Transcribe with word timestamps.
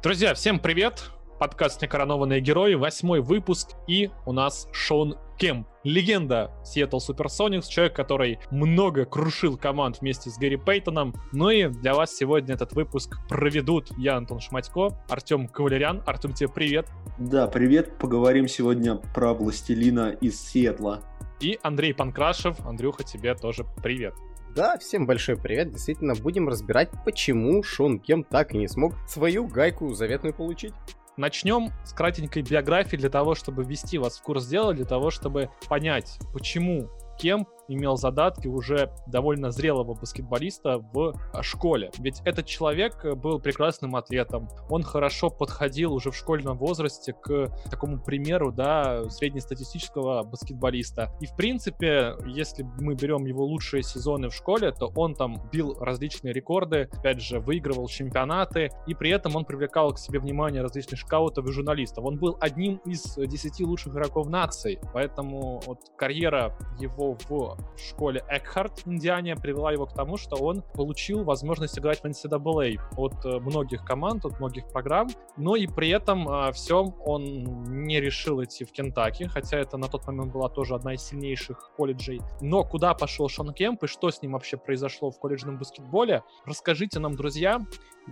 Друзья, 0.00 0.32
всем 0.32 0.60
привет! 0.60 1.10
Подкаст 1.40 1.82
«Некоронованные 1.82 2.40
герои», 2.40 2.74
восьмой 2.74 3.20
выпуск, 3.20 3.70
и 3.88 4.10
у 4.26 4.32
нас 4.32 4.68
Шон 4.70 5.16
Кемп, 5.38 5.66
легенда 5.82 6.52
Seattle 6.62 7.00
Supersonics, 7.00 7.68
человек, 7.68 7.96
который 7.96 8.38
много 8.52 9.04
крушил 9.06 9.56
команд 9.56 10.00
вместе 10.00 10.30
с 10.30 10.38
Гэри 10.38 10.56
Пейтоном. 10.56 11.16
Ну 11.32 11.50
и 11.50 11.66
для 11.66 11.94
вас 11.94 12.14
сегодня 12.14 12.54
этот 12.54 12.74
выпуск 12.74 13.18
проведут 13.28 13.90
я, 13.98 14.16
Антон 14.16 14.38
Шматько, 14.38 14.90
Артем 15.08 15.48
Кавалерян. 15.48 16.04
Артем, 16.06 16.32
тебе 16.32 16.48
привет. 16.48 16.86
Да, 17.18 17.48
привет. 17.48 17.98
Поговорим 17.98 18.46
сегодня 18.46 18.94
про 18.94 19.34
Властелина 19.34 20.10
из 20.20 20.40
Сиэтла. 20.40 21.02
И 21.40 21.58
Андрей 21.64 21.92
Панкрашев. 21.92 22.64
Андрюха, 22.64 23.02
тебе 23.02 23.34
тоже 23.34 23.66
привет. 23.82 24.14
Да, 24.54 24.76
всем 24.78 25.06
большой 25.06 25.36
привет. 25.36 25.70
Действительно, 25.70 26.14
будем 26.14 26.48
разбирать, 26.48 26.90
почему 27.04 27.62
Шон 27.62 28.00
Кем 28.00 28.24
так 28.24 28.54
и 28.54 28.58
не 28.58 28.68
смог 28.68 28.94
свою 29.06 29.46
гайку 29.46 29.94
заветную 29.94 30.34
получить. 30.34 30.74
Начнем 31.16 31.70
с 31.84 31.92
кратенькой 31.92 32.42
биографии 32.42 32.96
для 32.96 33.10
того, 33.10 33.34
чтобы 33.34 33.64
ввести 33.64 33.98
вас 33.98 34.18
в 34.18 34.22
курс 34.22 34.46
дела, 34.46 34.72
для 34.72 34.84
того, 34.84 35.10
чтобы 35.10 35.50
понять, 35.68 36.18
почему 36.32 36.88
Кемп 37.18 37.48
имел 37.68 37.96
задатки 37.96 38.48
уже 38.48 38.90
довольно 39.06 39.50
зрелого 39.50 39.94
баскетболиста 39.94 40.78
в 40.78 41.14
а, 41.32 41.42
школе. 41.42 41.90
Ведь 41.98 42.20
этот 42.24 42.46
человек 42.46 43.04
э, 43.04 43.14
был 43.14 43.40
прекрасным 43.40 43.96
атлетом. 43.96 44.48
Он 44.68 44.82
хорошо 44.82 45.30
подходил 45.30 45.92
уже 45.92 46.10
в 46.10 46.16
школьном 46.16 46.56
возрасте 46.58 47.12
к 47.12 47.48
такому 47.70 48.00
примеру, 48.00 48.52
да, 48.52 49.08
среднестатистического 49.10 50.22
баскетболиста. 50.22 51.12
И 51.20 51.26
в 51.26 51.36
принципе, 51.36 52.14
если 52.26 52.64
мы 52.80 52.94
берем 52.94 53.26
его 53.26 53.44
лучшие 53.44 53.82
сезоны 53.82 54.30
в 54.30 54.34
школе, 54.34 54.72
то 54.72 54.92
он 54.96 55.14
там 55.14 55.48
бил 55.52 55.76
различные 55.78 56.32
рекорды, 56.32 56.88
опять 56.92 57.20
же, 57.20 57.40
выигрывал 57.40 57.88
чемпионаты, 57.88 58.70
и 58.86 58.94
при 58.94 59.10
этом 59.10 59.36
он 59.36 59.44
привлекал 59.44 59.92
к 59.92 59.98
себе 59.98 60.18
внимание 60.18 60.62
различных 60.62 61.00
скаутов 61.00 61.46
и 61.46 61.52
журналистов. 61.52 62.04
Он 62.04 62.18
был 62.18 62.36
одним 62.40 62.76
из 62.86 63.14
десяти 63.16 63.64
лучших 63.64 63.92
игроков 63.92 64.28
нации, 64.28 64.80
поэтому 64.92 65.60
вот 65.66 65.80
карьера 65.96 66.56
его 66.78 67.16
в 67.28 67.57
в 67.76 67.80
школе 67.80 68.24
Экхарт 68.28 68.82
Индиане 68.86 69.36
привела 69.36 69.72
его 69.72 69.86
к 69.86 69.94
тому, 69.94 70.16
что 70.16 70.36
он 70.36 70.62
получил 70.74 71.24
возможность 71.24 71.78
играть 71.78 72.00
в 72.00 72.04
NCAA 72.04 72.78
от 72.96 73.24
э, 73.24 73.38
многих 73.40 73.84
команд, 73.84 74.24
от 74.24 74.38
многих 74.40 74.68
программ, 74.68 75.08
но 75.36 75.56
и 75.56 75.66
при 75.66 75.90
этом 75.90 76.28
э, 76.28 76.52
всем 76.52 76.94
он 77.04 77.84
не 77.86 78.00
решил 78.00 78.42
идти 78.42 78.64
в 78.64 78.72
Кентаки, 78.72 79.24
хотя 79.24 79.58
это 79.58 79.76
на 79.76 79.88
тот 79.88 80.06
момент 80.06 80.32
была 80.32 80.48
тоже 80.48 80.74
одна 80.74 80.94
из 80.94 81.02
сильнейших 81.02 81.70
колледжей. 81.76 82.20
Но 82.40 82.64
куда 82.64 82.94
пошел 82.94 83.28
Шон 83.28 83.52
Кемп 83.52 83.84
и 83.84 83.86
что 83.86 84.10
с 84.10 84.22
ним 84.22 84.32
вообще 84.32 84.56
произошло 84.56 85.10
в 85.10 85.18
колледжном 85.18 85.58
баскетболе, 85.58 86.22
расскажите 86.44 86.98
нам, 86.98 87.14
друзья. 87.14 87.60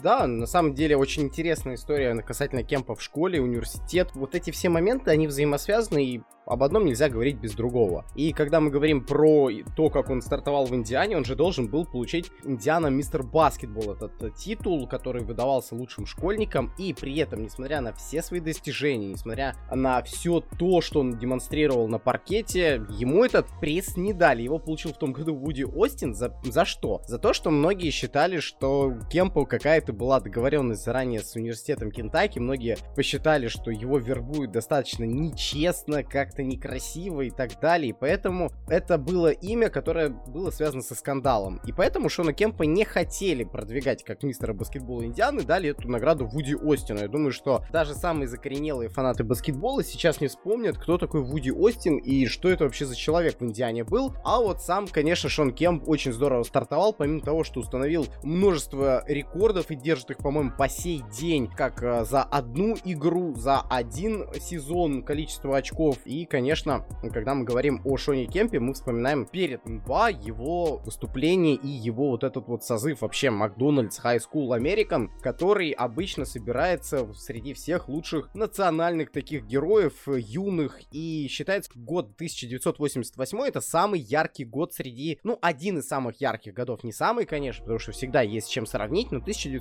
Да, 0.02 0.26
на 0.26 0.46
самом 0.46 0.74
деле 0.74 0.96
очень 0.96 1.22
интересная 1.24 1.74
история 1.74 2.14
касательно 2.22 2.62
Кемпа 2.62 2.94
в 2.94 3.02
школе, 3.02 3.40
университет. 3.40 4.10
Вот 4.14 4.34
эти 4.34 4.50
все 4.50 4.68
моменты, 4.68 5.10
они 5.10 5.26
взаимосвязаны, 5.26 6.04
и 6.04 6.22
об 6.46 6.62
одном 6.62 6.84
нельзя 6.84 7.08
говорить 7.08 7.36
без 7.38 7.54
другого. 7.54 8.04
И 8.14 8.32
когда 8.32 8.60
мы 8.60 8.70
говорим 8.70 9.04
про 9.04 9.50
то, 9.74 9.90
как 9.90 10.10
он 10.10 10.22
стартовал 10.22 10.66
в 10.66 10.74
Индиане, 10.74 11.16
он 11.16 11.24
же 11.24 11.34
должен 11.34 11.68
был 11.68 11.84
получить 11.84 12.30
Индиана 12.44 12.86
Мистер 12.86 13.24
Баскетбол, 13.24 13.94
этот 13.94 14.22
э, 14.22 14.30
титул, 14.30 14.86
который 14.86 15.24
выдавался 15.24 15.74
лучшим 15.74 16.06
школьникам, 16.06 16.72
и 16.78 16.94
при 16.94 17.16
этом, 17.18 17.42
несмотря 17.42 17.80
на 17.80 17.92
все 17.92 18.22
свои 18.22 18.38
достижения, 18.38 19.08
несмотря 19.08 19.56
на 19.72 20.00
все 20.02 20.40
то, 20.40 20.80
что 20.80 21.00
он 21.00 21.18
демонстрировал 21.18 21.88
на 21.88 21.98
паркете, 21.98 22.86
ему 22.90 23.24
этот 23.24 23.46
пресс 23.60 23.96
не 23.96 24.12
дали. 24.12 24.42
Его 24.42 24.58
получил 24.58 24.92
в 24.92 24.98
том 24.98 25.12
году 25.12 25.34
Вуди 25.34 25.64
Остин. 25.64 26.14
За, 26.14 26.32
за 26.44 26.64
что? 26.64 27.02
За 27.06 27.18
то, 27.18 27.32
что 27.32 27.50
многие 27.50 27.90
считали, 27.90 28.38
что 28.38 28.94
Кемпу 29.10 29.46
какая-то 29.46 29.85
была 29.92 30.20
договоренность 30.20 30.84
заранее 30.84 31.20
с 31.20 31.34
университетом 31.34 31.90
Кентаки. 31.90 32.38
Многие 32.38 32.76
посчитали, 32.94 33.48
что 33.48 33.70
его 33.70 33.98
вербуют 33.98 34.52
достаточно 34.52 35.04
нечестно, 35.04 36.02
как 36.02 36.26
как-то 36.26 36.42
некрасиво 36.42 37.20
и 37.20 37.30
так 37.30 37.60
далее. 37.60 37.90
И 37.90 37.92
поэтому 37.92 38.50
это 38.68 38.98
было 38.98 39.30
имя, 39.30 39.68
которое 39.68 40.08
было 40.08 40.50
связано 40.50 40.82
со 40.82 40.94
скандалом. 40.94 41.60
И 41.64 41.72
поэтому 41.72 42.08
Шона 42.08 42.32
Кемпа 42.32 42.64
не 42.64 42.84
хотели 42.84 43.44
продвигать 43.44 44.02
как 44.02 44.22
мистера 44.22 44.52
баскетбола 44.52 45.04
Индианы, 45.04 45.42
дали 45.42 45.70
эту 45.70 45.88
награду 45.88 46.26
Вуди 46.26 46.54
Остину. 46.54 47.00
Я 47.00 47.08
думаю, 47.08 47.30
что 47.30 47.64
даже 47.72 47.94
самые 47.94 48.26
закоренелые 48.26 48.88
фанаты 48.88 49.22
баскетбола 49.22 49.84
сейчас 49.84 50.20
не 50.20 50.26
вспомнят, 50.26 50.76
кто 50.78 50.98
такой 50.98 51.22
Вуди 51.22 51.50
Остин 51.50 51.98
и 51.98 52.26
что 52.26 52.48
это 52.48 52.64
вообще 52.64 52.84
за 52.84 52.96
человек 52.96 53.40
в 53.40 53.44
Индиане 53.44 53.84
был. 53.84 54.14
А 54.24 54.40
вот 54.40 54.60
сам, 54.60 54.88
конечно, 54.88 55.28
Шон 55.28 55.52
Кемп 55.52 55.88
очень 55.88 56.12
здорово 56.12 56.42
стартовал, 56.42 56.92
помимо 56.92 57.20
того, 57.20 57.44
что 57.44 57.60
установил 57.60 58.06
множество 58.24 59.04
рекордов 59.06 59.65
и 59.70 59.76
держит 59.76 60.10
их, 60.10 60.18
по-моему, 60.18 60.52
по 60.56 60.68
сей 60.68 61.02
день, 61.18 61.48
как 61.48 61.82
э, 61.82 62.04
за 62.04 62.22
одну 62.22 62.76
игру, 62.84 63.34
за 63.34 63.60
один 63.60 64.26
сезон 64.40 65.02
количество 65.02 65.56
очков. 65.56 65.98
И 66.04 66.24
конечно, 66.24 66.84
когда 67.12 67.34
мы 67.34 67.44
говорим 67.44 67.80
о 67.84 67.96
Шоне 67.96 68.26
Кемпе, 68.26 68.60
мы 68.60 68.74
вспоминаем 68.74 69.26
перед 69.26 69.64
НБА 69.66 70.10
его 70.10 70.78
выступление 70.78 71.54
и 71.54 71.68
его 71.68 72.10
вот 72.10 72.24
этот 72.24 72.48
вот 72.48 72.64
созыв 72.64 73.02
вообще 73.02 73.30
Макдональдс 73.30 74.00
High 74.00 74.20
School 74.20 74.58
American, 74.58 75.08
который 75.20 75.70
обычно 75.70 76.24
собирается 76.24 77.12
среди 77.14 77.54
всех 77.54 77.88
лучших 77.88 78.34
национальных 78.34 79.10
таких 79.12 79.44
героев, 79.44 80.08
э, 80.08 80.18
юных, 80.18 80.80
и 80.92 81.28
считается 81.28 81.70
год 81.74 82.14
1988 82.16 83.46
это 83.46 83.60
самый 83.60 84.00
яркий 84.00 84.44
год 84.44 84.74
среди, 84.74 85.18
ну, 85.22 85.38
один 85.42 85.78
из 85.78 85.88
самых 85.88 86.20
ярких 86.20 86.54
годов, 86.54 86.84
не 86.84 86.92
самый, 86.92 87.26
конечно, 87.26 87.62
потому 87.62 87.78
что 87.78 87.92
всегда 87.92 88.22
есть 88.22 88.50
чем 88.50 88.66
сравнить, 88.66 89.10
но 89.10 89.18
1988 89.18 89.55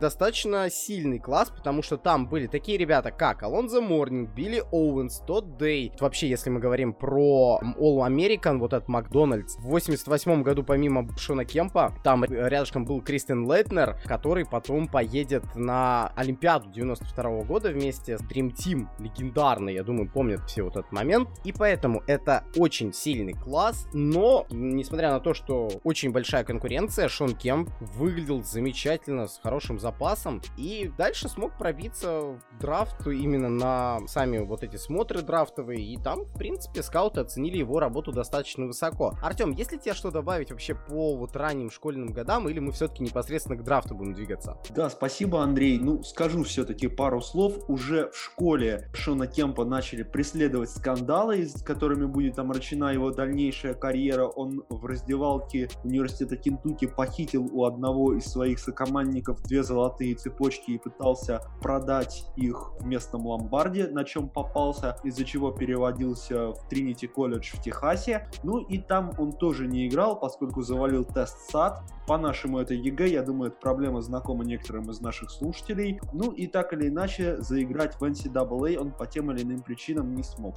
достаточно 0.00 0.70
сильный 0.70 1.18
класс, 1.18 1.50
потому 1.50 1.82
что 1.82 1.96
там 1.96 2.28
были 2.28 2.46
такие 2.46 2.78
ребята, 2.78 3.10
как 3.10 3.42
Алонзо 3.42 3.80
Морнинг, 3.80 4.30
Билли 4.34 4.62
Оуэнс, 4.72 5.20
Тодд 5.26 5.60
Дэй. 5.60 5.92
Вообще, 6.00 6.28
если 6.28 6.50
мы 6.50 6.60
говорим 6.60 6.92
про 6.92 7.60
All 7.78 8.06
American, 8.06 8.58
вот 8.58 8.72
этот 8.72 8.88
Макдональдс, 8.88 9.56
в 9.56 9.68
88 9.68 10.42
году 10.42 10.62
помимо 10.62 11.08
Шона 11.16 11.44
Кемпа, 11.44 11.94
там 12.04 12.24
рядышком 12.24 12.84
был 12.84 13.00
Кристиан 13.02 13.46
Лейтнер, 13.46 13.98
который 14.04 14.44
потом 14.44 14.88
поедет 14.88 15.44
на 15.54 16.08
Олимпиаду 16.16 16.70
92 16.70 17.44
года 17.44 17.70
вместе 17.70 18.18
с 18.18 18.22
Dream 18.22 18.52
Team, 18.54 18.86
легендарный, 18.98 19.74
я 19.74 19.82
думаю, 19.82 20.10
помнят 20.10 20.40
все 20.46 20.62
вот 20.62 20.76
этот 20.76 20.92
момент. 20.92 21.28
И 21.44 21.52
поэтому 21.52 22.02
это 22.06 22.44
очень 22.56 22.92
сильный 22.92 23.34
класс, 23.34 23.86
но, 23.92 24.46
несмотря 24.50 25.10
на 25.10 25.20
то, 25.20 25.34
что 25.34 25.68
очень 25.84 26.12
большая 26.12 26.44
конкуренция, 26.44 27.08
Шон 27.08 27.34
Кемп 27.34 27.70
выглядел 27.80 28.42
замечательно, 28.42 28.67
с 28.72 29.40
хорошим 29.42 29.78
запасом, 29.78 30.40
и 30.56 30.90
дальше 30.96 31.28
смог 31.28 31.56
пробиться 31.58 32.20
в 32.20 32.40
драфт 32.60 33.06
именно 33.06 33.48
на 33.48 34.06
сами 34.06 34.38
вот 34.38 34.62
эти 34.62 34.76
смотры 34.76 35.22
драфт 35.22 35.48
драфтовый, 35.48 35.82
и 35.82 35.96
там, 35.96 36.24
в 36.24 36.34
принципе, 36.36 36.82
скауты 36.82 37.20
оценили 37.20 37.58
его 37.58 37.78
работу 37.78 38.12
достаточно 38.12 38.66
высоко. 38.66 39.14
Артем, 39.22 39.52
есть 39.52 39.72
ли 39.72 39.78
тебе 39.78 39.94
что 39.94 40.10
добавить 40.10 40.50
вообще 40.50 40.74
по 40.74 41.16
вот 41.16 41.36
ранним 41.36 41.70
школьным 41.70 42.08
годам, 42.08 42.48
или 42.48 42.58
мы 42.58 42.72
все-таки 42.72 43.02
непосредственно 43.02 43.56
к 43.56 43.64
драфту 43.64 43.94
будем 43.94 44.14
двигаться? 44.14 44.58
Да, 44.70 44.90
спасибо, 44.90 45.42
Андрей. 45.42 45.78
Ну, 45.78 46.02
скажу 46.02 46.42
все-таки 46.44 46.88
пару 46.88 47.20
слов. 47.20 47.54
Уже 47.68 48.10
в 48.10 48.16
школе 48.16 48.90
Шона 48.94 49.26
Кемпа 49.26 49.64
начали 49.64 50.02
преследовать 50.02 50.70
скандалы, 50.70 51.46
с 51.46 51.62
которыми 51.62 52.06
будет 52.06 52.38
омрачена 52.38 52.92
его 52.92 53.10
дальнейшая 53.10 53.74
карьера. 53.74 54.26
Он 54.26 54.64
в 54.68 54.84
раздевалке 54.86 55.68
университета 55.84 56.36
Кентукки 56.36 56.86
похитил 56.86 57.48
у 57.52 57.64
одного 57.64 58.14
из 58.14 58.24
своих 58.26 58.57
сокомандников 58.58 59.42
две 59.42 59.62
золотые 59.62 60.14
цепочки 60.14 60.72
и 60.72 60.78
пытался 60.78 61.42
продать 61.60 62.24
их 62.36 62.72
в 62.78 62.86
местном 62.86 63.26
ломбарде, 63.26 63.88
на 63.88 64.04
чем 64.04 64.28
попался, 64.28 64.98
из-за 65.04 65.24
чего 65.24 65.50
переводился 65.50 66.52
в 66.52 66.68
Тринити 66.68 67.06
колледж 67.06 67.56
в 67.56 67.62
Техасе. 67.62 68.28
Ну 68.42 68.58
и 68.58 68.78
там 68.78 69.12
он 69.18 69.32
тоже 69.32 69.66
не 69.66 69.88
играл, 69.88 70.18
поскольку 70.18 70.62
завалил 70.62 71.04
тест 71.04 71.50
САД. 71.50 71.80
По-нашему 72.06 72.58
это 72.58 72.74
ЕГЭ, 72.74 73.08
я 73.08 73.22
думаю, 73.22 73.50
эта 73.50 73.60
проблема 73.60 74.00
знакома 74.00 74.44
некоторым 74.44 74.90
из 74.90 75.00
наших 75.00 75.30
слушателей. 75.30 76.00
Ну 76.12 76.30
и 76.30 76.46
так 76.46 76.72
или 76.72 76.88
иначе, 76.88 77.40
заиграть 77.40 77.94
в 77.96 78.04
NCAA 78.04 78.78
он 78.78 78.92
по 78.92 79.06
тем 79.06 79.30
или 79.30 79.42
иным 79.42 79.60
причинам 79.60 80.14
не 80.14 80.22
смог. 80.22 80.54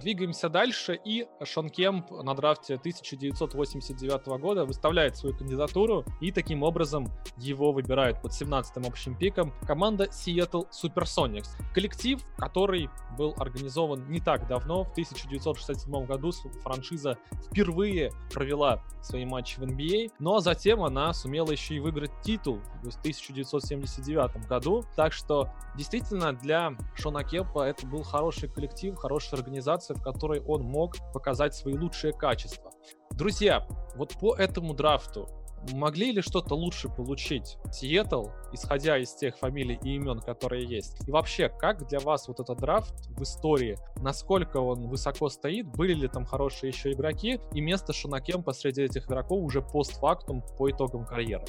Двигаемся 0.00 0.48
дальше, 0.48 0.98
и 1.04 1.26
Шон 1.42 1.70
Кемп 1.70 2.10
на 2.10 2.34
драфте 2.34 2.74
1989 2.74 4.26
года 4.40 4.64
выставляет 4.64 5.16
свою 5.16 5.36
кандидатуру, 5.36 6.04
и 6.20 6.30
таким 6.30 6.62
образом 6.62 7.08
его 7.36 7.72
выбирают 7.72 8.22
под 8.22 8.30
17-м 8.30 8.84
общим 8.86 9.16
пиком 9.16 9.52
команда 9.66 10.04
Seattle 10.04 10.68
Supersonics. 10.70 11.48
Коллектив, 11.74 12.20
который 12.36 12.88
был 13.16 13.34
организован 13.38 14.08
не 14.08 14.20
так 14.20 14.46
давно, 14.46 14.84
в 14.84 14.92
1967 14.92 16.06
году 16.06 16.30
франшиза 16.62 17.18
впервые 17.50 18.12
провела 18.32 18.84
свои 19.02 19.24
матчи 19.24 19.58
в 19.58 19.62
NBA, 19.62 20.12
но 20.20 20.30
ну, 20.30 20.36
а 20.36 20.40
затем 20.40 20.82
она 20.82 21.12
сумела 21.12 21.50
еще 21.50 21.74
и 21.74 21.80
выиграть 21.80 22.12
титул 22.22 22.60
в 22.82 22.98
1979 22.98 24.46
году, 24.46 24.84
так 24.94 25.12
что 25.12 25.48
действительно 25.74 26.32
для 26.32 26.76
Шона 26.94 27.24
Кемпа 27.24 27.64
это 27.64 27.86
был 27.86 28.02
хороший 28.02 28.48
коллектив, 28.48 28.94
хорошая 28.96 29.40
организация, 29.40 29.87
ситуация, 29.88 29.96
в 29.96 30.02
которой 30.02 30.40
он 30.40 30.62
мог 30.62 30.96
показать 31.12 31.54
свои 31.54 31.74
лучшие 31.74 32.12
качества. 32.12 32.70
Друзья, 33.10 33.66
вот 33.96 34.14
по 34.20 34.34
этому 34.34 34.74
драфту 34.74 35.28
могли 35.72 36.12
ли 36.12 36.22
что-то 36.22 36.54
лучше 36.54 36.88
получить 36.88 37.58
Сиэтл, 37.72 38.26
исходя 38.52 38.96
из 38.96 39.12
тех 39.14 39.36
фамилий 39.36 39.78
и 39.82 39.96
имен, 39.96 40.20
которые 40.20 40.64
есть? 40.64 41.06
И 41.08 41.10
вообще, 41.10 41.48
как 41.48 41.88
для 41.88 41.98
вас 41.98 42.28
вот 42.28 42.38
этот 42.40 42.58
драфт 42.58 42.94
в 43.08 43.22
истории, 43.22 43.76
насколько 43.96 44.58
он 44.58 44.88
высоко 44.88 45.28
стоит, 45.28 45.66
были 45.66 45.94
ли 45.94 46.08
там 46.08 46.24
хорошие 46.24 46.70
еще 46.70 46.92
игроки, 46.92 47.40
и 47.52 47.60
место 47.60 47.92
Шона 47.92 48.20
Кемпа 48.20 48.52
среди 48.52 48.82
этих 48.82 49.06
игроков 49.06 49.42
уже 49.42 49.60
постфактум 49.60 50.42
по 50.56 50.70
итогам 50.70 51.04
карьеры? 51.04 51.44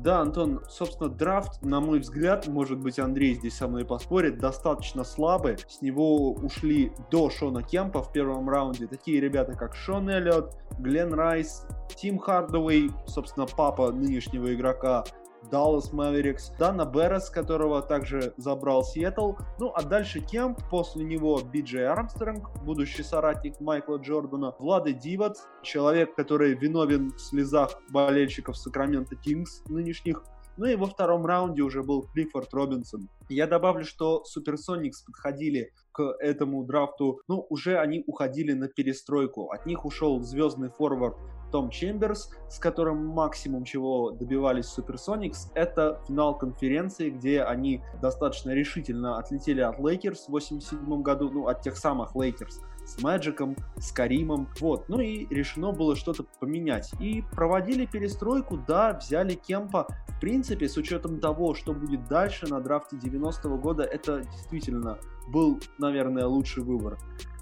Да, 0.00 0.20
Антон, 0.20 0.60
собственно, 0.68 1.08
драфт, 1.08 1.60
на 1.62 1.80
мой 1.80 1.98
взгляд, 1.98 2.46
может 2.46 2.78
быть, 2.78 3.00
Андрей 3.00 3.34
здесь 3.34 3.56
со 3.56 3.66
мной 3.66 3.84
поспорит, 3.84 4.38
достаточно 4.38 5.02
слабый. 5.02 5.56
С 5.66 5.82
него 5.82 6.32
ушли 6.32 6.92
до 7.10 7.30
Шона 7.30 7.64
Кемпа 7.64 8.02
в 8.02 8.12
первом 8.12 8.48
раунде 8.48 8.86
такие 8.86 9.20
ребята, 9.20 9.54
как 9.54 9.74
Шон 9.74 10.08
Эллиот, 10.08 10.56
Глен 10.78 11.12
Райс, 11.12 11.66
Тим 11.96 12.18
Хардуэй, 12.18 12.90
собственно, 13.06 13.46
папа 13.46 13.90
нынешнего 13.90 14.54
игрока, 14.54 15.04
Dallas 15.50 15.92
Mavericks, 15.92 16.56
Дана 16.58 16.84
Беррес, 16.84 17.30
которого 17.30 17.82
также 17.82 18.34
забрал 18.36 18.84
Сиэтл. 18.84 19.32
Ну, 19.58 19.72
а 19.74 19.82
дальше 19.82 20.20
Кемп, 20.20 20.58
после 20.70 21.04
него 21.04 21.40
Биджей 21.40 21.86
Армстронг, 21.86 22.50
будущий 22.64 23.02
соратник 23.02 23.60
Майкла 23.60 23.96
Джордана, 23.96 24.54
Влады 24.58 24.92
Дивац, 24.92 25.40
человек, 25.62 26.14
который 26.14 26.54
виновен 26.54 27.10
в 27.10 27.20
слезах 27.20 27.70
болельщиков 27.90 28.56
Сакрамента 28.56 29.16
Кингс 29.16 29.62
нынешних, 29.68 30.22
ну 30.58 30.66
и 30.66 30.74
во 30.74 30.86
втором 30.86 31.24
раунде 31.24 31.62
уже 31.62 31.84
был 31.84 32.02
Клиффорд 32.02 32.52
Робинсон. 32.52 33.08
Я 33.28 33.46
добавлю, 33.46 33.84
что 33.84 34.24
Суперсоникс 34.24 35.02
подходили 35.02 35.72
к 35.92 36.02
этому 36.18 36.64
драфту, 36.64 37.20
ну, 37.28 37.46
уже 37.48 37.78
они 37.78 38.02
уходили 38.06 38.52
на 38.54 38.66
перестройку. 38.68 39.50
От 39.50 39.66
них 39.66 39.84
ушел 39.84 40.20
звездный 40.20 40.70
форвард 40.70 41.16
Том 41.50 41.70
Чемберс, 41.70 42.30
с 42.48 42.58
которым 42.58 43.06
максимум 43.06 43.64
чего 43.64 44.10
добивались 44.10 44.66
Суперсоникс, 44.66 45.50
это 45.54 46.00
финал 46.06 46.36
конференции, 46.36 47.10
где 47.10 47.42
они 47.42 47.82
достаточно 48.00 48.50
решительно 48.50 49.18
отлетели 49.18 49.60
от 49.60 49.78
Лейкерс 49.78 50.26
в 50.26 50.30
87 50.30 51.02
году, 51.02 51.30
ну, 51.30 51.46
от 51.46 51.62
тех 51.62 51.76
самых 51.76 52.14
Лейкерс, 52.14 52.60
с 52.88 53.02
Мэджиком, 53.02 53.56
с 53.76 53.92
Каримом, 53.92 54.48
вот. 54.60 54.88
Ну 54.88 55.00
и 55.00 55.26
решено 55.32 55.72
было 55.72 55.94
что-то 55.94 56.24
поменять. 56.40 56.90
И 57.00 57.22
проводили 57.32 57.86
перестройку, 57.86 58.56
да, 58.56 58.94
взяли 58.94 59.34
Кемпа. 59.34 59.86
В 60.08 60.20
принципе, 60.20 60.68
с 60.68 60.76
учетом 60.76 61.20
того, 61.20 61.54
что 61.54 61.72
будет 61.74 62.08
дальше 62.08 62.46
на 62.48 62.60
драфте 62.60 62.96
90-го 62.96 63.58
года, 63.58 63.82
это 63.82 64.22
действительно 64.22 64.98
был, 65.28 65.60
наверное, 65.78 66.26
лучший 66.26 66.62
выбор. 66.62 66.98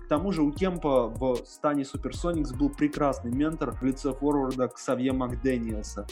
К 0.07 0.09
тому 0.09 0.31
же 0.31 0.43
у 0.43 0.53
Кемпа 0.53 1.09
в 1.09 1.39
стане 1.47 1.85
Суперсоникс 1.85 2.53
был 2.53 2.71
прекрасный 2.71 3.33
ментор 3.33 3.73
в 3.73 3.83
лице 3.83 4.13
форварда 4.13 4.69
Ксавье 4.69 5.13
Макдэниелса 5.13 6.07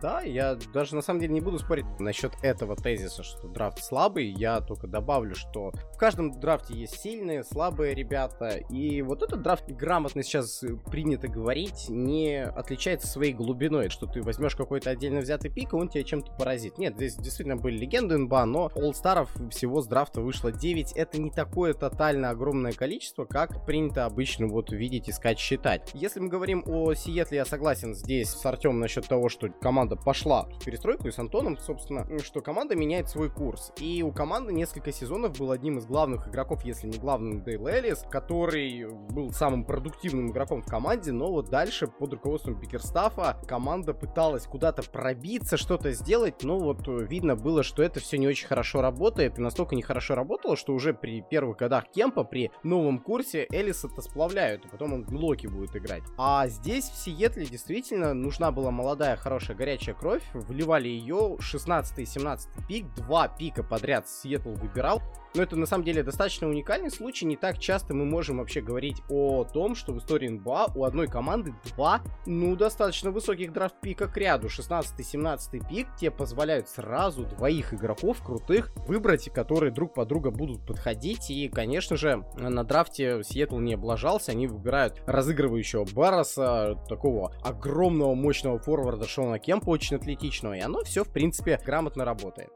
да, 0.00 0.22
я 0.22 0.56
даже 0.72 0.94
на 0.94 1.02
самом 1.02 1.20
деле 1.20 1.34
не 1.34 1.40
буду 1.40 1.58
спорить 1.58 1.86
насчет 1.98 2.32
этого 2.42 2.76
тезиса, 2.76 3.22
что 3.22 3.48
драфт 3.48 3.82
слабый. 3.82 4.26
Я 4.26 4.60
только 4.60 4.86
добавлю, 4.86 5.34
что 5.34 5.72
в 5.94 5.98
каждом 5.98 6.38
драфте 6.38 6.74
есть 6.74 7.00
сильные, 7.00 7.44
слабые 7.44 7.94
ребята. 7.94 8.56
И 8.70 9.02
вот 9.02 9.22
этот 9.22 9.42
драфт, 9.42 9.70
грамотно 9.70 10.22
сейчас 10.22 10.64
принято 10.90 11.28
говорить, 11.28 11.86
не 11.88 12.42
отличается 12.42 13.06
своей 13.06 13.32
глубиной, 13.32 13.88
что 13.88 14.06
ты 14.06 14.22
возьмешь 14.22 14.56
какой-то 14.56 14.90
отдельно 14.90 15.20
взятый 15.20 15.50
пик, 15.50 15.72
и 15.72 15.76
он 15.76 15.88
тебя 15.88 16.04
чем-то 16.04 16.32
поразит. 16.32 16.78
Нет, 16.78 16.94
здесь 16.96 17.16
действительно 17.16 17.56
были 17.56 17.76
легенды 17.76 18.16
НБА, 18.16 18.44
но 18.46 18.70
All-Старов 18.74 19.30
всего 19.50 19.82
с 19.82 19.86
драфта 19.86 20.20
вышло 20.20 20.52
9. 20.52 20.92
Это 20.92 21.20
не 21.20 21.30
такое 21.30 21.74
тотально 21.74 22.30
огромное 22.30 22.72
количество, 22.72 23.24
как 23.24 23.64
принято 23.66 24.06
обычно 24.06 24.46
вот 24.46 24.70
видеть, 24.72 25.08
искать, 25.08 25.38
считать. 25.38 25.90
Если 25.94 26.20
мы 26.20 26.28
говорим 26.28 26.64
о 26.66 26.94
Сиэтле, 26.94 27.38
я 27.38 27.44
согласен 27.44 27.94
здесь 27.94 28.30
с 28.30 28.46
Артем 28.46 28.80
насчет 28.80 29.06
того, 29.06 29.28
что 29.28 29.48
команда 29.60 29.89
команда 29.90 29.96
пошла 29.96 30.42
в 30.42 30.64
перестройку 30.64 31.08
и 31.08 31.10
с 31.10 31.18
Антоном, 31.18 31.56
собственно, 31.58 32.06
что 32.22 32.40
команда 32.40 32.76
меняет 32.76 33.08
свой 33.08 33.30
курс. 33.30 33.72
И 33.78 34.02
у 34.02 34.12
команды 34.12 34.52
несколько 34.52 34.92
сезонов 34.92 35.38
был 35.38 35.50
одним 35.50 35.78
из 35.78 35.86
главных 35.86 36.28
игроков, 36.28 36.64
если 36.64 36.86
не 36.86 36.98
главным, 36.98 37.42
Дейл 37.42 37.66
Эллис, 37.66 38.04
который 38.10 38.88
был 39.10 39.32
самым 39.32 39.64
продуктивным 39.64 40.30
игроком 40.30 40.62
в 40.62 40.66
команде, 40.66 41.12
но 41.12 41.30
вот 41.30 41.50
дальше 41.50 41.86
под 41.86 42.12
руководством 42.12 42.60
Пикерстафа 42.60 43.40
команда 43.46 43.94
пыталась 43.94 44.46
куда-то 44.46 44.82
пробиться, 44.82 45.56
что-то 45.56 45.92
сделать, 45.92 46.42
но 46.42 46.58
вот 46.58 46.86
видно 46.86 47.36
было, 47.36 47.62
что 47.62 47.82
это 47.82 48.00
все 48.00 48.18
не 48.18 48.28
очень 48.28 48.46
хорошо 48.46 48.80
работает, 48.82 49.38
и 49.38 49.42
настолько 49.42 49.74
нехорошо 49.74 50.14
работало, 50.14 50.56
что 50.56 50.74
уже 50.74 50.94
при 50.94 51.22
первых 51.22 51.58
годах 51.58 51.90
Кемпа, 51.90 52.24
при 52.24 52.50
новом 52.62 52.98
курсе, 52.98 53.46
Элиса-то 53.50 54.02
сплавляют, 54.02 54.64
и 54.64 54.68
потом 54.68 54.92
он 54.92 55.04
в 55.04 55.14
Локи 55.14 55.46
будет 55.46 55.74
играть. 55.76 56.02
А 56.16 56.46
здесь 56.48 56.84
в 56.84 56.96
Сиэтле 56.96 57.46
действительно 57.46 58.14
нужна 58.14 58.52
была 58.52 58.70
молодая, 58.70 59.16
хорошая, 59.16 59.56
горячая 59.56 59.79
горячая 59.80 59.94
кровь, 59.94 60.22
вливали 60.34 60.88
ее, 60.88 61.38
16-17 61.40 62.48
пик, 62.68 62.86
два 62.94 63.28
пика 63.28 63.62
подряд 63.62 64.08
Сиэтл 64.08 64.52
выбирал. 64.54 65.02
Но 65.34 65.42
это 65.42 65.56
на 65.56 65.66
самом 65.66 65.84
деле 65.84 66.02
достаточно 66.02 66.48
уникальный 66.48 66.90
случай, 66.90 67.24
не 67.26 67.36
так 67.36 67.58
часто 67.58 67.94
мы 67.94 68.04
можем 68.04 68.38
вообще 68.38 68.60
говорить 68.60 69.02
о 69.08 69.44
том, 69.44 69.74
что 69.74 69.92
в 69.92 69.98
истории 69.98 70.28
НБА 70.28 70.72
у 70.74 70.84
одной 70.84 71.06
команды 71.06 71.54
два, 71.74 72.02
ну, 72.26 72.56
достаточно 72.56 73.10
высоких 73.10 73.52
драфт-пика 73.52 74.08
к 74.08 74.16
ряду. 74.16 74.48
16-17 74.48 75.68
пик 75.68 75.88
тебе 75.96 76.10
позволяют 76.10 76.68
сразу 76.68 77.24
двоих 77.24 77.72
игроков 77.74 78.22
крутых 78.24 78.72
выбрать, 78.88 79.30
которые 79.32 79.72
друг 79.72 79.94
по 79.94 80.04
друга 80.04 80.30
будут 80.30 80.66
подходить. 80.66 81.30
И, 81.30 81.48
конечно 81.48 81.96
же, 81.96 82.24
на 82.36 82.64
драфте 82.64 83.22
Сиэтл 83.22 83.58
не 83.58 83.74
облажался, 83.74 84.32
они 84.32 84.46
выбирают 84.46 85.02
разыгрывающего 85.06 85.86
Барреса, 85.92 86.76
такого 86.88 87.34
огромного 87.42 88.14
мощного 88.14 88.58
форварда 88.58 89.06
Шона 89.06 89.38
Кемпа, 89.38 89.70
очень 89.70 89.96
атлетичного, 89.96 90.54
и 90.54 90.60
оно 90.60 90.82
все, 90.84 91.04
в 91.04 91.12
принципе, 91.12 91.60
грамотно 91.64 92.04
работает. 92.04 92.50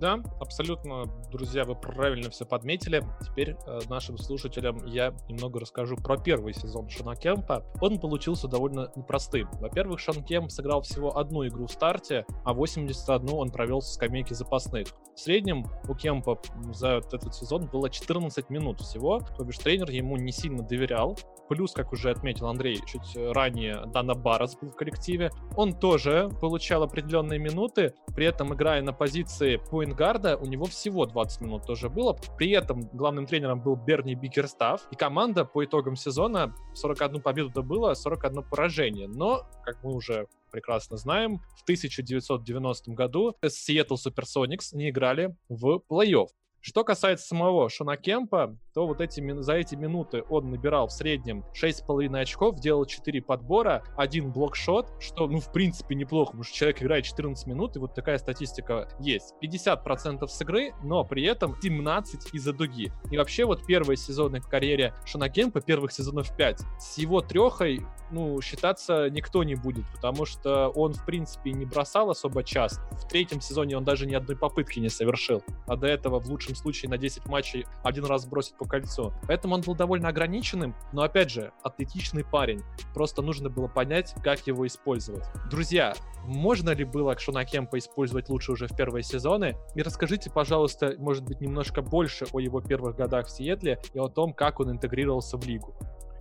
Да, 0.00 0.20
абсолютно, 0.38 1.06
друзья, 1.32 1.64
вы 1.64 1.74
правильно 1.74 2.30
все 2.30 2.46
подметили. 2.46 3.02
Теперь 3.20 3.56
э, 3.66 3.80
нашим 3.88 4.16
слушателям 4.16 4.84
я 4.86 5.12
немного 5.28 5.58
расскажу 5.58 5.96
про 5.96 6.16
первый 6.16 6.54
сезон 6.54 6.88
Шона 6.88 7.16
Кемпа. 7.16 7.64
Он 7.80 7.98
получился 7.98 8.46
довольно 8.46 8.92
непростым. 8.94 9.48
Во-первых, 9.54 9.98
Шон 9.98 10.22
Кемп 10.22 10.52
сыграл 10.52 10.82
всего 10.82 11.18
одну 11.18 11.44
игру 11.48 11.66
в 11.66 11.72
старте, 11.72 12.24
а 12.44 12.54
81 12.54 13.28
он 13.34 13.50
провел 13.50 13.80
со 13.80 13.94
скамейки 13.94 14.34
запасных. 14.34 14.86
В 15.16 15.20
среднем 15.20 15.64
у 15.88 15.94
Кемпа 15.96 16.40
за 16.72 16.98
этот 16.98 17.34
сезон 17.34 17.66
было 17.66 17.90
14 17.90 18.50
минут 18.50 18.80
всего, 18.80 19.20
то 19.36 19.44
бишь 19.44 19.58
тренер 19.58 19.90
ему 19.90 20.16
не 20.16 20.30
сильно 20.30 20.62
доверял. 20.62 21.18
Плюс, 21.48 21.72
как 21.72 21.92
уже 21.92 22.10
отметил 22.10 22.46
Андрей 22.46 22.78
чуть 22.86 23.16
ранее, 23.16 23.84
Дана 23.86 24.14
Барас 24.14 24.54
был 24.56 24.70
в 24.70 24.76
коллективе. 24.76 25.32
Он 25.56 25.72
тоже 25.72 26.28
получал 26.40 26.84
определенные 26.84 27.40
минуты, 27.40 27.94
при 28.14 28.26
этом 28.26 28.54
играя 28.54 28.82
на 28.82 28.92
позиции 28.92 29.56
поингарда, 29.88 30.36
у 30.36 30.46
него 30.46 30.66
всего 30.66 31.06
20 31.06 31.40
минут 31.40 31.66
тоже 31.66 31.88
было. 31.88 32.16
При 32.36 32.50
этом 32.50 32.88
главным 32.92 33.26
тренером 33.26 33.60
был 33.62 33.76
Берни 33.76 34.14
Бикерстав, 34.14 34.86
и 34.90 34.96
команда 34.96 35.44
по 35.44 35.64
итогам 35.64 35.96
сезона 35.96 36.54
41 36.74 37.22
победу 37.22 37.50
добыла, 37.50 37.94
41 37.94 38.42
поражение. 38.42 39.08
Но, 39.08 39.46
как 39.64 39.82
мы 39.82 39.94
уже 39.94 40.26
прекрасно 40.50 40.96
знаем, 40.96 41.38
в 41.56 41.62
1990 41.62 42.92
году 42.92 43.36
Seattle 43.42 43.96
Supersonics 43.96 44.74
не 44.74 44.90
играли 44.90 45.34
в 45.48 45.82
плей-офф. 45.90 46.28
Что 46.60 46.84
касается 46.84 47.26
самого 47.26 47.68
Шона 47.68 47.96
Кемпа, 47.96 48.56
то 48.74 48.86
вот 48.86 49.00
эти, 49.00 49.20
за 49.40 49.54
эти 49.54 49.74
минуты 49.74 50.22
он 50.28 50.50
набирал 50.50 50.88
в 50.88 50.92
среднем 50.92 51.44
6,5 51.60 52.20
очков, 52.20 52.60
делал 52.60 52.84
4 52.84 53.22
подбора, 53.22 53.84
один 53.96 54.32
блокшот, 54.32 54.88
что, 55.00 55.26
ну, 55.28 55.40
в 55.40 55.52
принципе, 55.52 55.94
неплохо, 55.94 56.30
потому 56.32 56.44
что 56.44 56.54
человек 56.54 56.82
играет 56.82 57.04
14 57.04 57.46
минут, 57.46 57.76
и 57.76 57.78
вот 57.78 57.94
такая 57.94 58.18
статистика 58.18 58.88
есть. 59.00 59.34
50% 59.42 60.26
с 60.26 60.42
игры, 60.42 60.72
но 60.82 61.04
при 61.04 61.24
этом 61.24 61.56
17 61.60 62.34
из-за 62.34 62.52
дуги. 62.52 62.92
И 63.10 63.16
вообще 63.16 63.44
вот 63.44 63.64
первые 63.64 63.96
сезоны 63.96 64.40
в 64.40 64.48
карьере 64.48 64.94
Шона 65.04 65.28
Кемпа, 65.28 65.60
первых 65.60 65.92
сезонов 65.92 66.36
5, 66.36 66.60
с 66.80 66.98
его 66.98 67.20
трехой, 67.20 67.80
ну, 68.10 68.40
считаться 68.40 69.10
никто 69.10 69.44
не 69.44 69.54
будет, 69.54 69.84
потому 69.94 70.24
что 70.24 70.68
он, 70.68 70.94
в 70.94 71.04
принципе, 71.04 71.52
не 71.52 71.64
бросал 71.64 72.10
особо 72.10 72.42
часто. 72.42 72.82
В 72.96 73.08
третьем 73.08 73.40
сезоне 73.40 73.76
он 73.76 73.84
даже 73.84 74.06
ни 74.06 74.14
одной 74.14 74.36
попытки 74.36 74.78
не 74.78 74.88
совершил, 74.88 75.42
а 75.66 75.76
до 75.76 75.86
этого 75.86 76.20
в 76.20 76.28
лучшем 76.28 76.47
случае 76.56 76.90
на 76.90 76.98
10 76.98 77.26
матчей 77.26 77.66
один 77.82 78.04
раз 78.04 78.26
бросит 78.26 78.56
по 78.56 78.64
кольцу. 78.64 79.12
Поэтому 79.26 79.54
он 79.54 79.62
был 79.62 79.74
довольно 79.74 80.08
ограниченным, 80.08 80.74
но 80.92 81.02
опять 81.02 81.30
же, 81.30 81.52
атлетичный 81.62 82.24
парень. 82.24 82.62
Просто 82.94 83.22
нужно 83.22 83.48
было 83.48 83.68
понять, 83.68 84.14
как 84.22 84.46
его 84.46 84.66
использовать. 84.66 85.24
Друзья, 85.50 85.94
можно 86.24 86.70
ли 86.70 86.84
было 86.84 87.18
Шона 87.18 87.44
Кемпа 87.44 87.78
использовать 87.78 88.28
лучше 88.28 88.52
уже 88.52 88.66
в 88.66 88.76
первые 88.76 89.02
сезоны? 89.02 89.56
И 89.74 89.82
расскажите, 89.82 90.30
пожалуйста, 90.30 90.94
может 90.98 91.24
быть, 91.24 91.40
немножко 91.40 91.82
больше 91.82 92.26
о 92.32 92.40
его 92.40 92.60
первых 92.60 92.96
годах 92.96 93.26
в 93.26 93.30
Сиэтле 93.30 93.80
и 93.94 93.98
о 93.98 94.08
том, 94.08 94.32
как 94.32 94.60
он 94.60 94.70
интегрировался 94.70 95.38
в 95.38 95.46
лигу. 95.46 95.74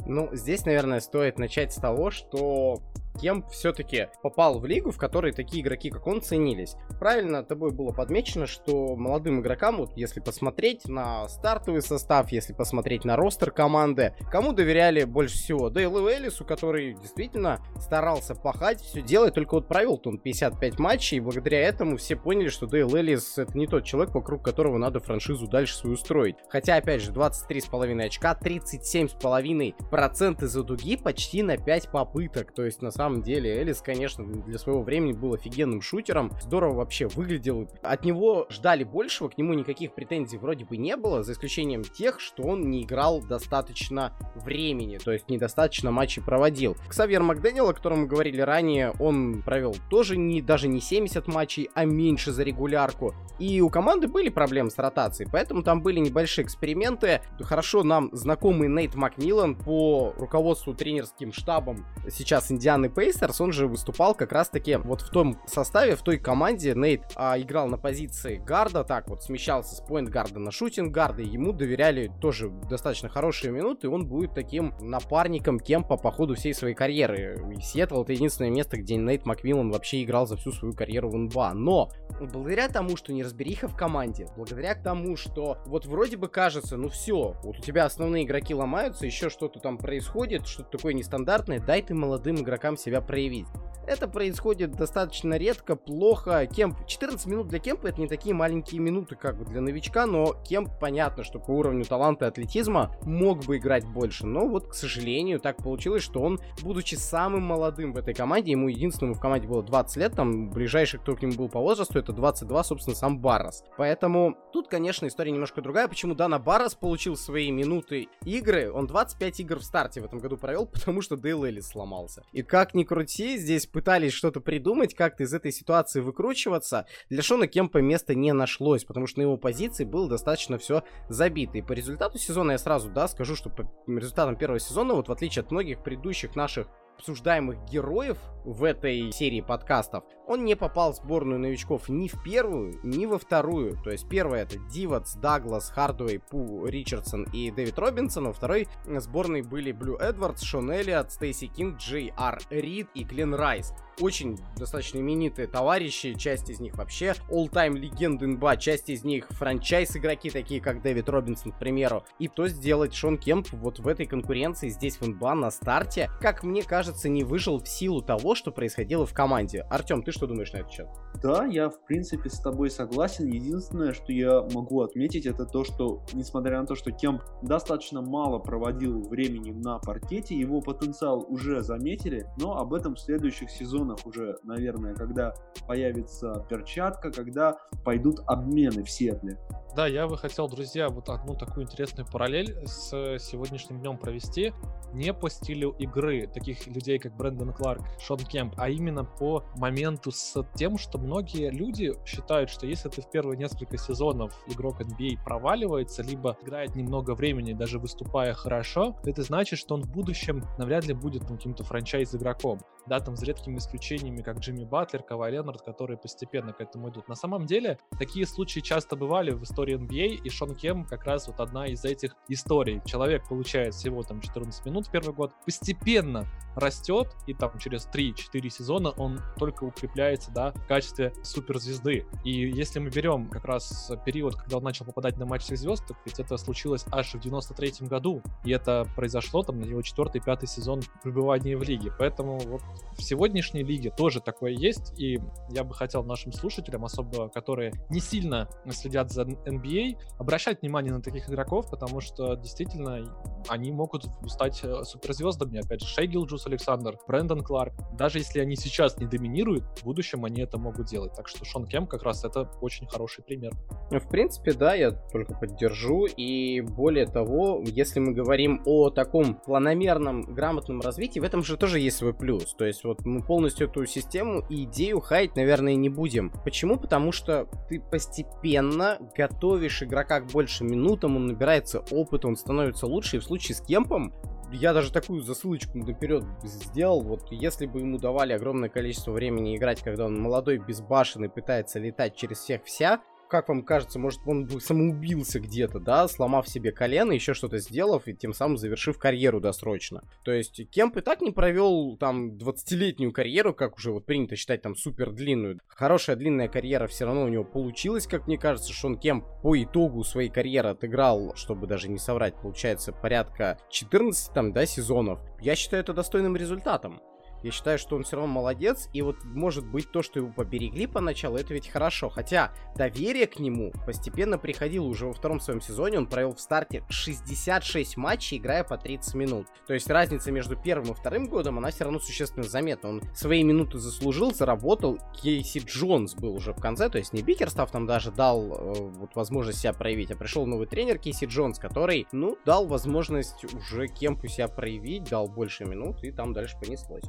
Ну, 0.06 0.30
здесь, 0.32 0.66
наверное, 0.66 1.02
стоит 1.02 1.38
начать 1.38 1.74
с 1.74 1.76
того, 1.78 2.12
что 2.12 2.82
Кемп 3.18 3.48
все-таки 3.50 4.10
попал 4.22 4.60
в 4.60 4.66
лигу, 4.66 4.92
в 4.92 4.98
которой 4.98 5.32
такие 5.32 5.64
игроки, 5.64 5.90
как 5.90 6.06
он, 6.08 6.22
ценились. 6.22 6.76
Правильно 7.00 7.44
тобой 7.44 7.72
было 7.72 7.92
подмечено, 7.92 8.46
что 8.46 8.96
молодым 8.96 9.42
игрокам, 9.42 9.78
вот 9.78 9.96
если 9.96 10.20
посмотреть 10.20 10.88
на 10.88 11.28
стартовый 11.28 11.82
состав, 11.82 12.32
если 12.32 12.54
посмотреть 12.54 13.06
на 13.06 13.16
ростер 13.16 13.52
команды, 13.52 14.14
кому 14.32 14.54
доверяли 14.54 15.04
больше 15.04 15.36
всего? 15.36 15.70
Дейлу 15.70 16.10
Элису, 16.10 16.46
который 16.46 16.94
действительно 16.94 17.60
старался 17.80 18.36
пахать, 18.36 18.82
все 18.82 19.02
делать, 19.02 19.34
только 19.34 19.56
вот 19.56 19.68
провел 19.68 20.00
он 20.06 20.20
55 20.20 20.80
матчей, 20.80 21.18
и 21.18 21.22
благодаря 21.22 21.62
этому 21.62 21.98
все 21.98 22.16
поняли, 22.16 22.50
что 22.50 22.68
Дейл 22.68 22.96
Элис 22.96 23.38
это 23.38 23.58
не 23.58 23.68
тот 23.68 23.84
человек, 23.84 24.14
вокруг 24.14 24.44
которого 24.44 24.78
надо 24.78 25.00
франшизу 25.00 25.48
дальше 25.48 25.76
свою 25.76 25.98
строить. 25.98 26.36
Хотя, 26.50 26.76
опять 26.76 27.02
же, 27.02 27.12
23,5 27.12 28.06
очка, 28.06 28.38
37,5% 28.40 30.44
из-за 30.44 30.64
дуги, 30.64 30.98
почти 30.98 31.42
на 31.42 31.58
5 31.58 31.90
попыток. 31.90 32.54
То 32.54 32.66
есть, 32.66 32.82
на 32.82 32.92
самом 32.92 33.07
деле, 33.22 33.58
Элис, 33.58 33.82
конечно, 33.82 34.26
для 34.26 34.58
своего 34.58 34.82
времени 34.82 35.14
был 35.14 35.34
офигенным 35.34 35.82
шутером. 35.82 36.32
Здорово 36.42 36.76
вообще 36.76 37.08
выглядел. 37.08 37.70
От 37.82 38.06
него 38.06 38.48
ждали 38.50 38.84
большего, 38.84 39.30
к 39.30 39.38
нему 39.38 39.54
никаких 39.54 39.94
претензий 39.94 40.38
вроде 40.38 40.66
бы 40.66 40.78
не 40.78 40.96
было, 40.96 41.24
за 41.24 41.34
исключением 41.34 41.84
тех, 41.84 42.20
что 42.20 42.44
он 42.44 42.70
не 42.70 42.84
играл 42.84 43.22
достаточно 43.22 44.14
времени, 44.36 44.98
то 44.98 45.12
есть 45.12 45.30
недостаточно 45.30 45.92
матчей 45.92 46.22
проводил. 46.22 46.76
Ксавьер 46.88 47.24
Макдэниел, 47.24 47.70
о 47.70 47.74
котором 47.74 48.02
мы 48.02 48.08
говорили 48.08 48.42
ранее, 48.42 48.92
он 49.00 49.42
провел 49.42 49.76
тоже 49.90 50.18
не, 50.18 50.42
даже 50.42 50.68
не 50.68 50.82
70 50.82 51.28
матчей, 51.28 51.70
а 51.74 51.86
меньше 51.86 52.32
за 52.32 52.44
регулярку. 52.44 53.14
И 53.40 53.62
у 53.62 53.70
команды 53.70 54.08
были 54.08 54.30
проблемы 54.30 54.72
с 54.72 54.78
ротацией, 54.78 55.30
поэтому 55.32 55.64
там 55.64 55.82
были 55.82 56.00
небольшие 56.00 56.46
эксперименты. 56.46 57.22
Хорошо 57.40 57.84
нам 57.84 58.10
знакомый 58.14 58.68
Нейт 58.68 58.96
Макмиллан 58.96 59.56
по 59.56 60.14
руководству 60.18 60.74
тренерским 60.74 61.32
штабом 61.32 61.86
сейчас 62.10 62.52
Индианы 62.52 62.90
Пейсерс, 62.98 63.40
он 63.42 63.52
же 63.52 63.68
выступал 63.68 64.16
как 64.16 64.32
раз-таки 64.32 64.76
вот 64.78 65.02
в 65.02 65.12
том 65.12 65.40
составе, 65.46 65.96
в 65.96 66.02
той 66.02 66.18
команде. 66.18 66.74
Нейт 66.74 67.04
а, 67.16 67.40
играл 67.40 67.68
на 67.68 67.78
позиции 67.78 68.42
гарда, 68.44 68.84
так 68.84 69.08
вот 69.08 69.22
смещался 69.22 69.76
с 69.76 69.82
поинт 69.82 70.10
гарда 70.10 70.40
на 70.40 70.50
шутинг 70.50 70.92
гарда, 70.92 71.22
ему 71.22 71.54
доверяли 71.54 72.12
тоже 72.20 72.50
достаточно 72.50 73.08
хорошие 73.08 73.52
минуты, 73.52 73.86
и 73.86 73.90
он 73.90 74.08
будет 74.08 74.34
таким 74.34 74.74
напарником 74.82 75.60
Кемпа 75.60 75.96
по 75.96 76.12
ходу 76.12 76.34
всей 76.34 76.56
своей 76.56 76.74
карьеры. 76.74 77.40
И 77.56 77.62
Сиэтл 77.62 78.02
это 78.02 78.14
единственное 78.14 78.50
место, 78.50 78.78
где 78.78 78.96
Нейт 78.96 79.28
Макмиллан 79.28 79.70
вообще 79.70 80.02
играл 80.02 80.26
за 80.26 80.36
всю 80.36 80.52
свою 80.52 80.74
карьеру 80.74 81.12
в 81.12 81.16
НБА. 81.16 81.54
Но 81.54 81.92
благодаря 82.20 82.68
тому, 82.68 82.98
что 82.98 83.14
неразбериха 83.14 83.68
в 83.68 83.78
команде, 83.78 84.28
благодаря 84.36 84.74
тому, 84.74 85.18
что 85.18 85.60
вот 85.68 85.86
вроде 85.86 86.18
бы 86.18 86.30
кажется, 86.30 86.78
ну 86.78 86.90
все, 86.90 87.36
вот 87.44 87.60
у 87.60 87.62
тебя 87.62 87.86
основные 87.86 88.24
игроки 88.24 88.56
ломаются, 88.56 89.06
еще 89.06 89.30
что-то 89.30 89.60
там 89.60 89.78
происходит, 89.78 90.48
что-то 90.48 90.78
такое 90.78 90.94
нестандартное, 90.94 91.60
дай 91.60 91.84
ты 91.84 91.94
молодым 91.94 92.38
игрокам 92.38 92.76
себя 92.88 93.02
проявить. 93.02 93.48
Это 93.88 94.10
происходит 94.10 94.72
достаточно 94.72 95.36
редко, 95.36 95.78
плохо. 95.78 96.46
Кемп, 96.46 96.86
14 96.86 97.26
минут 97.26 97.48
для 97.48 97.60
Кемпа 97.60 97.88
это 97.88 98.02
не 98.02 98.08
такие 98.10 98.36
маленькие 98.36 98.82
минуты, 98.82 99.16
как 99.16 99.50
для 99.50 99.62
новичка, 99.62 100.06
но 100.06 100.36
Кемп, 100.44 100.72
понятно, 100.78 101.24
что 101.24 101.40
по 101.40 101.52
уровню 101.52 101.86
таланта 101.86 102.26
и 102.26 102.28
атлетизма 102.28 102.94
мог 103.04 103.46
бы 103.46 103.58
играть 103.58 103.86
больше. 103.86 104.26
Но 104.26 104.46
вот, 104.46 104.68
к 104.68 104.74
сожалению, 104.74 105.40
так 105.40 105.64
получилось, 105.64 106.04
что 106.04 106.22
он, 106.22 106.42
будучи 106.62 106.96
самым 106.96 107.44
молодым 107.44 107.94
в 107.94 107.98
этой 107.98 108.14
команде, 108.14 108.52
ему 108.52 108.68
единственному 108.68 109.16
в 109.16 109.22
команде 109.22 109.48
было 109.48 109.64
20 109.64 109.96
лет, 109.96 110.12
там 110.12 110.50
ближайший, 110.50 111.00
кто 111.00 111.16
к 111.16 111.22
нему 111.22 111.36
был 111.36 111.48
по 111.48 111.62
возрасту, 111.62 111.98
это 111.98 112.12
22, 112.12 112.64
собственно, 112.66 112.96
сам 112.96 113.20
Баррас. 113.20 113.64
Поэтому 113.78 114.36
тут, 114.52 114.68
конечно, 114.68 115.08
история 115.08 115.32
немножко 115.32 115.62
другая. 115.62 115.88
Почему 115.88 116.14
Дана 116.14 116.40
Баррас 116.40 116.76
получил 116.76 117.16
свои 117.16 117.52
минуты 117.52 118.10
игры? 118.26 118.70
Он 118.70 118.86
25 118.86 119.40
игр 119.40 119.60
в 119.60 119.64
старте 119.64 120.02
в 120.02 120.06
этом 120.06 120.20
году 120.20 120.36
провел, 120.36 120.66
потому 120.74 121.02
что 121.02 121.16
Дейл 121.16 121.46
Эллис 121.46 121.70
сломался. 121.70 122.26
И 122.34 122.44
как 122.44 122.67
ни 122.74 122.84
крути, 122.84 123.38
здесь 123.38 123.66
пытались 123.66 124.14
что-то 124.14 124.42
придумать, 124.42 124.94
как-то 124.94 125.24
из 125.24 125.34
этой 125.34 125.52
ситуации 125.52 126.02
выкручиваться, 126.02 126.86
для 127.10 127.22
Шона 127.22 127.48
Кемпа 127.48 127.80
места 127.80 128.16
не 128.16 128.34
нашлось, 128.34 128.84
потому 128.84 129.08
что 129.08 129.20
на 129.20 129.24
его 129.24 129.38
позиции 129.38 129.86
было 129.86 130.10
достаточно 130.10 130.58
все 130.58 130.84
забито. 131.10 131.58
И 131.58 131.62
по 131.62 131.74
результату 131.74 132.18
сезона 132.18 132.52
я 132.52 132.58
сразу, 132.58 132.90
да, 132.90 133.08
скажу, 133.08 133.36
что 133.36 133.50
по 133.50 133.70
результатам 133.88 134.36
первого 134.36 134.60
сезона, 134.60 134.94
вот 134.94 135.08
в 135.08 135.12
отличие 135.12 135.44
от 135.44 135.52
многих 135.52 135.84
предыдущих 135.84 136.36
наших 136.36 136.68
обсуждаемых 136.98 137.64
героев 137.66 138.18
в 138.44 138.64
этой 138.64 139.12
серии 139.12 139.42
подкастов, 139.42 140.04
он 140.26 140.46
не 140.46 140.56
попал 140.56 140.94
в 140.94 140.96
сборную 140.96 141.40
новичков 141.40 141.90
ни 141.90 142.08
в 142.08 142.22
первую, 142.24 142.80
ни 142.84 143.06
во 143.06 143.20
вторую. 143.20 143.78
То 143.84 143.92
есть 143.92 144.08
первая 144.10 144.44
это 144.44 144.58
Дивац, 144.72 145.16
Даглас, 145.16 145.70
Хардуэй, 145.70 146.20
Пу 146.20 146.66
Ричардсон 146.66 147.24
и 147.34 147.52
Дэвид 147.52 147.78
Робинсон. 147.78 148.26
Во 148.28 148.34
второй 148.34 148.68
сборной 148.86 149.42
были 149.42 149.72
Блю 149.72 149.96
Эдвардс, 149.96 150.42
Шон 150.42 150.72
Эллиот, 150.72 151.12
Стейси 151.12 151.48
Кинг, 151.48 151.78
Джей 151.78 152.14
Ар 152.18 152.40
Рид 152.50 152.90
и 152.94 153.04
Глен 153.04 153.34
Райс 153.34 153.74
очень 154.02 154.38
достаточно 154.58 155.00
именитые 155.00 155.48
товарищи, 155.48 156.14
часть 156.14 156.50
из 156.50 156.60
них 156.60 156.76
вообще 156.76 157.14
all-time 157.30 157.78
легенды 157.78 158.28
НБА, 158.28 158.58
часть 158.58 158.90
из 158.90 159.04
них 159.04 159.28
франчайз 159.30 159.96
игроки, 159.96 160.30
такие 160.30 160.62
как 160.62 160.82
Дэвид 160.82 161.10
Робинсон, 161.10 161.52
к 161.52 161.60
примеру. 161.60 162.04
И 162.20 162.28
то 162.28 162.48
сделать 162.48 162.94
Шон 162.94 163.18
Кемп 163.18 163.48
вот 163.54 163.80
в 163.80 163.88
этой 163.88 164.06
конкуренции 164.06 164.70
здесь 164.70 164.98
в 164.98 165.08
НБА 165.08 165.36
на 165.36 165.52
старте, 165.52 166.10
как 166.22 166.44
мне 166.44 166.64
кажется, 166.64 167.10
не 167.10 167.24
выжил 167.24 167.60
в 167.60 167.68
силу 167.68 168.02
того, 168.02 168.36
что 168.36 168.52
происходило 168.52 169.06
в 169.06 169.14
команде. 169.14 169.62
Артем, 169.70 170.04
ты 170.04 170.12
что 170.12 170.28
думаешь 170.28 170.52
на 170.54 170.58
этот 170.58 170.72
счет? 170.72 170.88
Да, 171.22 171.46
я 171.46 171.70
в 171.70 171.84
принципе 171.86 172.30
с 172.30 172.40
тобой 172.40 172.70
согласен. 172.70 173.28
Единственное, 173.28 173.94
что 173.94 174.12
я 174.12 174.42
могу 174.54 174.82
отметить, 174.82 175.26
это 175.26 175.46
то, 175.46 175.64
что, 175.64 176.04
несмотря 176.14 176.60
на 176.62 176.68
то, 176.68 176.76
что 176.76 176.92
Кемп 176.92 177.24
достаточно 177.42 178.02
мало 178.02 178.40
проводил 178.40 179.02
времени 179.10 179.52
на 179.52 179.80
паркете, 179.80 180.36
его 180.36 180.62
потенциал 180.62 181.26
уже 181.28 181.62
заметили, 181.62 182.28
но 182.38 182.58
об 182.58 182.74
этом 182.74 182.96
в 182.96 183.00
следующих 183.00 183.50
сезонах 183.50 183.87
сезонах 183.88 184.06
уже, 184.06 184.38
наверное, 184.44 184.94
когда 184.96 185.34
появится 185.68 186.46
перчатка, 186.50 187.12
когда 187.12 187.58
пойдут 187.84 188.20
обмены 188.28 188.84
в 188.84 188.90
Сетле. 188.90 189.38
Да, 189.76 189.86
я 189.86 190.08
бы 190.08 190.18
хотел, 190.18 190.48
друзья, 190.48 190.90
вот 190.90 191.10
одну 191.10 191.36
такую 191.36 191.66
интересную 191.66 192.08
параллель 192.12 192.66
с 192.66 193.20
сегодняшним 193.20 193.80
днем 193.80 193.98
провести. 193.98 194.52
Не 194.94 195.14
по 195.14 195.30
стилю 195.30 195.72
игры 195.78 196.28
таких 196.28 196.66
людей, 196.66 196.98
как 196.98 197.16
Брэндон 197.16 197.54
Кларк, 197.54 197.84
Шон 198.00 198.18
Кемп, 198.18 198.56
а 198.58 198.70
именно 198.70 199.04
по 199.04 199.44
моменту 199.58 200.12
с 200.12 200.44
тем, 200.56 200.78
что 200.78 200.98
многие 200.98 201.52
люди 201.52 201.94
считают, 202.06 202.50
что 202.50 202.66
если 202.66 202.90
ты 202.90 203.02
в 203.02 203.12
первые 203.12 203.38
несколько 203.38 203.78
сезонов 203.78 204.34
игрок 204.48 204.82
NBA 204.82 205.24
проваливается, 205.24 206.02
либо 206.02 206.38
играет 206.42 206.76
немного 206.76 207.14
времени, 207.14 207.54
даже 207.54 207.78
выступая 207.78 208.34
хорошо, 208.34 208.96
то 209.04 209.10
это 209.10 209.22
значит, 209.22 209.60
что 209.60 209.76
он 209.76 209.84
в 209.84 209.92
будущем 209.92 210.44
навряд 210.58 210.86
ли 210.86 210.94
будет 210.94 211.28
каким-то 211.28 211.64
франчайз-игроком. 211.64 212.60
Да, 212.88 213.00
там 213.00 213.16
с 213.16 213.24
редкими 213.24 213.58
исключениями, 213.58 214.22
как 214.22 214.40
Джимми 214.40 214.64
Батлер, 214.64 215.04
Кавай 215.04 215.32
Леннард, 215.32 215.62
которые 215.62 215.98
постепенно 215.98 216.54
к 216.54 216.62
этому 216.62 216.90
идут. 216.90 217.08
На 217.08 217.16
самом 217.16 217.46
деле, 217.46 217.80
такие 218.00 218.26
случаи 218.26 218.60
часто 218.60 218.96
бывали 218.96 219.32
в 219.32 219.44
истории 219.44 219.78
NBA, 219.78 220.24
и 220.24 220.30
Шон 220.30 220.56
Кем 220.56 220.86
как 220.86 221.06
раз 221.06 221.28
вот 221.28 221.40
одна 221.40 221.68
из 221.68 221.84
этих 221.84 222.16
историй. 222.28 222.82
Человек 222.86 223.28
получает 223.28 223.74
всего 223.74 224.04
там 224.04 224.22
14 224.22 224.66
минут 224.66 224.88
в 224.88 224.92
первый 224.92 225.14
год, 225.14 225.34
постепенно 225.46 226.26
растет, 226.56 227.16
и 227.28 227.34
там 227.34 227.58
через 227.60 227.88
3-4 227.88 228.50
сезона 228.50 228.90
он 228.92 229.20
только 229.38 229.64
укрепляется, 229.64 230.32
да, 230.32 230.52
в 230.52 230.68
качестве 230.68 231.14
суперзвезды. 231.24 232.06
И 232.24 232.32
если 232.32 232.80
мы 232.80 232.90
берем 232.90 233.30
как 233.30 233.46
раз 233.46 233.92
период, 234.06 234.36
когда 234.36 234.58
он 234.58 234.64
начал 234.64 234.86
попадать 234.86 235.18
на 235.18 235.26
матч 235.26 235.44
всех 235.44 235.58
звезд, 235.58 235.86
так 235.88 235.98
ведь 236.06 236.20
это 236.20 236.38
случилось 236.38 236.86
аж 236.92 237.14
в 237.14 237.20
93 237.20 237.88
году, 237.88 238.22
и 238.44 238.52
это 238.52 238.88
произошло 238.96 239.44
там 239.44 239.60
на 239.60 239.66
его 239.66 239.82
4-5 239.82 240.46
сезон 240.46 240.82
пребывания 241.04 241.58
в 241.58 241.64
лиге. 241.64 241.92
Поэтому 241.98 242.40
вот 242.40 242.62
в 242.98 243.04
сегодняшней 243.04 243.64
лиге 243.64 243.92
тоже 243.92 244.22
такое 244.22 244.52
есть, 244.52 244.98
и 245.00 245.20
я 245.50 245.64
бы 245.64 245.74
хотел 245.74 246.04
нашим 246.04 246.32
слушателям, 246.32 246.86
особо 246.86 247.30
которые 247.30 247.74
не 247.90 248.00
сильно 248.00 248.50
следят 248.72 249.12
за 249.12 249.24
NBA, 249.24 249.98
обращать 250.18 250.62
внимание 250.62 250.94
на 250.94 251.02
таких 251.02 251.30
игроков, 251.30 251.70
потому 251.70 252.02
что 252.02 252.36
действительно 252.36 253.04
они 253.50 253.72
могут 253.72 254.08
стать 254.28 254.60
э, 254.64 254.84
суперзвездами. 254.84 255.60
Опять 255.64 255.82
же, 255.82 255.88
Шей 255.88 256.08
Гилджус 256.08 256.48
Александр, 256.48 256.98
Брэндон 257.08 257.44
Кларк. 257.44 257.74
Даже 257.98 258.20
если 258.20 258.40
они 258.40 258.56
сейчас 258.56 258.98
не 258.98 259.06
доминируют, 259.06 259.64
в 259.80 259.84
будущем 259.84 260.26
они 260.26 260.42
это 260.42 260.58
могут 260.58 260.88
делать. 260.88 261.14
Так 261.16 261.28
что 261.28 261.46
Шон 261.46 261.66
Кем 261.66 261.88
как 261.88 262.04
раз 262.04 262.24
это 262.24 262.50
очень 262.62 262.88
хороший 262.88 263.24
пример. 263.24 263.54
В 263.90 264.10
принципе, 264.10 264.54
да, 264.54 264.76
я 264.76 264.92
только 264.92 265.34
поддержу. 265.34 266.06
И 266.06 266.62
более 266.62 267.06
того, 267.06 267.64
если 267.66 268.00
мы 268.00 268.14
говорим 268.14 268.62
о 268.66 268.90
таком 268.90 269.36
планомерном, 269.36 270.22
грамотном 270.34 270.82
развитии, 270.82 271.20
в 271.20 271.24
этом 271.24 271.44
же 271.44 271.58
тоже 271.58 271.80
есть 271.80 271.98
свой 271.98 272.14
плюс. 272.14 272.54
То 272.56 272.66
есть 272.68 272.84
вот 272.84 273.06
мы 273.06 273.22
полностью 273.22 273.68
эту 273.68 273.86
систему 273.86 274.44
и 274.50 274.64
идею 274.64 275.00
хаять, 275.00 275.36
наверное, 275.36 275.76
не 275.76 275.90
будем. 275.90 276.32
Почему? 276.44 276.78
Потому 276.78 277.12
что 277.12 277.48
ты 277.70 277.80
постепенно 277.80 279.00
готовишь 279.16 279.84
игрока 279.84 280.22
к 280.22 280.32
большим 280.32 280.68
минутам, 280.68 281.16
он 281.16 281.28
набирается 281.28 281.84
опыта, 281.92 282.28
он 282.28 282.38
становится 282.38 282.88
лучше. 282.88 283.18
И 283.18 283.20
в 283.20 283.24
случае 283.24 283.56
с 283.56 283.62
Кемпом 283.62 284.14
я 284.52 284.74
даже 284.74 284.92
такую 284.92 285.22
засылочку 285.22 285.78
наперед 285.78 286.24
сделал. 286.44 287.02
Вот 287.02 287.32
если 287.32 287.66
бы 287.66 287.80
ему 287.80 287.98
давали 287.98 288.34
огромное 288.34 288.70
количество 288.70 289.12
времени 289.12 289.58
играть, 289.58 289.82
когда 289.82 290.06
он 290.06 290.20
молодой, 290.20 290.58
безбашенный, 290.58 291.30
пытается 291.30 291.80
летать 291.80 292.16
через 292.16 292.40
всех 292.40 292.64
вся, 292.64 293.02
как 293.30 293.50
вам 293.50 293.64
кажется, 293.64 294.00
может, 294.00 294.22
он 294.26 294.50
самоубился 294.60 295.40
где-то, 295.40 295.80
да, 295.80 296.08
сломав 296.08 296.48
себе 296.48 296.72
колено, 296.72 297.12
еще 297.12 297.34
что-то 297.34 297.60
сделав, 297.60 298.08
и 298.08 298.16
тем 298.16 298.34
самым 298.34 298.58
завершив 298.58 298.98
карьеру 298.98 299.40
досрочно. 299.40 300.04
То 300.24 300.32
есть 300.32 300.70
Кемп 300.70 300.98
и 300.98 301.02
так 301.02 301.22
не 301.22 301.32
провел 301.32 301.98
там 301.98 302.38
20-летнюю 302.38 303.12
карьеру, 303.12 303.54
как 303.54 303.78
уже 303.78 303.92
вот 303.92 304.06
принято 304.06 304.36
считать 304.36 304.62
там 304.62 304.76
супер 304.76 305.12
длинную. 305.12 305.60
Хорошая 305.68 306.16
длинная 306.16 306.48
карьера 306.48 306.88
все 306.88 307.06
равно 307.06 307.24
у 307.24 307.30
него 307.30 307.44
получилась, 307.44 308.08
как 308.08 308.28
мне 308.28 308.38
кажется, 308.38 308.74
Шон 308.74 308.98
Кемп 308.98 309.26
по 309.42 309.62
итогу 309.62 310.04
своей 310.04 310.30
карьеры 310.30 310.70
отыграл, 310.70 311.34
чтобы 311.36 311.68
даже 311.68 311.90
не 311.90 312.00
соврать, 312.00 312.36
получается, 312.42 312.92
порядка 312.94 313.58
14 313.70 314.34
там, 314.34 314.54
да, 314.54 314.66
сезонов. 314.66 315.20
Я 315.42 315.56
считаю 315.56 315.84
это 315.84 315.94
достойным 315.94 316.36
результатом. 316.36 317.02
Я 317.44 317.52
считаю, 317.52 317.78
что 317.78 317.96
он 317.96 318.04
все 318.04 318.16
равно 318.18 318.32
молодец, 318.32 318.90
и 318.94 319.02
вот 319.02 319.24
может 319.24 319.66
быть 319.66 319.92
то, 319.92 320.02
что 320.02 320.20
его 320.20 320.32
поберегли 320.32 320.88
поначалу, 320.88 321.38
это 321.38 321.54
ведь 321.54 321.68
хорошо. 321.68 322.10
Хотя 322.10 322.52
доверие 322.76 323.28
к 323.28 323.40
нему 323.40 323.72
постепенно 323.86 324.38
приходило 324.38 324.86
уже 324.86 325.06
во 325.06 325.14
втором 325.14 325.40
своем 325.40 325.62
сезоне. 325.62 326.00
Он 326.00 326.08
провел 326.08 326.34
в 326.34 326.40
старте 326.40 326.84
66 326.90 327.98
матчей, 327.98 328.38
играя 328.38 328.64
по 328.64 328.78
30 328.78 329.14
минут. 329.16 329.48
То 329.68 329.74
есть 329.74 329.90
разница 329.90 330.32
между 330.32 330.56
первым 330.56 330.92
и 330.92 330.96
вторым 330.96 331.28
годом, 331.28 331.58
она 331.58 331.70
все 331.70 331.84
равно 331.84 332.00
существенно 332.00 332.48
заметна. 332.48 332.90
Он 332.90 333.02
свои 333.16 333.44
минуты 333.44 333.78
заслужил, 333.78 334.34
заработал. 334.34 335.00
Кейси 335.22 335.60
Джонс 335.60 336.16
был 336.16 336.36
уже 336.36 336.54
в 336.54 336.60
конце, 336.60 336.90
то 336.90 336.98
есть 336.98 337.14
не 337.14 337.22
Бикерстав 337.22 337.72
там 337.72 337.86
даже 337.86 338.12
дал 338.12 338.52
э, 338.52 338.74
вот 338.98 339.16
возможность 339.16 339.60
себя 339.60 339.74
проявить, 339.74 340.12
а 340.12 340.16
пришел 340.16 340.46
новый 340.46 340.68
тренер 340.68 340.98
Кейси 340.98 341.26
Джонс, 341.26 341.60
который, 341.60 342.08
ну, 342.12 342.38
дал 342.46 342.66
возможность 342.68 343.46
уже 343.54 343.88
Кемпу 343.88 344.28
себя 344.28 344.48
проявить, 344.48 345.10
дал 345.10 345.28
больше 345.28 345.66
минут, 345.66 346.04
и 346.04 346.12
там 346.12 346.34
дальше 346.34 346.58
понеслось. 346.60 347.04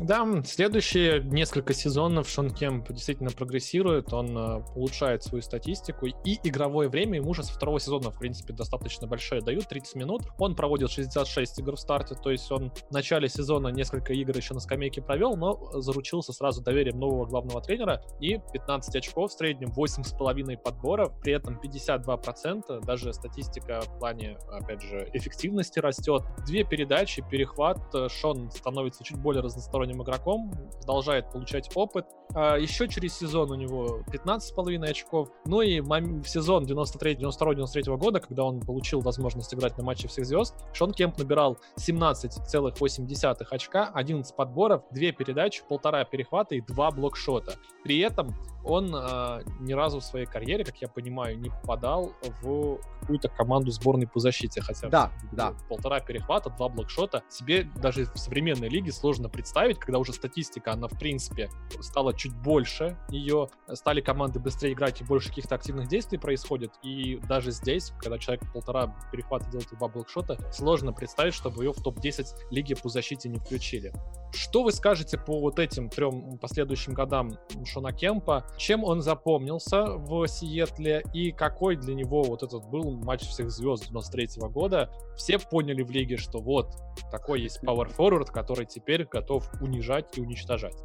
Да, 0.00 0.24
следующие 0.44 1.20
несколько 1.24 1.74
сезонов 1.74 2.28
Шон 2.28 2.50
Кемп 2.50 2.92
действительно 2.92 3.30
прогрессирует, 3.30 4.12
он 4.12 4.36
э, 4.38 4.62
улучшает 4.76 5.24
свою 5.24 5.42
статистику, 5.42 6.06
и 6.06 6.38
игровое 6.44 6.88
время 6.88 7.16
ему 7.16 7.30
уже 7.30 7.42
со 7.42 7.52
второго 7.52 7.80
сезона, 7.80 8.12
в 8.12 8.18
принципе, 8.18 8.52
достаточно 8.52 9.08
большое 9.08 9.40
дают, 9.40 9.66
30 9.66 9.96
минут. 9.96 10.22
Он 10.38 10.54
проводит 10.54 10.92
66 10.92 11.58
игр 11.58 11.74
в 11.74 11.80
старте, 11.80 12.14
то 12.14 12.30
есть 12.30 12.50
он 12.52 12.70
в 12.70 12.92
начале 12.92 13.28
сезона 13.28 13.68
несколько 13.68 14.12
игр 14.12 14.36
еще 14.36 14.54
на 14.54 14.60
скамейке 14.60 15.02
провел, 15.02 15.36
но 15.36 15.80
заручился 15.80 16.32
сразу 16.32 16.62
доверием 16.62 17.00
нового 17.00 17.26
главного 17.26 17.60
тренера, 17.60 18.00
и 18.20 18.38
15 18.52 18.94
очков 18.94 19.32
в 19.32 19.34
среднем, 19.34 19.72
8,5 19.76 20.58
подборов, 20.58 21.12
при 21.20 21.32
этом 21.32 21.60
52%, 21.60 22.84
даже 22.84 23.12
статистика 23.12 23.80
в 23.80 23.98
плане, 23.98 24.38
опять 24.48 24.80
же, 24.80 25.08
эффективности 25.12 25.80
растет. 25.80 26.22
Две 26.46 26.62
передачи, 26.62 27.24
перехват, 27.28 27.80
э, 27.94 28.08
Шон 28.08 28.48
становится 28.52 29.02
чуть 29.02 29.18
более 29.18 29.42
разносторонним 29.42 29.87
сторонним 29.88 30.02
игроком, 30.02 30.50
продолжает 30.78 31.30
получать 31.30 31.70
опыт. 31.74 32.06
А 32.34 32.56
еще 32.56 32.88
через 32.88 33.16
сезон 33.16 33.50
у 33.50 33.54
него 33.54 34.00
15,5 34.12 34.88
очков. 34.88 35.28
Ну 35.46 35.62
и 35.62 35.80
в 35.80 36.24
сезон 36.26 36.64
93 36.64 37.16
92 37.16 37.54
93 37.54 37.96
года, 37.96 38.20
когда 38.20 38.44
он 38.44 38.60
получил 38.60 39.00
возможность 39.00 39.54
играть 39.54 39.76
на 39.78 39.84
матче 39.84 40.08
всех 40.08 40.26
звезд, 40.26 40.54
Шон 40.72 40.92
Кемп 40.92 41.18
набирал 41.18 41.58
17,8 41.76 43.44
очка, 43.50 43.90
11 43.94 44.36
подборов, 44.36 44.82
2 44.92 45.12
передачи, 45.12 45.62
полтора 45.68 46.04
перехвата 46.04 46.54
и 46.54 46.60
2 46.60 46.90
блокшота. 46.92 47.54
При 47.82 47.98
этом 48.00 48.34
он 48.64 48.94
э, 48.94 49.42
ни 49.60 49.72
разу 49.72 50.00
в 50.00 50.04
своей 50.04 50.26
карьере, 50.26 50.64
как 50.64 50.76
я 50.82 50.88
понимаю, 50.88 51.38
не 51.38 51.48
попадал 51.48 52.12
в 52.42 52.78
какую-то 53.00 53.28
команду 53.28 53.70
сборной 53.70 54.06
по 54.06 54.20
защите. 54.20 54.60
Хотя 54.60 54.88
да, 54.88 55.12
да. 55.32 55.54
полтора 55.68 56.00
перехвата, 56.00 56.50
два 56.50 56.68
блокшота. 56.68 57.22
Себе 57.28 57.64
даже 57.76 58.04
в 58.04 58.18
современной 58.18 58.68
лиге 58.68 58.92
сложно 58.92 59.28
представить, 59.28 59.78
когда 59.78 59.98
уже 59.98 60.12
статистика, 60.12 60.72
она 60.72 60.88
в 60.88 60.98
принципе 60.98 61.48
стала 61.80 62.12
чуть 62.18 62.34
больше 62.34 62.98
ее, 63.08 63.48
стали 63.72 64.00
команды 64.00 64.40
быстрее 64.40 64.72
играть 64.72 65.00
и 65.00 65.04
больше 65.04 65.28
каких-то 65.28 65.54
активных 65.54 65.88
действий 65.88 66.18
происходит. 66.18 66.72
И 66.82 67.18
даже 67.28 67.52
здесь, 67.52 67.92
когда 68.00 68.18
человек 68.18 68.42
полтора 68.52 68.94
перехвата 69.12 69.48
делает 69.50 69.68
два 69.70 69.88
блокшота, 69.88 70.36
сложно 70.52 70.92
представить, 70.92 71.32
чтобы 71.32 71.64
ее 71.64 71.72
в 71.72 71.82
топ-10 71.82 72.26
лиги 72.50 72.74
по 72.74 72.88
защите 72.88 73.28
не 73.28 73.38
включили. 73.38 73.92
Что 74.32 74.62
вы 74.62 74.72
скажете 74.72 75.16
по 75.16 75.40
вот 75.40 75.58
этим 75.58 75.88
трем 75.88 76.38
последующим 76.38 76.92
годам 76.92 77.38
Шона 77.64 77.92
Кемпа? 77.92 78.44
Чем 78.58 78.84
он 78.84 79.00
запомнился 79.00 79.84
в 79.84 80.26
Сиэтле 80.26 81.02
и 81.14 81.32
какой 81.32 81.76
для 81.76 81.94
него 81.94 82.22
вот 82.24 82.42
этот 82.42 82.68
был 82.68 82.90
матч 82.90 83.22
всех 83.22 83.50
звезд 83.50 83.88
93 83.88 84.38
-го 84.38 84.50
года? 84.50 84.90
Все 85.16 85.38
поняли 85.38 85.82
в 85.82 85.90
лиге, 85.90 86.16
что 86.16 86.40
вот 86.40 86.74
такой 87.10 87.42
есть 87.42 87.62
power 87.64 87.94
forward, 87.96 88.26
который 88.26 88.66
теперь 88.66 89.04
готов 89.04 89.48
унижать 89.60 90.18
и 90.18 90.20
уничтожать. 90.20 90.76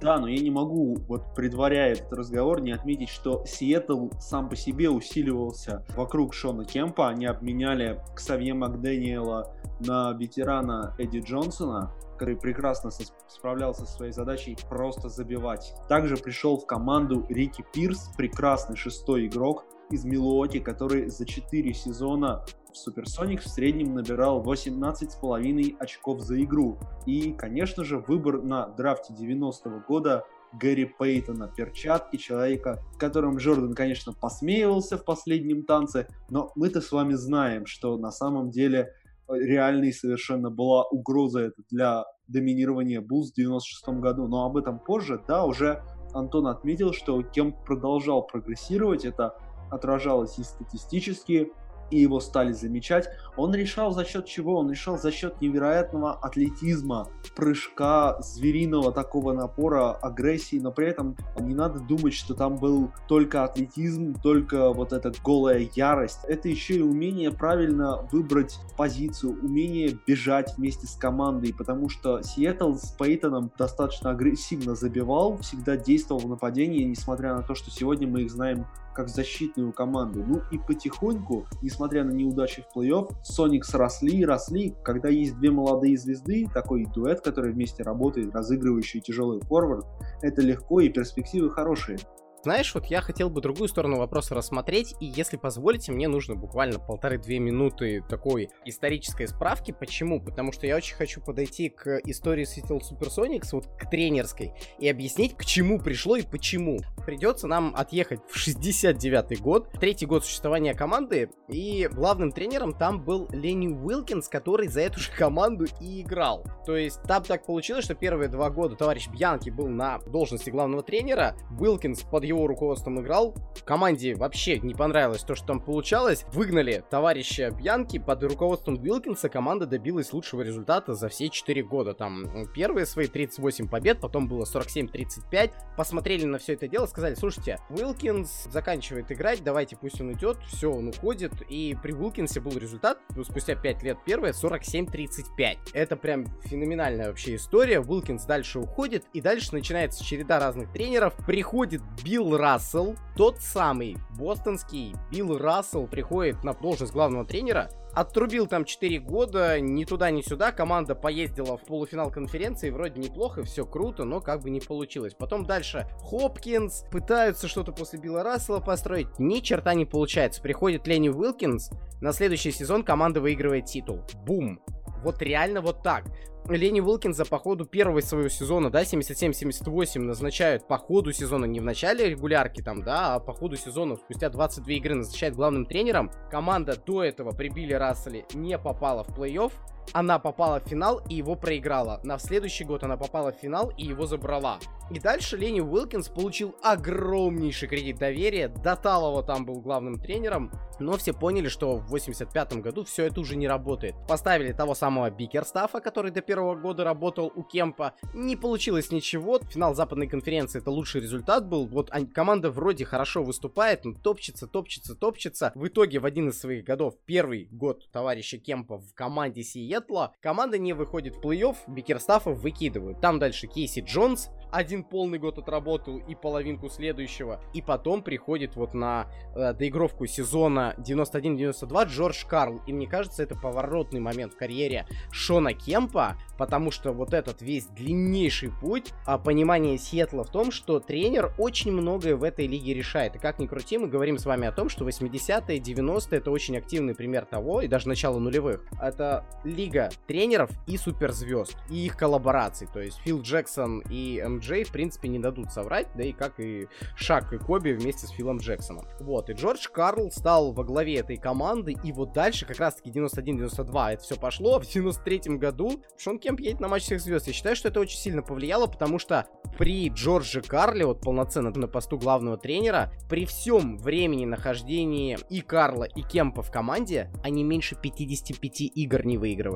Да, 0.00 0.18
но 0.18 0.28
я 0.28 0.42
не 0.42 0.50
могу, 0.50 0.96
вот 1.08 1.34
предваряя 1.34 1.92
этот 1.92 2.12
разговор, 2.12 2.60
не 2.60 2.72
отметить, 2.72 3.08
что 3.08 3.44
Сиэтл 3.46 4.08
сам 4.18 4.48
по 4.48 4.56
себе 4.56 4.90
усиливался 4.90 5.84
вокруг 5.96 6.34
Шона 6.34 6.64
Кемпа. 6.64 7.08
Они 7.08 7.26
обменяли 7.26 8.00
Ксавье 8.14 8.54
Макдэниела 8.54 9.54
на 9.80 10.12
ветерана 10.12 10.94
Эдди 10.98 11.18
Джонсона, 11.18 11.92
который 12.12 12.36
прекрасно 12.36 12.90
справлялся 13.28 13.86
со 13.86 13.92
своей 13.92 14.12
задачей 14.12 14.56
просто 14.68 15.08
забивать. 15.08 15.74
Также 15.88 16.16
пришел 16.16 16.58
в 16.58 16.66
команду 16.66 17.24
Рики 17.28 17.64
Пирс, 17.72 18.10
прекрасный 18.16 18.76
шестой 18.76 19.26
игрок 19.26 19.64
из 19.90 20.04
Милуоки, 20.04 20.60
который 20.60 21.08
за 21.08 21.26
4 21.26 21.74
сезона 21.74 22.44
в 22.74 22.76
Суперсоникс 22.76 23.44
в 23.44 23.48
среднем 23.48 23.94
набирал 23.94 24.42
18,5 24.42 25.76
очков 25.78 26.20
за 26.20 26.42
игру. 26.42 26.76
И, 27.06 27.32
конечно 27.32 27.84
же, 27.84 27.98
выбор 27.98 28.42
на 28.42 28.66
драфте 28.66 29.14
90-го 29.14 29.80
года 29.86 30.24
Гэри 30.60 30.92
Пейтона, 30.98 31.48
перчатки 31.48 32.16
человека, 32.16 32.82
которым 32.98 33.38
Джордан, 33.38 33.74
конечно, 33.74 34.12
посмеивался 34.12 34.98
в 34.98 35.04
последнем 35.04 35.64
танце, 35.64 36.08
но 36.30 36.50
мы-то 36.56 36.80
с 36.80 36.90
вами 36.90 37.14
знаем, 37.14 37.66
что 37.66 37.96
на 37.96 38.10
самом 38.10 38.50
деле 38.50 38.92
реальной 39.28 39.92
совершенно 39.92 40.50
была 40.50 40.84
угроза 40.84 41.40
это 41.40 41.62
для 41.70 42.04
доминирования 42.28 43.00
Булls 43.00 43.30
в 43.32 43.36
96 43.36 44.00
году. 44.00 44.26
Но 44.26 44.46
об 44.46 44.56
этом 44.56 44.80
позже, 44.80 45.22
да, 45.26 45.44
уже 45.44 45.82
Антон 46.12 46.48
отметил, 46.48 46.92
что 46.92 47.22
Кемп 47.22 47.64
продолжал 47.64 48.26
прогрессировать, 48.26 49.04
это 49.04 49.36
отражалось 49.70 50.38
и 50.38 50.44
статистически, 50.44 51.52
и 51.90 51.98
его 51.98 52.20
стали 52.20 52.52
замечать, 52.52 53.08
он 53.36 53.54
решал 53.54 53.92
за 53.92 54.04
счет 54.04 54.26
чего? 54.26 54.58
Он 54.58 54.70
решал 54.70 54.98
за 54.98 55.10
счет 55.10 55.40
невероятного 55.40 56.14
атлетизма, 56.14 57.08
прыжка, 57.36 58.20
звериного 58.20 58.92
такого 58.92 59.32
напора, 59.32 59.92
агрессии, 59.92 60.58
но 60.58 60.70
при 60.72 60.88
этом 60.88 61.16
не 61.40 61.54
надо 61.54 61.80
думать, 61.80 62.14
что 62.14 62.34
там 62.34 62.56
был 62.56 62.90
только 63.08 63.44
атлетизм, 63.44 64.14
только 64.22 64.72
вот 64.72 64.92
эта 64.92 65.12
голая 65.22 65.68
ярость. 65.74 66.20
Это 66.28 66.48
еще 66.48 66.74
и 66.74 66.82
умение 66.82 67.30
правильно 67.30 68.06
выбрать 68.12 68.58
позицию, 68.76 69.38
умение 69.42 69.98
бежать 70.06 70.54
вместе 70.56 70.86
с 70.86 70.94
командой, 70.96 71.54
потому 71.56 71.88
что 71.88 72.22
Сиэтл 72.22 72.74
с 72.74 72.92
Пейтоном 72.92 73.50
достаточно 73.58 74.10
агрессивно 74.10 74.74
забивал, 74.74 75.38
всегда 75.38 75.76
действовал 75.76 76.20
в 76.20 76.28
нападении, 76.28 76.84
несмотря 76.84 77.34
на 77.34 77.42
то, 77.42 77.54
что 77.54 77.70
сегодня 77.70 78.06
мы 78.06 78.22
их 78.22 78.30
знаем 78.30 78.66
как 78.94 79.08
защитную 79.08 79.72
команду. 79.72 80.24
Ну 80.26 80.42
и 80.50 80.58
потихоньку, 80.58 81.46
несмотря 81.62 82.04
на 82.04 82.12
неудачи 82.12 82.62
в 82.62 82.76
плей-офф, 82.76 83.10
Соникс 83.22 83.74
росли, 83.74 84.24
росли. 84.24 84.74
Когда 84.84 85.08
есть 85.08 85.36
две 85.38 85.50
молодые 85.50 85.96
звезды, 85.96 86.46
такой 86.52 86.86
дуэт, 86.86 87.20
который 87.20 87.52
вместе 87.52 87.82
работает, 87.82 88.34
разыгрывающий 88.34 89.00
тяжелый 89.00 89.40
форвард, 89.40 89.86
это 90.22 90.42
легко 90.42 90.80
и 90.80 90.88
перспективы 90.88 91.50
хорошие. 91.50 91.98
Знаешь, 92.44 92.74
вот 92.74 92.84
я 92.86 93.00
хотел 93.00 93.30
бы 93.30 93.40
другую 93.40 93.68
сторону 93.68 93.96
вопроса 93.96 94.34
рассмотреть, 94.34 94.94
и 95.00 95.06
если 95.06 95.38
позволите, 95.38 95.92
мне 95.92 96.08
нужно 96.08 96.34
буквально 96.34 96.78
полторы-две 96.78 97.38
минуты 97.38 98.04
такой 98.06 98.50
исторической 98.66 99.26
справки. 99.26 99.72
Почему? 99.72 100.20
Потому 100.20 100.52
что 100.52 100.66
я 100.66 100.76
очень 100.76 100.94
хочу 100.94 101.22
подойти 101.22 101.70
к 101.70 102.00
истории 102.04 102.44
Seattle 102.44 102.80
Supersonics, 102.82 103.48
вот 103.52 103.68
к 103.78 103.88
тренерской, 103.88 104.52
и 104.78 104.86
объяснить, 104.86 105.38
к 105.38 105.46
чему 105.46 105.80
пришло 105.80 106.16
и 106.16 106.22
почему. 106.22 106.80
Придется 107.06 107.46
нам 107.46 107.72
отъехать 107.74 108.20
в 108.28 108.36
69 108.36 109.40
год, 109.40 109.70
третий 109.80 110.04
год 110.04 110.26
существования 110.26 110.74
команды, 110.74 111.30
и 111.48 111.88
главным 111.90 112.30
тренером 112.30 112.74
там 112.74 113.02
был 113.02 113.26
Ленни 113.30 113.68
Уилкинс, 113.68 114.28
который 114.28 114.68
за 114.68 114.82
эту 114.82 115.00
же 115.00 115.10
команду 115.12 115.64
и 115.80 116.02
играл. 116.02 116.44
То 116.66 116.76
есть 116.76 117.00
там 117.04 117.22
так 117.22 117.46
получилось, 117.46 117.86
что 117.86 117.94
первые 117.94 118.28
два 118.28 118.50
года 118.50 118.76
товарищ 118.76 119.08
Бьянки 119.08 119.48
был 119.48 119.68
на 119.68 120.00
должности 120.00 120.50
главного 120.50 120.82
тренера, 120.82 121.34
Уилкинс 121.58 122.02
под 122.02 122.24
его 122.24 122.33
его 122.34 122.46
руководством 122.46 123.00
играл. 123.00 123.34
Команде 123.64 124.14
вообще 124.14 124.58
не 124.60 124.74
понравилось 124.74 125.22
то, 125.22 125.34
что 125.34 125.46
там 125.46 125.60
получалось. 125.60 126.24
Выгнали 126.32 126.84
товарища 126.90 127.50
Бьянки 127.50 127.98
под 127.98 128.22
руководством 128.24 128.74
Уилкинса. 128.74 129.28
Команда 129.28 129.66
добилась 129.66 130.12
лучшего 130.12 130.42
результата 130.42 130.94
за 130.94 131.08
все 131.08 131.28
4 131.28 131.62
года. 131.62 131.94
Там 131.94 132.26
первые 132.54 132.86
свои 132.86 133.06
38 133.06 133.68
побед, 133.68 134.00
потом 134.00 134.28
было 134.28 134.44
47-35. 134.44 135.52
Посмотрели 135.76 136.24
на 136.24 136.38
все 136.38 136.54
это 136.54 136.68
дело, 136.68 136.86
сказали, 136.86 137.14
слушайте, 137.14 137.58
Уилкинс 137.70 138.48
заканчивает 138.50 139.10
играть, 139.10 139.42
давайте 139.42 139.76
пусть 139.76 140.00
он 140.00 140.12
идет. 140.12 140.38
Все, 140.48 140.70
он 140.70 140.88
уходит. 140.88 141.32
И 141.48 141.76
при 141.82 141.92
Уилкинсе 141.92 142.40
был 142.40 142.56
результат, 142.58 142.98
ну, 143.16 143.24
спустя 143.24 143.54
5 143.54 143.82
лет 143.82 143.98
первое, 144.04 144.32
47-35. 144.32 145.56
Это 145.72 145.96
прям 145.96 146.26
феноменальная 146.42 147.08
вообще 147.08 147.36
история. 147.36 147.80
Уилкинс 147.80 148.24
дальше 148.24 148.58
уходит, 148.58 149.04
и 149.12 149.20
дальше 149.20 149.54
начинается 149.54 150.04
череда 150.04 150.38
разных 150.38 150.72
тренеров. 150.72 151.14
Приходит 151.26 151.82
Билл 152.04 152.23
Билл 152.24 152.38
Рассел, 152.38 152.96
тот 153.16 153.40
самый 153.40 153.98
бостонский 154.16 154.94
Билл 155.10 155.36
Рассел 155.36 155.86
приходит 155.86 156.42
на 156.42 156.54
должность 156.54 156.92
главного 156.92 157.26
тренера, 157.26 157.70
Отрубил 157.92 158.48
там 158.48 158.64
4 158.64 158.98
года, 158.98 159.60
ни 159.60 159.84
туда, 159.84 160.10
ни 160.10 160.20
сюда. 160.20 160.50
Команда 160.50 160.96
поездила 160.96 161.56
в 161.56 161.62
полуфинал 161.62 162.10
конференции, 162.10 162.70
вроде 162.70 163.00
неплохо, 163.00 163.44
все 163.44 163.64
круто, 163.64 164.02
но 164.02 164.20
как 164.20 164.42
бы 164.42 164.50
не 164.50 164.58
получилось. 164.58 165.14
Потом 165.14 165.46
дальше 165.46 165.86
Хопкинс, 166.00 166.86
пытаются 166.90 167.46
что-то 167.46 167.70
после 167.70 168.00
Билла 168.00 168.24
Рассела 168.24 168.58
построить, 168.58 169.20
ни 169.20 169.38
черта 169.38 169.74
не 169.74 169.84
получается. 169.84 170.42
Приходит 170.42 170.88
Ленни 170.88 171.08
Уилкинс, 171.08 171.70
на 172.00 172.12
следующий 172.12 172.50
сезон 172.50 172.82
команда 172.82 173.20
выигрывает 173.20 173.66
титул. 173.66 174.00
Бум! 174.26 174.60
Вот 175.04 175.20
реально 175.22 175.60
вот 175.60 175.82
так. 175.82 176.06
Ленни 176.48 176.80
Уилкинса 176.80 177.24
по 177.24 177.38
ходу 177.38 177.64
первого 177.64 178.00
своего 178.00 178.28
сезона, 178.28 178.70
да, 178.70 178.82
77-78 178.82 179.98
назначают 180.00 180.66
по 180.68 180.76
ходу 180.76 181.12
сезона, 181.12 181.46
не 181.46 181.60
в 181.60 181.64
начале 181.64 182.10
регулярки 182.10 182.60
там, 182.60 182.82
да, 182.82 183.14
а 183.14 183.20
по 183.20 183.32
ходу 183.32 183.56
сезона, 183.56 183.96
спустя 183.96 184.28
22 184.28 184.72
игры 184.74 184.94
назначает 184.94 185.34
главным 185.34 185.64
тренером. 185.64 186.10
Команда 186.30 186.76
до 186.76 187.02
этого 187.02 187.32
при 187.32 187.48
Билли 187.48 187.72
Расселе 187.72 188.26
не 188.34 188.58
попала 188.58 189.04
в 189.04 189.18
плей-офф, 189.18 189.52
она 189.92 190.18
попала 190.18 190.60
в 190.60 190.68
финал 190.68 191.00
и 191.08 191.14
его 191.14 191.34
проиграла. 191.34 192.00
На 192.02 192.18
следующий 192.18 192.64
год 192.64 192.84
она 192.84 192.96
попала 192.96 193.32
в 193.32 193.36
финал 193.36 193.72
и 193.76 193.84
его 193.84 194.06
забрала. 194.06 194.58
И 194.90 194.98
дальше 194.98 195.36
Ленни 195.38 195.60
Уилкинс 195.60 196.08
получил 196.08 196.54
огромнейший 196.62 197.68
кредит 197.68 197.98
доверия. 197.98 198.48
Доталова 198.48 199.22
там 199.22 199.46
был 199.46 199.60
главным 199.60 199.98
тренером. 199.98 200.52
Но 200.78 200.96
все 200.96 201.12
поняли, 201.12 201.48
что 201.48 201.76
в 201.76 201.86
85 201.86 202.54
году 202.54 202.84
все 202.84 203.04
это 203.04 203.20
уже 203.20 203.36
не 203.36 203.48
работает. 203.48 203.94
Поставили 204.08 204.52
того 204.52 204.74
самого 204.74 205.08
Бикерстафа, 205.10 205.80
который 205.80 206.10
до 206.10 206.20
первого 206.20 206.54
года 206.56 206.84
работал 206.84 207.32
у 207.34 207.42
Кемпа. 207.44 207.94
Не 208.12 208.36
получилось 208.36 208.90
ничего. 208.90 209.38
Финал 209.38 209.74
западной 209.74 210.08
конференции 210.08 210.58
это 210.58 210.70
лучший 210.70 211.00
результат 211.00 211.48
был. 211.48 211.66
Вот 211.66 211.90
команда 212.12 212.50
вроде 212.50 212.84
хорошо 212.84 213.22
выступает, 213.22 213.84
но 213.84 213.94
топчется, 213.94 214.46
топчется, 214.46 214.94
топчется. 214.94 215.52
В 215.54 215.66
итоге 215.68 216.00
в 216.00 216.06
один 216.06 216.28
из 216.28 216.40
своих 216.40 216.64
годов, 216.64 216.94
первый 217.06 217.48
год 217.50 217.88
товарища 217.90 218.38
Кемпа 218.38 218.78
в 218.78 218.92
команде 218.94 219.42
Сиэтла, 219.74 220.14
команда 220.22 220.58
не 220.58 220.72
выходит 220.72 221.16
в 221.16 221.20
плей-офф, 221.20 221.56
Бикерстафа 221.66 222.30
выкидывают. 222.30 223.00
Там 223.00 223.18
дальше 223.18 223.46
Кейси 223.46 223.80
Джонс, 223.80 224.30
один 224.54 224.84
полный 224.84 225.18
год 225.18 225.38
отработал 225.38 225.98
и 225.98 226.14
половинку 226.14 226.68
следующего. 226.68 227.40
И 227.54 227.60
потом 227.60 228.02
приходит 228.02 228.54
вот 228.54 228.72
на 228.72 229.08
э, 229.34 229.52
доигровку 229.52 230.06
сезона 230.06 230.74
91-92 230.78 231.86
Джордж 231.86 232.24
Карл. 232.26 232.60
И 232.66 232.72
мне 232.72 232.86
кажется, 232.86 233.24
это 233.24 233.34
поворотный 233.34 233.98
момент 233.98 234.34
в 234.34 234.36
карьере 234.36 234.86
Шона 235.10 235.54
Кемпа, 235.54 236.16
потому 236.38 236.70
что 236.70 236.92
вот 236.92 237.12
этот 237.12 237.42
весь 237.42 237.66
длиннейший 237.66 238.52
путь, 238.60 238.92
а 239.06 239.18
понимание 239.18 239.76
Сиэтла 239.76 240.22
в 240.22 240.30
том, 240.30 240.52
что 240.52 240.78
тренер 240.78 241.32
очень 241.36 241.72
многое 241.72 242.14
в 242.14 242.22
этой 242.22 242.46
лиге 242.46 242.74
решает. 242.74 243.16
И 243.16 243.18
как 243.18 243.40
ни 243.40 243.46
крути, 243.46 243.78
мы 243.78 243.88
говорим 243.88 244.18
с 244.18 244.24
вами 244.24 244.46
о 244.46 244.52
том, 244.52 244.68
что 244.68 244.88
80-е, 244.88 245.58
90-е 245.58 246.18
это 246.18 246.30
очень 246.30 246.56
активный 246.56 246.94
пример 246.94 247.24
того, 247.24 247.60
и 247.60 247.66
даже 247.66 247.88
начало 247.88 248.20
нулевых. 248.20 248.64
Это 248.80 249.26
лига 249.42 249.63
тренеров 250.06 250.50
и 250.66 250.76
суперзвезд, 250.76 251.56
и 251.70 251.86
их 251.86 251.96
коллабораций. 251.96 252.68
То 252.72 252.80
есть 252.80 252.98
Фил 253.04 253.20
Джексон 253.20 253.82
и 253.90 254.22
МД 254.24 254.44
Джей, 254.44 254.64
в 254.64 254.72
принципе, 254.72 255.08
не 255.08 255.18
дадут 255.18 255.50
соврать, 255.50 255.88
да 255.96 256.04
и 256.04 256.12
как 256.12 256.38
и 256.38 256.68
Шак 256.96 257.32
и 257.32 257.38
Коби 257.38 257.72
вместе 257.72 258.06
с 258.06 258.10
Филом 258.10 258.38
Джексоном. 258.38 258.84
Вот, 259.00 259.30
и 259.30 259.32
Джордж 259.32 259.68
Карл 259.72 260.10
стал 260.10 260.52
во 260.52 260.64
главе 260.64 260.96
этой 260.96 261.16
команды, 261.16 261.74
и 261.82 261.92
вот 261.92 262.12
дальше 262.12 262.44
как 262.46 262.58
раз-таки 262.58 262.90
91-92 262.90 263.92
это 263.92 264.02
все 264.02 264.16
пошло, 264.16 264.60
в 264.60 264.66
93 264.66 265.36
году 265.38 265.82
Шон 265.96 266.18
Кемп 266.18 266.40
едет 266.40 266.60
на 266.60 266.68
матч 266.68 266.82
всех 266.82 267.00
звезд. 267.00 267.26
Я 267.26 267.32
считаю, 267.32 267.56
что 267.56 267.68
это 267.68 267.80
очень 267.80 267.98
сильно 267.98 268.22
повлияло, 268.22 268.66
потому 268.66 268.98
что 268.98 269.26
при 269.58 269.88
Джордже 269.88 270.42
Карле, 270.42 270.84
вот 270.84 271.00
полноценно 271.00 271.50
на 271.50 271.68
посту 271.68 271.98
главного 271.98 272.36
тренера, 272.36 272.92
при 273.08 273.24
всем 273.24 273.78
времени 273.78 274.24
нахождения 274.24 275.18
и 275.30 275.40
Карла, 275.40 275.84
и 275.84 276.02
Кемпа 276.02 276.42
в 276.42 276.50
команде, 276.50 277.10
они 277.22 277.44
меньше 277.44 277.76
55 277.80 278.60
игр 278.60 279.06
не 279.06 279.16
выигрывали. 279.16 279.53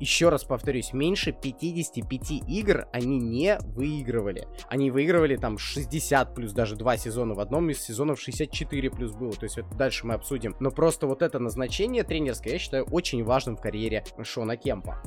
Еще 0.00 0.28
раз 0.28 0.44
повторюсь, 0.44 0.92
меньше 0.92 1.32
55 1.32 2.48
игр 2.48 2.86
они 2.92 3.18
не 3.18 3.58
выигрывали 3.60 4.08
выигрывали. 4.08 4.46
Они 4.68 4.90
выигрывали 4.90 5.36
там 5.36 5.58
60 5.58 6.34
плюс 6.34 6.52
даже 6.52 6.76
два 6.76 6.96
сезона. 6.96 7.34
В 7.34 7.40
одном 7.40 7.70
из 7.70 7.82
сезонов 7.82 8.20
64 8.20 8.90
плюс 8.90 9.12
было. 9.12 9.32
То 9.32 9.44
есть 9.44 9.58
это 9.58 9.74
дальше 9.74 10.06
мы 10.06 10.14
обсудим. 10.14 10.56
Но 10.60 10.70
просто 10.70 11.06
вот 11.06 11.22
это 11.22 11.38
назначение 11.38 12.04
тренерское 12.04 12.54
я 12.54 12.58
считаю 12.58 12.84
очень 12.84 13.24
важным 13.24 13.56
в 13.56 13.60
карьере 13.60 14.04
Шона 14.22 14.56
Кемпа. 14.56 15.02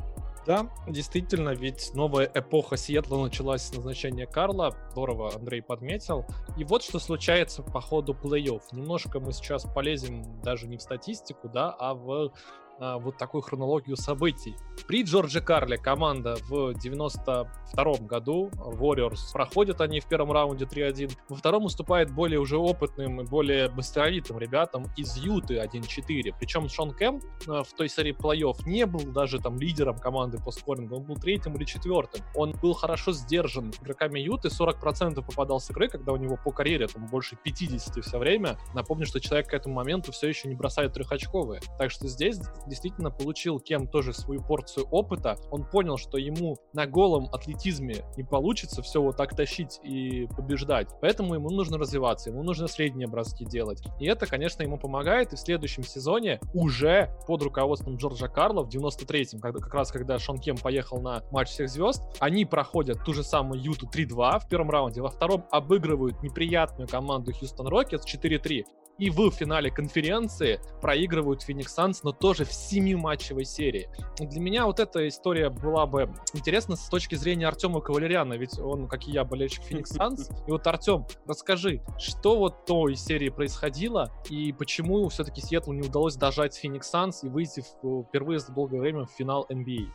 Да, 0.46 0.72
действительно, 0.88 1.50
ведь 1.52 1.92
новая 1.94 2.30
эпоха 2.34 2.76
Сиэтла 2.76 3.24
началась 3.24 3.62
с 3.62 3.76
назначения 3.76 4.26
Карла. 4.26 4.76
Здорово 4.92 5.32
Андрей 5.36 5.62
подметил. 5.62 6.26
И 6.58 6.64
вот 6.64 6.82
что 6.82 6.98
случается 6.98 7.62
по 7.62 7.80
ходу 7.80 8.14
плей-офф. 8.14 8.62
Немножко 8.72 9.20
мы 9.20 9.34
сейчас 9.34 9.66
полезем 9.66 10.42
даже 10.42 10.68
не 10.68 10.78
в 10.78 10.82
статистику, 10.82 11.48
да, 11.48 11.70
а 11.78 11.94
в 11.94 12.34
а, 12.82 12.98
вот 12.98 13.18
такую 13.18 13.42
хронологию 13.42 13.96
событий. 13.96 14.56
При 14.88 15.04
Джордже 15.04 15.40
Карле 15.40 15.78
команда 15.78 16.36
в 16.50 16.74
92 16.74 17.84
году, 18.08 18.50
Warriors, 18.56 19.32
проходят 19.32 19.82
они 19.82 20.00
в 20.00 20.08
первом 20.08 20.32
раунде 20.32 20.66
3-1. 20.66 21.12
Во 21.30 21.36
втором 21.36 21.66
уступает 21.66 22.12
более 22.12 22.40
уже 22.40 22.58
опытным 22.58 23.22
и 23.22 23.24
более 23.24 23.70
быстровитым 23.70 24.40
ребятам 24.40 24.88
из 24.98 25.16
Юты 25.18 25.58
1-4. 25.58 26.34
Причем 26.40 26.68
Шон 26.70 26.92
Кэм 26.92 27.22
а, 27.48 27.64
в 27.64 27.72
той 27.74 27.88
серии 27.88 28.16
плей-офф 28.18 28.68
не 28.68 28.88
был 28.88 29.12
даже 29.12 29.40
там 29.40 29.60
лидером 29.60 30.00
команды 30.00 30.40
по 30.40 30.50
скорингу, 30.50 30.96
он 30.96 31.04
был 31.04 31.18
третьим 31.18 31.56
или 31.58 31.66
четвертым. 31.66 32.26
Он 32.34 32.54
был 32.54 32.74
хорошо 32.74 33.12
сдержан 33.12 33.72
игроками 33.80 34.20
Юты, 34.20 34.48
40% 34.48 35.24
попадал 35.24 35.60
с 35.60 35.70
игры, 35.70 35.88
когда 35.88 36.14
у 36.14 36.18
него 36.18 36.36
по 36.44 36.52
карьере 36.52 36.88
там 36.88 37.06
больше 37.06 37.36
50 37.36 38.04
все 38.04 38.18
время. 38.18 38.58
Напомню, 38.74 39.06
что 39.06 39.20
человек 39.20 39.50
к 39.50 39.54
этому 39.54 39.76
моменту 39.76 40.12
все 40.12 40.28
еще 40.28 40.48
не 40.48 40.56
бросает 40.56 40.94
трехочковые. 40.94 41.62
Так 41.78 41.92
что 41.92 42.08
здесь 42.08 42.40
действительно 42.72 43.12
получил 43.12 43.60
кем 43.60 43.86
тоже 43.86 44.14
свою 44.14 44.42
порцию 44.42 44.88
опыта. 44.92 45.38
Он 45.52 45.66
понял, 45.66 45.98
что 45.98 46.18
ему 46.18 46.58
на 46.72 46.88
голом 46.88 47.28
атлетизме 47.34 48.06
не 48.16 48.24
получится 48.24 48.82
все 48.82 49.02
вот 49.02 49.18
так 49.18 49.36
тащить 49.36 49.80
и 49.84 50.26
побеждать. 50.38 50.88
Поэтому 51.02 51.36
ему 51.36 51.50
нужно 51.50 51.78
развиваться, 51.78 52.30
ему 52.30 52.44
нужно 52.44 52.68
средние 52.68 53.10
броски 53.10 53.44
делать. 53.44 53.84
И 54.00 54.06
это, 54.06 54.26
конечно, 54.26 54.64
ему 54.64 54.78
помогает. 54.78 55.34
И 55.34 55.36
в 55.36 55.40
следующем 55.40 55.84
сезоне 55.84 56.40
уже 56.54 57.14
под 57.28 57.44
руководством 57.44 57.98
Джорджа 57.98 58.30
Карла 58.30 58.64
в 58.64 58.70
93-м, 58.70 59.42
когда, 59.42 59.60
как 59.60 59.74
раз 59.74 59.92
когда 59.92 60.18
Шон 60.18 60.38
Кем 60.38 60.56
поехал 60.58 61.02
на 61.02 61.24
матч 61.32 61.50
всех 61.50 61.70
звезд, 61.70 62.02
они 62.20 62.46
проходят 62.46 63.04
ту 63.04 63.14
же 63.14 63.24
самую 63.24 63.62
Юту 63.62 63.90
3-2 63.94 64.40
в 64.40 64.48
первом 64.48 64.70
раунде, 64.70 65.02
во 65.02 65.10
втором 65.10 65.46
обыгрывают 65.52 66.24
неприятную 66.24 66.88
команду 66.88 67.34
Хьюстон 67.34 67.68
Рокетс 67.68 68.06
4-3 68.06 68.64
и 69.02 69.10
в 69.10 69.32
финале 69.32 69.72
конференции 69.72 70.62
проигрывают 70.80 71.42
Феникс 71.42 71.74
Санс, 71.74 72.04
но 72.04 72.12
тоже 72.12 72.46
в 72.46 72.54
семиматчевой 72.54 73.46
серии. 73.46 73.90
Для 74.20 74.40
меня 74.40 74.68
вот 74.68 74.80
эта 74.80 75.08
история 75.08 75.50
была 75.50 75.88
бы 75.88 76.14
интересна 76.36 76.76
с 76.76 76.88
точки 76.88 77.16
зрения 77.16 77.48
Артема 77.48 77.82
Кавалеряна, 77.82 78.36
ведь 78.36 78.60
он, 78.60 78.88
как 78.88 79.08
и 79.08 79.12
я, 79.12 79.24
болельщик 79.24 79.64
Феникс 79.64 79.90
Санс. 79.90 80.30
И 80.48 80.52
вот, 80.52 80.68
Артем, 80.68 81.08
расскажи, 81.26 81.82
что 81.98 82.38
в 82.38 82.66
той 82.66 82.96
серии 82.96 83.30
происходило 83.30 84.12
и 84.30 84.54
почему 84.54 85.10
все-таки 85.10 85.42
Сиэтлу 85.42 85.74
не 85.74 85.82
удалось 85.82 86.16
дожать 86.16 86.56
Феникс 86.56 86.88
Санс 86.88 87.24
и 87.24 87.28
выйти 87.28 87.62
впервые 87.62 88.40
за 88.40 88.52
долгое 88.52 88.80
время 88.80 89.06
в 89.06 89.12
финал 89.12 89.48
NBA? 89.50 89.88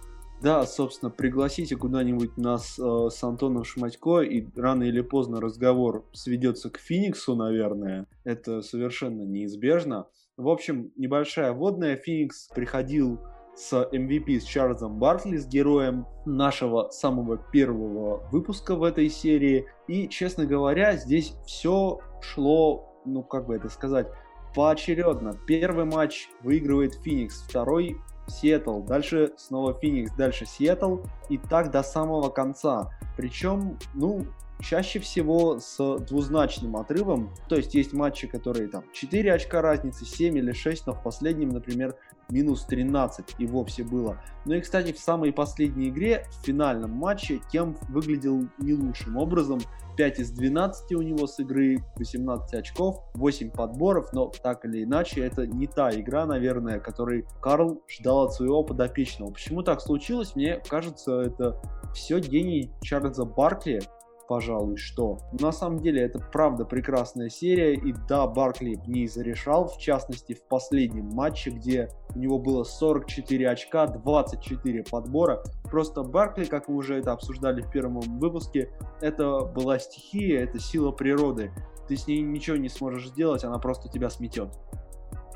Да, 0.43 0.67
собственно, 0.67 1.11
пригласите 1.11 1.77
куда-нибудь 1.77 2.37
нас 2.37 2.79
э, 2.79 3.09
с 3.11 3.25
Антоном 3.25 3.65
Шматько, 3.65 4.21
и 4.21 4.47
рано 4.55 4.85
или 4.85 5.01
поздно 5.01 5.41
разговор 5.41 6.05
сведется 6.13 6.69
к 6.69 6.79
Фениксу, 6.79 7.35
наверное. 7.35 8.07
Это 8.25 8.61
совершенно 8.61 9.23
неизбежно. 9.23 10.09
В 10.37 10.49
общем, 10.49 10.93
небольшая 10.97 11.53
водная. 11.53 11.97
Феникс 11.97 12.49
приходил 12.55 13.19
с 13.55 13.73
MVP, 13.91 14.41
с 14.41 14.45
Чарльзом 14.45 14.99
Бартли, 14.99 15.39
с 15.39 15.47
героем 15.47 16.07
нашего 16.27 16.91
самого 16.91 17.39
первого 17.39 18.29
выпуска 18.31 18.77
в 18.77 18.83
этой 18.83 19.09
серии. 19.09 19.67
И, 19.89 20.07
честно 20.09 20.45
говоря, 20.45 20.97
здесь 20.97 21.33
все 21.47 22.01
шло, 22.21 23.01
ну, 23.07 23.23
как 23.23 23.47
бы 23.47 23.55
это 23.55 23.71
сказать, 23.71 24.09
поочередно. 24.55 25.35
Первый 25.47 25.87
матч 25.87 26.29
выигрывает 26.43 26.95
Феникс, 26.97 27.43
второй 27.49 27.97
Сиэтл, 28.29 28.81
дальше 28.81 29.33
снова 29.37 29.75
Феникс, 29.75 30.13
дальше 30.13 30.47
Сиэтл, 30.47 30.99
и 31.29 31.39
так 31.39 31.71
до 31.71 31.83
самого 31.83 32.29
конца. 32.29 32.91
Причем, 33.17 33.79
ну, 33.95 34.27
чаще 34.61 34.99
всего 34.99 35.59
с 35.59 35.99
двузначным 35.99 36.77
отрывом. 36.77 37.35
То 37.49 37.57
есть 37.57 37.75
есть 37.75 37.93
матчи, 37.93 38.27
которые 38.27 38.69
там 38.69 38.85
4 38.93 39.33
очка 39.33 39.63
разницы, 39.63 40.05
7 40.05 40.37
или 40.39 40.53
6, 40.53 40.87
но 40.87 40.93
в 40.93 41.03
последнем, 41.03 41.51
например, 41.51 41.97
минус 42.29 42.65
13 42.65 43.37
и 43.39 43.47
вовсе 43.47 43.85
было. 43.85 44.21
Ну 44.45 44.55
и, 44.55 44.61
кстати, 44.61 44.93
в 44.93 44.99
самой 44.99 45.33
последней 45.33 45.89
игре, 45.89 46.27
в 46.31 46.47
финальном 46.47 46.93
матче, 46.93 47.41
Кемп 47.53 47.79
выглядел 47.89 48.49
не 48.59 48.75
лучшим 48.75 49.17
образом. 49.17 49.61
5 49.97 50.19
из 50.19 50.31
12 50.31 50.93
у 50.93 51.03
него 51.03 51.27
с 51.27 51.39
игры, 51.39 51.79
18 51.97 52.55
очков, 52.55 53.03
8 53.15 53.51
подборов, 53.51 54.13
но 54.13 54.31
так 54.43 54.67
или 54.67 54.85
иначе, 54.85 55.23
это 55.23 55.47
не 55.47 55.67
та 55.67 55.91
игра, 55.91 56.27
наверное, 56.27 56.81
которой 56.81 57.25
Карл 57.41 57.83
ждал 57.89 58.25
от 58.25 58.35
своего 58.35 58.63
подопечного. 58.63 59.31
Почему 59.31 59.63
так 59.63 59.81
случилось? 59.81 60.37
Мне 60.37 60.61
кажется, 60.69 61.23
это 61.23 61.63
все 61.95 62.21
гений 62.21 62.71
Чарльза 62.83 63.25
Баркли, 63.25 63.81
пожалуй, 64.27 64.77
что. 64.77 65.19
На 65.33 65.53
самом 65.53 65.81
деле 65.81 66.03
это 66.03 66.19
правда 66.19 66.65
прекрасная 66.65 67.29
серия, 67.29 67.75
и 67.75 67.93
да, 68.09 68.27
Баркли 68.27 68.75
в 68.75 68.89
ней 68.89 69.07
зарешал, 69.07 69.69
в 69.69 69.79
частности 69.79 70.35
в 70.35 70.43
последнем 70.45 71.07
матче, 71.07 71.51
где 71.51 71.89
у 72.15 72.19
него 72.19 72.39
было 72.39 72.65
44 72.65 73.49
очка, 73.49 73.87
24 73.87 74.85
подбора. 74.85 75.43
Просто 75.65 76.03
Баркли, 76.03 76.45
как 76.45 76.69
мы 76.69 76.77
уже 76.77 76.99
это 76.99 77.13
обсуждали 77.13 77.63
в 77.63 77.71
первом 77.71 78.01
выпуске, 78.01 78.71
это 79.01 79.41
была 79.41 79.79
стихия, 79.79 80.43
это 80.43 80.59
сила 80.59 80.91
природы. 80.91 81.53
Ты 81.89 81.97
с 81.97 82.07
ней 82.07 82.21
ничего 82.21 82.57
не 82.57 82.69
сможешь 82.69 83.09
сделать, 83.09 83.45
она 83.45 83.59
просто 83.59 83.89
тебя 83.89 84.11
сметет. 84.11 84.49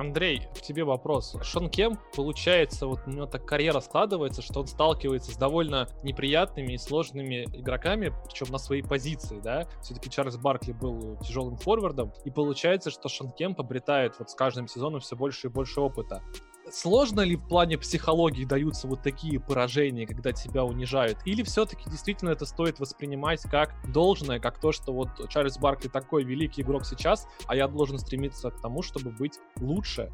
Андрей, 0.01 0.49
к 0.57 0.63
тебе 0.63 0.85
вопрос. 0.85 1.37
Шон 1.43 1.69
Кем, 1.69 1.99
получается, 2.17 2.87
вот 2.87 3.01
у 3.07 3.11
него 3.11 3.27
так 3.27 3.45
карьера 3.45 3.81
складывается, 3.81 4.41
что 4.41 4.61
он 4.61 4.67
сталкивается 4.67 5.33
с 5.33 5.37
довольно 5.37 5.89
неприятными 6.03 6.73
и 6.73 6.79
сложными 6.79 7.45
игроками, 7.53 8.13
причем 8.25 8.47
на 8.51 8.57
своей 8.57 8.83
позиции, 8.83 9.41
да. 9.41 9.69
Все-таки 9.83 10.09
Чарльз 10.09 10.39
Баркли 10.39 10.73
был 10.73 11.19
тяжелым 11.19 11.57
форвардом, 11.57 12.13
и 12.25 12.31
получается, 12.31 12.91
что 12.91 13.11
Шон 13.11 13.31
Кем 13.31 13.55
обретает 13.59 14.19
вот 14.19 14.31
с 14.31 14.35
каждым 14.35 14.69
сезоном 14.69 15.01
все 15.01 15.17
больше 15.17 15.49
и 15.49 15.51
больше 15.51 15.81
опыта 15.81 16.23
сложно 16.71 17.21
ли 17.21 17.37
в 17.37 17.47
плане 17.47 17.79
психологии 17.79 18.45
даются 18.45 18.87
вот 18.87 19.03
такие 19.03 19.41
поражения, 19.41 20.07
когда 20.07 20.33
тебя 20.33 20.65
унижают? 20.65 21.19
Или 21.25 21.43
все-таки 21.43 21.89
действительно 21.91 22.31
это 22.31 22.47
стоит 22.47 22.81
воспринимать 22.81 23.43
как 23.43 23.75
должное, 23.91 24.41
как 24.41 24.61
то, 24.61 24.73
что 24.73 24.93
вот 24.93 25.09
Чарльз 25.29 25.59
Баркли 25.59 25.89
такой 25.89 26.25
великий 26.25 26.63
игрок 26.63 26.85
сейчас, 26.85 27.27
а 27.47 27.57
я 27.57 27.69
должен 27.69 27.99
стремиться 27.99 28.51
к 28.51 28.61
тому, 28.61 28.83
чтобы 28.83 29.11
быть 29.11 29.39
лучше? 29.59 30.13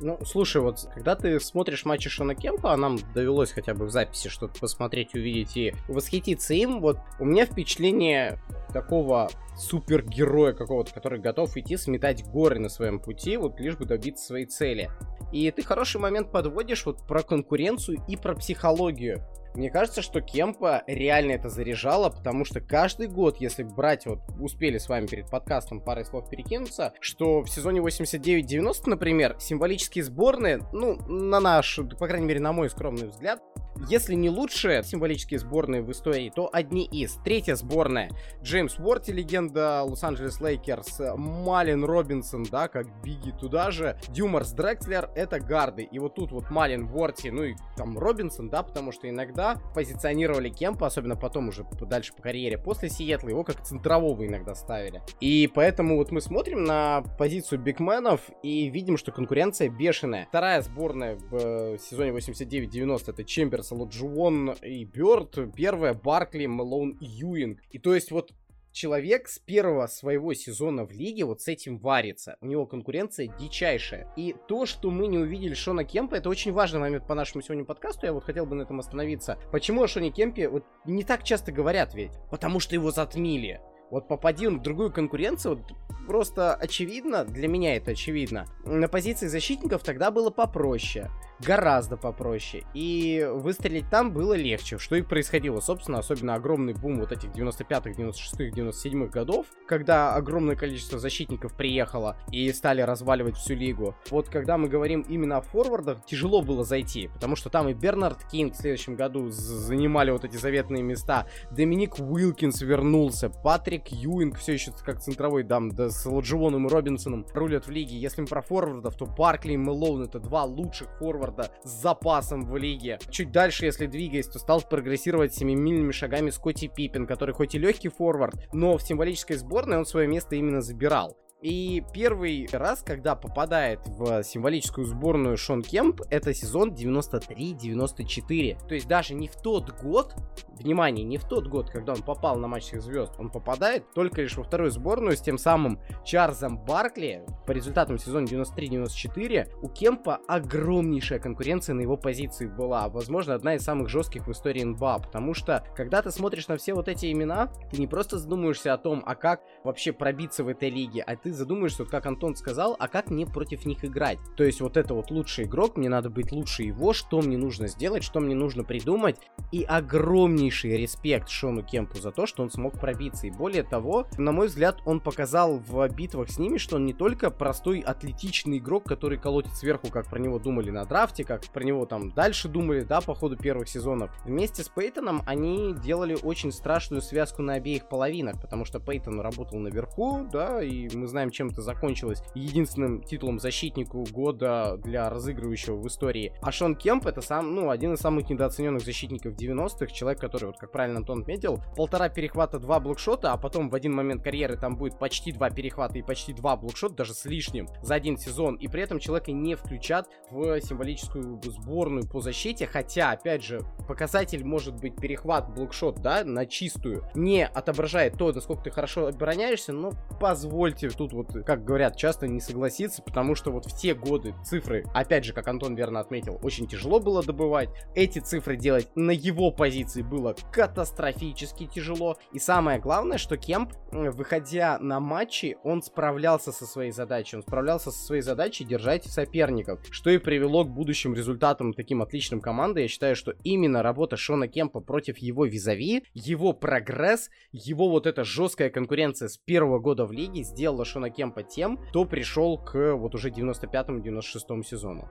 Ну, 0.00 0.18
слушай, 0.24 0.60
вот 0.60 0.88
когда 0.94 1.16
ты 1.16 1.40
смотришь 1.40 1.84
матчи 1.84 2.10
Шона 2.10 2.34
Кемпа, 2.34 2.72
а 2.72 2.76
нам 2.76 2.98
довелось 3.14 3.52
хотя 3.52 3.74
бы 3.74 3.86
в 3.86 3.90
записи 3.90 4.28
что-то 4.28 4.58
посмотреть, 4.60 5.14
увидеть 5.14 5.56
и 5.56 5.74
восхититься 5.88 6.54
им, 6.54 6.80
вот 6.80 6.98
у 7.18 7.24
меня 7.24 7.46
впечатление 7.46 8.38
такого 8.72 9.30
супергероя 9.56 10.52
какого-то, 10.52 10.92
который 10.92 11.18
готов 11.18 11.56
идти 11.56 11.76
сметать 11.76 12.24
горы 12.26 12.58
на 12.58 12.68
своем 12.68 13.00
пути, 13.00 13.36
вот 13.36 13.58
лишь 13.58 13.76
бы 13.76 13.86
добиться 13.86 14.26
своей 14.26 14.46
цели. 14.46 14.90
И 15.32 15.50
ты 15.50 15.62
хороший 15.62 16.00
момент 16.00 16.30
подводишь 16.30 16.84
вот 16.86 17.06
про 17.06 17.22
конкуренцию 17.22 17.98
и 18.06 18.16
про 18.16 18.34
психологию. 18.34 19.24
Мне 19.56 19.70
кажется, 19.70 20.02
что 20.02 20.20
Кемпа 20.20 20.82
реально 20.86 21.32
это 21.32 21.48
заряжало, 21.48 22.10
потому 22.10 22.44
что 22.44 22.60
каждый 22.60 23.08
год, 23.08 23.38
если 23.38 23.62
брать, 23.62 24.04
вот 24.04 24.20
успели 24.38 24.76
с 24.76 24.88
вами 24.88 25.06
перед 25.06 25.30
подкастом 25.30 25.80
парой 25.80 26.04
слов 26.04 26.28
перекинуться, 26.28 26.92
что 27.00 27.40
в 27.40 27.48
сезоне 27.48 27.80
89-90, 27.80 28.82
например, 28.86 29.36
символические 29.38 30.04
сборные, 30.04 30.60
ну, 30.72 30.96
на 31.08 31.40
наш, 31.40 31.80
по 31.98 32.06
крайней 32.06 32.26
мере, 32.26 32.40
на 32.40 32.52
мой 32.52 32.68
скромный 32.68 33.08
взгляд, 33.08 33.40
если 33.88 34.14
не 34.14 34.30
лучшие 34.30 34.82
символические 34.82 35.38
сборные 35.38 35.82
в 35.82 35.90
истории, 35.92 36.32
то 36.34 36.48
одни 36.52 36.84
из. 36.84 37.14
Третья 37.24 37.54
сборная. 37.56 38.10
Джеймс 38.42 38.78
Уорти, 38.78 39.12
легенда 39.12 39.82
Лос-Анджелес 39.82 40.40
Лейкерс. 40.40 41.00
Маллин, 41.16 41.84
Робинсон, 41.84 42.44
да, 42.44 42.68
как 42.68 42.86
биги 43.02 43.32
туда 43.38 43.70
же. 43.70 43.98
Дюмарс 44.08 44.52
Дрекслер, 44.52 45.10
это 45.14 45.40
гарды. 45.40 45.82
И 45.82 45.98
вот 45.98 46.14
тут 46.14 46.32
вот 46.32 46.50
Маллин, 46.50 46.90
Уорти, 46.92 47.30
ну 47.30 47.44
и 47.44 47.54
там 47.76 47.98
Робинсон, 47.98 48.48
да, 48.48 48.62
потому 48.62 48.92
что 48.92 49.08
иногда 49.08 49.56
позиционировали 49.74 50.48
Кемпа, 50.48 50.86
особенно 50.86 51.16
потом 51.16 51.48
уже 51.48 51.64
дальше 51.82 52.14
по 52.14 52.22
карьере, 52.22 52.58
после 52.58 52.88
Сиэтла, 52.88 53.28
его 53.28 53.44
как 53.44 53.62
центрового 53.62 54.26
иногда 54.26 54.54
ставили. 54.54 55.02
И 55.20 55.50
поэтому 55.52 55.96
вот 55.96 56.10
мы 56.10 56.20
смотрим 56.20 56.64
на 56.64 57.02
позицию 57.18 57.60
бигменов 57.60 58.20
и 58.42 58.68
видим, 58.68 58.96
что 58.96 59.12
конкуренция 59.12 59.68
бешеная. 59.68 60.26
Вторая 60.28 60.62
сборная 60.62 61.16
в 61.16 61.34
э, 61.34 61.78
сезоне 61.78 62.10
89-90 62.10 63.10
это 63.10 63.24
Чемберс 63.24 63.65
Джуон 63.88 64.52
и 64.62 64.84
Бёрд, 64.84 65.38
первая 65.54 65.94
Баркли, 65.94 66.46
Мэлоун 66.46 66.90
и 67.00 67.06
Юинг. 67.06 67.60
И 67.70 67.78
то 67.78 67.94
есть 67.94 68.10
вот 68.10 68.32
человек 68.76 69.26
с 69.28 69.38
первого 69.38 69.86
своего 69.86 70.34
сезона 70.34 70.84
в 70.84 70.90
лиге 70.90 71.24
вот 71.24 71.40
с 71.40 71.48
этим 71.48 71.78
варится. 71.78 72.36
У 72.42 72.46
него 72.46 72.66
конкуренция 72.66 73.26
дичайшая. 73.26 74.12
И 74.16 74.36
то, 74.48 74.66
что 74.66 74.90
мы 74.90 75.06
не 75.06 75.18
увидели 75.18 75.54
Шона 75.54 75.84
Кемпа, 75.84 76.16
это 76.16 76.28
очень 76.28 76.52
важный 76.52 76.78
момент 76.78 77.06
по 77.06 77.14
нашему 77.14 77.42
сегодня 77.42 77.64
подкасту. 77.64 78.06
Я 78.06 78.12
вот 78.12 78.24
хотел 78.24 78.44
бы 78.44 78.54
на 78.54 78.62
этом 78.62 78.78
остановиться. 78.78 79.38
Почему 79.50 79.82
о 79.82 79.88
Шоне 79.88 80.10
Кемпе 80.10 80.48
вот 80.48 80.64
не 80.84 81.04
так 81.04 81.24
часто 81.24 81.52
говорят 81.52 81.94
ведь? 81.94 82.12
Потому 82.30 82.60
что 82.60 82.74
его 82.74 82.90
затмили. 82.90 83.60
Вот 83.90 84.08
попади 84.08 84.46
он 84.46 84.58
в 84.58 84.62
другую 84.62 84.92
конкуренцию, 84.92 85.56
вот 85.56 85.72
просто 86.06 86.54
очевидно, 86.54 87.24
для 87.24 87.46
меня 87.46 87.76
это 87.76 87.92
очевидно, 87.92 88.46
на 88.64 88.88
позиции 88.88 89.28
защитников 89.28 89.84
тогда 89.84 90.10
было 90.10 90.30
попроще 90.30 91.08
гораздо 91.40 91.96
попроще. 91.96 92.64
И 92.74 93.28
выстрелить 93.32 93.88
там 93.90 94.12
было 94.12 94.34
легче, 94.34 94.78
что 94.78 94.96
и 94.96 95.02
происходило. 95.02 95.60
Собственно, 95.60 95.98
особенно 95.98 96.34
огромный 96.34 96.74
бум 96.74 97.00
вот 97.00 97.12
этих 97.12 97.30
95-х, 97.30 97.90
96-х, 97.90 98.60
97-х 98.60 99.10
годов, 99.10 99.46
когда 99.66 100.14
огромное 100.14 100.56
количество 100.56 100.98
защитников 100.98 101.54
приехало 101.54 102.16
и 102.30 102.50
стали 102.52 102.80
разваливать 102.80 103.36
всю 103.36 103.54
лигу. 103.54 103.94
Вот 104.10 104.28
когда 104.28 104.56
мы 104.56 104.68
говорим 104.68 105.02
именно 105.02 105.38
о 105.38 105.42
форвардах, 105.42 106.04
тяжело 106.04 106.42
было 106.42 106.64
зайти, 106.64 107.08
потому 107.08 107.36
что 107.36 107.50
там 107.50 107.68
и 107.68 107.74
Бернард 107.74 108.24
Кинг 108.30 108.54
в 108.54 108.56
следующем 108.56 108.96
году 108.96 109.28
занимали 109.30 110.10
вот 110.10 110.24
эти 110.24 110.36
заветные 110.36 110.82
места, 110.82 111.26
Доминик 111.50 111.98
Уилкинс 111.98 112.60
вернулся, 112.62 113.28
Патрик 113.28 113.88
Юинг 113.88 114.38
все 114.38 114.54
еще 114.54 114.72
как 114.84 115.00
центровой 115.00 115.42
дам, 115.42 115.70
да 115.70 115.90
с 115.90 116.06
Ладживоном 116.06 116.66
и 116.66 116.70
Робинсоном 116.70 117.26
рулят 117.34 117.66
в 117.66 117.70
лиге. 117.70 117.96
Если 117.96 118.20
мы 118.20 118.26
про 118.26 118.42
форвардов, 118.42 118.96
то 118.96 119.06
Баркли 119.06 119.52
и 119.52 119.56
Мэлоун 119.56 120.02
это 120.02 120.18
два 120.18 120.44
лучших 120.44 120.88
форварда 120.98 121.25
форварда 121.26 121.50
с 121.62 121.70
запасом 121.70 122.44
в 122.44 122.56
лиге. 122.56 122.98
Чуть 123.10 123.32
дальше, 123.32 123.66
если 123.66 123.86
двигаясь, 123.86 124.26
то 124.26 124.38
стал 124.38 124.62
прогрессировать 124.62 125.34
семимильными 125.34 125.92
шагами 125.92 126.30
Скотти 126.30 126.68
Пиппин, 126.68 127.06
который 127.06 127.34
хоть 127.34 127.54
и 127.54 127.58
легкий 127.58 127.88
форвард, 127.88 128.34
но 128.52 128.76
в 128.76 128.82
символической 128.82 129.36
сборной 129.36 129.78
он 129.78 129.86
свое 129.86 130.06
место 130.06 130.36
именно 130.36 130.60
забирал. 130.60 131.16
И 131.42 131.84
первый 131.92 132.48
раз, 132.50 132.82
когда 132.82 133.14
попадает 133.14 133.80
в 133.86 134.22
символическую 134.22 134.86
сборную 134.86 135.36
Шон 135.36 135.62
Кемп, 135.62 136.00
это 136.08 136.32
сезон 136.32 136.72
93-94. 136.72 138.66
То 138.66 138.74
есть 138.74 138.88
даже 138.88 139.12
не 139.14 139.28
в 139.28 139.36
тот 139.36 139.78
год, 139.82 140.14
внимание, 140.58 141.04
не 141.04 141.18
в 141.18 141.24
тот 141.24 141.46
год, 141.46 141.68
когда 141.68 141.92
он 141.92 142.00
попал 142.02 142.36
на 142.38 142.48
матч 142.48 142.64
всех 142.64 142.80
звезд, 142.80 143.12
он 143.18 143.28
попадает 143.30 143.92
только 143.92 144.22
лишь 144.22 144.36
во 144.36 144.44
вторую 144.44 144.70
сборную 144.70 145.14
с 145.16 145.20
тем 145.20 145.36
самым 145.36 145.78
Чарльзом 146.04 146.58
Баркли. 146.64 147.26
По 147.46 147.52
результатам 147.52 147.98
сезона 147.98 148.24
93-94 148.24 149.50
у 149.60 149.68
Кемпа 149.68 150.20
огромнейшая 150.26 151.18
конкуренция 151.18 151.74
на 151.74 151.82
его 151.82 151.98
позиции 151.98 152.46
была. 152.46 152.88
Возможно, 152.88 153.34
одна 153.34 153.56
из 153.56 153.62
самых 153.62 153.90
жестких 153.90 154.26
в 154.26 154.32
истории 154.32 154.64
НБА. 154.64 155.00
Потому 155.00 155.34
что, 155.34 155.62
когда 155.76 156.00
ты 156.00 156.10
смотришь 156.10 156.48
на 156.48 156.56
все 156.56 156.72
вот 156.72 156.88
эти 156.88 157.12
имена, 157.12 157.52
ты 157.70 157.78
не 157.78 157.86
просто 157.86 158.18
задумываешься 158.18 158.72
о 158.72 158.78
том, 158.78 159.02
а 159.04 159.14
как 159.14 159.42
вообще 159.64 159.92
пробиться 159.92 160.42
в 160.42 160.48
этой 160.48 160.70
лиге, 160.70 161.02
а 161.02 161.14
ты 161.16 161.25
задумаешься, 161.32 161.82
вот 161.82 161.90
как 161.90 162.06
Антон 162.06 162.36
сказал, 162.36 162.76
а 162.78 162.88
как 162.88 163.10
мне 163.10 163.26
против 163.26 163.66
них 163.66 163.84
играть? 163.84 164.18
То 164.36 164.44
есть 164.44 164.60
вот 164.60 164.76
это 164.76 164.94
вот 164.94 165.10
лучший 165.10 165.44
игрок, 165.44 165.76
мне 165.76 165.88
надо 165.88 166.10
быть 166.10 166.32
лучше 166.32 166.62
его, 166.62 166.92
что 166.92 167.20
мне 167.20 167.36
нужно 167.36 167.68
сделать, 167.68 168.02
что 168.02 168.20
мне 168.20 168.34
нужно 168.34 168.64
придумать. 168.64 169.16
И 169.52 169.62
огромнейший 169.62 170.76
респект 170.76 171.28
Шону 171.28 171.62
Кемпу 171.62 171.98
за 171.98 172.10
то, 172.10 172.26
что 172.26 172.42
он 172.42 172.50
смог 172.50 172.78
пробиться. 172.78 173.26
И 173.26 173.30
более 173.30 173.62
того, 173.62 174.06
на 174.18 174.32
мой 174.32 174.48
взгляд, 174.48 174.80
он 174.84 175.00
показал 175.00 175.58
в 175.58 175.88
битвах 175.88 176.30
с 176.30 176.38
ними, 176.38 176.58
что 176.58 176.76
он 176.76 176.86
не 176.86 176.94
только 176.94 177.30
простой 177.30 177.80
атлетичный 177.80 178.58
игрок, 178.58 178.84
который 178.84 179.18
колотит 179.18 179.54
сверху, 179.54 179.88
как 179.88 180.06
про 180.06 180.18
него 180.18 180.38
думали 180.38 180.70
на 180.70 180.84
драфте, 180.84 181.24
как 181.24 181.44
про 181.46 181.64
него 181.64 181.86
там 181.86 182.10
дальше 182.10 182.48
думали, 182.48 182.82
да, 182.82 183.00
по 183.00 183.14
ходу 183.14 183.36
первых 183.36 183.68
сезонов. 183.68 184.10
Вместе 184.24 184.62
с 184.62 184.68
Пейтоном 184.68 185.22
они 185.26 185.74
делали 185.74 186.16
очень 186.22 186.52
страшную 186.52 187.02
связку 187.02 187.42
на 187.42 187.54
обеих 187.54 187.88
половинах, 187.88 188.40
потому 188.40 188.64
что 188.64 188.80
Пейтон 188.80 189.20
работал 189.20 189.58
наверху, 189.58 190.26
да, 190.30 190.62
и 190.62 190.88
мы 190.94 191.06
знаем, 191.06 191.15
знаем, 191.16 191.30
чем 191.30 191.48
это 191.48 191.62
закончилось. 191.62 192.22
Единственным 192.34 193.02
титулом 193.02 193.38
защитнику 193.38 194.04
года 194.12 194.76
для 194.84 195.08
разыгрывающего 195.08 195.76
в 195.76 195.86
истории. 195.86 196.34
А 196.42 196.52
Шон 196.52 196.74
Кемп 196.74 197.06
это 197.06 197.22
сам, 197.22 197.54
ну, 197.54 197.70
один 197.70 197.94
из 197.94 198.00
самых 198.00 198.28
недооцененных 198.28 198.82
защитников 198.82 199.32
90-х. 199.32 199.86
Человек, 199.86 200.20
который, 200.20 200.44
вот 200.44 200.58
как 200.58 200.72
правильно 200.72 200.98
Антон 200.98 201.22
отметил, 201.22 201.62
полтора 201.74 202.10
перехвата, 202.10 202.58
два 202.58 202.80
блокшота, 202.80 203.32
а 203.32 203.38
потом 203.38 203.70
в 203.70 203.74
один 203.74 203.94
момент 203.94 204.22
карьеры 204.22 204.58
там 204.58 204.76
будет 204.76 204.98
почти 204.98 205.32
два 205.32 205.48
перехвата 205.48 205.96
и 205.96 206.02
почти 206.02 206.34
два 206.34 206.54
блокшота, 206.54 206.96
даже 206.96 207.14
с 207.14 207.24
лишним, 207.24 207.66
за 207.80 207.94
один 207.94 208.18
сезон. 208.18 208.56
И 208.56 208.68
при 208.68 208.82
этом 208.82 208.98
человека 208.98 209.32
не 209.32 209.54
включат 209.54 210.10
в 210.30 210.60
символическую 210.60 211.40
сборную 211.44 212.06
по 212.06 212.20
защите. 212.20 212.66
Хотя, 212.66 213.12
опять 213.12 213.42
же, 213.42 213.62
показатель 213.88 214.44
может 214.44 214.74
быть 214.74 214.96
перехват, 214.96 215.54
блокшот, 215.54 216.02
да, 216.02 216.24
на 216.24 216.44
чистую. 216.44 217.08
Не 217.14 217.46
отображает 217.46 218.18
то, 218.18 218.32
насколько 218.32 218.64
ты 218.64 218.70
хорошо 218.70 219.06
обороняешься, 219.06 219.72
но 219.72 219.92
позвольте 220.20 220.90
тут 220.90 221.05
тут 221.08 221.34
вот, 221.34 221.44
как 221.44 221.64
говорят, 221.64 221.96
часто 221.96 222.26
не 222.26 222.40
согласиться, 222.40 223.02
потому 223.02 223.34
что 223.34 223.50
вот 223.50 223.66
в 223.66 223.76
те 223.76 223.94
годы 223.94 224.34
цифры, 224.44 224.84
опять 224.94 225.24
же, 225.24 225.32
как 225.32 225.48
Антон 225.48 225.74
верно 225.74 226.00
отметил, 226.00 226.38
очень 226.42 226.66
тяжело 226.66 227.00
было 227.00 227.22
добывать. 227.22 227.68
Эти 227.94 228.18
цифры 228.18 228.56
делать 228.56 228.88
на 228.94 229.10
его 229.10 229.50
позиции 229.50 230.02
было 230.02 230.34
катастрофически 230.52 231.66
тяжело. 231.66 232.16
И 232.32 232.38
самое 232.38 232.78
главное, 232.78 233.18
что 233.18 233.36
Кемп, 233.36 233.72
выходя 233.92 234.78
на 234.78 235.00
матчи, 235.00 235.56
он 235.62 235.82
справлялся 235.82 236.52
со 236.52 236.66
своей 236.66 236.92
задачей. 236.92 237.36
Он 237.36 237.42
справлялся 237.42 237.90
со 237.90 238.04
своей 238.04 238.22
задачей 238.22 238.64
держать 238.64 239.04
соперников, 239.04 239.80
что 239.90 240.10
и 240.10 240.18
привело 240.18 240.64
к 240.64 240.70
будущим 240.70 241.14
результатам 241.14 241.72
таким 241.72 242.02
отличным 242.02 242.40
команды. 242.40 242.82
Я 242.82 242.88
считаю, 242.88 243.16
что 243.16 243.34
именно 243.44 243.82
работа 243.82 244.16
Шона 244.16 244.48
Кемпа 244.48 244.80
против 244.80 245.18
его 245.18 245.44
визави, 245.46 246.04
его 246.14 246.52
прогресс, 246.52 247.30
его 247.52 247.88
вот 247.88 248.06
эта 248.06 248.24
жесткая 248.24 248.70
конкуренция 248.70 249.28
с 249.28 249.36
первого 249.36 249.78
года 249.78 250.06
в 250.06 250.12
лиге 250.12 250.42
сделала 250.42 250.84
Шона 250.96 251.10
Кемпа 251.10 251.42
тем, 251.42 251.76
кто 251.76 252.06
пришел 252.06 252.56
к 252.56 252.94
вот 252.94 253.14
уже 253.14 253.28
95-96 253.28 254.62
сезону. 254.62 255.10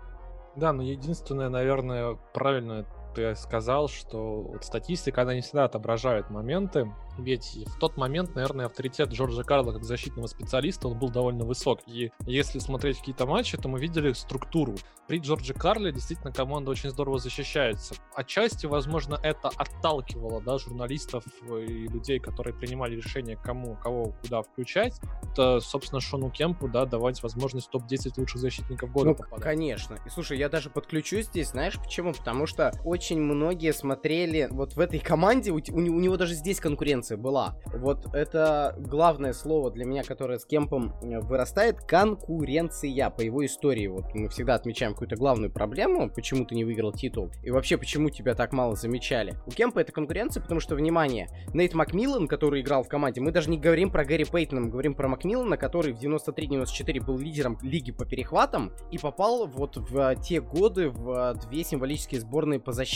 Да, 0.56 0.74
но 0.74 0.82
единственное, 0.82 1.50
наверное, 1.50 2.17
правильно 2.34 2.88
ты 3.15 3.36
сказал, 3.36 3.88
что 3.88 4.41
вот 4.41 4.63
статистика, 4.63 5.21
она 5.21 5.34
не 5.34 5.41
всегда 5.41 5.65
отображает 5.65 6.30
моменты, 6.30 6.91
ведь 7.17 7.58
в 7.67 7.80
тот 7.80 7.97
момент, 7.97 8.36
наверное, 8.36 8.65
авторитет 8.65 9.10
Джорджа 9.10 9.43
Карла 9.43 9.71
как 9.71 9.84
защитного 9.84 10.28
специалиста, 10.28 10.88
он 10.88 10.99
был 10.99 11.10
довольно 11.10 11.45
высок. 11.45 11.80
И 11.88 12.12
если 12.25 12.60
смотреть 12.60 12.99
какие-то 12.99 13.25
матчи, 13.25 13.58
то 13.58 13.69
мы 13.69 13.80
видели 13.80 14.12
структуру. 14.13 14.75
При 15.08 15.19
Джорджи 15.19 15.54
Карле 15.54 15.91
действительно 15.91 16.34
команда 16.34 16.71
очень 16.71 16.89
здорово 16.89 17.19
защищается. 17.19 17.95
Отчасти, 18.15 18.65
возможно, 18.65 19.19
это 19.21 19.49
отталкивало 19.56 20.41
да, 20.41 20.58
журналистов 20.58 21.23
и 21.43 21.88
людей, 21.88 22.19
которые 22.19 22.54
принимали 22.54 22.95
решение, 22.95 23.38
кому, 23.38 23.75
кого 23.75 24.15
куда 24.21 24.41
включать. 24.41 24.99
Это, 25.32 25.60
собственно, 25.60 26.01
Шону 26.01 26.32
Кемпу 26.32 26.67
да, 26.67 26.86
давать 26.86 27.21
возможность 27.21 27.69
топ-10 27.69 28.13
лучших 28.17 28.41
защитников 28.41 28.91
года 28.91 29.10
ну, 29.10 29.15
попадать. 29.15 29.43
Конечно. 29.43 29.97
И 30.06 30.10
слушай, 30.10 30.38
я 30.38 30.49
даже 30.49 30.69
подключусь 30.69 31.28
здесь, 31.28 31.49
знаешь 31.49 31.80
почему? 31.80 32.13
Потому 32.13 32.47
что 32.47 32.73
очень 32.84 33.04
многие 33.13 33.73
смотрели 33.73 34.47
вот 34.49 34.73
в 34.73 34.79
этой 34.79 34.99
команде, 34.99 35.51
у, 35.51 35.57
у, 35.57 35.77
у 35.77 35.99
него 35.99 36.17
даже 36.17 36.33
здесь 36.33 36.59
конкуренция 36.59 37.17
была. 37.17 37.57
Вот 37.65 38.13
это 38.13 38.75
главное 38.79 39.33
слово 39.33 39.71
для 39.71 39.85
меня, 39.85 40.03
которое 40.03 40.39
с 40.39 40.45
Кемпом 40.45 40.93
э, 41.03 41.19
вырастает, 41.19 41.79
конкуренция 41.81 43.09
по 43.09 43.21
его 43.21 43.45
истории. 43.45 43.87
Вот 43.87 44.13
мы 44.13 44.29
всегда 44.29 44.55
отмечаем 44.55 44.93
какую-то 44.93 45.15
главную 45.15 45.51
проблему, 45.51 46.09
почему 46.09 46.45
ты 46.45 46.55
не 46.55 46.65
выиграл 46.65 46.91
титул, 46.91 47.29
и 47.43 47.51
вообще 47.51 47.77
почему 47.77 48.09
тебя 48.09 48.33
так 48.33 48.53
мало 48.53 48.75
замечали. 48.75 49.35
У 49.45 49.51
Кемпа 49.51 49.79
это 49.79 49.91
конкуренция, 49.91 50.41
потому 50.41 50.59
что, 50.59 50.75
внимание, 50.75 51.29
Нейт 51.53 51.73
Макмиллан, 51.73 52.27
который 52.27 52.61
играл 52.61 52.83
в 52.83 52.87
команде, 52.87 53.21
мы 53.21 53.31
даже 53.31 53.49
не 53.49 53.59
говорим 53.59 53.91
про 53.91 54.03
Гэри 54.03 54.25
Пейтона, 54.25 54.61
мы 54.61 54.69
говорим 54.69 54.95
про 54.95 55.07
Макмиллана, 55.07 55.57
который 55.57 55.93
в 55.93 55.99
93-94 56.01 57.05
был 57.05 57.17
лидером 57.17 57.59
лиги 57.61 57.91
по 57.91 58.05
перехватам 58.05 58.71
и 58.91 58.97
попал 58.97 59.47
вот 59.47 59.77
в 59.77 60.15
те 60.17 60.41
годы 60.41 60.89
в 60.89 61.35
две 61.47 61.63
символические 61.63 62.21
сборные 62.21 62.59
по 62.59 62.71
защите 62.71 62.94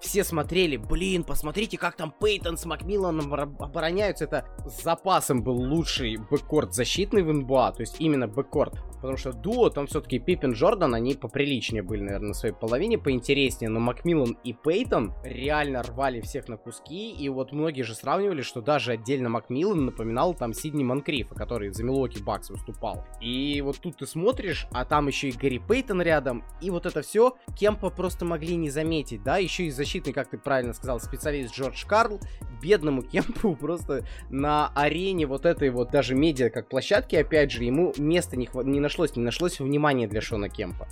все 0.00 0.24
смотрели, 0.24 0.76
блин, 0.76 1.24
посмотрите, 1.24 1.76
как 1.76 1.96
там 1.96 2.12
Пейтон 2.18 2.56
с 2.56 2.64
Макмилланом 2.64 3.34
обороняются. 3.34 4.24
Это 4.24 4.46
с 4.66 4.82
запасом 4.82 5.42
был 5.42 5.56
лучший 5.56 6.16
бэккорд 6.16 6.72
защитный 6.74 7.22
в 7.22 7.32
НБА, 7.32 7.72
то 7.72 7.80
есть 7.80 7.96
именно 7.98 8.28
бэккорд. 8.28 8.78
Потому 9.00 9.16
что 9.16 9.32
дуо, 9.32 9.70
там 9.70 9.86
все-таки 9.86 10.18
Пиппин 10.18 10.52
Джордан, 10.52 10.94
они 10.94 11.14
поприличнее 11.14 11.82
были, 11.82 12.02
наверное, 12.02 12.28
на 12.28 12.34
своей 12.34 12.54
половине, 12.54 12.98
поинтереснее. 12.98 13.70
Но 13.70 13.80
Макмиллан 13.80 14.36
и 14.44 14.52
Пейтон 14.52 15.14
реально 15.24 15.82
рвали 15.82 16.20
всех 16.20 16.48
на 16.48 16.56
куски. 16.56 17.12
И 17.12 17.28
вот 17.28 17.52
многие 17.52 17.82
же 17.82 17.94
сравнивали, 17.94 18.42
что 18.42 18.60
даже 18.60 18.92
отдельно 18.92 19.28
Макмиллан 19.28 19.86
напоминал 19.86 20.34
там 20.34 20.52
Сидни 20.52 20.84
Монкрифа, 20.84 21.34
который 21.34 21.70
за 21.70 21.84
Милоки 21.84 22.22
Бакс 22.22 22.50
выступал. 22.50 23.04
И 23.20 23.60
вот 23.60 23.78
тут 23.78 23.98
ты 23.98 24.06
смотришь, 24.06 24.66
а 24.72 24.84
там 24.84 25.06
еще 25.06 25.28
и 25.28 25.32
Гэри 25.32 25.58
Пейтон 25.58 26.02
рядом. 26.02 26.44
И 26.60 26.70
вот 26.70 26.86
это 26.86 27.02
все 27.02 27.36
Кемпа 27.58 27.90
просто 27.90 28.24
могли 28.24 28.56
не 28.56 28.70
заметить, 28.70 29.22
да, 29.22 29.38
еще 29.38 29.64
и 29.64 29.70
защитный, 29.70 30.12
как 30.12 30.28
ты 30.28 30.38
правильно 30.38 30.72
сказал, 30.72 31.00
специалист 31.00 31.54
Джордж 31.54 31.86
Карл, 31.86 32.20
бедному 32.60 33.02
Кемпу 33.02 33.54
просто 33.60 34.04
на 34.30 34.68
арене 34.74 35.26
вот 35.26 35.46
этой 35.46 35.70
вот 35.70 35.90
даже 35.90 36.14
медиа 36.14 36.50
как 36.50 36.68
площадки, 36.68 37.16
опять 37.16 37.50
же, 37.50 37.64
ему 37.64 37.92
места 37.98 38.36
не, 38.36 38.46
хват... 38.46 38.66
не 38.66 38.80
нашлось, 38.88 39.16
не 39.16 39.22
нашлось 39.22 39.60
внимания 39.60 40.08
для 40.08 40.22
Шона 40.22 40.48
Кемпа 40.48 40.88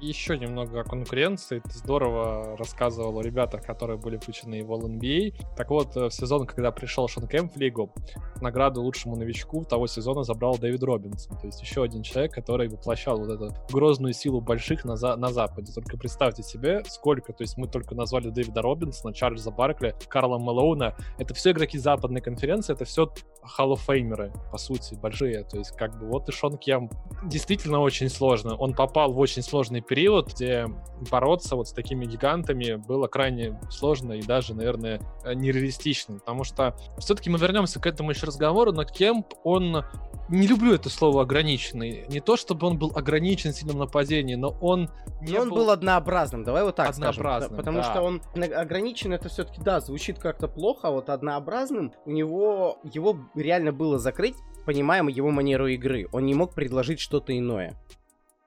еще 0.00 0.36
немного 0.36 0.80
о 0.80 0.84
конкуренции. 0.84 1.60
Ты 1.60 1.70
здорово 1.70 2.56
рассказывал 2.56 3.18
о 3.18 3.22
ребятах, 3.22 3.62
которые 3.62 3.98
были 3.98 4.16
включены 4.16 4.62
в 4.64 4.72
All-NBA. 4.72 5.34
Так 5.56 5.70
вот, 5.70 5.96
э, 5.96 6.08
в 6.08 6.10
сезон, 6.10 6.46
когда 6.46 6.70
пришел 6.70 7.08
Шон 7.08 7.26
Кэмп 7.26 7.54
в 7.54 7.56
лигу, 7.56 7.92
награду 8.40 8.82
лучшему 8.82 9.16
новичку 9.16 9.64
того 9.64 9.86
сезона 9.86 10.22
забрал 10.22 10.58
Дэвид 10.58 10.82
Робинсон. 10.82 11.38
То 11.38 11.46
есть 11.46 11.60
еще 11.62 11.82
один 11.82 12.02
человек, 12.02 12.32
который 12.32 12.68
воплощал 12.68 13.18
вот 13.18 13.30
эту 13.30 13.54
грозную 13.72 14.12
силу 14.12 14.40
больших 14.40 14.84
на, 14.84 14.96
за 14.96 15.16
на 15.16 15.32
Западе. 15.32 15.72
Только 15.72 15.96
представьте 15.96 16.42
себе, 16.42 16.82
сколько, 16.86 17.32
то 17.32 17.42
есть 17.42 17.56
мы 17.56 17.66
только 17.66 17.94
назвали 17.94 18.28
Дэвида 18.28 18.62
Робинсона, 18.62 19.14
Чарльза 19.14 19.50
Баркли, 19.50 19.94
Карла 20.08 20.38
Мэлоуна. 20.38 20.94
Это 21.18 21.34
все 21.34 21.52
игроки 21.52 21.78
западной 21.78 22.20
конференции, 22.20 22.74
это 22.74 22.84
все 22.84 23.10
халлофеймеры, 23.42 24.32
по 24.50 24.58
сути, 24.58 24.94
большие. 24.94 25.44
То 25.44 25.58
есть 25.58 25.72
как 25.72 25.98
бы 25.98 26.06
вот 26.06 26.28
и 26.28 26.32
Шон 26.32 26.58
Кемп 26.58 26.92
действительно 27.24 27.80
очень 27.80 28.08
сложно. 28.08 28.56
Он 28.56 28.74
попал 28.74 29.12
в 29.12 29.18
очень 29.18 29.42
сложный 29.42 29.82
период, 29.86 30.32
где 30.32 30.66
бороться 31.10 31.56
вот 31.56 31.68
с 31.68 31.72
такими 31.72 32.04
гигантами 32.04 32.74
было 32.74 33.06
крайне 33.06 33.58
сложно 33.70 34.12
и 34.12 34.22
даже, 34.22 34.54
наверное, 34.54 35.00
э, 35.24 35.34
нереалистично, 35.34 36.18
потому 36.18 36.44
что 36.44 36.76
все-таки 36.98 37.30
мы 37.30 37.38
вернемся 37.38 37.80
к 37.80 37.86
этому 37.86 38.10
еще 38.10 38.26
разговору, 38.26 38.72
но 38.72 38.84
Кемп, 38.84 39.26
он 39.44 39.84
не 40.28 40.46
люблю 40.46 40.74
это 40.74 40.90
слово 40.90 41.22
ограниченный. 41.22 42.04
Не 42.08 42.20
то, 42.20 42.36
чтобы 42.36 42.66
он 42.66 42.78
был 42.78 42.92
ограничен 42.94 43.52
в 43.52 43.56
сильном 43.56 43.78
нападении, 43.78 44.34
но 44.34 44.56
он 44.60 44.90
не 45.20 45.38
он 45.38 45.48
был... 45.48 45.56
был 45.56 45.70
однообразным, 45.70 46.44
давай 46.44 46.64
вот 46.64 46.76
так 46.76 46.90
однообразным, 46.90 47.50
скажем. 47.50 47.56
Потому 47.56 47.78
да. 47.78 47.84
что 47.84 48.02
он 48.02 48.22
ограничен, 48.36 49.12
это 49.12 49.28
все-таки, 49.28 49.60
да, 49.60 49.80
звучит 49.80 50.18
как-то 50.18 50.48
плохо, 50.48 50.88
а 50.88 50.90
вот 50.90 51.10
однообразным 51.10 51.92
у 52.04 52.10
него, 52.10 52.78
его 52.82 53.16
реально 53.34 53.72
было 53.72 53.98
закрыть, 53.98 54.34
понимаем 54.64 55.08
его 55.08 55.30
манеру 55.30 55.68
игры. 55.68 56.08
Он 56.12 56.26
не 56.26 56.34
мог 56.34 56.54
предложить 56.54 57.00
что-то 57.00 57.36
иное 57.36 57.76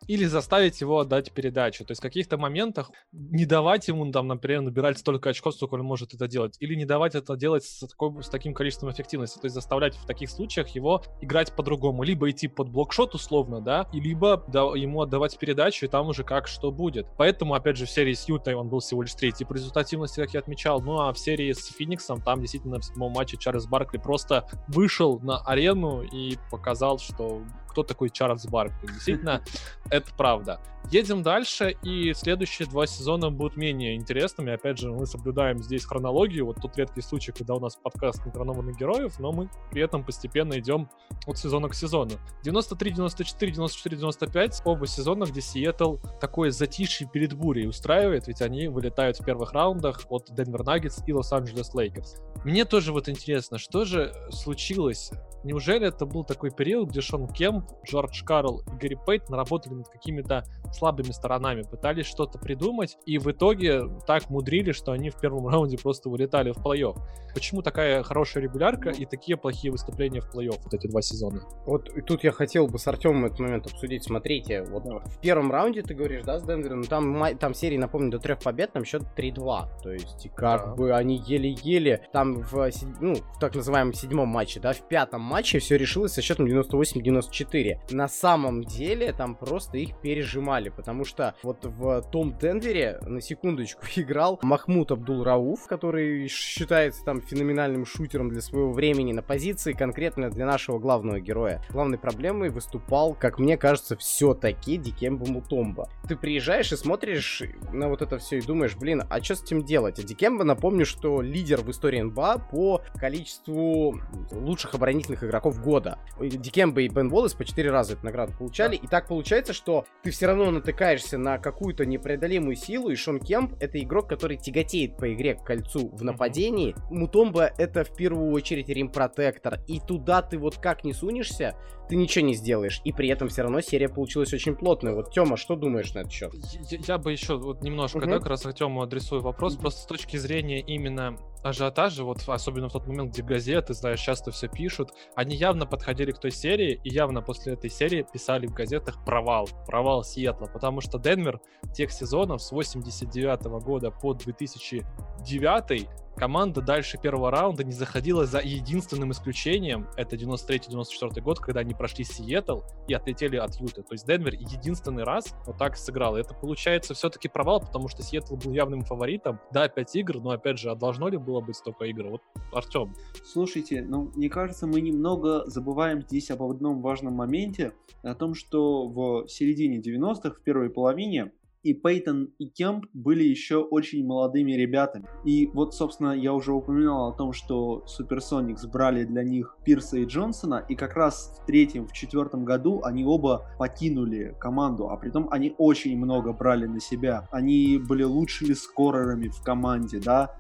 или 0.10 0.26
заставить 0.26 0.82
его 0.82 1.00
отдать 1.00 1.32
передачу. 1.32 1.86
То 1.86 1.92
есть 1.92 2.02
в 2.02 2.02
каких-то 2.02 2.40
моментах 2.40 2.92
не 3.12 3.46
давать 3.46 3.88
ему, 3.88 4.12
там, 4.12 4.28
например, 4.28 4.62
набирать 4.62 4.98
столько 4.98 5.30
очков, 5.30 5.54
сколько 5.54 5.76
он 5.76 5.84
может 5.84 6.16
это 6.16 6.28
делать, 6.28 6.58
или 6.60 6.74
не 6.74 6.86
давать 6.86 7.14
это 7.14 7.36
делать 7.36 7.64
с, 7.64 7.88
такой, 7.88 8.24
с 8.24 8.28
таким 8.28 8.56
количеством 8.56 8.92
эффективности. 8.92 9.38
То 9.38 9.46
есть 9.46 9.54
заставлять 9.54 9.96
в 9.96 10.08
таких 10.08 10.32
случаях 10.32 10.70
его 10.70 11.04
играть 11.22 11.56
по-другому. 11.56 12.02
Либо 12.02 12.28
идти 12.32 12.48
под 12.48 12.70
блокшот 12.70 13.14
условно, 13.14 13.62
да, 13.62 13.88
и 13.94 14.00
либо 14.00 14.44
да, 14.48 14.62
ему 14.76 15.04
отдавать 15.04 15.38
передачу, 15.38 15.86
и 15.86 15.88
там 15.88 16.08
уже 16.08 16.24
как 16.24 16.48
что 16.48 16.72
будет. 16.72 17.06
Поэтому, 17.16 17.54
опять 17.54 17.78
же, 17.78 17.86
в 17.86 17.92
серии 17.92 18.14
с 18.14 18.28
Ютой 18.28 18.56
он 18.56 18.68
был 18.68 18.80
всего 18.80 19.04
лишь 19.04 19.14
третий 19.14 19.46
по 19.46 19.54
результативности, 19.54 20.22
как 20.22 20.34
я 20.34 20.40
отмечал. 20.40 20.82
Ну 20.82 21.02
а 21.02 21.14
в 21.14 21.20
серии 21.20 21.52
с 21.54 21.68
Фениксом 21.68 22.20
там 22.24 22.42
действительно 22.42 22.80
в 22.80 22.84
седьмом 22.84 23.12
матче 23.12 23.38
Чарльз 23.38 23.68
Баркли 23.68 24.00
просто 24.00 24.48
вышел 24.68 25.20
на 25.20 25.38
арену 25.38 26.02
и 26.02 26.38
показал, 26.50 26.98
что 26.98 27.44
кто 27.70 27.84
такой 27.84 28.10
Чарльз 28.10 28.46
Баркли. 28.46 28.88
Действительно, 28.88 29.44
это 29.90 30.12
правда. 30.18 30.60
Едем 30.92 31.22
дальше, 31.22 31.76
и 31.84 32.14
следующие 32.14 32.68
два 32.68 32.88
сезона 32.88 33.30
будут 33.30 33.58
менее 33.58 33.96
интересными. 33.96 34.54
Опять 34.54 34.80
же, 34.80 34.92
мы 34.92 35.06
соблюдаем 35.06 35.62
здесь 35.62 35.86
хронологию. 35.86 36.48
Вот 36.48 36.62
тот 36.62 36.78
редкий 36.78 37.02
случай, 37.02 37.32
когда 37.32 37.54
у 37.54 37.60
нас 37.60 37.76
подкаст 37.76 38.26
не 38.26 38.32
героев, 38.74 39.20
но 39.20 39.32
мы 39.32 39.50
при 39.70 39.84
этом 39.84 40.04
постепенно 40.04 40.58
идем 40.58 40.90
от 41.28 41.38
сезона 41.38 41.70
к 41.70 41.76
сезону. 41.76 42.14
93, 42.44 42.92
94, 42.92 43.52
94, 43.52 43.98
95 43.98 44.62
оба 44.66 44.88
сезона, 44.88 45.26
где 45.26 45.42
Сиэтл 45.42 45.98
такое 46.20 46.50
затишье 46.50 47.08
перед 47.08 47.34
бурей 47.34 47.68
устраивает, 47.68 48.28
ведь 48.28 48.42
они 48.42 48.68
вылетают 48.68 49.20
в 49.20 49.26
первых 49.26 49.52
раундах 49.54 50.02
от 50.10 50.34
Денвер 50.34 50.64
Наггетс 50.64 51.04
и 51.06 51.14
Лос-Анджелес 51.14 51.76
Лейкерс. 51.76 52.16
Мне 52.44 52.66
тоже 52.66 52.94
вот 52.94 53.10
интересно, 53.10 53.60
что 53.60 53.86
же 53.86 54.14
случилось? 54.32 55.12
Неужели 55.44 55.88
это 55.88 56.06
был 56.06 56.24
такой 56.24 56.52
период, 56.52 56.90
где 56.90 57.02
Шон 57.02 57.28
Кемп, 57.28 57.66
Джордж 57.86 58.24
Карл 58.24 58.62
и 58.68 58.72
Гарри 58.78 58.98
Пейт 59.06 59.30
наработали 59.30 59.74
над 59.74 59.90
какими-то 59.90 60.44
слабыми 60.72 61.12
сторонами, 61.12 61.64
пытались 61.64 62.06
что-то 62.06 62.40
придумать, 62.40 62.98
и 63.06 63.18
в 63.18 63.32
итоге 63.32 63.84
так 64.06 64.30
мудрили, 64.30 64.72
что 64.72 64.92
они 64.92 65.10
в 65.10 65.20
первом 65.20 65.48
раунде 65.48 65.78
просто 65.78 66.10
вылетали 66.10 66.52
в 66.52 66.58
плей-офф. 66.58 66.98
Почему 67.34 67.62
такая 67.62 68.04
хорошая 68.04 68.44
регулярка 68.44 68.90
и 68.90 69.06
такие 69.06 69.38
плохие 69.38 69.72
выступления 69.72 70.22
в 70.22 70.34
плей-офф 70.34 70.60
вот 70.64 70.74
эти 70.74 70.88
два 70.88 71.02
сезона? 71.02 71.42
Вот 71.66 71.90
и 71.96 72.02
тут 72.02 72.24
я 72.24 72.32
хотел 72.32 72.68
бы 72.68 72.80
с 72.80 72.88
Артемом 72.88 73.26
этот 73.26 73.40
момент 73.40 73.68
обсудить. 73.68 74.04
Смотрите, 74.04 74.64
вот 74.64 74.84
в 74.86 75.20
первом 75.20 75.52
раунде 75.52 75.82
ты 75.82 75.94
говоришь, 75.94 76.24
да, 76.24 76.40
с 76.40 76.44
Денвером, 76.44 76.84
там, 76.84 77.38
там 77.38 77.54
серии, 77.54 77.78
напомню, 77.78 78.12
до 78.12 78.20
трех 78.20 78.40
побед, 78.40 78.74
там 78.74 78.84
счет 78.84 79.04
3-2. 79.16 79.68
То 79.84 79.92
есть 79.92 80.30
как 80.36 80.66
да. 80.66 80.76
бы 80.76 80.94
они 80.94 81.18
еле-еле 81.18 82.08
там 82.12 82.42
в, 82.42 82.70
ну, 83.00 83.16
в 83.16 83.40
так 83.40 83.56
называемом 83.56 83.94
седьмом 83.94 84.30
матче, 84.30 84.60
да, 84.60 84.74
в 84.74 84.88
пятом 84.88 85.22
матче 85.30 85.60
все 85.60 85.78
решилось 85.78 86.14
со 86.14 86.22
счетом 86.22 86.48
98-94. 86.48 87.78
На 87.92 88.08
самом 88.08 88.64
деле 88.64 89.14
там 89.14 89.36
просто 89.36 89.78
их 89.78 90.00
пережимали 90.02 90.70
потому 90.70 91.06
что 91.06 91.36
вот 91.44 91.66
в 91.66 92.02
том 92.12 92.38
Денвере, 92.38 93.00
на 93.02 93.22
секундочку, 93.22 93.82
играл 93.96 94.40
Махмуд 94.42 94.92
Абдул-Рауф, 94.92 95.68
который 95.68 96.28
считается 96.28 97.04
там 97.04 97.22
феноменальным 97.22 97.86
шутером 97.86 98.30
для 98.30 98.42
своего 98.42 98.72
времени 98.72 99.14
на 99.14 99.22
позиции, 99.22 99.74
конкретно 99.74 100.30
для 100.30 100.46
нашего 100.46 100.80
главного 100.80 101.20
героя. 101.20 101.62
Главной 101.70 101.98
проблемой 101.98 102.50
выступал, 102.50 103.14
как 103.14 103.40
мне 103.40 103.58
кажется, 103.58 103.98
все-таки 103.98 104.78
Дикембо 104.78 105.26
Мутомба. 105.26 105.90
Ты 106.08 106.16
приезжаешь 106.16 106.72
и 106.72 106.78
смотришь 106.78 107.44
на 107.72 107.90
вот 107.90 108.02
это 108.02 108.18
все 108.18 108.38
и 108.38 108.42
думаешь, 108.42 108.76
блин, 108.76 109.04
а 109.10 109.22
что 109.22 109.36
с 109.36 109.44
этим 109.44 109.64
делать? 109.64 110.00
А 110.00 110.04
Дикембо, 110.04 110.44
напомню, 110.44 110.86
что 110.86 111.22
лидер 111.22 111.62
в 111.62 111.70
истории 111.72 112.02
НБА 112.02 112.48
по 112.52 112.82
количеству 112.96 114.00
лучших 114.32 114.76
оборонительных 114.76 115.19
игроков 115.24 115.62
года. 115.62 116.00
Дикембо 116.20 116.82
и 116.82 116.88
Бен 116.88 117.12
Уоллес 117.12 117.34
по 117.34 117.46
4 117.46 117.70
раза 117.72 117.94
эту 117.94 118.06
награду 118.06 118.34
получали, 118.38 118.76
и 118.76 118.88
так 118.88 119.08
получается, 119.08 119.54
что 119.54 119.86
ты 120.04 120.12
все 120.12 120.28
равно 120.28 120.52
натыкаешься 120.52 121.18
на 121.18 121.38
какую-то 121.38 121.86
непреодолимую 121.86 122.56
силу, 122.56 122.90
и 122.90 122.96
Шон 122.96 123.20
Кемп— 123.20 123.56
это 123.60 123.80
игрок, 123.80 124.08
который 124.08 124.38
тяготеет 124.38 124.98
по 124.98 125.14
игре 125.14 125.36
к 125.36 125.44
кольцу 125.44 125.90
в 125.90 126.04
нападении. 126.04 126.76
Мутомба— 126.90 127.52
это 127.58 127.84
в 127.84 127.96
первую 127.96 128.32
очередь 128.32 128.70
рим-протектор, 128.70 129.60
и 129.68 129.80
туда 129.80 130.22
ты 130.22 130.38
вот 130.38 130.58
как 130.58 130.84
не 130.84 130.94
сунешься, 130.94 131.56
ты 131.90 131.96
ничего 131.96 132.26
не 132.26 132.36
сделаешь. 132.36 132.82
И 132.84 132.94
при 132.94 133.10
этом 133.10 133.28
все 133.28 133.42
равно 133.42 133.62
серия 133.62 133.90
получилась 133.90 134.34
очень 134.34 134.56
плотная. 134.56 134.94
Вот, 134.94 135.12
Тёма, 135.12 135.38
что 135.38 135.56
думаешь 135.56 135.94
на 135.94 136.00
этот 136.00 136.12
счет? 136.12 136.34
Я, 136.70 136.80
я 136.88 136.98
бы 136.98 137.12
еще 137.12 137.38
вот 137.38 137.64
немножко, 137.64 137.98
угу. 137.98 138.06
да, 138.06 138.20
как 138.20 138.28
раз 138.28 138.46
Артему 138.46 138.82
адресую 138.82 139.22
вопрос, 139.22 139.56
просто 139.56 139.82
с 139.82 139.86
точки 139.86 140.18
зрения 140.18 140.62
именно 140.62 141.18
ажиотажа, 141.44 142.04
вот 142.04 142.24
особенно 142.28 142.70
в 142.70 142.74
тот 142.74 142.88
момент, 142.88 143.14
где 143.14 143.24
газеты, 143.24 143.74
знаешь, 143.74 144.00
часто 144.00 144.32
все 144.32 144.48
пишут, 144.48 144.92
они 145.16 145.36
явно 145.36 145.66
подходили 145.66 146.12
к 146.12 146.20
той 146.20 146.32
серии, 146.32 146.80
и 146.84 146.90
явно 146.90 147.22
после 147.22 147.54
этой 147.54 147.70
серии 147.70 148.06
писали 148.12 148.48
в 148.48 148.54
газетах 148.54 149.04
провал, 149.06 149.48
провал 149.66 150.04
Сиэтла, 150.04 150.48
потому 150.48 150.82
что 150.82 151.00
Денвер 151.00 151.40
тех 151.74 151.92
сезонов 151.92 152.42
с 152.42 152.52
89 152.52 153.42
-го 153.46 153.60
года 153.60 153.92
по 153.92 154.14
2009 154.14 155.88
команда 156.20 156.62
дальше 156.62 156.98
первого 157.02 157.32
раунда 157.32 157.64
не 157.64 157.72
заходила 157.72 158.26
за 158.26 158.40
единственным 158.40 159.12
исключением, 159.12 159.88
это 159.96 160.18
93-94 160.18 161.22
год, 161.22 161.40
когда 161.40 161.62
они 161.62 161.74
прошли 161.74 162.04
Сиэтл 162.04 162.60
и 162.88 162.94
отлетели 162.94 163.38
от 163.38 163.56
Юты. 163.56 163.84
То 163.84 163.94
есть 163.94 164.06
Денвер 164.06 164.34
единственный 164.34 165.04
раз 165.04 165.34
вот 165.46 165.58
так 165.58 165.78
сыграл. 165.78 166.18
И 166.18 166.22
это 166.22 166.34
получается 166.34 166.94
все-таки 166.94 167.30
провал, 167.30 167.62
потому 167.62 167.88
что 167.88 168.04
Сиэтл 168.04 168.36
был 168.36 168.52
явным 168.52 168.82
фаворитом. 168.82 169.40
Да, 169.54 169.70
5 169.70 169.96
игр, 169.96 170.20
но 170.20 170.32
опять 170.32 170.60
же, 170.60 170.70
а 170.70 170.76
должно 170.76 171.08
ли 171.08 171.18
было 171.18 171.40
быть 171.40 171.56
столько 171.56 171.86
игр? 171.86 172.10
Вот, 172.10 172.22
Артем. 172.52 172.94
Слушайте, 173.24 173.82
ну, 173.88 174.12
мне 174.16 174.30
кажется, 174.30 174.68
мы 174.68 174.82
немного 174.82 175.44
забываем 175.46 176.02
здесь 176.02 176.30
об 176.32 176.44
одном 176.44 176.82
важном 176.82 177.14
моменте, 177.14 177.74
о 178.04 178.14
том, 178.14 178.34
что 178.34 178.88
в 178.88 179.28
середине 179.28 179.80
90-х, 179.80 180.32
в 180.32 180.42
первой 180.42 180.70
половине, 180.70 181.32
и 181.64 181.74
Пейтон 181.74 182.30
и 182.38 182.48
Кемп 182.48 182.86
были 182.94 183.24
еще 183.24 183.58
очень 183.58 184.06
молодыми 184.06 184.54
ребятами. 184.54 185.08
И 185.26 185.48
вот, 185.48 185.76
собственно, 185.76 186.12
я 186.12 186.34
уже 186.34 186.54
упоминал 186.54 187.10
о 187.10 187.18
том, 187.18 187.34
что 187.34 187.86
Суперсоникс 187.86 188.66
брали 188.66 189.04
для 189.04 189.24
них 189.24 189.58
Пирса 189.66 189.98
и 189.98 190.06
Джонсона, 190.06 190.66
и 190.70 190.76
как 190.76 190.96
раз 190.96 191.40
в 191.42 191.46
третьем, 191.46 191.88
в 191.88 191.94
четвертом 191.94 192.46
году 192.46 192.82
они 192.84 193.04
оба 193.06 193.46
покинули 193.58 194.36
команду, 194.40 194.90
а 194.90 194.98
при 194.98 195.10
том 195.10 195.28
они 195.32 195.54
очень 195.58 195.98
много 195.98 196.34
брали 196.34 196.66
на 196.66 196.80
себя. 196.80 197.28
Они 197.32 197.78
были 197.78 198.04
лучшими 198.04 198.54
скорерами 198.54 199.28
в 199.28 199.42
команде, 199.44 200.00
да, 200.00 200.36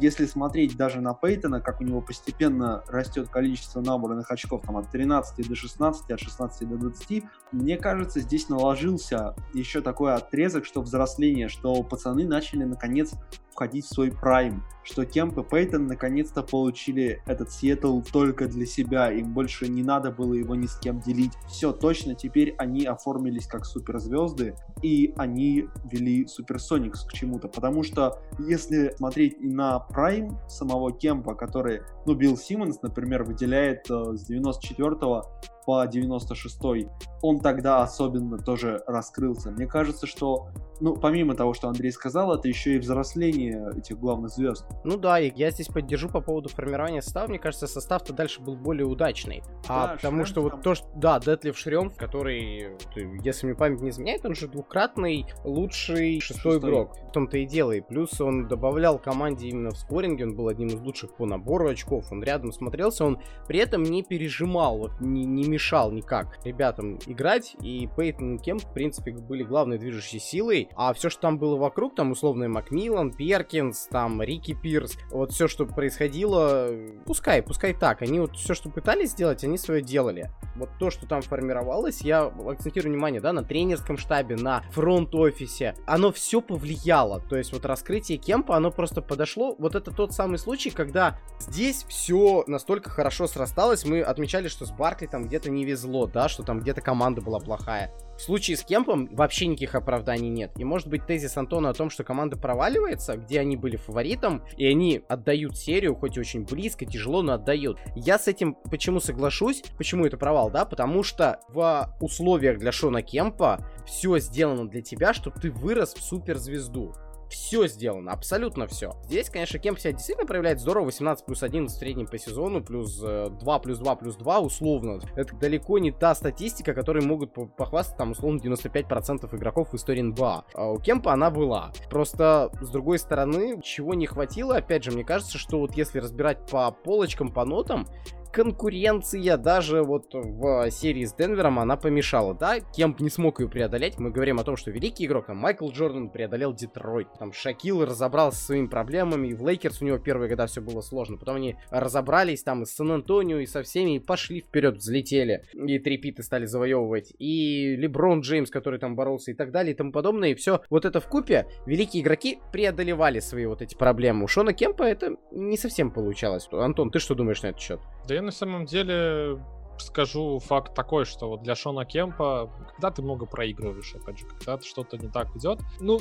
если 0.00 0.26
смотреть 0.26 0.76
даже 0.76 1.00
на 1.00 1.14
Пейтона, 1.14 1.60
как 1.60 1.80
у 1.80 1.84
него 1.84 2.00
постепенно 2.00 2.82
растет 2.88 3.28
количество 3.28 3.80
набранных 3.80 4.30
очков 4.30 4.62
там, 4.62 4.76
от 4.76 4.90
13 4.90 5.48
до 5.48 5.54
16, 5.54 6.10
от 6.10 6.20
16 6.20 6.68
до 6.68 6.76
20, 6.76 7.24
мне 7.52 7.76
кажется, 7.76 8.20
здесь 8.20 8.48
наложился 8.48 9.34
еще 9.54 9.80
такой 9.80 10.14
отрезок, 10.14 10.64
что 10.64 10.82
взросление, 10.82 11.48
что 11.48 11.82
пацаны 11.82 12.26
начали 12.26 12.64
наконец 12.64 13.12
входить 13.58 13.86
в 13.86 13.92
свой 13.92 14.12
прайм, 14.12 14.62
что 14.84 15.04
Кемп 15.04 15.36
и 15.38 15.42
Пейтон 15.42 15.88
наконец-то 15.88 16.44
получили 16.44 17.20
этот 17.26 17.50
Сиэтл 17.50 18.00
только 18.02 18.46
для 18.46 18.64
себя, 18.66 19.10
им 19.10 19.34
больше 19.34 19.66
не 19.66 19.82
надо 19.82 20.12
было 20.12 20.34
его 20.34 20.54
ни 20.54 20.66
с 20.66 20.78
кем 20.78 21.00
делить. 21.00 21.32
Все, 21.48 21.72
точно, 21.72 22.14
теперь 22.14 22.54
они 22.56 22.84
оформились 22.84 23.48
как 23.48 23.66
суперзвезды, 23.66 24.54
и 24.80 25.12
они 25.16 25.66
вели 25.90 26.28
Суперсоникс 26.28 27.02
к 27.04 27.12
чему-то, 27.12 27.48
потому 27.48 27.82
что 27.82 28.22
если 28.38 28.94
смотреть 28.96 29.40
на 29.40 29.80
прайм 29.80 30.38
самого 30.48 30.92
Кемпа, 30.92 31.34
который, 31.34 31.80
ну, 32.06 32.14
Билл 32.14 32.36
Симмонс, 32.36 32.80
например, 32.82 33.24
выделяет 33.24 33.90
э, 33.90 34.14
с 34.14 34.24
94 34.26 35.22
по 35.68 35.86
96 35.86 36.88
он 37.20 37.40
тогда 37.40 37.82
особенно 37.82 38.38
тоже 38.38 38.82
раскрылся. 38.86 39.50
Мне 39.50 39.66
кажется, 39.66 40.06
что, 40.06 40.48
ну, 40.80 40.96
помимо 40.96 41.34
того, 41.34 41.52
что 41.52 41.68
Андрей 41.68 41.92
сказал, 41.92 42.32
это 42.32 42.48
еще 42.48 42.76
и 42.76 42.78
взросление 42.78 43.70
этих 43.76 43.98
главных 43.98 44.30
звезд. 44.30 44.64
Ну 44.84 44.96
да, 44.96 45.20
и 45.20 45.30
я 45.36 45.50
здесь 45.50 45.66
поддержу 45.66 46.08
по 46.08 46.22
поводу 46.22 46.48
формирования 46.48 47.02
состава. 47.02 47.28
Мне 47.28 47.38
кажется, 47.38 47.66
состав-то 47.66 48.14
дальше 48.14 48.40
был 48.40 48.56
более 48.56 48.86
удачный. 48.86 49.42
А 49.68 49.88
да, 49.88 49.94
потому 49.96 50.24
что 50.24 50.40
вот 50.40 50.62
то, 50.62 50.74
что... 50.74 50.86
Да, 50.96 51.20
Детлив 51.20 51.58
Шрём, 51.58 51.90
который, 51.90 52.78
если 53.22 53.46
мне 53.46 53.54
память 53.54 53.82
не 53.82 53.90
изменяет, 53.90 54.24
он 54.24 54.34
же 54.34 54.48
двукратный 54.48 55.26
лучший 55.44 56.20
шестой, 56.20 56.52
шестой. 56.54 56.70
игрок. 56.70 56.96
В 57.08 57.12
том-то 57.12 57.36
и 57.36 57.46
дело. 57.46 57.72
И 57.72 57.82
плюс 57.82 58.18
он 58.22 58.48
добавлял 58.48 58.98
команде 58.98 59.48
именно 59.48 59.70
в 59.70 59.76
скоринге, 59.76 60.24
он 60.24 60.34
был 60.34 60.48
одним 60.48 60.68
из 60.68 60.80
лучших 60.80 61.14
по 61.16 61.26
набору 61.26 61.68
очков, 61.68 62.10
он 62.10 62.22
рядом 62.22 62.52
смотрелся, 62.52 63.04
он 63.04 63.20
при 63.46 63.58
этом 63.58 63.82
не 63.82 64.02
пережимал, 64.02 64.78
вот 64.78 64.92
не, 65.00 65.26
не 65.26 65.57
мешал 65.58 65.90
никак 65.90 66.38
ребятам 66.44 67.00
играть, 67.06 67.56
и 67.60 67.88
Пейтон 67.96 68.36
и 68.36 68.38
Кемп, 68.38 68.62
в 68.62 68.72
принципе, 68.72 69.12
были 69.12 69.42
главной 69.42 69.76
движущей 69.76 70.20
силой, 70.20 70.68
а 70.76 70.92
все, 70.92 71.10
что 71.10 71.22
там 71.22 71.36
было 71.36 71.56
вокруг, 71.56 71.96
там 71.96 72.12
условный 72.12 72.46
Макмиллан, 72.46 73.10
Перкинс, 73.10 73.88
там 73.90 74.22
Рики 74.22 74.54
Пирс, 74.54 74.96
вот 75.10 75.32
все, 75.32 75.48
что 75.48 75.66
происходило, 75.66 76.70
пускай, 77.06 77.42
пускай 77.42 77.74
так, 77.74 78.02
они 78.02 78.20
вот 78.20 78.36
все, 78.36 78.54
что 78.54 78.70
пытались 78.70 79.10
сделать, 79.10 79.42
они 79.42 79.58
свое 79.58 79.82
делали. 79.82 80.30
Вот 80.54 80.70
то, 80.78 80.90
что 80.90 81.06
там 81.06 81.22
формировалось, 81.22 82.02
я 82.02 82.26
акцентирую 82.26 82.92
внимание, 82.92 83.20
да, 83.20 83.32
на 83.32 83.42
тренерском 83.42 83.98
штабе, 83.98 84.36
на 84.36 84.62
фронт-офисе, 84.70 85.74
оно 85.86 86.12
все 86.12 86.40
повлияло, 86.40 87.20
то 87.20 87.36
есть 87.36 87.52
вот 87.52 87.64
раскрытие 87.64 88.18
Кемпа, 88.18 88.56
оно 88.56 88.70
просто 88.70 89.02
подошло, 89.02 89.56
вот 89.58 89.74
это 89.74 89.90
тот 89.90 90.12
самый 90.12 90.38
случай, 90.38 90.70
когда 90.70 91.18
здесь 91.40 91.84
все 91.88 92.44
настолько 92.46 92.90
хорошо 92.90 93.26
срасталось, 93.26 93.84
мы 93.84 94.02
отмечали, 94.02 94.46
что 94.46 94.64
с 94.64 94.70
Баркли 94.70 95.06
там 95.06 95.24
где-то 95.24 95.47
где-то 95.48 95.50
не 95.50 95.64
везло, 95.64 96.06
да, 96.06 96.28
что 96.28 96.42
там 96.42 96.60
где-то 96.60 96.80
команда 96.80 97.20
была 97.20 97.40
плохая. 97.40 97.90
В 98.16 98.20
случае 98.22 98.56
с 98.56 98.64
Кемпом 98.64 99.08
вообще 99.12 99.46
никаких 99.46 99.74
оправданий 99.74 100.28
нет. 100.28 100.50
И 100.56 100.64
может 100.64 100.88
быть 100.88 101.06
тезис 101.06 101.36
Антона 101.36 101.70
о 101.70 101.74
том, 101.74 101.88
что 101.88 102.02
команда 102.02 102.36
проваливается, 102.36 103.16
где 103.16 103.40
они 103.40 103.56
были 103.56 103.76
фаворитом, 103.76 104.42
и 104.56 104.66
они 104.66 105.02
отдают 105.08 105.56
серию, 105.56 105.94
хоть 105.94 106.16
и 106.16 106.20
очень 106.20 106.44
близко, 106.44 106.84
тяжело, 106.84 107.22
но 107.22 107.34
отдают. 107.34 107.78
Я 107.94 108.18
с 108.18 108.26
этим 108.26 108.56
почему 108.70 109.00
соглашусь? 109.00 109.62
Почему 109.76 110.04
это 110.04 110.16
провал, 110.16 110.50
да? 110.50 110.64
Потому 110.64 111.02
что 111.02 111.40
в 111.48 111.96
условиях 112.00 112.58
для 112.58 112.72
Шона 112.72 113.02
Кемпа 113.02 113.64
все 113.86 114.18
сделано 114.18 114.68
для 114.68 114.82
тебя, 114.82 115.14
чтобы 115.14 115.40
ты 115.40 115.50
вырос 115.50 115.94
в 115.94 116.02
суперзвезду 116.02 116.94
все 117.28 117.66
сделано, 117.66 118.12
абсолютно 118.12 118.66
все. 118.66 118.92
Здесь, 119.04 119.30
конечно, 119.30 119.58
Кемп 119.58 119.78
себя 119.78 119.92
действительно 119.92 120.26
проявляет 120.26 120.60
здорово, 120.60 120.86
18 120.86 121.24
плюс 121.24 121.42
1 121.42 121.66
в 121.66 121.70
среднем 121.70 122.06
по 122.06 122.18
сезону, 122.18 122.62
плюс 122.62 122.98
2 122.98 123.08
э, 123.08 123.60
плюс 123.62 123.78
2 123.78 123.96
плюс 123.96 124.16
2 124.16 124.40
условно. 124.40 125.00
Это 125.16 125.36
далеко 125.36 125.78
не 125.78 125.92
та 125.92 126.14
статистика, 126.14 126.74
которой 126.74 127.04
могут 127.04 127.34
похвастать 127.56 127.96
там 127.96 128.12
условно 128.12 128.38
95% 128.38 129.34
игроков 129.36 129.72
в 129.72 129.76
истории 129.76 130.02
НБА. 130.02 130.44
А 130.54 130.70
у 130.70 130.78
Кемпа 130.78 131.12
она 131.12 131.30
была. 131.30 131.72
Просто, 131.90 132.50
с 132.60 132.70
другой 132.70 132.98
стороны, 132.98 133.60
чего 133.62 133.94
не 133.94 134.06
хватило, 134.06 134.56
опять 134.56 134.84
же, 134.84 134.90
мне 134.90 135.04
кажется, 135.04 135.38
что 135.38 135.60
вот 135.60 135.76
если 135.76 135.98
разбирать 135.98 136.38
по 136.50 136.70
полочкам, 136.70 137.32
по 137.32 137.44
нотам, 137.44 137.86
конкуренция 138.32 139.36
даже 139.36 139.82
вот 139.82 140.12
в 140.12 140.70
серии 140.70 141.04
с 141.04 141.14
Денвером, 141.14 141.58
она 141.58 141.76
помешала, 141.76 142.34
да? 142.34 142.60
Кемп 142.60 143.00
не 143.00 143.10
смог 143.10 143.40
ее 143.40 143.48
преодолеть. 143.48 143.98
Мы 143.98 144.10
говорим 144.10 144.38
о 144.38 144.44
том, 144.44 144.56
что 144.56 144.70
великий 144.70 145.06
игрок, 145.06 145.26
там, 145.26 145.38
Майкл 145.38 145.68
Джордан 145.70 146.10
преодолел 146.10 146.52
Детройт. 146.52 147.08
Там 147.18 147.32
Шакил 147.32 147.84
разобрался 147.84 148.38
со 148.38 148.46
своими 148.46 148.66
проблемами, 148.66 149.28
и 149.28 149.34
в 149.34 149.46
Лейкерс 149.46 149.82
у 149.82 149.84
него 149.84 149.98
первые 149.98 150.28
года 150.28 150.46
все 150.46 150.60
было 150.60 150.80
сложно. 150.80 151.16
Потом 151.16 151.36
они 151.36 151.56
разобрались 151.70 152.42
там 152.42 152.62
и 152.62 152.66
с 152.66 152.74
Сан-Антонио, 152.74 153.38
и 153.38 153.46
со 153.46 153.62
всеми, 153.62 153.96
и 153.96 153.98
пошли 153.98 154.40
вперед, 154.40 154.76
взлетели. 154.76 155.44
И 155.54 155.78
three-peat 155.78 156.18
ы 156.18 156.22
стали 156.22 156.44
завоевывать. 156.44 157.12
И 157.18 157.76
Леброн 157.76 158.20
Джеймс, 158.20 158.50
который 158.50 158.78
там 158.78 158.96
боролся, 158.96 159.30
и 159.30 159.34
так 159.34 159.50
далее, 159.50 159.74
и 159.74 159.76
тому 159.76 159.92
подобное. 159.92 160.30
И 160.30 160.34
все 160.34 160.62
вот 160.70 160.84
это 160.84 161.00
вкупе 161.00 161.46
великие 161.66 162.02
игроки 162.02 162.38
преодолевали 162.52 163.20
свои 163.20 163.46
вот 163.46 163.62
эти 163.62 163.74
проблемы. 163.74 164.24
У 164.24 164.28
Шона 164.28 164.52
Кемпа 164.52 164.82
это 164.82 165.16
не 165.32 165.56
совсем 165.56 165.90
получалось. 165.90 166.48
Антон, 166.52 166.90
ты 166.90 166.98
что 166.98 167.14
думаешь 167.14 167.42
на 167.42 167.48
этот 167.48 167.60
счет? 167.60 167.80
Да 168.06 168.17
я 168.18 168.22
на 168.22 168.32
самом 168.32 168.64
деле 168.66 169.38
скажу 169.78 170.40
факт 170.40 170.74
такой, 170.74 171.04
что 171.04 171.28
вот 171.28 171.42
для 171.42 171.54
Шона 171.54 171.84
Кемпа, 171.84 172.50
когда 172.72 172.90
ты 172.90 173.00
много 173.00 173.26
проигрываешь, 173.26 173.94
опять 173.94 174.18
же, 174.18 174.26
когда 174.26 174.60
что-то 174.60 174.98
не 174.98 175.08
так 175.08 175.28
идет, 175.36 175.60
ну, 175.78 176.00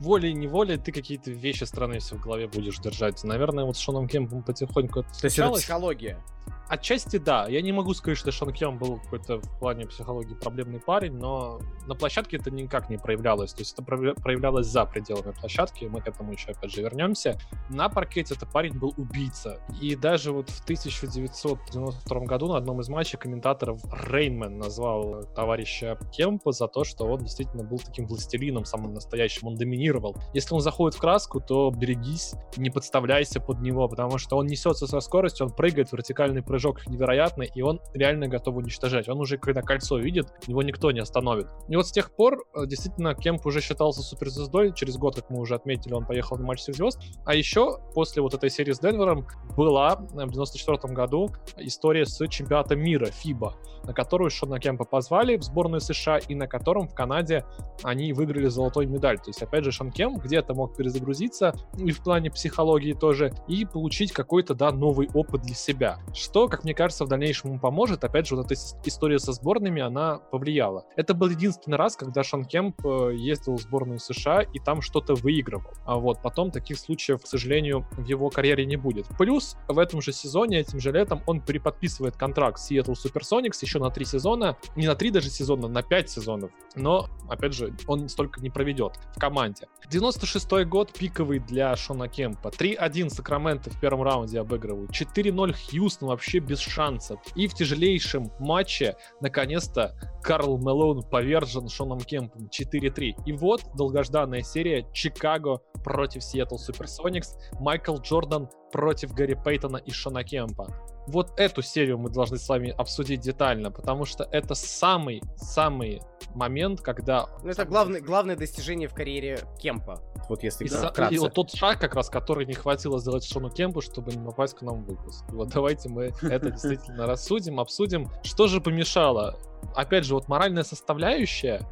волей-неволей 0.00 0.76
ты 0.76 0.92
какие-то 0.92 1.30
вещи 1.30 1.64
странные 1.64 2.00
в 2.00 2.20
голове 2.20 2.48
будешь 2.48 2.78
держать. 2.78 3.22
Наверное, 3.24 3.64
вот 3.64 3.76
с 3.76 3.80
Шоном 3.80 4.08
Кемпом 4.08 4.42
потихоньку 4.42 5.02
То 5.02 5.24
есть 5.24 5.38
это 5.38 5.50
психология? 5.52 6.22
Отчасти 6.68 7.18
да. 7.18 7.46
Я 7.46 7.62
не 7.62 7.70
могу 7.70 7.94
сказать, 7.94 8.18
что 8.18 8.32
Шон 8.32 8.52
Кем 8.52 8.76
был 8.76 8.98
какой-то 8.98 9.38
в 9.38 9.58
плане 9.60 9.86
психологии 9.86 10.34
проблемный 10.34 10.80
парень, 10.80 11.12
но 11.12 11.60
на 11.86 11.94
площадке 11.94 12.38
это 12.38 12.50
никак 12.50 12.90
не 12.90 12.96
проявлялось. 12.96 13.52
То 13.52 13.60
есть 13.60 13.72
это 13.74 13.82
проявлялось 13.84 14.66
за 14.66 14.84
пределами 14.84 15.32
площадки, 15.32 15.84
мы 15.84 16.00
к 16.00 16.08
этому 16.08 16.32
еще 16.32 16.50
опять 16.50 16.72
же 16.72 16.82
вернемся. 16.82 17.38
На 17.70 17.88
паркете 17.88 18.34
этот 18.34 18.50
парень 18.50 18.76
был 18.76 18.92
убийца. 18.96 19.60
И 19.80 19.94
даже 19.94 20.32
вот 20.32 20.50
в 20.50 20.60
1992 20.64 22.20
году 22.22 22.48
на 22.48 22.56
одном 22.56 22.80
из 22.80 22.88
матчей 22.88 23.16
комментаторов 23.16 23.80
Рейнман 24.10 24.58
назвал 24.58 25.22
товарища 25.36 25.96
Кемпа 26.12 26.50
за 26.50 26.66
то, 26.66 26.82
что 26.82 27.04
он 27.04 27.20
действительно 27.20 27.62
был 27.62 27.78
таким 27.78 28.06
властелином 28.06 28.64
самым 28.64 28.92
настоящим, 28.92 29.46
он 29.46 29.54
доминировал. 29.54 29.85
Если 30.34 30.54
он 30.54 30.60
заходит 30.60 30.96
в 30.96 31.00
краску, 31.00 31.40
то 31.40 31.70
берегись, 31.70 32.34
не 32.56 32.70
подставляйся 32.70 33.40
под 33.40 33.60
него, 33.60 33.88
потому 33.88 34.18
что 34.18 34.36
он 34.36 34.46
несется 34.46 34.86
со 34.86 35.00
скоростью, 35.00 35.46
он 35.46 35.52
прыгает, 35.52 35.92
вертикальный 35.92 36.42
прыжок 36.42 36.86
невероятный, 36.86 37.50
и 37.54 37.62
он 37.62 37.80
реально 37.94 38.28
готов 38.28 38.56
уничтожать. 38.56 39.08
Он 39.08 39.20
уже, 39.20 39.38
когда 39.38 39.62
кольцо 39.62 39.98
видит, 39.98 40.28
его 40.46 40.62
никто 40.62 40.90
не 40.90 41.00
остановит. 41.00 41.48
И 41.68 41.76
вот 41.76 41.86
с 41.86 41.92
тех 41.92 42.14
пор, 42.14 42.44
э, 42.54 42.66
действительно, 42.66 43.14
Кемп 43.14 43.46
уже 43.46 43.60
считался 43.60 44.02
суперзвездой. 44.02 44.72
Через 44.74 44.96
год, 44.96 45.16
как 45.16 45.30
мы 45.30 45.40
уже 45.40 45.54
отметили, 45.54 45.92
он 45.92 46.06
поехал 46.06 46.36
на 46.36 46.44
матч 46.44 46.60
всех 46.60 46.76
звезд. 46.76 47.00
А 47.24 47.34
еще 47.34 47.78
после 47.94 48.22
вот 48.22 48.34
этой 48.34 48.50
серии 48.50 48.72
с 48.72 48.80
Денвером 48.80 49.26
была 49.56 49.96
в 49.96 50.30
94 50.30 50.94
году 50.94 51.30
история 51.58 52.06
с 52.06 52.26
чемпионатом 52.28 52.80
мира 52.80 53.06
FIBA, 53.06 53.52
на 53.84 53.92
которую 53.92 54.30
Шона 54.30 54.58
Кемпа 54.58 54.84
позвали 54.84 55.36
в 55.36 55.42
сборную 55.42 55.80
США, 55.80 56.18
и 56.18 56.34
на 56.34 56.46
котором 56.46 56.88
в 56.88 56.94
Канаде 56.94 57.44
они 57.82 58.12
выиграли 58.12 58.48
золотой 58.48 58.86
медаль. 58.86 59.18
То 59.18 59.28
есть, 59.28 59.42
опять 59.42 59.64
же, 59.64 59.72
Шон 59.76 59.90
Кемп 59.90 60.22
где-то 60.22 60.54
мог 60.54 60.74
перезагрузиться, 60.74 61.54
и 61.76 61.92
в 61.92 62.02
плане 62.02 62.30
психологии 62.30 62.94
тоже, 62.94 63.32
и 63.46 63.66
получить 63.66 64.12
какой-то, 64.12 64.54
да, 64.54 64.72
новый 64.72 65.08
опыт 65.12 65.42
для 65.42 65.54
себя. 65.54 65.98
Что 66.14 66.48
как 66.48 66.64
мне 66.64 66.74
кажется, 66.74 67.04
в 67.04 67.08
дальнейшем 67.08 67.50
ему 67.50 67.60
поможет. 67.60 68.02
Опять 68.04 68.26
же, 68.26 68.36
вот 68.36 68.46
эта 68.46 68.54
история 68.84 69.18
со 69.18 69.32
сборными, 69.32 69.82
она 69.82 70.18
повлияла. 70.18 70.84
Это 70.96 71.12
был 71.12 71.28
единственный 71.28 71.76
раз, 71.76 71.96
когда 71.96 72.22
Шон 72.22 72.44
Кемп 72.44 72.86
э, 72.86 73.14
ездил 73.16 73.56
в 73.56 73.60
сборную 73.60 73.98
США 73.98 74.40
и 74.40 74.58
там 74.58 74.80
что-то 74.80 75.14
выигрывал. 75.14 75.72
А 75.84 75.96
вот 75.96 76.22
потом 76.22 76.50
таких 76.50 76.78
случаев, 76.78 77.22
к 77.22 77.26
сожалению, 77.26 77.86
в 77.92 78.04
его 78.04 78.30
карьере 78.30 78.64
не 78.64 78.76
будет. 78.76 79.06
Плюс 79.18 79.56
в 79.68 79.78
этом 79.78 80.00
же 80.00 80.12
сезоне, 80.12 80.60
этим 80.60 80.80
же 80.80 80.90
летом, 80.90 81.22
он 81.26 81.40
переподписывает 81.40 82.16
контракт 82.16 82.58
с 82.58 82.70
Seattle 82.70 82.94
Supersonics 82.94 83.58
еще 83.60 83.78
на 83.78 83.90
три 83.90 84.06
сезона. 84.06 84.56
Не 84.74 84.86
на 84.86 84.94
три 84.94 85.10
даже 85.10 85.28
сезона, 85.28 85.68
на 85.68 85.82
пять 85.82 86.08
сезонов. 86.08 86.50
Но, 86.76 87.08
опять 87.28 87.54
же, 87.54 87.74
он 87.86 88.08
столько 88.08 88.40
не 88.40 88.50
проведет 88.50 88.98
в 89.14 89.18
команде. 89.18 89.66
96-й 89.90 90.64
год 90.66 90.92
пиковый 90.92 91.38
для 91.38 91.74
Шона 91.74 92.08
Кемпа. 92.08 92.48
3-1 92.48 93.08
Сакраменто 93.08 93.70
в 93.70 93.80
первом 93.80 94.02
раунде 94.02 94.40
обыгрывают. 94.40 94.90
4-0 94.90 95.54
Хьюстон 95.54 96.08
вообще 96.10 96.38
без 96.38 96.60
шансов. 96.60 97.18
И 97.34 97.48
в 97.48 97.54
тяжелейшем 97.54 98.30
матче, 98.38 98.96
наконец-то, 99.20 99.94
Карл 100.22 100.58
Мелоун 100.58 101.02
повержен 101.02 101.68
Шоном 101.68 102.00
Кемпом 102.00 102.48
4-3. 102.48 103.14
И 103.24 103.32
вот 103.32 103.62
долгожданная 103.74 104.42
серия 104.42 104.86
Чикаго 104.92 105.60
против 105.82 106.22
Сиэтл 106.22 106.56
Суперсоникс, 106.56 107.36
Майкл 107.60 107.96
Джордан 107.96 108.50
против 108.72 109.12
Гарри 109.12 109.38
Пейтона 109.42 109.78
и 109.78 109.90
Шона 109.90 110.24
Кемпа. 110.24 110.95
Вот 111.06 111.32
эту 111.38 111.62
серию 111.62 111.98
мы 111.98 112.10
должны 112.10 112.36
с 112.36 112.48
вами 112.48 112.74
обсудить 112.76 113.20
детально, 113.20 113.70
потому 113.70 114.04
что 114.04 114.24
это 114.24 114.54
самый-самый 114.54 116.02
момент, 116.34 116.80
когда... 116.80 117.26
Ну, 117.42 117.50
это 117.50 117.64
главное, 117.64 118.00
главное 118.00 118.36
достижение 118.36 118.88
в 118.88 118.94
карьере 118.94 119.40
Кемпа. 119.58 120.02
Вот 120.28 120.42
если 120.42 120.64
и, 120.64 120.68
вкратце. 120.68 121.14
и 121.14 121.18
вот 121.18 121.34
тот 121.34 121.52
шаг, 121.52 121.80
как 121.80 121.94
раз, 121.94 122.10
который 122.10 122.46
не 122.46 122.54
хватило 122.54 122.98
сделать 122.98 123.24
Шону 123.24 123.50
Кемпу, 123.50 123.80
чтобы 123.80 124.12
не 124.12 124.24
попасть 124.24 124.56
к 124.56 124.62
нам 124.62 124.84
в 124.84 124.88
выпуск. 124.88 125.24
Вот 125.28 125.48
давайте 125.50 125.88
мы 125.88 126.12
это 126.22 126.50
действительно 126.50 127.06
рассудим, 127.06 127.60
обсудим. 127.60 128.10
Что 128.22 128.48
же 128.48 128.60
помешало? 128.60 129.38
Опять 129.74 130.04
же, 130.04 130.14
вот 130.14 130.28
моральная 130.28 130.64
составляющая, 130.64 131.62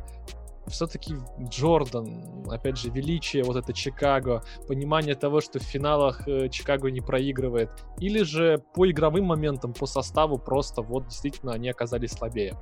все-таки 0.69 1.15
Джордан, 1.41 2.45
опять 2.51 2.79
же, 2.79 2.91
величие 2.91 3.45
вот 3.45 3.57
это 3.57 3.73
Чикаго, 3.73 4.43
понимание 4.67 5.15
того, 5.15 5.41
что 5.41 5.59
в 5.59 5.63
финалах 5.63 6.27
э, 6.27 6.49
Чикаго 6.49 6.91
не 6.91 7.01
проигрывает, 7.01 7.71
или 7.99 8.23
же 8.23 8.63
по 8.75 8.91
игровым 8.91 9.25
моментам, 9.27 9.73
по 9.73 9.87
составу 9.87 10.39
просто 10.39 10.83
вот 10.83 11.07
действительно 11.07 11.53
они 11.53 11.69
оказались 11.69 12.13
слабее 12.13 12.57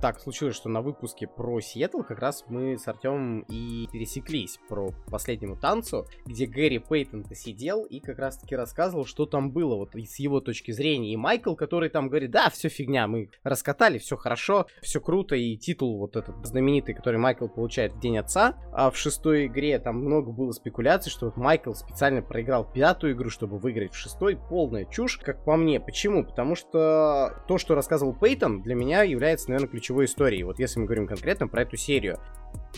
так 0.00 0.20
случилось, 0.20 0.54
что 0.54 0.68
на 0.68 0.80
выпуске 0.80 1.26
про 1.26 1.60
Сиэтл 1.60 2.02
как 2.02 2.20
раз 2.20 2.44
мы 2.48 2.78
с 2.78 2.86
Артемом 2.88 3.40
и 3.48 3.88
пересеклись 3.92 4.58
про 4.68 4.90
последнему 5.10 5.56
танцу, 5.56 6.06
где 6.24 6.46
Гэри 6.46 6.78
Пейтон-то 6.78 7.34
сидел 7.34 7.84
и 7.84 8.00
как 8.00 8.18
раз-таки 8.18 8.56
рассказывал, 8.56 9.04
что 9.04 9.26
там 9.26 9.50
было 9.50 9.76
вот 9.76 9.94
с 9.94 10.18
его 10.18 10.40
точки 10.40 10.70
зрения. 10.72 11.12
И 11.12 11.16
Майкл, 11.16 11.54
который 11.54 11.90
там 11.90 12.08
говорит, 12.08 12.30
да, 12.30 12.50
все 12.50 12.68
фигня, 12.68 13.06
мы 13.06 13.30
раскатали, 13.42 13.98
все 13.98 14.16
хорошо, 14.16 14.66
все 14.80 15.00
круто, 15.00 15.34
и 15.34 15.56
титул 15.56 15.98
вот 15.98 16.16
этот 16.16 16.46
знаменитый, 16.46 16.94
который 16.94 17.18
Майкл 17.18 17.48
получает 17.48 17.92
в 17.92 18.00
День 18.00 18.18
Отца, 18.18 18.54
а 18.72 18.90
в 18.90 18.96
шестой 18.96 19.46
игре 19.46 19.78
там 19.78 19.96
много 19.96 20.30
было 20.30 20.52
спекуляций, 20.52 21.10
что 21.10 21.26
вот 21.26 21.36
Майкл 21.36 21.72
специально 21.72 22.22
проиграл 22.22 22.70
пятую 22.70 23.14
игру, 23.14 23.30
чтобы 23.30 23.58
выиграть 23.58 23.92
в 23.92 23.96
шестой, 23.96 24.36
полная 24.36 24.84
чушь, 24.84 25.18
как 25.18 25.44
по 25.44 25.56
мне. 25.56 25.80
Почему? 25.80 26.24
Потому 26.24 26.54
что 26.54 27.42
то, 27.48 27.58
что 27.58 27.74
рассказывал 27.74 28.14
Пейтон, 28.14 28.62
для 28.62 28.74
меня 28.74 29.02
является, 29.02 29.48
наверное, 29.48 29.68
ключевым 29.68 29.87
ключевой 29.88 30.04
истории. 30.04 30.42
Вот 30.42 30.58
если 30.58 30.80
мы 30.80 30.86
говорим 30.86 31.06
конкретно 31.06 31.48
про 31.48 31.62
эту 31.62 31.76
серию. 31.76 32.18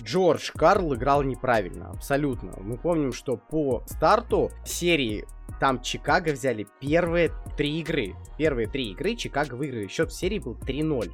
Джордж 0.01 0.53
Карл 0.55 0.95
играл 0.95 1.23
неправильно, 1.23 1.91
абсолютно. 1.91 2.53
Мы 2.61 2.77
помним, 2.77 3.13
что 3.13 3.37
по 3.37 3.83
старту 3.87 4.51
серии 4.65 5.27
там 5.59 5.83
Чикаго 5.83 6.33
взяли 6.33 6.67
первые 6.81 7.33
три 7.57 7.81
игры. 7.81 8.15
Первые 8.39 8.69
три 8.69 8.93
игры 8.93 9.17
Чикаго 9.17 9.55
выиграли. 9.55 9.89
Счет 9.89 10.11
в 10.11 10.15
серии 10.15 10.39
был 10.39 10.55
3-0. 10.55 11.13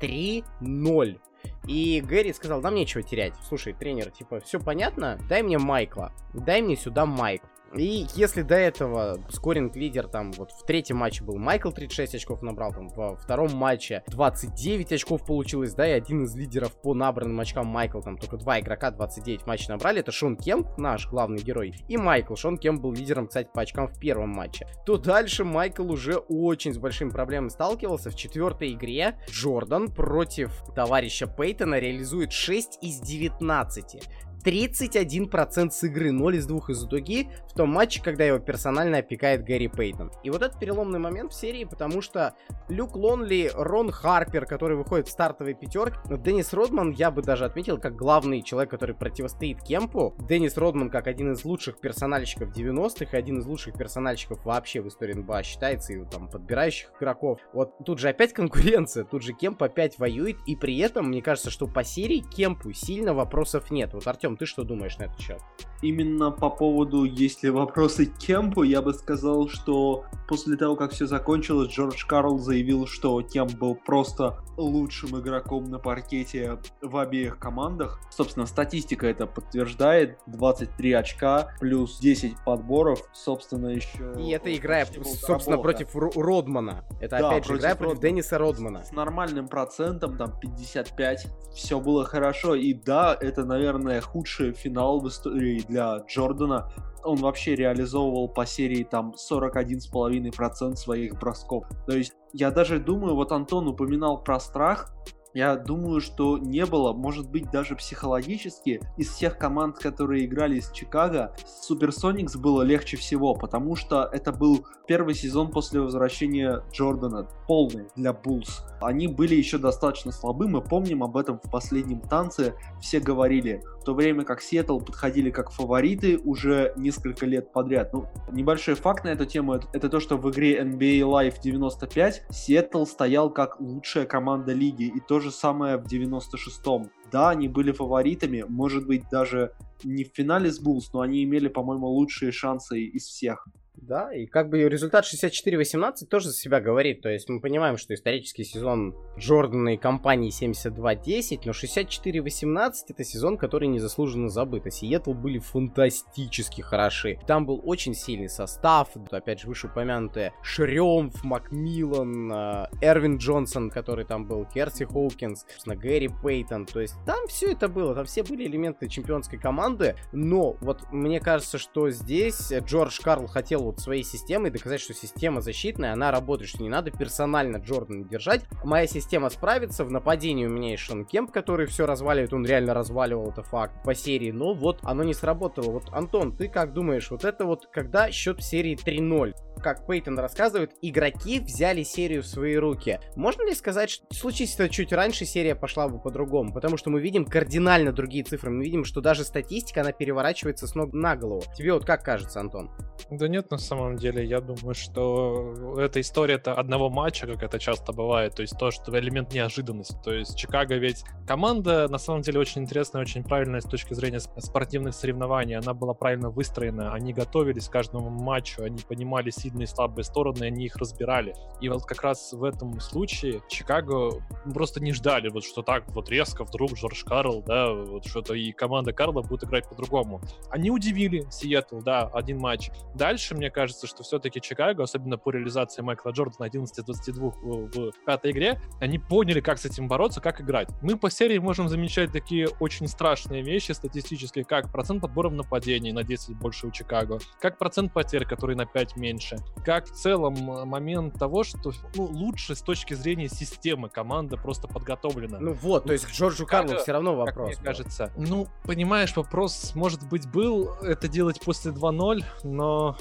3-0. 0.00 1.20
И 1.66 2.00
Гэри 2.00 2.32
сказал, 2.32 2.62
нам 2.62 2.74
нечего 2.74 3.02
терять. 3.02 3.34
Слушай, 3.46 3.74
тренер, 3.74 4.10
типа, 4.10 4.40
все 4.40 4.58
понятно? 4.58 5.18
Дай 5.28 5.42
мне 5.42 5.58
Майкла. 5.58 6.12
Дай 6.32 6.62
мне 6.62 6.76
сюда 6.76 7.04
Майк. 7.06 7.42
И 7.74 8.06
если 8.14 8.42
до 8.42 8.54
этого 8.54 9.20
скоринг 9.28 9.76
лидер 9.76 10.08
там 10.08 10.32
вот 10.32 10.52
в 10.52 10.64
третьем 10.64 10.96
матче 10.98 11.24
был 11.24 11.36
Майкл 11.36 11.70
36 11.70 12.14
очков 12.14 12.42
набрал, 12.42 12.72
там 12.72 12.88
во 12.88 13.16
втором 13.16 13.54
матче 13.54 14.02
29 14.08 14.92
очков 14.92 15.24
получилось, 15.26 15.74
да, 15.74 15.86
и 15.86 15.92
один 15.92 16.24
из 16.24 16.34
лидеров 16.34 16.80
по 16.80 16.94
набранным 16.94 17.38
очкам 17.40 17.66
Майкл, 17.66 18.00
там 18.00 18.16
только 18.18 18.36
два 18.36 18.60
игрока 18.60 18.90
29 18.90 19.46
матчей 19.46 19.68
набрали, 19.68 20.00
это 20.00 20.12
Шон 20.12 20.36
Кемп, 20.36 20.78
наш 20.78 21.08
главный 21.08 21.42
герой, 21.42 21.74
и 21.88 21.96
Майкл. 21.96 22.34
Шон 22.34 22.58
Кемп 22.58 22.80
был 22.80 22.92
лидером, 22.92 23.26
кстати, 23.26 23.48
по 23.52 23.62
очкам 23.62 23.88
в 23.88 23.98
первом 23.98 24.30
матче. 24.30 24.66
То 24.84 24.96
дальше 24.96 25.44
Майкл 25.44 25.90
уже 25.90 26.16
очень 26.16 26.72
с 26.72 26.78
большими 26.78 27.10
проблемами 27.10 27.48
сталкивался. 27.48 28.10
В 28.10 28.16
четвертой 28.16 28.72
игре 28.72 29.18
Джордан 29.30 29.88
против 29.88 30.52
товарища 30.74 31.26
Пейтона 31.26 31.78
реализует 31.78 32.32
6 32.32 32.78
из 32.82 33.00
19. 33.00 34.02
31% 34.46 35.70
с 35.72 35.82
игры, 35.82 36.12
0 36.12 36.36
из 36.36 36.46
2 36.46 36.60
из 36.68 36.84
дуги 36.84 37.28
в 37.48 37.54
том 37.54 37.70
матче, 37.70 38.00
когда 38.00 38.24
его 38.24 38.38
персонально 38.38 38.98
опекает 38.98 39.44
Гэри 39.44 39.66
Пейтон. 39.66 40.12
И 40.22 40.30
вот 40.30 40.42
это 40.42 40.56
переломный 40.56 41.00
момент 41.00 41.32
в 41.32 41.34
серии, 41.34 41.64
потому 41.64 42.00
что 42.00 42.36
Люк 42.68 42.94
Лонли, 42.94 43.50
Рон 43.52 43.90
Харпер, 43.90 44.46
который 44.46 44.76
выходит 44.76 45.08
в 45.08 45.10
стартовой 45.10 45.54
пятерке, 45.54 45.98
Деннис 46.18 46.52
Родман 46.52 46.92
я 46.92 47.10
бы 47.10 47.22
даже 47.22 47.44
отметил 47.44 47.78
как 47.78 47.96
главный 47.96 48.42
человек, 48.42 48.70
который 48.70 48.94
противостоит 48.94 49.62
Кемпу. 49.62 50.14
Деннис 50.28 50.56
Родман 50.56 50.90
как 50.90 51.08
один 51.08 51.32
из 51.32 51.44
лучших 51.44 51.80
персональщиков 51.80 52.56
90-х, 52.56 53.16
один 53.16 53.40
из 53.40 53.46
лучших 53.46 53.76
персональщиков 53.76 54.44
вообще 54.44 54.80
в 54.80 54.86
истории 54.86 55.14
НБА 55.14 55.42
считается, 55.42 55.92
и 55.92 56.04
там 56.04 56.28
подбирающих 56.28 56.92
игроков. 57.00 57.40
Вот 57.52 57.72
тут 57.84 57.98
же 57.98 58.10
опять 58.10 58.32
конкуренция, 58.34 59.02
тут 59.02 59.22
же 59.22 59.32
Кемп 59.32 59.60
опять 59.64 59.98
воюет, 59.98 60.36
и 60.46 60.54
при 60.54 60.78
этом, 60.78 61.08
мне 61.08 61.20
кажется, 61.20 61.50
что 61.50 61.66
по 61.66 61.82
серии 61.82 62.18
Кемпу 62.20 62.72
сильно 62.72 63.12
вопросов 63.12 63.72
нет. 63.72 63.92
Вот, 63.92 64.06
Артем, 64.06 64.35
ты 64.36 64.46
что 64.46 64.64
думаешь 64.64 64.98
на 64.98 65.04
этот 65.04 65.20
счет? 65.20 65.40
Именно 65.82 66.30
по 66.30 66.50
поводу, 66.50 67.04
если 67.04 67.48
вопросы 67.48 68.06
к 68.06 68.16
Кемпу, 68.18 68.62
я 68.62 68.80
бы 68.82 68.94
сказал, 68.94 69.48
что 69.48 70.04
после 70.28 70.56
того, 70.56 70.76
как 70.76 70.92
все 70.92 71.06
закончилось, 71.06 71.70
Джордж 71.70 72.06
Карл 72.06 72.38
заявил, 72.38 72.86
что 72.86 73.20
Кемп 73.22 73.54
был 73.54 73.74
просто 73.74 74.38
лучшим 74.56 75.20
игроком 75.20 75.64
на 75.64 75.78
паркете 75.78 76.58
в 76.80 76.96
обеих 76.96 77.38
командах. 77.38 78.00
Собственно, 78.10 78.46
статистика 78.46 79.06
это 79.06 79.26
подтверждает. 79.26 80.18
23 80.26 80.92
очка, 80.92 81.54
плюс 81.60 81.98
10 81.98 82.36
подборов, 82.44 83.02
собственно, 83.12 83.68
еще... 83.68 84.14
И 84.18 84.30
это 84.30 84.54
игра, 84.54 84.84
собственно, 85.04 85.58
против 85.58 85.94
Родмана. 85.94 86.84
Это 87.00 87.18
да, 87.18 87.28
опять 87.28 87.46
же 87.46 87.56
игра 87.56 87.74
против 87.74 88.00
Денниса 88.00 88.38
Родмана. 88.38 88.84
С 88.84 88.92
нормальным 88.92 89.48
процентом, 89.48 90.16
там 90.16 90.38
55, 90.40 91.26
все 91.54 91.80
было 91.80 92.04
хорошо. 92.04 92.54
И 92.54 92.72
да, 92.72 93.16
это, 93.20 93.44
наверное, 93.44 94.00
худший 94.00 94.25
финал 94.26 95.00
в 95.00 95.08
истории 95.08 95.64
для 95.68 95.98
Джордана. 96.06 96.70
Он 97.04 97.16
вообще 97.16 97.54
реализовывал 97.54 98.28
по 98.28 98.44
серии 98.44 98.82
там 98.84 99.14
41,5% 99.30 100.74
своих 100.74 101.18
бросков. 101.18 101.64
То 101.86 101.96
есть 101.96 102.12
я 102.32 102.50
даже 102.50 102.78
думаю, 102.80 103.14
вот 103.14 103.32
Антон 103.32 103.68
упоминал 103.68 104.22
про 104.22 104.40
страх, 104.40 104.92
Я 105.36 105.54
думаю, 105.56 106.00
что 106.00 106.38
не 106.38 106.64
было, 106.64 106.94
может 106.94 107.30
быть, 107.30 107.50
даже 107.50 107.76
психологически, 107.76 108.80
из 108.96 109.10
всех 109.10 109.36
команд, 109.36 109.78
которые 109.78 110.24
играли 110.24 110.56
из 110.56 110.70
Чикаго, 110.70 111.34
Суперсоникс 111.44 112.36
было 112.36 112.62
легче 112.62 112.96
всего, 112.96 113.34
потому 113.34 113.76
что 113.76 114.08
это 114.10 114.32
был 114.32 114.64
первый 114.86 115.12
сезон 115.12 115.50
после 115.50 115.82
возвращения 115.82 116.62
Джордана, 116.72 117.28
полный 117.46 117.88
для 117.96 118.14
Буллс. 118.14 118.62
Они 118.80 119.08
были 119.08 119.34
еще 119.34 119.58
достаточно 119.58 120.12
слабы, 120.12 120.48
мы 120.48 120.60
помним 120.60 121.02
об 121.02 121.16
этом 121.16 121.38
в 121.42 121.50
последнем 121.50 122.00
танце, 122.00 122.54
все 122.80 123.00
говорили, 123.00 123.62
в 123.80 123.84
то 123.84 123.94
время 123.94 124.24
как 124.24 124.40
Сиэтл 124.40 124.80
подходили 124.80 125.30
как 125.30 125.50
фавориты 125.50 126.18
уже 126.18 126.72
несколько 126.76 127.26
лет 127.26 127.52
подряд. 127.52 127.92
Ну, 127.92 128.06
небольшой 128.32 128.74
факт 128.74 129.04
на 129.04 129.08
эту 129.08 129.26
тему, 129.26 129.54
это, 129.54 129.88
то, 129.88 130.00
что 130.00 130.16
в 130.16 130.30
игре 130.30 130.60
NBA 130.60 131.00
Live 131.00 131.36
95 131.42 132.24
Сиэтл 132.30 132.84
стоял 132.84 133.30
как 133.30 133.60
лучшая 133.60 134.06
команда 134.06 134.52
лиги, 134.52 134.84
и 134.84 135.00
то 135.00 135.20
же 135.20 135.30
самое 135.30 135.76
в 135.76 135.84
96-м. 135.84 136.90
Да, 137.12 137.30
они 137.30 137.48
были 137.48 137.72
фаворитами, 137.72 138.44
может 138.48 138.86
быть, 138.86 139.08
даже 139.10 139.52
не 139.84 140.04
в 140.04 140.10
финале 140.14 140.50
с 140.50 140.58
Буллс, 140.58 140.92
но 140.92 141.00
они 141.00 141.22
имели, 141.22 141.48
по-моему, 141.48 141.86
лучшие 141.86 142.32
шансы 142.32 142.80
из 142.80 143.04
всех. 143.04 143.46
Да, 143.76 144.12
и 144.12 144.26
как 144.26 144.48
бы 144.48 144.58
результат 144.68 145.04
64-18 145.04 146.06
тоже 146.10 146.30
за 146.30 146.34
себя 146.34 146.60
говорит. 146.60 147.02
То 147.02 147.10
есть 147.10 147.28
мы 147.28 147.40
понимаем, 147.40 147.76
что 147.76 147.94
исторический 147.94 148.44
сезон 148.44 148.94
Джордана 149.18 149.74
и 149.74 149.76
компании 149.76 150.30
72-10, 150.30 151.42
но 151.44 151.52
64-18 151.52 152.72
это 152.88 153.04
сезон, 153.04 153.36
который 153.36 153.68
незаслуженно 153.68 154.28
забыт. 154.28 154.66
А 154.66 154.70
Сиэтл 154.70 155.12
были 155.12 155.38
фантастически 155.38 156.62
хороши. 156.62 157.18
Там 157.26 157.46
был 157.46 157.60
очень 157.64 157.94
сильный 157.94 158.28
состав, 158.28 158.88
опять 159.10 159.40
же, 159.40 159.48
вышеупомянутые 159.48 160.32
Шремпф, 160.42 161.22
Макмиллан, 161.22 162.32
э, 162.32 162.66
Эрвин 162.80 163.18
Джонсон, 163.18 163.70
который 163.70 164.04
там 164.04 164.26
был, 164.26 164.46
Керси 164.46 164.84
Хоукинс, 164.84 165.44
собственно, 165.48 165.76
Гэри 165.76 166.10
Пейтон. 166.22 166.66
То 166.66 166.80
есть 166.80 166.94
там 167.04 167.26
все 167.28 167.52
это 167.52 167.68
было, 167.68 167.94
там 167.94 168.06
все 168.06 168.22
были 168.22 168.46
элементы 168.46 168.88
чемпионской 168.88 169.38
команды, 169.38 169.96
но 170.12 170.56
вот 170.60 170.90
мне 170.90 171.20
кажется, 171.20 171.58
что 171.58 171.90
здесь 171.90 172.52
Джордж 172.52 173.00
Карл 173.02 173.26
хотел 173.26 173.65
вот 173.66 173.80
своей 173.80 174.02
системой 174.02 174.50
доказать, 174.50 174.80
что 174.80 174.94
система 174.94 175.40
защитная, 175.40 175.92
она 175.92 176.10
работает, 176.10 176.50
что 176.50 176.62
не 176.62 176.68
надо 176.68 176.90
персонально 176.90 177.58
Джордана 177.58 178.04
держать. 178.04 178.42
Моя 178.64 178.86
система 178.86 179.30
справится, 179.30 179.84
в 179.84 179.90
нападении 179.90 180.46
у 180.46 180.50
меня 180.50 180.70
есть 180.70 180.82
Шон 180.82 181.04
Кемп, 181.04 181.30
который 181.30 181.66
все 181.66 181.86
разваливает, 181.86 182.32
он 182.32 182.46
реально 182.46 182.74
разваливал, 182.74 183.30
это 183.30 183.42
факт, 183.42 183.82
по 183.84 183.94
серии, 183.94 184.30
но 184.30 184.54
вот 184.54 184.78
оно 184.82 185.04
не 185.04 185.14
сработало. 185.14 185.70
Вот, 185.70 185.92
Антон, 185.92 186.36
ты 186.36 186.48
как 186.48 186.72
думаешь, 186.72 187.10
вот 187.10 187.24
это 187.24 187.44
вот 187.44 187.66
когда 187.72 188.10
счет 188.10 188.38
в 188.38 188.42
серии 188.42 188.76
3-0? 188.76 189.34
как 189.60 189.86
Пейтон 189.86 190.18
рассказывает, 190.18 190.72
игроки 190.82 191.40
взяли 191.40 191.82
серию 191.82 192.22
в 192.22 192.26
свои 192.26 192.56
руки. 192.56 193.00
Можно 193.16 193.46
ли 193.46 193.54
сказать, 193.54 193.90
что 193.90 194.06
случись 194.12 194.54
это 194.54 194.68
чуть 194.68 194.92
раньше, 194.92 195.24
серия 195.24 195.54
пошла 195.54 195.88
бы 195.88 195.98
по-другому? 195.98 196.52
Потому 196.52 196.76
что 196.76 196.90
мы 196.90 197.00
видим 197.00 197.24
кардинально 197.24 197.92
другие 197.92 198.24
цифры. 198.24 198.50
Мы 198.50 198.64
видим, 198.64 198.84
что 198.84 199.00
даже 199.00 199.24
статистика, 199.24 199.80
она 199.80 199.92
переворачивается 199.92 200.66
с 200.66 200.74
ног 200.74 200.92
на 200.92 201.16
голову. 201.16 201.42
Тебе 201.56 201.72
вот 201.72 201.84
как 201.84 202.04
кажется, 202.04 202.40
Антон? 202.40 202.70
Да 203.10 203.28
нет, 203.28 203.50
на 203.56 203.62
самом 203.62 203.96
деле, 203.96 204.22
я 204.22 204.40
думаю, 204.40 204.74
что 204.74 205.74
эта 205.78 206.00
история-то 206.00 206.52
одного 206.52 206.90
матча, 206.90 207.26
как 207.26 207.42
это 207.42 207.58
часто 207.58 207.92
бывает, 207.92 208.34
то 208.34 208.42
есть 208.42 208.58
то, 208.58 208.70
что 208.70 208.96
элемент 208.98 209.32
неожиданности. 209.32 209.96
То 210.04 210.12
есть 210.12 210.36
Чикаго 210.36 210.76
ведь 210.76 211.04
команда, 211.26 211.88
на 211.88 211.96
самом 211.96 212.20
деле, 212.20 212.38
очень 212.38 212.62
интересная, 212.62 213.00
очень 213.00 213.24
правильная 213.24 213.60
с 213.60 213.64
точки 213.64 213.94
зрения 213.94 214.20
спортивных 214.20 214.94
соревнований. 214.94 215.56
Она 215.56 215.72
была 215.72 215.94
правильно 215.94 216.28
выстроена, 216.28 216.92
они 216.92 217.14
готовились 217.14 217.68
к 217.68 217.72
каждому 217.72 218.10
матчу, 218.10 218.62
они 218.62 218.82
понимали 218.86 219.30
сильные 219.30 219.64
и 219.64 219.66
слабые 219.66 220.04
стороны, 220.04 220.44
они 220.44 220.66
их 220.66 220.76
разбирали. 220.76 221.34
И 221.62 221.70
вот 221.70 221.86
как 221.86 222.02
раз 222.02 222.34
в 222.34 222.44
этом 222.44 222.78
случае 222.80 223.40
Чикаго 223.48 224.10
просто 224.52 224.82
не 224.82 224.92
ждали, 224.92 225.30
вот 225.30 225.44
что 225.44 225.62
так 225.62 225.88
вот 225.94 226.10
резко 226.10 226.44
вдруг 226.44 226.74
Джордж 226.74 227.04
Карл, 227.04 227.42
да, 227.46 227.72
вот 227.72 228.04
что-то 228.04 228.34
и 228.34 228.52
команда 228.52 228.92
Карла 228.92 229.22
будет 229.22 229.44
играть 229.44 229.66
по-другому. 229.66 230.20
Они 230.50 230.70
удивили 230.70 231.24
Сиэтл, 231.30 231.78
да, 231.80 232.10
один 232.12 232.38
матч. 232.38 232.70
Дальше, 232.94 233.34
мне 233.34 233.45
кажется, 233.50 233.86
что 233.86 234.02
все-таки 234.02 234.40
Чикаго, 234.40 234.82
особенно 234.82 235.18
по 235.18 235.30
реализации 235.30 235.82
Майкла 235.82 236.10
Джордана 236.10 236.46
11 236.46 236.84
22 236.84 237.30
в, 237.30 237.92
пятой 238.04 238.30
игре, 238.30 238.60
они 238.80 238.98
поняли, 238.98 239.40
как 239.40 239.58
с 239.58 239.64
этим 239.64 239.88
бороться, 239.88 240.20
как 240.20 240.40
играть. 240.40 240.68
Мы 240.82 240.96
по 240.96 241.10
серии 241.10 241.38
можем 241.38 241.68
замечать 241.68 242.12
такие 242.12 242.48
очень 242.60 242.88
страшные 242.88 243.42
вещи 243.42 243.72
статистические, 243.72 244.44
как 244.44 244.70
процент 244.70 245.02
подбора 245.02 245.28
в 245.28 245.34
нападении 245.34 245.92
на 245.92 246.02
10 246.02 246.36
больше 246.36 246.66
у 246.66 246.70
Чикаго, 246.70 247.18
как 247.40 247.58
процент 247.58 247.92
потерь, 247.92 248.26
который 248.26 248.56
на 248.56 248.66
5 248.66 248.96
меньше, 248.96 249.36
как 249.64 249.86
в 249.86 249.92
целом 249.92 250.34
момент 250.68 251.18
того, 251.18 251.44
что 251.44 251.72
ну, 251.94 252.04
лучше 252.04 252.54
с 252.54 252.62
точки 252.62 252.94
зрения 252.94 253.28
системы 253.28 253.88
команда 253.88 254.36
просто 254.36 254.68
подготовлена. 254.68 255.38
Ну 255.40 255.52
вот, 255.52 255.84
то 255.84 255.92
есть 255.92 256.06
к 256.06 256.10
Джорджу 256.10 256.46
Карлу 256.46 256.76
все 256.78 256.92
равно 256.92 257.16
вопрос. 257.16 257.50
Как 257.50 257.58
мне 257.58 257.64
кажется. 257.64 258.12
Ну, 258.16 258.46
понимаешь, 258.64 259.14
вопрос, 259.16 259.74
может 259.74 260.08
быть, 260.08 260.28
был 260.30 260.74
это 260.82 261.08
делать 261.08 261.40
после 261.40 261.72
2-0, 261.72 262.24
но 262.44 262.96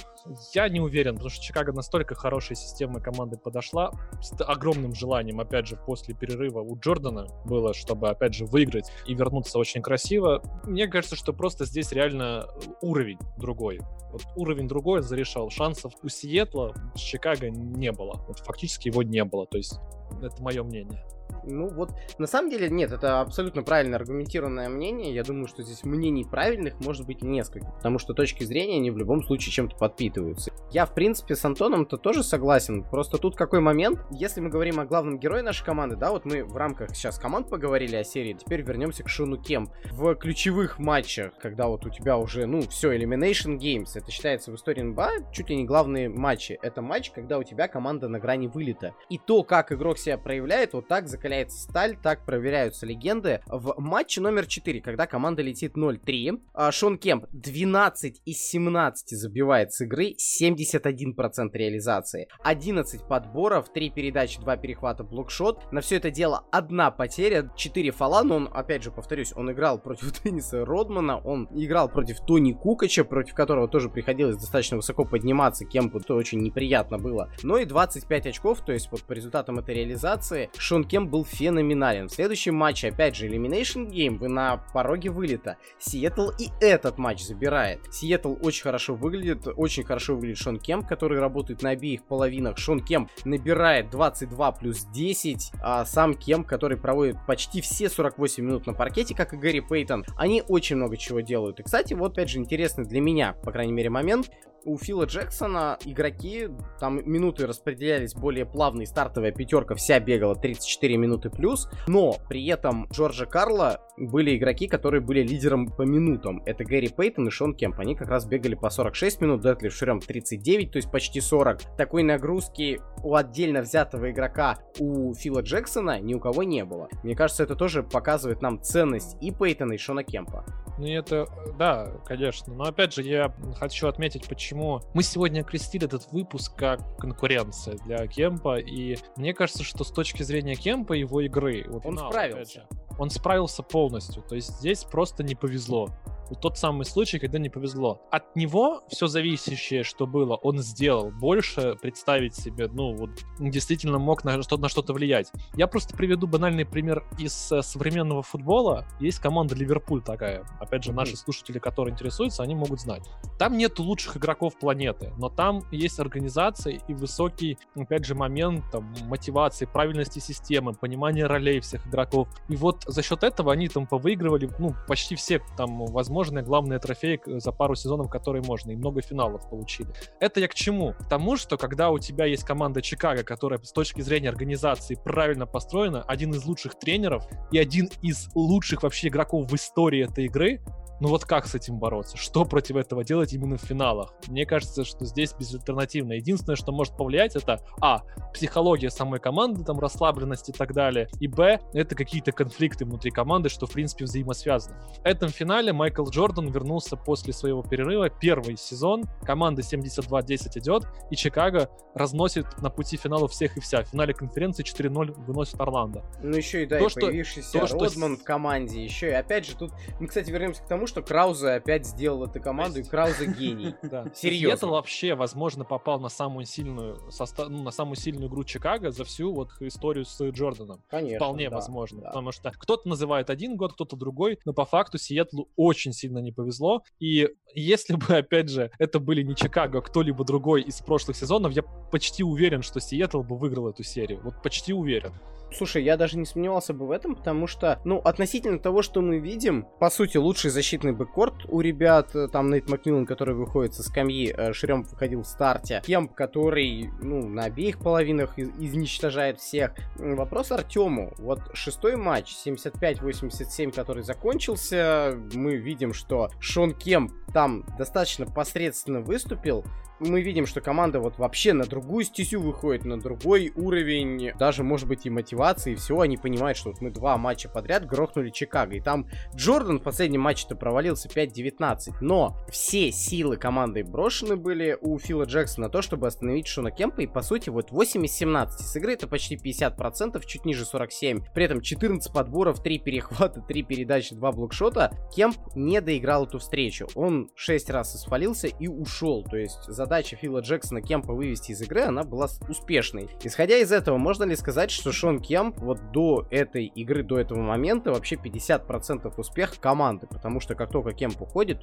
я 0.53 0.69
не 0.69 0.79
уверен, 0.79 1.13
потому 1.13 1.29
что 1.29 1.43
Чикаго 1.43 1.71
настолько 1.71 2.15
хорошей 2.15 2.55
системой 2.55 3.01
команды 3.01 3.37
подошла, 3.37 3.91
с 4.21 4.33
огромным 4.41 4.93
желанием, 4.93 5.39
опять 5.39 5.67
же, 5.67 5.75
после 5.75 6.15
перерыва 6.15 6.61
у 6.61 6.77
Джордана 6.77 7.27
было, 7.45 7.73
чтобы, 7.73 8.09
опять 8.09 8.33
же, 8.33 8.45
выиграть 8.45 8.89
и 9.07 9.13
вернуться 9.13 9.59
очень 9.59 9.81
красиво. 9.81 10.41
Мне 10.65 10.87
кажется, 10.87 11.15
что 11.15 11.33
просто 11.33 11.65
здесь 11.65 11.91
реально 11.91 12.47
уровень 12.81 13.19
другой. 13.37 13.79
Вот 14.11 14.21
уровень 14.35 14.67
другой 14.67 15.01
зарешал. 15.01 15.49
Шансов 15.49 15.93
у 16.03 16.07
Сиэтла 16.07 16.73
с 16.95 16.99
Чикаго 16.99 17.49
не 17.49 17.91
было. 17.91 18.23
Вот 18.27 18.39
фактически 18.39 18.87
его 18.87 19.03
не 19.03 19.23
было. 19.23 19.45
То 19.45 19.57
есть 19.57 19.79
это 20.21 20.41
мое 20.41 20.63
мнение. 20.63 21.05
Ну 21.43 21.67
вот, 21.69 21.91
на 22.17 22.27
самом 22.27 22.49
деле, 22.49 22.69
нет, 22.69 22.91
это 22.91 23.21
абсолютно 23.21 23.61
правильно 23.63 23.97
аргументированное 23.97 24.69
мнение. 24.69 25.13
Я 25.13 25.23
думаю, 25.23 25.47
что 25.47 25.63
здесь 25.63 25.83
мнений 25.83 26.25
правильных 26.25 26.79
может 26.79 27.05
быть 27.05 27.21
несколько, 27.21 27.71
потому 27.71 27.99
что 27.99 28.13
точки 28.13 28.43
зрения, 28.43 28.77
они 28.77 28.91
в 28.91 28.97
любом 28.97 29.23
случае 29.23 29.51
чем-то 29.51 29.77
подпитываются. 29.77 30.51
Я, 30.71 30.85
в 30.85 30.93
принципе, 30.93 31.35
с 31.35 31.45
Антоном-то 31.45 31.97
тоже 31.97 32.23
согласен. 32.23 32.83
Просто 32.83 33.17
тут 33.17 33.35
какой 33.35 33.59
момент, 33.59 33.99
если 34.11 34.41
мы 34.41 34.49
говорим 34.49 34.79
о 34.79 34.85
главном 34.85 35.19
герое 35.19 35.43
нашей 35.43 35.63
команды, 35.65 35.95
да, 35.95 36.11
вот 36.11 36.25
мы 36.25 36.43
в 36.43 36.55
рамках 36.57 36.95
сейчас 36.95 37.19
команд 37.19 37.49
поговорили 37.49 37.95
о 37.95 38.03
серии, 38.03 38.33
теперь 38.33 38.61
вернемся 38.61 39.03
к 39.03 39.09
Шону 39.09 39.37
Кемп. 39.37 39.71
В 39.91 40.15
ключевых 40.15 40.79
матчах, 40.79 41.33
когда 41.39 41.67
вот 41.67 41.85
у 41.85 41.89
тебя 41.89 42.17
уже, 42.17 42.45
ну, 42.45 42.61
все, 42.61 42.95
Elimination 42.95 43.57
Games, 43.57 43.91
это 43.95 44.11
считается 44.11 44.51
в 44.51 44.55
истории 44.55 44.81
НБА 44.81 45.31
чуть 45.31 45.49
ли 45.49 45.55
не 45.55 45.65
главные 45.65 46.09
матчи. 46.09 46.57
Это 46.61 46.81
матч, 46.81 47.11
когда 47.11 47.37
у 47.37 47.43
тебя 47.43 47.67
команда 47.67 48.07
на 48.07 48.19
грани 48.19 48.47
вылета. 48.47 48.93
И 49.09 49.17
то, 49.17 49.43
как 49.43 49.71
игрок 49.71 49.97
себя 49.97 50.17
проявляет, 50.17 50.73
вот 50.73 50.87
так 50.87 51.07
закаляется 51.15 51.57
сталь, 51.57 51.97
так 52.01 52.25
проверяются 52.25 52.85
легенды. 52.85 53.41
В 53.47 53.75
матче 53.77 54.21
номер 54.21 54.45
4, 54.45 54.81
когда 54.81 55.07
команда 55.07 55.41
летит 55.41 55.77
0-3, 55.77 56.41
а, 56.53 56.71
Шон 56.71 56.97
Кемп 56.97 57.25
12 57.31 58.21
из 58.25 58.37
17 58.37 59.17
забивает 59.17 59.71
с 59.71 59.81
игры, 59.81 60.13
71% 60.17 61.49
реализации, 61.53 62.27
11 62.43 63.07
подборов, 63.07 63.71
3 63.73 63.89
передачи, 63.91 64.39
2 64.39 64.57
перехвата, 64.57 65.03
блокшот. 65.03 65.71
На 65.71 65.81
все 65.81 65.95
это 65.97 66.11
дело 66.11 66.45
одна 66.51 66.91
потеря, 66.91 67.49
4 67.55 67.91
фола, 67.91 68.23
но 68.23 68.35
он, 68.35 68.49
опять 68.53 68.83
же, 68.83 68.91
повторюсь, 68.91 69.31
он 69.35 69.51
играл 69.51 69.79
против 69.79 70.11
Денниса 70.23 70.65
Родмана, 70.65 71.17
он 71.17 71.47
играл 71.51 71.89
против 71.89 72.19
Тони 72.19 72.51
Кукача, 72.51 73.05
против 73.05 73.35
которого 73.35 73.67
тоже 73.67 73.89
приходилось 73.89 74.35
достаточно 74.35 74.77
высоко 74.77 75.05
подниматься, 75.05 75.65
Кемпу 75.65 76.01
то 76.01 76.15
очень 76.15 76.41
неприятно 76.41 76.97
было. 76.97 77.31
Но 77.41 77.57
и 77.57 77.65
25 77.65 78.27
очков, 78.27 78.61
то 78.65 78.73
есть 78.73 78.91
вот 78.91 79.03
по 79.03 79.13
результатам 79.13 79.59
этой 79.59 79.75
реализации 79.75 80.49
Шон 80.57 80.83
Кемп 80.83 81.04
был 81.05 81.25
феноменален. 81.25 82.07
В 82.07 82.13
следующем 82.13 82.55
матче, 82.55 82.89
опять 82.89 83.15
же, 83.15 83.27
Elimination 83.27 83.87
Game, 83.89 84.17
вы 84.17 84.27
на 84.27 84.57
пороге 84.73 85.09
вылета. 85.09 85.57
Сиэтл 85.79 86.31
и 86.39 86.49
этот 86.59 86.97
матч 86.97 87.23
забирает. 87.23 87.81
Сиэтл 87.91 88.35
очень 88.41 88.63
хорошо 88.63 88.95
выглядит, 88.95 89.47
очень 89.55 89.83
хорошо 89.83 90.15
выглядит 90.15 90.37
Шон 90.37 90.59
Кемп, 90.59 90.87
который 90.87 91.19
работает 91.19 91.61
на 91.61 91.71
обеих 91.71 92.03
половинах. 92.03 92.57
Шон 92.57 92.79
Кемп 92.79 93.09
набирает 93.23 93.89
22 93.89 94.51
плюс 94.53 94.85
10, 94.85 95.51
а 95.61 95.85
сам 95.85 96.13
Кемп, 96.13 96.47
который 96.47 96.77
проводит 96.77 97.17
почти 97.27 97.61
все 97.61 97.89
48 97.89 98.43
минут 98.43 98.65
на 98.67 98.73
паркете, 98.73 99.15
как 99.15 99.33
и 99.33 99.37
Гэри 99.37 99.61
Пейтон, 99.61 100.05
они 100.17 100.43
очень 100.47 100.75
много 100.75 100.97
чего 100.97 101.21
делают. 101.21 101.59
И, 101.59 101.63
кстати, 101.63 101.93
вот 101.93 102.13
опять 102.13 102.29
же 102.29 102.39
интересный 102.39 102.85
для 102.85 103.01
меня, 103.01 103.33
по 103.33 103.51
крайней 103.51 103.73
мере, 103.73 103.89
момент 103.89 104.31
у 104.65 104.77
Фила 104.77 105.05
Джексона 105.05 105.77
игроки, 105.85 106.49
там 106.79 106.99
минуты 107.09 107.47
распределялись 107.47 108.13
более 108.15 108.45
плавные, 108.45 108.87
стартовая 108.87 109.31
пятерка 109.31 109.75
вся 109.75 109.99
бегала 109.99 110.35
34 110.35 110.97
минуты 110.97 111.29
плюс, 111.29 111.69
но 111.87 112.17
при 112.27 112.45
этом 112.47 112.87
Джорджа 112.91 113.25
Карла 113.25 113.81
были 113.97 114.37
игроки, 114.37 114.67
которые 114.67 115.01
были 115.01 115.21
лидером 115.21 115.67
по 115.67 115.83
минутам. 115.83 116.41
Это 116.45 116.63
Гэри 116.63 116.89
Пейтон 116.89 117.27
и 117.27 117.31
Шон 117.31 117.55
Кемп. 117.55 117.79
Они 117.79 117.95
как 117.95 118.09
раз 118.09 118.25
бегали 118.25 118.55
по 118.55 118.69
46 118.69 119.21
минут, 119.21 119.41
Детлиф 119.41 119.73
Шрем 119.73 119.99
39, 119.99 120.71
то 120.71 120.77
есть 120.77 120.91
почти 120.91 121.21
40. 121.21 121.77
Такой 121.77 122.03
нагрузки 122.03 122.79
у 123.03 123.15
отдельно 123.15 123.61
взятого 123.61 124.11
игрока 124.11 124.57
у 124.79 125.13
Фила 125.13 125.41
Джексона 125.41 125.99
ни 125.99 126.13
у 126.13 126.19
кого 126.19 126.43
не 126.43 126.65
было. 126.65 126.89
Мне 127.03 127.15
кажется, 127.15 127.43
это 127.43 127.55
тоже 127.55 127.83
показывает 127.83 128.41
нам 128.41 128.61
ценность 128.61 129.17
и 129.21 129.31
Пейтона, 129.31 129.73
и 129.73 129.77
Шона 129.77 130.03
Кемпа. 130.03 130.45
Ну, 130.77 130.87
это, 130.87 131.25
да, 131.57 131.89
конечно. 132.05 132.53
Но 132.53 132.65
опять 132.65 132.93
же, 132.93 133.01
я 133.01 133.33
хочу 133.55 133.87
отметить, 133.87 134.27
почему 134.27 134.81
мы 134.93 135.03
сегодня 135.03 135.41
окрестили 135.41 135.85
этот 135.85 136.11
выпуск 136.11 136.55
как 136.55 136.97
конкуренция 136.97 137.77
для 137.85 138.05
Кемпа. 138.07 138.59
И 138.59 138.97
мне 139.15 139.33
кажется, 139.33 139.63
что 139.63 139.83
с 139.83 139.91
точки 139.91 140.23
зрения 140.23 140.55
Кемпа 140.55 140.93
его 140.93 141.21
игры... 141.21 141.65
Вот, 141.67 141.85
он 141.85 141.95
финал, 141.95 142.11
справился. 142.11 142.61
Же, 142.61 142.67
он 142.97 143.09
справился 143.09 143.63
полностью. 143.63 144.23
То 144.23 144.35
есть 144.35 144.57
здесь 144.59 144.83
просто 144.83 145.23
не 145.23 145.35
повезло 145.35 145.89
вот 146.29 146.41
тот 146.41 146.57
самый 146.57 146.85
случай, 146.85 147.19
когда 147.19 147.39
не 147.39 147.49
повезло. 147.49 148.01
От 148.11 148.35
него 148.35 148.83
все 148.87 149.07
зависящее, 149.07 149.83
что 149.83 150.07
было, 150.07 150.35
он 150.35 150.59
сделал. 150.59 151.11
Больше 151.11 151.75
представить 151.81 152.35
себе, 152.35 152.67
ну, 152.67 152.95
вот, 152.95 153.11
действительно 153.39 153.99
мог 153.99 154.23
на, 154.23 154.41
что, 154.41 154.57
на 154.57 154.69
что-то 154.69 154.93
влиять. 154.93 155.31
Я 155.55 155.67
просто 155.67 155.95
приведу 155.95 156.27
банальный 156.27 156.65
пример 156.65 157.03
из 157.19 157.51
э, 157.51 157.61
современного 157.61 158.23
футбола. 158.23 158.85
Есть 158.99 159.19
команда 159.19 159.55
Ливерпуль 159.55 160.01
такая. 160.01 160.45
Опять 160.59 160.83
же, 160.83 160.93
наши 160.93 161.15
слушатели, 161.15 161.59
которые 161.59 161.93
интересуются, 161.93 162.43
они 162.43 162.55
могут 162.55 162.81
знать. 162.81 163.03
Там 163.37 163.57
нет 163.57 163.79
лучших 163.79 164.17
игроков 164.17 164.57
планеты, 164.57 165.13
но 165.17 165.29
там 165.29 165.63
есть 165.71 165.99
организация 165.99 166.81
и 166.87 166.93
высокий, 166.93 167.57
опять 167.75 168.05
же, 168.05 168.15
момент 168.15 168.63
там, 168.71 168.93
мотивации, 169.03 169.65
правильности 169.65 170.19
системы, 170.19 170.73
понимания 170.73 171.25
ролей 171.25 171.59
всех 171.59 171.85
игроков. 171.87 172.27
И 172.49 172.55
вот 172.55 172.83
за 172.87 173.03
счет 173.03 173.23
этого 173.23 173.51
они 173.51 173.67
там 173.67 173.85
повыигрывали, 173.85 174.49
ну, 174.59 174.73
почти 174.87 175.15
все 175.15 175.41
там 175.57 175.85
возможно 175.85 176.14
возможные 176.15 176.45
главные 176.45 176.79
трофеи 176.79 177.19
за 177.25 177.51
пару 177.51 177.75
сезонов, 177.75 178.09
которые 178.09 178.41
можно, 178.41 178.71
и 178.71 178.75
много 178.75 179.01
финалов 179.01 179.49
получили. 179.49 179.89
Это 180.21 180.39
я 180.39 180.47
к 180.47 180.53
чему? 180.53 180.93
К 180.93 181.09
тому, 181.09 181.35
что 181.35 181.57
когда 181.57 181.89
у 181.89 181.99
тебя 181.99 182.25
есть 182.25 182.45
команда 182.45 182.81
Чикаго, 182.81 183.23
которая 183.23 183.59
с 183.61 183.73
точки 183.73 184.01
зрения 184.01 184.29
организации 184.29 184.95
правильно 184.95 185.45
построена, 185.45 186.03
один 186.03 186.31
из 186.31 186.45
лучших 186.45 186.79
тренеров 186.79 187.27
и 187.51 187.59
один 187.59 187.89
из 188.01 188.29
лучших 188.33 188.83
вообще 188.83 189.09
игроков 189.09 189.51
в 189.51 189.55
истории 189.55 190.05
этой 190.05 190.25
игры, 190.25 190.61
ну 190.99 191.09
вот 191.09 191.25
как 191.25 191.45
с 191.45 191.55
этим 191.55 191.77
бороться? 191.77 192.17
Что 192.17 192.45
против 192.45 192.77
этого 192.77 193.03
делать 193.03 193.33
именно 193.33 193.57
в 193.57 193.61
финалах? 193.61 194.13
Мне 194.27 194.45
кажется, 194.45 194.85
что 194.85 195.05
здесь 195.05 195.33
безальтернативно. 195.33 196.13
Единственное, 196.13 196.55
что 196.55 196.71
может 196.71 196.95
повлиять, 196.95 197.35
это 197.35 197.59
а. 197.81 198.01
психология 198.33 198.89
самой 198.89 199.19
команды, 199.19 199.63
там 199.63 199.79
расслабленность 199.79 200.49
и 200.49 200.51
так 200.51 200.73
далее, 200.73 201.07
и 201.19 201.27
б. 201.27 201.59
это 201.73 201.95
какие-то 201.95 202.31
конфликты 202.31 202.85
внутри 202.85 203.11
команды, 203.11 203.49
что 203.49 203.67
в 203.67 203.71
принципе 203.71 204.05
взаимосвязано. 204.05 204.77
В 205.01 205.05
этом 205.05 205.29
финале 205.29 205.73
Майкл 205.73 206.05
Джордан 206.09 206.49
вернулся 206.49 206.95
после 206.95 207.33
своего 207.33 207.61
перерыва, 207.61 208.09
первый 208.09 208.57
сезон, 208.57 209.03
команда 209.23 209.61
72-10 209.61 210.59
идет, 210.59 210.87
и 211.11 211.15
Чикаго 211.15 211.69
разносит 211.93 212.45
на 212.61 212.69
пути 212.69 212.97
финала 212.97 213.27
всех 213.27 213.57
и 213.57 213.59
вся. 213.59 213.83
В 213.83 213.87
финале 213.87 214.13
конференции 214.13 214.63
4-0 214.63 215.13
выносит 215.25 215.59
Орландо. 215.59 216.03
Ну 216.21 216.35
еще 216.35 216.63
и 216.63 216.65
да, 216.65 216.79
то, 216.79 216.87
и 216.87 216.93
появившийся 216.93 217.59
то, 217.59 217.67
что... 217.67 217.77
в 217.77 218.23
команде, 218.23 218.83
еще 218.83 219.09
и 219.09 219.13
опять 219.13 219.45
же 219.45 219.55
тут, 219.55 219.71
мы, 219.99 220.07
кстати, 220.07 220.29
вернемся 220.29 220.61
к 220.63 220.67
тому, 220.67 220.84
что 220.87 221.01
Краузе 221.01 221.49
опять 221.51 221.85
сделал 221.85 222.25
эту 222.25 222.41
команду, 222.41 222.79
и 222.79 222.83
Краузе 222.83 223.27
гений. 223.27 223.75
Да. 223.85 224.11
Серьезно. 224.15 224.57
Сиэтл 224.57 224.69
вообще, 224.71 225.15
возможно, 225.15 225.63
попал 225.63 225.99
на 225.99 226.09
самую 226.09 226.45
сильную 226.45 227.11
состав, 227.11 227.49
ну, 227.49 227.61
на 227.61 227.71
самую 227.71 227.95
сильную 227.97 228.29
игру 228.29 228.43
Чикаго 228.43 228.89
за 228.89 229.03
всю 229.03 229.31
вот 229.31 229.49
историю 229.59 230.05
с 230.05 230.19
Джорданом. 230.21 230.81
Конечно. 230.89 231.17
Вполне 231.17 231.49
да, 231.49 231.57
возможно. 231.57 232.01
Да. 232.01 232.07
Потому 232.07 232.31
что 232.31 232.51
кто-то 232.51 232.89
называет 232.89 233.29
один 233.29 233.57
год, 233.57 233.73
кто-то 233.73 233.95
другой, 233.95 234.39
но 234.43 234.53
по 234.53 234.65
факту 234.65 234.97
Сиэтлу 234.97 235.49
очень 235.55 235.93
сильно 235.93 236.17
не 236.17 236.31
повезло. 236.31 236.83
И 236.99 237.29
если 237.53 237.95
бы, 237.95 238.05
опять 238.17 238.49
же, 238.49 238.71
это 238.79 238.99
были 238.99 239.21
не 239.21 239.35
Чикаго, 239.35 239.79
а 239.79 239.81
кто-либо 239.81 240.23
другой 240.23 240.63
из 240.63 240.81
прошлых 240.81 241.15
сезонов, 241.15 241.51
я 241.53 241.61
почти 241.61 242.23
уверен, 242.23 242.61
что 242.61 242.79
Сиэтл 242.79 243.21
бы 243.21 243.37
выиграл 243.37 243.69
эту 243.69 243.83
серию. 243.83 244.21
Вот 244.23 244.41
почти 244.41 244.73
уверен. 244.73 245.13
Слушай, 245.53 245.83
я 245.83 245.97
даже 245.97 246.17
не 246.17 246.25
сомневался 246.25 246.73
бы 246.73 246.87
в 246.87 246.91
этом, 246.91 247.15
потому 247.15 247.47
что, 247.47 247.79
ну, 247.83 247.99
относительно 247.99 248.59
того, 248.59 248.81
что 248.81 249.01
мы 249.01 249.19
видим, 249.19 249.65
по 249.79 249.89
сути, 249.89 250.17
лучший 250.17 250.51
защитный 250.51 250.91
бэккорд 250.91 251.45
у 251.47 251.61
ребят, 251.61 252.15
э, 252.15 252.27
там 252.27 252.51
Нейт 252.51 252.69
Макмиллан, 252.69 253.05
который 253.05 253.35
выходит 253.35 253.73
со 253.73 253.83
скамьи, 253.83 254.33
э, 254.35 254.53
Шрем 254.53 254.83
выходил 254.83 255.21
в 255.23 255.27
старте, 255.27 255.81
Кемп, 255.85 256.13
который, 256.13 256.89
ну, 257.01 257.27
на 257.27 257.43
обеих 257.45 257.79
половинах 257.79 258.37
из 258.37 258.75
изничтожает 258.75 259.39
всех. 259.39 259.71
Вопрос 259.97 260.51
Артему. 260.51 261.13
Вот 261.17 261.39
шестой 261.53 261.95
матч, 261.95 262.33
75-87, 262.35 263.71
который 263.71 264.03
закончился, 264.03 265.17
мы 265.33 265.55
видим, 265.55 265.93
что 265.93 266.29
Шон 266.39 266.73
Кемп 266.73 267.11
там 267.33 267.65
достаточно 267.77 268.25
посредственно 268.25 269.01
выступил, 269.01 269.65
мы 269.99 270.21
видим, 270.21 270.45
что 270.45 270.61
команда 270.61 270.99
вот 270.99 271.17
вообще 271.17 271.53
на 271.53 271.65
другую 271.65 272.03
стезю 272.03 272.41
выходит, 272.41 272.85
на 272.85 272.99
другой 272.99 273.51
уровень, 273.55 274.31
даже, 274.37 274.63
может 274.63 274.87
быть, 274.87 275.05
и 275.05 275.09
мотивации, 275.09 275.73
и 275.73 275.75
все, 275.75 275.99
они 275.99 276.17
понимают, 276.17 276.57
что 276.57 276.69
вот 276.69 276.81
мы 276.81 276.91
два 276.91 277.17
матча 277.17 277.49
подряд 277.49 277.85
грохнули 277.85 278.29
Чикаго, 278.29 278.75
и 278.75 278.81
там 278.81 279.07
Джордан 279.35 279.79
в 279.79 279.83
последнем 279.83 280.21
матче-то 280.21 280.55
провалился 280.55 281.07
5-19, 281.07 281.95
но 282.01 282.37
все 282.49 282.91
силы 282.91 283.37
команды 283.37 283.83
брошены 283.83 284.35
были 284.35 284.77
у 284.81 284.97
Фила 284.99 285.23
Джексона 285.23 285.67
на 285.67 285.71
то, 285.71 285.81
чтобы 285.81 286.07
остановить 286.07 286.47
Шона 286.47 286.71
Кемпа, 286.71 287.01
и, 287.01 287.07
по 287.07 287.21
сути, 287.21 287.49
вот 287.49 287.71
8 287.71 288.05
из 288.05 288.11
17 288.11 288.67
с 288.67 288.75
игры 288.75 288.93
это 288.93 289.07
почти 289.07 289.35
50%, 289.35 290.21
чуть 290.25 290.45
ниже 290.45 290.65
47, 290.65 291.21
при 291.33 291.45
этом 291.45 291.61
14 291.61 292.11
подборов, 292.11 292.61
3 292.61 292.79
перехвата, 292.79 293.41
3 293.41 293.63
передачи, 293.63 294.13
2 294.13 294.31
блокшота, 294.33 294.91
Кемп 295.15 295.37
не 295.55 295.79
доиграл 295.81 296.25
эту 296.25 296.39
встречу, 296.39 296.87
он 296.95 297.29
6 297.35 297.69
раз 297.69 297.95
испалился 297.95 298.47
и 298.47 298.67
ушел, 298.67 299.23
то 299.23 299.37
есть 299.37 299.63
за 299.67 299.84
задача 299.85 300.15
Фила 300.15 300.39
Джексона 300.39 300.81
Кемпа 300.81 301.13
вывести 301.13 301.51
из 301.51 301.61
игры, 301.61 301.81
она 301.81 302.01
была 302.03 302.27
успешной. 302.49 303.07
Исходя 303.23 303.57
из 303.57 303.71
этого, 303.71 303.97
можно 303.97 304.23
ли 304.23 304.35
сказать, 304.35 304.71
что 304.71 304.91
Шон 304.91 305.19
Кемп 305.19 305.59
вот 305.59 305.91
до 305.91 306.25
этой 306.31 306.65
игры, 306.65 307.03
до 307.03 307.19
этого 307.19 307.39
момента 307.39 307.91
вообще 307.91 308.15
50% 308.15 309.13
успех 309.15 309.59
команды, 309.59 310.07
потому 310.07 310.39
что 310.39 310.55
как 310.55 310.71
только 310.71 310.93
Кемп 310.93 311.21
уходит, 311.21 311.61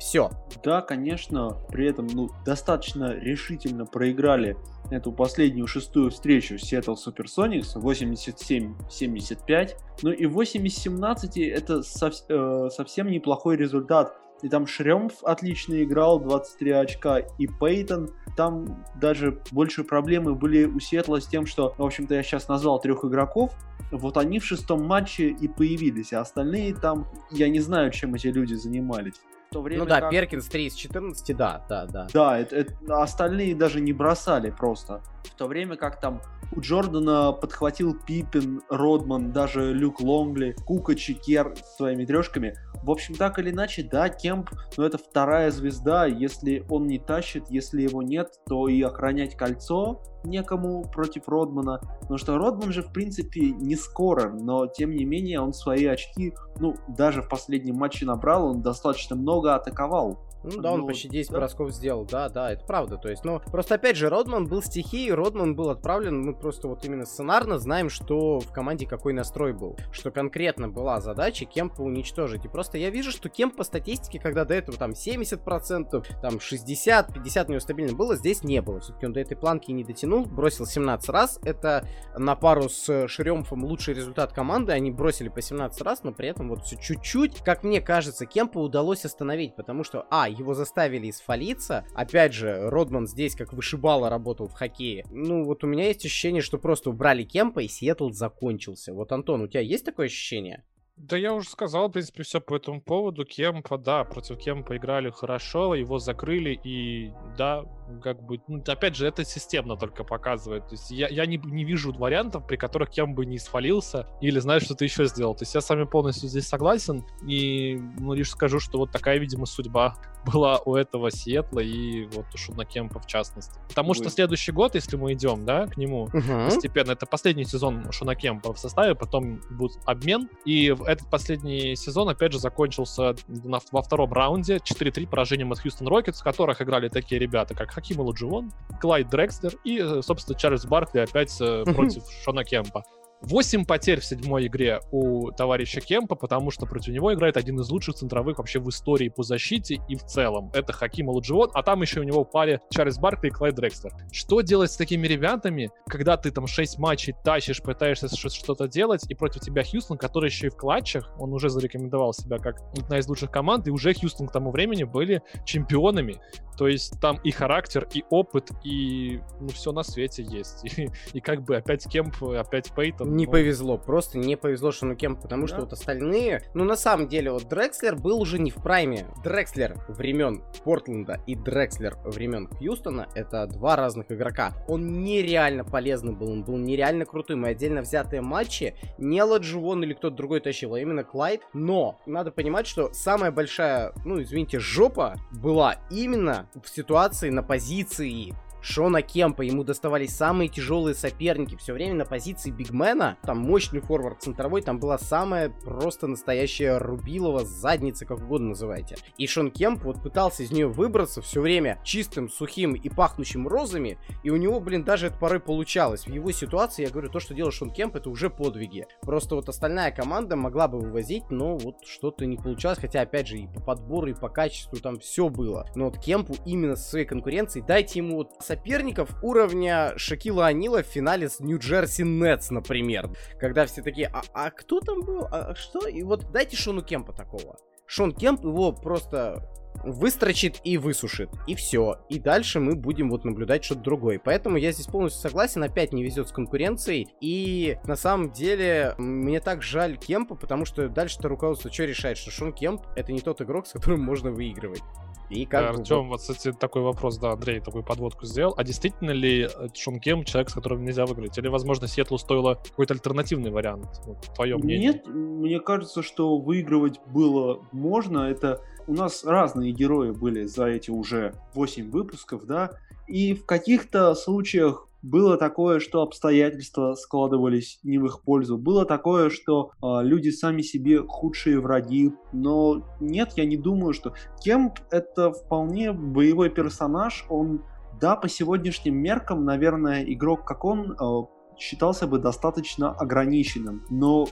все. 0.00 0.30
Да, 0.64 0.80
конечно, 0.80 1.58
при 1.68 1.88
этом 1.88 2.06
ну, 2.06 2.30
достаточно 2.46 3.12
решительно 3.12 3.84
проиграли 3.84 4.56
эту 4.90 5.12
последнюю 5.12 5.66
шестую 5.66 6.10
встречу 6.10 6.54
Seattle 6.54 6.96
Supersonics 6.96 7.76
87-75. 7.76 9.76
Ну 10.02 10.10
и 10.10 10.24
8-17 10.24 11.50
это 11.50 11.82
сов- 11.82 12.24
э, 12.30 12.70
совсем 12.70 13.08
неплохой 13.08 13.58
результат 13.58 14.14
и 14.42 14.48
там 14.48 14.66
Шремф 14.66 15.24
отлично 15.24 15.82
играл, 15.82 16.20
23 16.20 16.70
очка, 16.70 17.18
и 17.18 17.46
Пейтон. 17.46 18.10
Там 18.36 18.84
даже 18.94 19.40
больше 19.50 19.82
проблемы 19.84 20.34
были 20.34 20.64
у 20.64 20.78
Сиэтла 20.78 21.20
с 21.20 21.26
тем, 21.26 21.46
что, 21.46 21.74
в 21.76 21.82
общем-то, 21.82 22.14
я 22.14 22.22
сейчас 22.22 22.48
назвал 22.48 22.80
трех 22.80 23.04
игроков, 23.04 23.52
вот 23.90 24.16
они 24.16 24.38
в 24.38 24.44
шестом 24.44 24.86
матче 24.86 25.28
и 25.28 25.48
появились, 25.48 26.12
а 26.12 26.20
остальные 26.20 26.74
там, 26.74 27.08
я 27.30 27.48
не 27.48 27.60
знаю, 27.60 27.90
чем 27.90 28.14
эти 28.14 28.28
люди 28.28 28.54
занимались. 28.54 29.14
В 29.50 29.54
то 29.54 29.62
время 29.62 29.84
ну 29.84 29.88
да, 29.88 30.00
как... 30.02 30.10
Перкинс 30.10 30.46
3 30.46 30.66
из 30.66 30.74
14, 30.74 31.34
да, 31.36 31.64
да, 31.68 31.86
да. 31.86 32.06
Да, 32.12 32.38
это, 32.38 32.56
это, 32.56 33.02
остальные 33.02 33.54
даже 33.54 33.80
не 33.80 33.94
бросали 33.94 34.50
просто. 34.50 35.00
В 35.32 35.34
то 35.38 35.46
время 35.46 35.76
как 35.76 36.00
там 36.00 36.20
у 36.56 36.60
Джордана 36.60 37.32
подхватил 37.32 37.94
Пиппин, 37.94 38.62
Родман, 38.68 39.32
даже 39.32 39.72
Люк 39.72 40.00
Лонгли, 40.00 40.56
Кука, 40.66 40.94
Чикер 40.94 41.54
своими 41.76 42.04
трешками. 42.04 42.54
В 42.82 42.90
общем, 42.90 43.14
так 43.14 43.38
или 43.38 43.50
иначе, 43.50 43.82
да, 43.82 44.08
Кемп, 44.08 44.50
но 44.76 44.84
это 44.84 44.98
вторая 44.98 45.50
звезда. 45.50 46.06
Если 46.06 46.64
он 46.68 46.86
не 46.86 46.98
тащит, 46.98 47.44
если 47.50 47.82
его 47.82 48.02
нет, 48.02 48.40
то 48.46 48.68
и 48.68 48.80
охранять 48.82 49.36
кольцо 49.36 50.02
некому 50.24 50.82
против 50.82 51.28
Родмана. 51.28 51.80
Потому 52.00 52.18
что 52.18 52.38
Родман 52.38 52.72
же, 52.72 52.82
в 52.82 52.92
принципе, 52.92 53.50
не 53.50 53.76
скоро, 53.76 54.30
но 54.30 54.66
тем 54.66 54.90
не 54.90 55.04
менее 55.04 55.40
он 55.40 55.52
свои 55.52 55.86
очки, 55.86 56.34
ну, 56.58 56.74
даже 56.88 57.22
в 57.22 57.28
последнем 57.28 57.76
матче 57.76 58.06
набрал, 58.06 58.50
он 58.50 58.62
достаточно 58.62 59.16
много 59.16 59.54
атаковал. 59.54 60.27
Ну 60.42 60.60
да, 60.60 60.72
он 60.72 60.80
ну, 60.80 60.86
почти 60.86 61.08
10 61.08 61.30
да. 61.30 61.38
бросков 61.38 61.72
сделал, 61.72 62.04
да, 62.04 62.28
да, 62.28 62.52
это 62.52 62.64
правда. 62.64 62.96
То 62.96 63.08
есть, 63.08 63.24
ну, 63.24 63.40
просто 63.50 63.74
опять 63.74 63.96
же, 63.96 64.08
Родман 64.08 64.46
был 64.46 64.62
стихией, 64.62 65.12
Родман 65.12 65.54
был 65.54 65.70
отправлен, 65.70 66.20
мы 66.20 66.34
просто 66.34 66.68
вот 66.68 66.84
именно 66.84 67.06
сценарно 67.06 67.58
знаем, 67.58 67.88
что 67.88 68.40
в 68.40 68.52
команде 68.52 68.86
какой 68.86 69.12
настрой 69.12 69.52
был. 69.52 69.76
Что 69.90 70.10
конкретно 70.10 70.68
была 70.68 71.00
задача 71.00 71.44
Кемпа 71.44 71.82
уничтожить. 71.82 72.44
И 72.44 72.48
просто 72.48 72.78
я 72.78 72.90
вижу, 72.90 73.10
что 73.10 73.28
Кемп 73.28 73.56
по 73.56 73.64
статистике, 73.64 74.20
когда 74.20 74.44
до 74.44 74.54
этого 74.54 74.78
там 74.78 74.92
70%, 74.92 76.06
там 76.22 76.40
60, 76.40 77.14
50 77.14 77.48
у 77.48 77.50
него 77.50 77.60
стабильно 77.60 77.96
было, 77.96 78.16
здесь 78.16 78.44
не 78.44 78.62
было. 78.62 78.80
Все-таки 78.80 79.06
он 79.06 79.12
до 79.12 79.20
этой 79.20 79.36
планки 79.36 79.70
не 79.72 79.84
дотянул, 79.84 80.24
бросил 80.24 80.66
17 80.66 81.08
раз. 81.10 81.40
Это 81.42 81.86
на 82.16 82.36
пару 82.36 82.68
с 82.68 83.08
Шеремфом 83.08 83.64
лучший 83.64 83.94
результат 83.94 84.32
команды. 84.32 84.72
Они 84.72 84.90
бросили 84.90 85.28
по 85.28 85.42
17 85.42 85.80
раз, 85.82 86.04
но 86.04 86.12
при 86.12 86.28
этом 86.28 86.48
вот 86.48 86.64
все 86.64 86.76
чуть-чуть, 86.76 87.42
как 87.42 87.64
мне 87.64 87.80
кажется, 87.80 88.26
Кемпа 88.26 88.58
удалось 88.58 89.04
остановить, 89.04 89.56
потому 89.56 89.84
что, 89.84 90.06
а, 90.10 90.27
его 90.28 90.54
заставили 90.54 91.10
испалиться. 91.10 91.84
Опять 91.94 92.34
же, 92.34 92.70
Родман 92.70 93.06
здесь 93.06 93.34
как 93.34 93.52
вышибало 93.52 94.10
работал 94.10 94.48
в 94.48 94.52
хоккее. 94.52 95.04
Ну, 95.10 95.44
вот 95.44 95.64
у 95.64 95.66
меня 95.66 95.86
есть 95.86 96.04
ощущение, 96.04 96.42
что 96.42 96.58
просто 96.58 96.90
убрали 96.90 97.24
Кемпа, 97.24 97.60
и 97.60 97.68
Сиэтл 97.68 98.10
закончился. 98.10 98.92
Вот, 98.92 99.12
Антон, 99.12 99.42
у 99.42 99.48
тебя 99.48 99.60
есть 99.60 99.84
такое 99.84 100.06
ощущение? 100.06 100.64
Да 100.96 101.16
я 101.16 101.32
уже 101.32 101.48
сказал, 101.48 101.88
в 101.88 101.92
принципе, 101.92 102.24
все 102.24 102.40
по 102.40 102.56
этому 102.56 102.80
поводу. 102.80 103.24
Кемпа, 103.24 103.78
да, 103.78 104.02
против 104.04 104.38
Кемпа 104.38 104.76
играли 104.76 105.10
хорошо, 105.10 105.74
его 105.76 105.98
закрыли, 105.98 106.58
и 106.64 107.12
да, 107.36 107.64
как 108.02 108.22
бы, 108.22 108.40
ну, 108.48 108.62
опять 108.66 108.96
же, 108.96 109.06
это 109.06 109.24
системно 109.24 109.76
только 109.76 110.04
показывает. 110.04 110.66
То 110.68 110.74
есть 110.74 110.90
я, 110.90 111.08
я 111.08 111.26
не, 111.26 111.38
не 111.38 111.64
вижу 111.64 111.92
вариантов, 111.92 112.46
при 112.46 112.56
которых 112.56 112.90
Кем 112.90 113.14
бы 113.14 113.26
не 113.26 113.38
свалился 113.38 114.06
или, 114.20 114.38
знаешь, 114.38 114.62
что-то 114.62 114.84
еще 114.84 115.06
сделал. 115.06 115.34
То 115.34 115.42
есть 115.42 115.54
я 115.54 115.60
с 115.60 115.68
вами 115.68 115.84
полностью 115.84 116.28
здесь 116.28 116.46
согласен, 116.46 117.04
и, 117.26 117.80
ну, 117.98 118.12
лишь 118.14 118.30
скажу, 118.30 118.60
что 118.60 118.78
вот 118.78 118.90
такая, 118.90 119.18
видимо, 119.18 119.46
судьба 119.46 119.94
была 120.26 120.58
у 120.58 120.74
этого 120.74 121.10
Сиэтла 121.10 121.60
и 121.60 122.06
вот 122.06 122.26
у 122.34 122.36
Шуна 122.36 122.64
Кемпа 122.64 123.00
в 123.00 123.06
частности. 123.06 123.60
Потому 123.68 123.90
Ой. 123.90 123.94
что 123.94 124.10
следующий 124.10 124.52
год, 124.52 124.74
если 124.74 124.96
мы 124.96 125.12
идем, 125.12 125.44
да, 125.44 125.66
к 125.66 125.76
нему 125.76 126.04
угу. 126.04 126.44
постепенно, 126.46 126.92
это 126.92 127.06
последний 127.06 127.44
сезон 127.44 127.90
Шуна 127.92 128.14
Кемпа 128.14 128.52
в 128.52 128.58
составе, 128.58 128.94
потом 128.94 129.40
будет 129.50 129.78
обмен, 129.84 130.28
и 130.44 130.74
этот 130.86 131.08
последний 131.10 131.76
сезон, 131.76 132.08
опять 132.08 132.32
же, 132.32 132.38
закончился 132.38 133.14
на, 133.28 133.58
во 133.72 133.82
втором 133.82 134.12
раунде 134.12 134.56
4-3 134.56 135.08
поражением 135.08 135.52
от 135.52 135.60
Хьюстон 135.60 135.88
Рокетс, 135.88 136.20
в 136.20 136.24
которых 136.24 136.60
играли 136.60 136.88
такие 136.88 137.18
ребята, 137.18 137.54
как 137.54 137.72
Хаким 137.78 138.00
Ладживон, 138.00 138.50
Клайд 138.80 139.08
Дрекстер 139.08 139.54
и, 139.62 139.78
э, 139.78 140.02
собственно, 140.02 140.36
Чарльз 140.36 140.66
Баркли 140.66 140.98
опять 140.98 141.40
э, 141.40 141.62
против 141.64 142.02
Шона 142.24 142.42
Кемпа. 142.42 142.82
8 143.22 143.64
потерь 143.64 144.00
в 144.00 144.04
седьмой 144.04 144.46
игре 144.46 144.80
у 144.92 145.32
товарища 145.32 145.80
Кемпа, 145.80 146.14
потому 146.14 146.50
что 146.50 146.66
против 146.66 146.92
него 146.92 147.12
играет 147.12 147.36
один 147.36 147.60
из 147.60 147.68
лучших 147.68 147.96
центровых 147.96 148.38
вообще 148.38 148.60
в 148.60 148.68
истории 148.68 149.08
по 149.08 149.22
защите 149.22 149.80
и 149.88 149.96
в 149.96 150.04
целом. 150.04 150.50
Это 150.54 150.72
Хаким 150.72 151.10
Аладжиот, 151.10 151.50
а 151.54 151.62
там 151.62 151.82
еще 151.82 152.00
у 152.00 152.04
него 152.04 152.24
паре 152.24 152.60
Чарльз 152.70 152.98
Баркли 152.98 153.28
и 153.28 153.30
Клайд 153.30 153.56
Дрекстер. 153.56 153.92
Что 154.12 154.40
делать 154.40 154.70
с 154.70 154.76
такими 154.76 155.06
ребятами, 155.06 155.70
когда 155.88 156.16
ты 156.16 156.30
там 156.30 156.46
6 156.46 156.78
матчей 156.78 157.14
тащишь, 157.24 157.60
пытаешься 157.60 158.08
что-то 158.08 158.68
делать, 158.68 159.04
и 159.10 159.14
против 159.14 159.40
тебя 159.40 159.64
Хьюстон, 159.64 159.98
который 159.98 160.28
еще 160.28 160.46
и 160.46 160.50
в 160.50 160.56
клатчах, 160.56 161.12
он 161.18 161.32
уже 161.32 161.50
зарекомендовал 161.50 162.12
себя 162.12 162.38
как 162.38 162.60
одна 162.78 162.98
из 162.98 163.08
лучших 163.08 163.30
команд, 163.30 163.66
и 163.66 163.70
уже 163.70 163.94
Хьюстон 163.94 164.28
к 164.28 164.32
тому 164.32 164.50
времени 164.50 164.84
были 164.84 165.22
чемпионами. 165.44 166.20
То 166.58 166.66
есть 166.66 167.00
там 167.00 167.18
и 167.22 167.30
характер, 167.30 167.88
и 167.94 168.04
опыт, 168.10 168.50
и 168.64 169.20
ну, 169.40 169.48
все 169.48 169.70
на 169.70 169.84
свете 169.84 170.24
есть. 170.24 170.64
И, 170.78 170.90
и 171.12 171.20
как 171.20 171.44
бы 171.44 171.56
опять 171.56 171.88
Кемп, 171.88 172.22
опять 172.22 172.72
Пейтон. 172.74 173.07
Не 173.08 173.26
ну... 173.26 173.32
повезло, 173.32 173.78
просто 173.78 174.18
не 174.18 174.36
повезло 174.36 174.72
Шону 174.72 174.94
Кемпу, 174.96 175.22
потому 175.22 175.42
да. 175.42 175.48
что 175.48 175.60
вот 175.60 175.72
остальные... 175.72 176.42
Ну, 176.54 176.64
на 176.64 176.76
самом 176.76 177.08
деле, 177.08 177.30
вот 177.30 177.48
Дрекслер 177.48 177.96
был 177.96 178.20
уже 178.20 178.38
не 178.38 178.50
в 178.50 178.56
прайме. 178.56 179.06
Дрекслер 179.24 179.76
времен 179.88 180.42
Портленда 180.64 181.20
и 181.26 181.34
Дрекслер 181.34 181.96
времен 182.04 182.48
Хьюстона— 182.48 183.08
это 183.14 183.46
два 183.46 183.76
разных 183.76 184.10
игрока. 184.12 184.52
Он 184.68 185.02
нереально 185.02 185.64
полезный 185.64 186.12
был, 186.12 186.30
он 186.30 186.44
был 186.44 186.56
нереально 186.56 187.04
крутой. 187.04 187.36
Мы 187.36 187.48
отдельно 187.48 187.80
взятые 187.80 188.20
матчи 188.20 188.74
не 188.98 189.22
Ладживон 189.22 189.82
или 189.84 189.94
кто-то 189.94 190.16
другой 190.16 190.40
тащил, 190.40 190.74
а 190.74 190.80
именно 190.80 191.04
Клайд. 191.04 191.42
Но 191.52 192.00
надо 192.06 192.30
понимать, 192.30 192.66
что 192.66 192.92
самая 192.92 193.30
большая, 193.30 193.92
ну, 194.04 194.20
извините, 194.20 194.58
жопа 194.58 195.16
была 195.30 195.76
именно 195.90 196.48
в 196.62 196.68
ситуации 196.68 197.30
на 197.30 197.42
позиции 197.42 198.34
Шона 198.68 199.00
Кемпа, 199.00 199.40
ему 199.40 199.64
доставались 199.64 200.14
самые 200.14 200.50
тяжелые 200.50 200.94
соперники, 200.94 201.56
все 201.56 201.72
время 201.72 201.94
на 201.94 202.04
позиции 202.04 202.50
бигмена, 202.50 203.16
там 203.22 203.38
мощный 203.38 203.80
форвард 203.80 204.22
центровой, 204.22 204.60
там 204.60 204.78
была 204.78 204.98
самая 204.98 205.48
просто 205.48 206.06
настоящая 206.06 206.76
Рубилова 206.76 207.46
задница, 207.46 208.04
как 208.04 208.18
угодно 208.18 208.48
называйте. 208.48 208.96
И 209.16 209.26
Шон 209.26 209.50
Кемп 209.50 209.84
вот 209.84 210.02
пытался 210.02 210.42
из 210.42 210.50
нее 210.50 210.68
выбраться 210.68 211.22
все 211.22 211.40
время 211.40 211.80
чистым, 211.82 212.28
сухим 212.28 212.74
и 212.74 212.88
пахнущим 212.90 213.48
розами, 213.48 213.96
и 214.22 214.28
у 214.28 214.36
него, 214.36 214.60
блин, 214.60 214.84
даже 214.84 215.06
это 215.06 215.16
порой 215.16 215.40
получалось. 215.40 216.04
В 216.04 216.10
его 216.10 216.30
ситуации, 216.30 216.82
я 216.82 216.90
говорю, 216.90 217.08
то, 217.08 217.20
что 217.20 217.32
делал 217.32 217.50
Шон 217.50 217.70
Кемп, 217.70 217.96
это 217.96 218.10
уже 218.10 218.28
подвиги. 218.28 218.86
Просто 219.00 219.34
вот 219.34 219.48
остальная 219.48 219.92
команда 219.92 220.36
могла 220.36 220.68
бы 220.68 220.78
вывозить, 220.78 221.30
но 221.30 221.56
вот 221.56 221.86
что-то 221.86 222.26
не 222.26 222.36
получалось, 222.36 222.78
хотя, 222.78 223.00
опять 223.00 223.28
же, 223.28 223.38
и 223.38 223.46
по 223.46 223.62
подбору, 223.62 224.08
и 224.08 224.14
по 224.14 224.28
качеству 224.28 224.78
там 224.78 224.98
все 224.98 225.30
было. 225.30 225.66
Но 225.74 225.86
вот 225.86 225.98
Кемпу 225.98 226.36
именно 226.44 226.76
со 226.76 226.90
своей 226.90 227.06
конкуренцией, 227.06 227.64
дайте 227.66 228.00
ему 228.00 228.16
вот 228.16 228.32
соперников 228.58 229.10
уровня 229.22 229.92
Шакила 229.96 230.46
Анила 230.46 230.82
в 230.82 230.86
финале 230.86 231.28
с 231.28 231.40
Нью-Джерси 231.40 232.02
Нетс, 232.02 232.50
например. 232.50 233.10
Когда 233.38 233.66
все 233.66 233.82
такие, 233.82 234.08
а, 234.08 234.22
а 234.34 234.50
кто 234.50 234.80
там 234.80 235.02
был? 235.02 235.28
А 235.30 235.54
что? 235.54 235.86
И 235.86 236.02
вот 236.02 236.32
дайте 236.32 236.56
Шону 236.56 236.82
Кемпа 236.82 237.12
такого. 237.12 237.56
Шон 237.86 238.12
Кемп 238.12 238.44
его 238.44 238.72
просто 238.72 239.48
выстрочит 239.84 240.60
и 240.64 240.78
высушит. 240.78 241.30
И 241.46 241.54
все. 241.54 241.98
И 242.08 242.18
дальше 242.18 242.60
мы 242.60 242.74
будем 242.74 243.10
вот 243.10 243.24
наблюдать 243.24 243.64
что-то 243.64 243.82
другое. 243.82 244.20
Поэтому 244.22 244.56
я 244.56 244.72
здесь 244.72 244.86
полностью 244.86 245.22
согласен. 245.22 245.62
Опять 245.62 245.92
не 245.92 246.02
везет 246.02 246.28
с 246.28 246.32
конкуренцией. 246.32 247.08
И 247.20 247.78
на 247.84 247.96
самом 247.96 248.30
деле 248.30 248.94
мне 248.98 249.40
так 249.40 249.62
жаль 249.62 249.96
Кемпа, 249.96 250.34
потому 250.34 250.64
что 250.64 250.88
дальше-то 250.88 251.28
руководство 251.28 251.72
что 251.72 251.84
решает? 251.84 252.18
Что 252.18 252.30
Шон 252.30 252.52
Кемп 252.52 252.82
это 252.96 253.12
не 253.12 253.20
тот 253.20 253.40
игрок, 253.40 253.66
с 253.66 253.72
которым 253.72 254.02
можно 254.02 254.30
выигрывать. 254.30 254.82
И 255.30 255.44
как 255.44 255.62
да, 255.62 255.80
Артем, 255.80 256.08
вот, 256.08 256.20
кстати, 256.20 256.52
такой 256.52 256.82
вопрос, 256.82 257.18
да, 257.18 257.32
Андрей 257.32 257.60
такую 257.60 257.84
подводку 257.84 258.24
сделал. 258.24 258.54
А 258.56 258.64
действительно 258.64 259.10
ли 259.10 259.42
э, 259.42 259.68
Шон 259.74 260.00
Кем 260.00 260.24
человек, 260.24 260.48
с 260.48 260.54
которым 260.54 260.84
нельзя 260.84 261.04
выиграть? 261.04 261.36
Или, 261.36 261.48
возможно, 261.48 261.86
Сетлу 261.86 262.16
стоило 262.16 262.54
какой-то 262.54 262.94
альтернативный 262.94 263.50
вариант? 263.50 263.88
Вот, 264.06 264.22
твое 264.34 264.56
мнение. 264.56 264.92
Нет, 264.94 265.06
мне 265.06 265.60
кажется, 265.60 266.02
что 266.02 266.38
выигрывать 266.38 267.00
было 267.06 267.60
можно. 267.72 268.20
Это 268.20 268.62
у 268.88 268.94
нас 268.94 269.24
разные 269.24 269.70
герои 269.70 270.10
были 270.10 270.44
за 270.44 270.66
эти 270.66 270.90
уже 270.90 271.34
8 271.54 271.90
выпусков, 271.90 272.46
да, 272.46 272.70
и 273.06 273.34
в 273.34 273.44
каких-то 273.44 274.14
случаях 274.14 274.88
было 275.02 275.36
такое, 275.36 275.78
что 275.78 276.02
обстоятельства 276.02 276.94
складывались 276.94 277.78
не 277.84 277.98
в 277.98 278.06
их 278.06 278.22
пользу. 278.22 278.58
Было 278.58 278.84
такое, 278.84 279.30
что 279.30 279.70
э, 279.80 279.86
люди 280.02 280.30
сами 280.30 280.62
себе 280.62 281.02
худшие 281.06 281.60
враги. 281.60 282.12
Но 282.32 282.84
нет, 282.98 283.34
я 283.36 283.44
не 283.44 283.56
думаю, 283.56 283.92
что 283.92 284.14
Кемп 284.42 284.80
это 284.90 285.30
вполне 285.30 285.92
боевой 285.92 286.50
персонаж. 286.50 287.24
Он, 287.28 287.62
да, 288.00 288.16
по 288.16 288.28
сегодняшним 288.28 288.96
меркам, 288.96 289.44
наверное, 289.44 290.02
игрок 290.02 290.44
как 290.44 290.64
он 290.64 290.92
э, 290.92 291.58
считался 291.58 292.08
бы 292.08 292.18
достаточно 292.18 292.90
ограниченным. 292.90 293.86
Но 293.90 294.26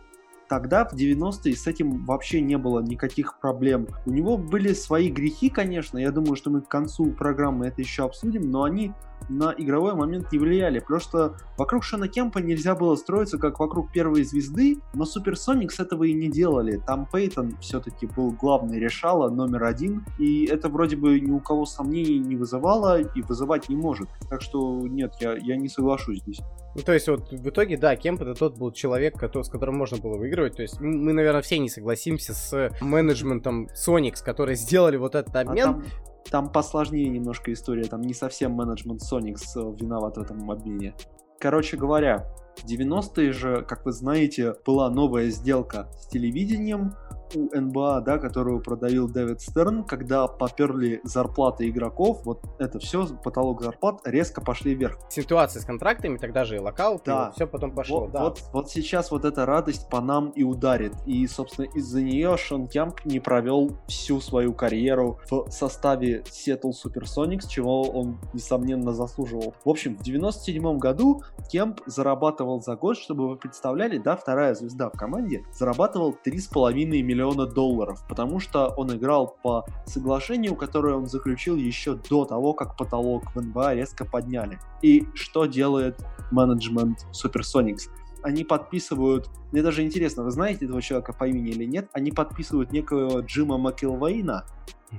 Тогда, 0.48 0.84
в 0.84 0.92
90-е, 0.94 1.56
с 1.56 1.66
этим 1.66 2.04
вообще 2.04 2.40
не 2.40 2.56
было 2.56 2.80
никаких 2.80 3.38
проблем. 3.40 3.88
У 4.04 4.10
него 4.10 4.38
были 4.38 4.72
свои 4.72 5.10
грехи, 5.10 5.50
конечно, 5.50 5.98
я 5.98 6.10
думаю, 6.12 6.36
что 6.36 6.50
мы 6.50 6.60
к 6.60 6.68
концу 6.68 7.10
программы 7.12 7.66
это 7.66 7.80
еще 7.80 8.04
обсудим, 8.04 8.50
но 8.50 8.62
они 8.62 8.92
на 9.28 9.52
игровой 9.56 9.94
момент 9.94 10.30
не 10.30 10.38
влияли. 10.38 10.78
Просто 10.78 11.36
вокруг 11.58 11.82
Шона 11.82 12.06
Кемпа 12.06 12.38
нельзя 12.38 12.74
было 12.74 12.94
строиться 12.94 13.38
как 13.38 13.58
вокруг 13.58 13.90
первой 13.90 14.22
звезды, 14.24 14.78
но 14.94 15.04
Суперсоникс 15.04 15.80
этого 15.80 16.04
и 16.04 16.12
не 16.12 16.28
делали. 16.28 16.80
Там 16.86 17.08
Пейтон 17.10 17.56
все-таки 17.60 18.06
был 18.06 18.30
главный 18.30 18.78
решала, 18.78 19.28
номер 19.30 19.64
один, 19.64 20.04
и 20.18 20.44
это 20.44 20.68
вроде 20.68 20.96
бы 20.96 21.18
ни 21.18 21.30
у 21.30 21.40
кого 21.40 21.66
сомнений 21.66 22.18
не 22.18 22.36
вызывало 22.36 23.00
и 23.00 23.22
вызывать 23.22 23.68
не 23.68 23.76
может. 23.76 24.08
Так 24.30 24.42
что 24.42 24.86
нет, 24.86 25.14
я, 25.20 25.36
я 25.36 25.56
не 25.56 25.68
соглашусь 25.68 26.20
здесь. 26.20 26.40
Ну, 26.76 26.82
то 26.82 26.92
есть, 26.92 27.08
вот 27.08 27.32
в 27.32 27.48
итоге, 27.48 27.78
да, 27.78 27.96
Кемп 27.96 28.20
это 28.20 28.34
тот 28.34 28.58
был 28.58 28.70
человек, 28.70 29.18
который, 29.18 29.44
с 29.44 29.48
которым 29.48 29.76
можно 29.76 29.96
было 29.96 30.18
выигрывать. 30.18 30.56
То 30.56 30.62
есть, 30.62 30.78
мы, 30.78 31.14
наверное, 31.14 31.40
все 31.40 31.58
не 31.58 31.70
согласимся 31.70 32.34
с 32.34 32.70
менеджментом 32.82 33.68
Соникс, 33.74 34.20
которые 34.20 34.56
сделали 34.56 34.98
вот 34.98 35.14
этот 35.14 35.34
обмен. 35.34 35.68
А 35.68 35.72
там 35.72 35.84
там 36.30 36.50
посложнее 36.50 37.08
немножко 37.08 37.52
история, 37.52 37.84
там 37.84 38.02
не 38.02 38.14
совсем 38.14 38.52
менеджмент 38.52 39.00
Sonics 39.00 39.44
э, 39.56 39.76
виноват 39.80 40.16
в 40.16 40.20
этом 40.20 40.50
обмене. 40.50 40.94
Короче 41.38 41.76
говоря, 41.76 42.26
в 42.56 42.64
90-е 42.64 43.32
же, 43.32 43.62
как 43.62 43.84
вы 43.84 43.92
знаете, 43.92 44.54
была 44.64 44.90
новая 44.90 45.28
сделка 45.28 45.88
с 45.98 46.08
телевидением, 46.08 46.94
у 47.34 47.58
НБА, 47.58 48.00
да, 48.02 48.18
которую 48.18 48.60
продавил 48.60 49.08
Дэвид 49.08 49.40
Стерн, 49.40 49.84
когда 49.84 50.26
поперли 50.26 51.00
зарплаты 51.04 51.68
игроков, 51.68 52.22
вот 52.24 52.42
это 52.58 52.78
все, 52.78 53.06
потолок 53.06 53.62
зарплат 53.62 54.00
резко 54.04 54.40
пошли 54.40 54.74
вверх. 54.74 54.98
Ситуация 55.08 55.60
с 55.60 55.64
контрактами, 55.64 56.16
тогда 56.16 56.44
же 56.44 56.56
и 56.56 56.58
локаут, 56.58 57.02
да. 57.04 57.32
все 57.32 57.46
потом 57.46 57.72
пошло, 57.72 58.00
вот, 58.00 58.12
да. 58.12 58.20
Вот, 58.22 58.42
вот 58.52 58.70
сейчас 58.70 59.10
вот 59.10 59.24
эта 59.24 59.46
радость 59.46 59.88
по 59.88 60.00
нам 60.00 60.30
и 60.30 60.42
ударит. 60.42 60.92
И, 61.06 61.26
собственно, 61.26 61.66
из-за 61.66 62.02
нее 62.02 62.36
Шон 62.36 62.66
Кемп 62.66 63.04
не 63.04 63.20
провел 63.20 63.78
всю 63.86 64.20
свою 64.20 64.52
карьеру 64.52 65.18
в 65.30 65.50
составе 65.50 66.22
Seattle 66.26 66.72
Supersonics, 66.72 67.48
чего 67.48 67.82
он, 67.82 68.18
несомненно, 68.32 68.92
заслуживал. 68.92 69.54
В 69.64 69.68
общем, 69.68 69.96
в 69.96 70.02
97 70.02 70.78
году 70.78 71.22
Кемп 71.50 71.80
зарабатывал 71.86 72.60
за 72.60 72.76
год, 72.76 72.96
чтобы 72.96 73.28
вы 73.28 73.36
представляли, 73.36 73.98
да, 73.98 74.16
вторая 74.16 74.54
звезда 74.54 74.90
в 74.90 74.92
команде, 74.92 75.44
зарабатывал 75.52 76.16
3,5 76.24 76.72
миллиона 77.02 77.15
миллиона 77.16 77.46
долларов, 77.46 78.04
потому 78.08 78.40
что 78.40 78.68
он 78.68 78.94
играл 78.94 79.36
по 79.42 79.64
соглашению, 79.86 80.54
которое 80.54 80.94
он 80.96 81.06
заключил 81.06 81.56
еще 81.56 81.94
до 81.94 82.24
того, 82.24 82.52
как 82.52 82.76
потолок 82.76 83.34
в 83.34 83.40
НБА 83.40 83.74
резко 83.74 84.04
подняли. 84.04 84.58
И 84.82 85.06
что 85.14 85.46
делает 85.46 85.98
менеджмент 86.30 87.06
Supersonics? 87.12 87.88
Они 88.26 88.42
подписывают, 88.42 89.30
мне 89.52 89.62
даже 89.62 89.84
интересно, 89.84 90.24
вы 90.24 90.32
знаете 90.32 90.64
этого 90.64 90.82
человека 90.82 91.12
по 91.12 91.28
имени 91.28 91.50
или 91.50 91.64
нет, 91.64 91.88
они 91.92 92.10
подписывают 92.10 92.72
некого 92.72 93.20
Джима 93.20 93.56
Макилвейна, 93.56 94.44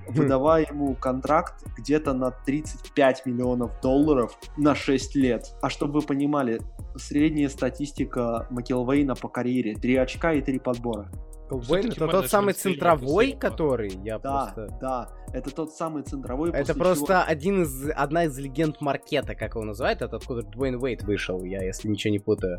выдавая 0.07 0.65
ему 0.65 0.95
контракт 0.95 1.65
где-то 1.77 2.13
на 2.13 2.31
35 2.31 3.25
миллионов 3.25 3.81
долларов 3.81 4.39
на 4.55 4.75
6 4.75 5.15
лет. 5.17 5.53
А 5.61 5.69
чтобы 5.69 5.99
вы 5.99 6.01
понимали, 6.03 6.61
средняя 6.95 7.49
статистика 7.49 8.47
Макилвейна 8.49 9.15
по 9.15 9.27
карьере 9.27 9.75
3 9.75 9.97
очка 9.97 10.31
и 10.31 10.41
3 10.41 10.59
подбора. 10.59 11.11
Колбейн 11.49 11.91
это 11.91 12.07
тот 12.07 12.29
самый 12.29 12.53
центровой, 12.53 13.33
который 13.33 13.91
я 14.05 14.19
да, 14.19 14.53
просто... 14.53 14.77
Да, 14.79 15.09
это 15.33 15.53
тот 15.53 15.73
самый 15.73 16.03
центровой. 16.03 16.51
Это 16.51 16.73
просто 16.73 17.05
чего... 17.05 17.23
один 17.25 17.63
из, 17.63 17.89
одна 17.93 18.25
из 18.25 18.37
легенд 18.37 18.79
маркета, 18.79 19.35
как 19.35 19.55
его 19.55 19.65
называют, 19.65 20.01
это 20.01 20.15
откуда 20.15 20.43
Дуэйн 20.43 20.75
Уэйт 20.75 21.03
вышел, 21.03 21.43
я 21.43 21.63
если 21.63 21.87
ничего 21.89 22.11
не 22.11 22.19
путаю. 22.19 22.57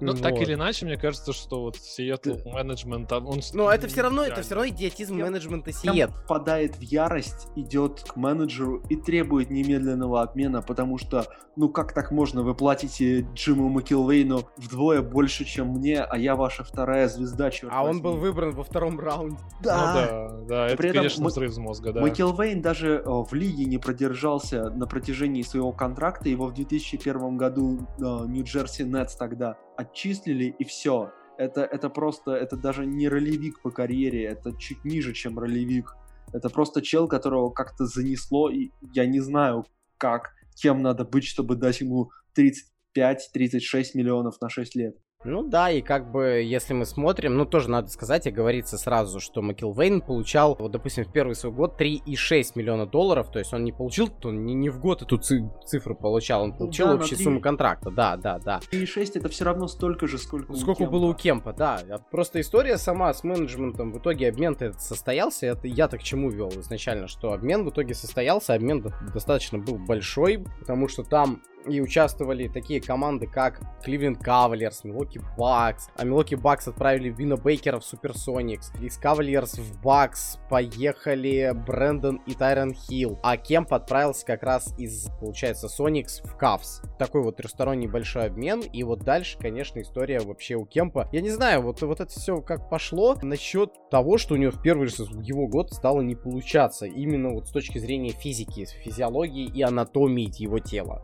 Ну, 0.00 0.12
вот. 0.12 0.22
так 0.22 0.40
или 0.40 0.54
иначе, 0.54 0.86
мне 0.86 0.96
кажется, 0.96 1.32
что 1.32 1.62
вот 1.62 1.76
Seattle 1.76 2.42
менеджмент, 2.52 3.10
он... 3.12 3.40
Но 3.54 3.70
это 3.70 3.88
все 3.88 4.02
равно, 4.02 4.22
это 4.24 4.42
все 4.42 4.54
равно 4.54 4.70
идиотизм 4.70 5.16
менеджмента 5.16 5.70
Seattle. 5.70 6.12
впадает 6.24 6.76
в 6.76 6.82
ярость, 6.82 7.48
идет 7.56 8.02
к 8.02 8.16
менеджеру 8.16 8.82
и 8.88 8.96
требует 8.96 9.50
немедленного 9.50 10.22
обмена, 10.22 10.62
потому 10.62 10.98
что, 10.98 11.26
ну 11.56 11.68
как 11.68 11.92
так 11.94 12.10
можно, 12.10 12.42
вы 12.42 12.54
платите 12.54 13.26
Джиму 13.34 13.68
Макилвейну 13.68 14.48
вдвое 14.56 15.02
больше, 15.02 15.44
чем 15.44 15.68
мне, 15.68 16.00
а 16.02 16.16
я 16.18 16.36
ваша 16.36 16.64
вторая 16.64 17.08
звезда, 17.08 17.50
черт 17.50 17.72
А 17.74 17.82
возьми. 17.82 17.96
он 17.96 18.02
был 18.02 18.16
выбран 18.16 18.52
во 18.52 18.64
втором 18.64 19.00
раунде. 19.00 19.42
Да, 19.62 19.76
ну, 19.76 19.94
да, 19.94 20.46
да, 20.46 20.66
это, 20.66 20.76
При 20.76 20.90
этом 20.90 21.00
конечно, 21.00 21.26
взрыв 21.26 21.56
мозга, 21.56 21.92
да. 21.92 22.00
Макилвейн 22.00 22.60
даже 22.60 23.02
э, 23.04 23.04
в 23.06 23.32
лиге 23.32 23.64
не 23.64 23.78
продержался 23.78 24.70
на 24.70 24.86
протяжении 24.86 25.42
своего 25.42 25.72
контракта, 25.72 26.28
его 26.28 26.46
в 26.46 26.54
2001 26.54 27.36
году 27.36 27.86
э, 27.98 28.02
Нью-Джерси 28.02 28.84
Нетс 28.84 29.16
тогда 29.16 29.56
отчислили 29.76 30.54
и 30.58 30.64
все. 30.64 31.12
Это, 31.38 31.62
это 31.62 31.90
просто, 31.90 32.32
это 32.32 32.56
даже 32.56 32.86
не 32.86 33.08
ролевик 33.08 33.60
по 33.60 33.70
карьере, 33.70 34.24
это 34.24 34.56
чуть 34.56 34.84
ниже, 34.84 35.12
чем 35.12 35.38
ролевик. 35.38 35.94
Это 36.32 36.48
просто 36.48 36.82
чел, 36.82 37.08
которого 37.08 37.50
как-то 37.50 37.86
занесло, 37.86 38.50
и 38.50 38.70
я 38.94 39.06
не 39.06 39.20
знаю, 39.20 39.64
как, 39.98 40.32
кем 40.54 40.82
надо 40.82 41.04
быть, 41.04 41.24
чтобы 41.24 41.56
дать 41.56 41.80
ему 41.80 42.10
35-36 42.36 43.90
миллионов 43.94 44.40
на 44.40 44.48
6 44.48 44.76
лет. 44.76 44.96
Ну 45.26 45.42
да, 45.42 45.70
и 45.70 45.82
как 45.82 46.10
бы, 46.10 46.42
если 46.42 46.72
мы 46.72 46.86
смотрим, 46.86 47.36
ну 47.36 47.44
тоже 47.44 47.68
надо 47.68 47.88
сказать 47.88 48.26
и 48.26 48.30
говорится 48.30 48.78
сразу, 48.78 49.18
что 49.18 49.42
Макилвейн 49.42 50.00
получал, 50.00 50.56
вот, 50.58 50.70
допустим, 50.70 51.04
в 51.04 51.12
первый 51.12 51.34
свой 51.34 51.52
год 51.52 51.80
3,6 51.80 52.52
миллиона 52.54 52.86
долларов, 52.86 53.30
то 53.30 53.38
есть 53.38 53.52
он 53.52 53.64
не 53.64 53.72
получил, 53.72 54.08
он 54.22 54.44
не, 54.44 54.54
не 54.54 54.70
в 54.70 54.78
год 54.78 55.02
эту 55.02 55.18
цифру 55.18 55.96
получал, 55.96 56.42
он 56.42 56.52
получил 56.52 56.86
да, 56.86 56.92
общую 56.94 57.16
3... 57.16 57.24
сумму 57.24 57.40
контракта, 57.40 57.90
да, 57.90 58.16
да, 58.16 58.38
да. 58.38 58.60
3,6 58.70 59.12
это 59.14 59.28
все 59.28 59.44
равно 59.44 59.66
столько 59.66 60.06
же, 60.06 60.18
сколько 60.18 60.54
Сколько 60.54 60.82
у 60.82 60.90
было 60.90 61.06
у 61.06 61.14
Кемпа, 61.14 61.52
да. 61.52 61.80
Просто 62.10 62.40
история 62.40 62.78
сама 62.78 63.12
с 63.12 63.24
менеджментом, 63.24 63.92
в 63.92 63.98
итоге 63.98 64.28
обмен 64.28 64.52
этот 64.52 64.80
состоялся, 64.80 65.46
это 65.46 65.66
я 65.66 65.88
так 65.88 66.00
к 66.00 66.02
чему 66.02 66.30
вел 66.30 66.50
изначально, 66.50 67.08
что 67.08 67.32
обмен 67.32 67.64
в 67.64 67.70
итоге 67.70 67.94
состоялся, 67.94 68.54
обмен 68.54 68.84
достаточно 69.12 69.58
был 69.58 69.76
большой, 69.78 70.44
потому 70.60 70.86
что 70.88 71.02
там 71.02 71.42
и 71.68 71.80
участвовали 71.80 72.48
такие 72.48 72.80
команды, 72.80 73.26
как 73.26 73.60
Кливленд 73.82 74.18
Кавалерс, 74.18 74.84
Милуоки 74.84 75.20
Бакс. 75.36 75.88
А 75.96 76.04
Милуоки 76.04 76.34
Бакс 76.34 76.68
отправили 76.68 77.10
Вина 77.10 77.36
Бейкера 77.36 77.78
в 77.78 77.84
Суперсоникс. 77.84 78.72
Из 78.80 78.96
Кавалерс 78.96 79.58
в 79.58 79.80
Бакс 79.82 80.38
поехали 80.48 81.52
Брэндон 81.66 82.22
и 82.26 82.34
Тайрон 82.34 82.74
Хилл. 82.74 83.18
А 83.22 83.36
Кемп 83.36 83.74
отправился 83.74 84.26
как 84.26 84.42
раз 84.42 84.74
из, 84.78 85.08
получается, 85.20 85.68
Соникс 85.68 86.20
в 86.20 86.36
Кавс. 86.36 86.82
Такой 86.98 87.22
вот 87.22 87.36
трехсторонний 87.36 87.88
большой 87.88 88.26
обмен. 88.26 88.60
И 88.60 88.82
вот 88.82 89.00
дальше, 89.00 89.38
конечно, 89.38 89.80
история 89.80 90.20
вообще 90.20 90.54
у 90.54 90.64
Кемпа. 90.64 91.08
Я 91.12 91.20
не 91.20 91.30
знаю, 91.30 91.62
вот, 91.62 91.82
вот 91.82 92.00
это 92.00 92.10
все 92.10 92.40
как 92.40 92.68
пошло 92.70 93.16
насчет 93.22 93.72
того, 93.90 94.18
что 94.18 94.34
у 94.34 94.36
него 94.36 94.52
в 94.52 94.62
первый 94.62 94.88
же 94.88 95.04
его 95.22 95.46
год 95.46 95.72
стало 95.72 96.00
не 96.00 96.14
получаться. 96.14 96.86
Именно 96.86 97.30
вот 97.30 97.48
с 97.48 97.50
точки 97.50 97.78
зрения 97.78 98.10
физики, 98.10 98.66
физиологии 98.82 99.46
и 99.46 99.62
анатомии 99.62 100.30
его 100.40 100.58
тела. 100.58 101.02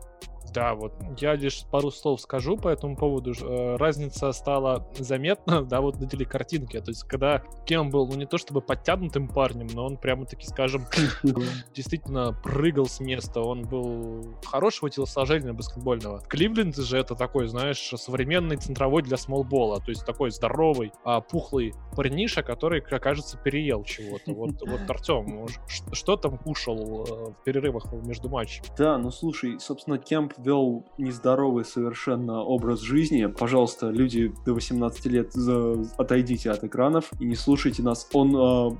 Да, 0.53 0.75
вот 0.75 0.93
я 1.19 1.35
лишь 1.35 1.63
пару 1.71 1.91
слов 1.91 2.21
скажу 2.21 2.57
по 2.57 2.67
этому 2.67 2.95
поводу. 2.95 3.33
Э, 3.41 3.75
разница 3.77 4.31
стала 4.31 4.87
заметна, 4.97 5.63
да, 5.63 5.81
вот 5.81 5.99
на 5.99 6.07
телекартинке. 6.07 6.81
То 6.81 6.91
есть, 6.91 7.03
когда 7.03 7.43
Кем 7.65 7.89
был, 7.89 8.07
ну, 8.07 8.15
не 8.15 8.25
то 8.25 8.37
чтобы 8.37 8.61
подтянутым 8.61 9.27
парнем, 9.27 9.67
но 9.73 9.85
он 9.85 9.97
прямо-таки, 9.97 10.45
скажем, 10.45 10.85
действительно 11.73 12.33
прыгал 12.43 12.85
с 12.85 12.99
места. 12.99 13.41
Он 13.41 13.63
был 13.63 14.37
хорошего 14.45 14.89
телосложения 14.89 15.53
баскетбольного. 15.53 16.21
Кливленд 16.21 16.75
же 16.75 16.97
это 16.97 17.15
такой, 17.15 17.47
знаешь, 17.47 17.93
современный 17.95 18.57
центровой 18.57 19.01
для 19.01 19.17
смолбола. 19.17 19.79
То 19.79 19.89
есть, 19.89 20.05
такой 20.05 20.31
здоровый, 20.31 20.91
а, 21.03 21.21
пухлый 21.21 21.73
парниша, 21.95 22.43
который, 22.43 22.81
как 22.81 23.03
кажется, 23.03 23.37
переел 23.37 23.83
чего-то. 23.83 24.33
Вот, 24.33 24.61
вот 24.65 24.89
Артем, 24.89 25.47
что 25.91 26.15
там 26.15 26.37
кушал 26.37 27.05
э, 27.05 27.31
в 27.31 27.43
перерывах 27.43 27.91
между 27.91 28.29
матчами? 28.29 28.67
Да, 28.77 28.97
ну 28.97 29.11
слушай, 29.11 29.59
собственно, 29.59 29.97
Кемп 29.97 30.33
вел 30.43 30.85
нездоровый 30.97 31.65
совершенно 31.65 32.41
образ 32.41 32.81
жизни. 32.81 33.25
Пожалуйста, 33.25 33.89
люди 33.89 34.33
до 34.45 34.53
18 34.53 35.05
лет, 35.07 35.33
отойдите 35.97 36.51
от 36.51 36.63
экранов 36.63 37.11
и 37.19 37.25
не 37.25 37.35
слушайте 37.35 37.83
нас. 37.83 38.07
Он 38.13 38.35
э, 38.35 38.77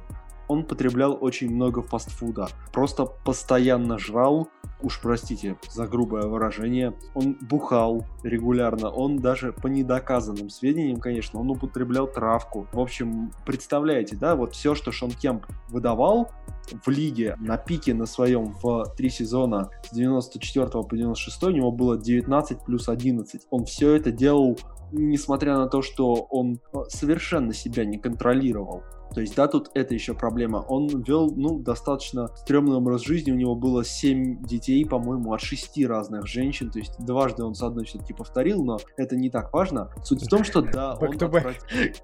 он 0.54 0.64
потреблял 0.64 1.18
очень 1.20 1.54
много 1.54 1.82
фастфуда. 1.82 2.48
Просто 2.72 3.06
постоянно 3.06 3.98
жрал, 3.98 4.48
уж 4.82 5.02
простите 5.02 5.58
за 5.70 5.88
грубое 5.88 6.28
выражение, 6.28 6.94
он 7.16 7.38
бухал 7.42 8.06
регулярно, 8.24 8.90
он 8.90 9.18
даже 9.18 9.52
по 9.52 9.68
недоказанным 9.68 10.50
сведениям, 10.50 11.00
конечно, 11.00 11.40
он 11.40 11.50
употреблял 11.50 12.08
травку. 12.08 12.68
В 12.72 12.80
общем, 12.80 13.32
представляете, 13.46 14.16
да, 14.16 14.36
вот 14.36 14.54
все, 14.54 14.76
что 14.76 14.92
Шон 14.92 15.12
Кемп 15.12 15.46
выдавал 15.70 16.32
в 16.86 16.88
лиге 16.90 17.36
на 17.40 17.58
пике 17.58 17.94
на 17.94 18.06
своем 18.06 18.56
в 18.62 18.94
три 18.96 19.10
сезона 19.10 19.70
с 19.84 19.94
94 19.94 20.68
по 20.68 20.96
96 20.96 21.44
у 21.44 21.50
него 21.50 21.72
было 21.72 21.98
19 21.98 22.64
плюс 22.64 22.88
11. 22.88 23.48
Он 23.50 23.66
все 23.66 23.96
это 23.96 24.12
делал 24.12 24.58
несмотря 24.94 25.58
на 25.58 25.68
то, 25.68 25.82
что 25.82 26.14
он 26.14 26.60
совершенно 26.88 27.54
себя 27.54 27.84
не 27.84 27.98
контролировал. 27.98 28.84
То 29.14 29.22
есть, 29.22 29.36
да, 29.36 29.48
тут 29.48 29.70
это 29.74 29.94
еще 29.94 30.14
проблема. 30.14 30.58
Он 30.58 30.88
вел, 30.88 31.32
ну, 31.36 31.60
достаточно 31.60 32.28
стрёмный 32.36 32.76
образ 32.78 33.02
жизни. 33.02 33.32
У 33.32 33.36
него 33.36 33.56
было 33.56 33.84
7 33.84 34.44
детей, 34.44 34.86
по-моему, 34.86 35.34
от 35.34 35.42
6 35.42 35.86
разных 35.86 36.28
женщин. 36.28 36.72
То 36.72 36.80
есть, 36.80 36.98
дважды 37.00 37.44
он 37.44 37.54
с 37.56 37.62
одной 37.62 37.86
все-таки 37.86 38.14
повторил, 38.14 38.64
но 38.64 38.78
это 38.98 39.16
не 39.16 39.30
так 39.30 39.54
важно. 39.54 39.90
Суть 40.04 40.24
в 40.24 40.28
том, 40.28 40.44
что, 40.44 40.62
да, 40.74 40.96
он... 40.96 41.18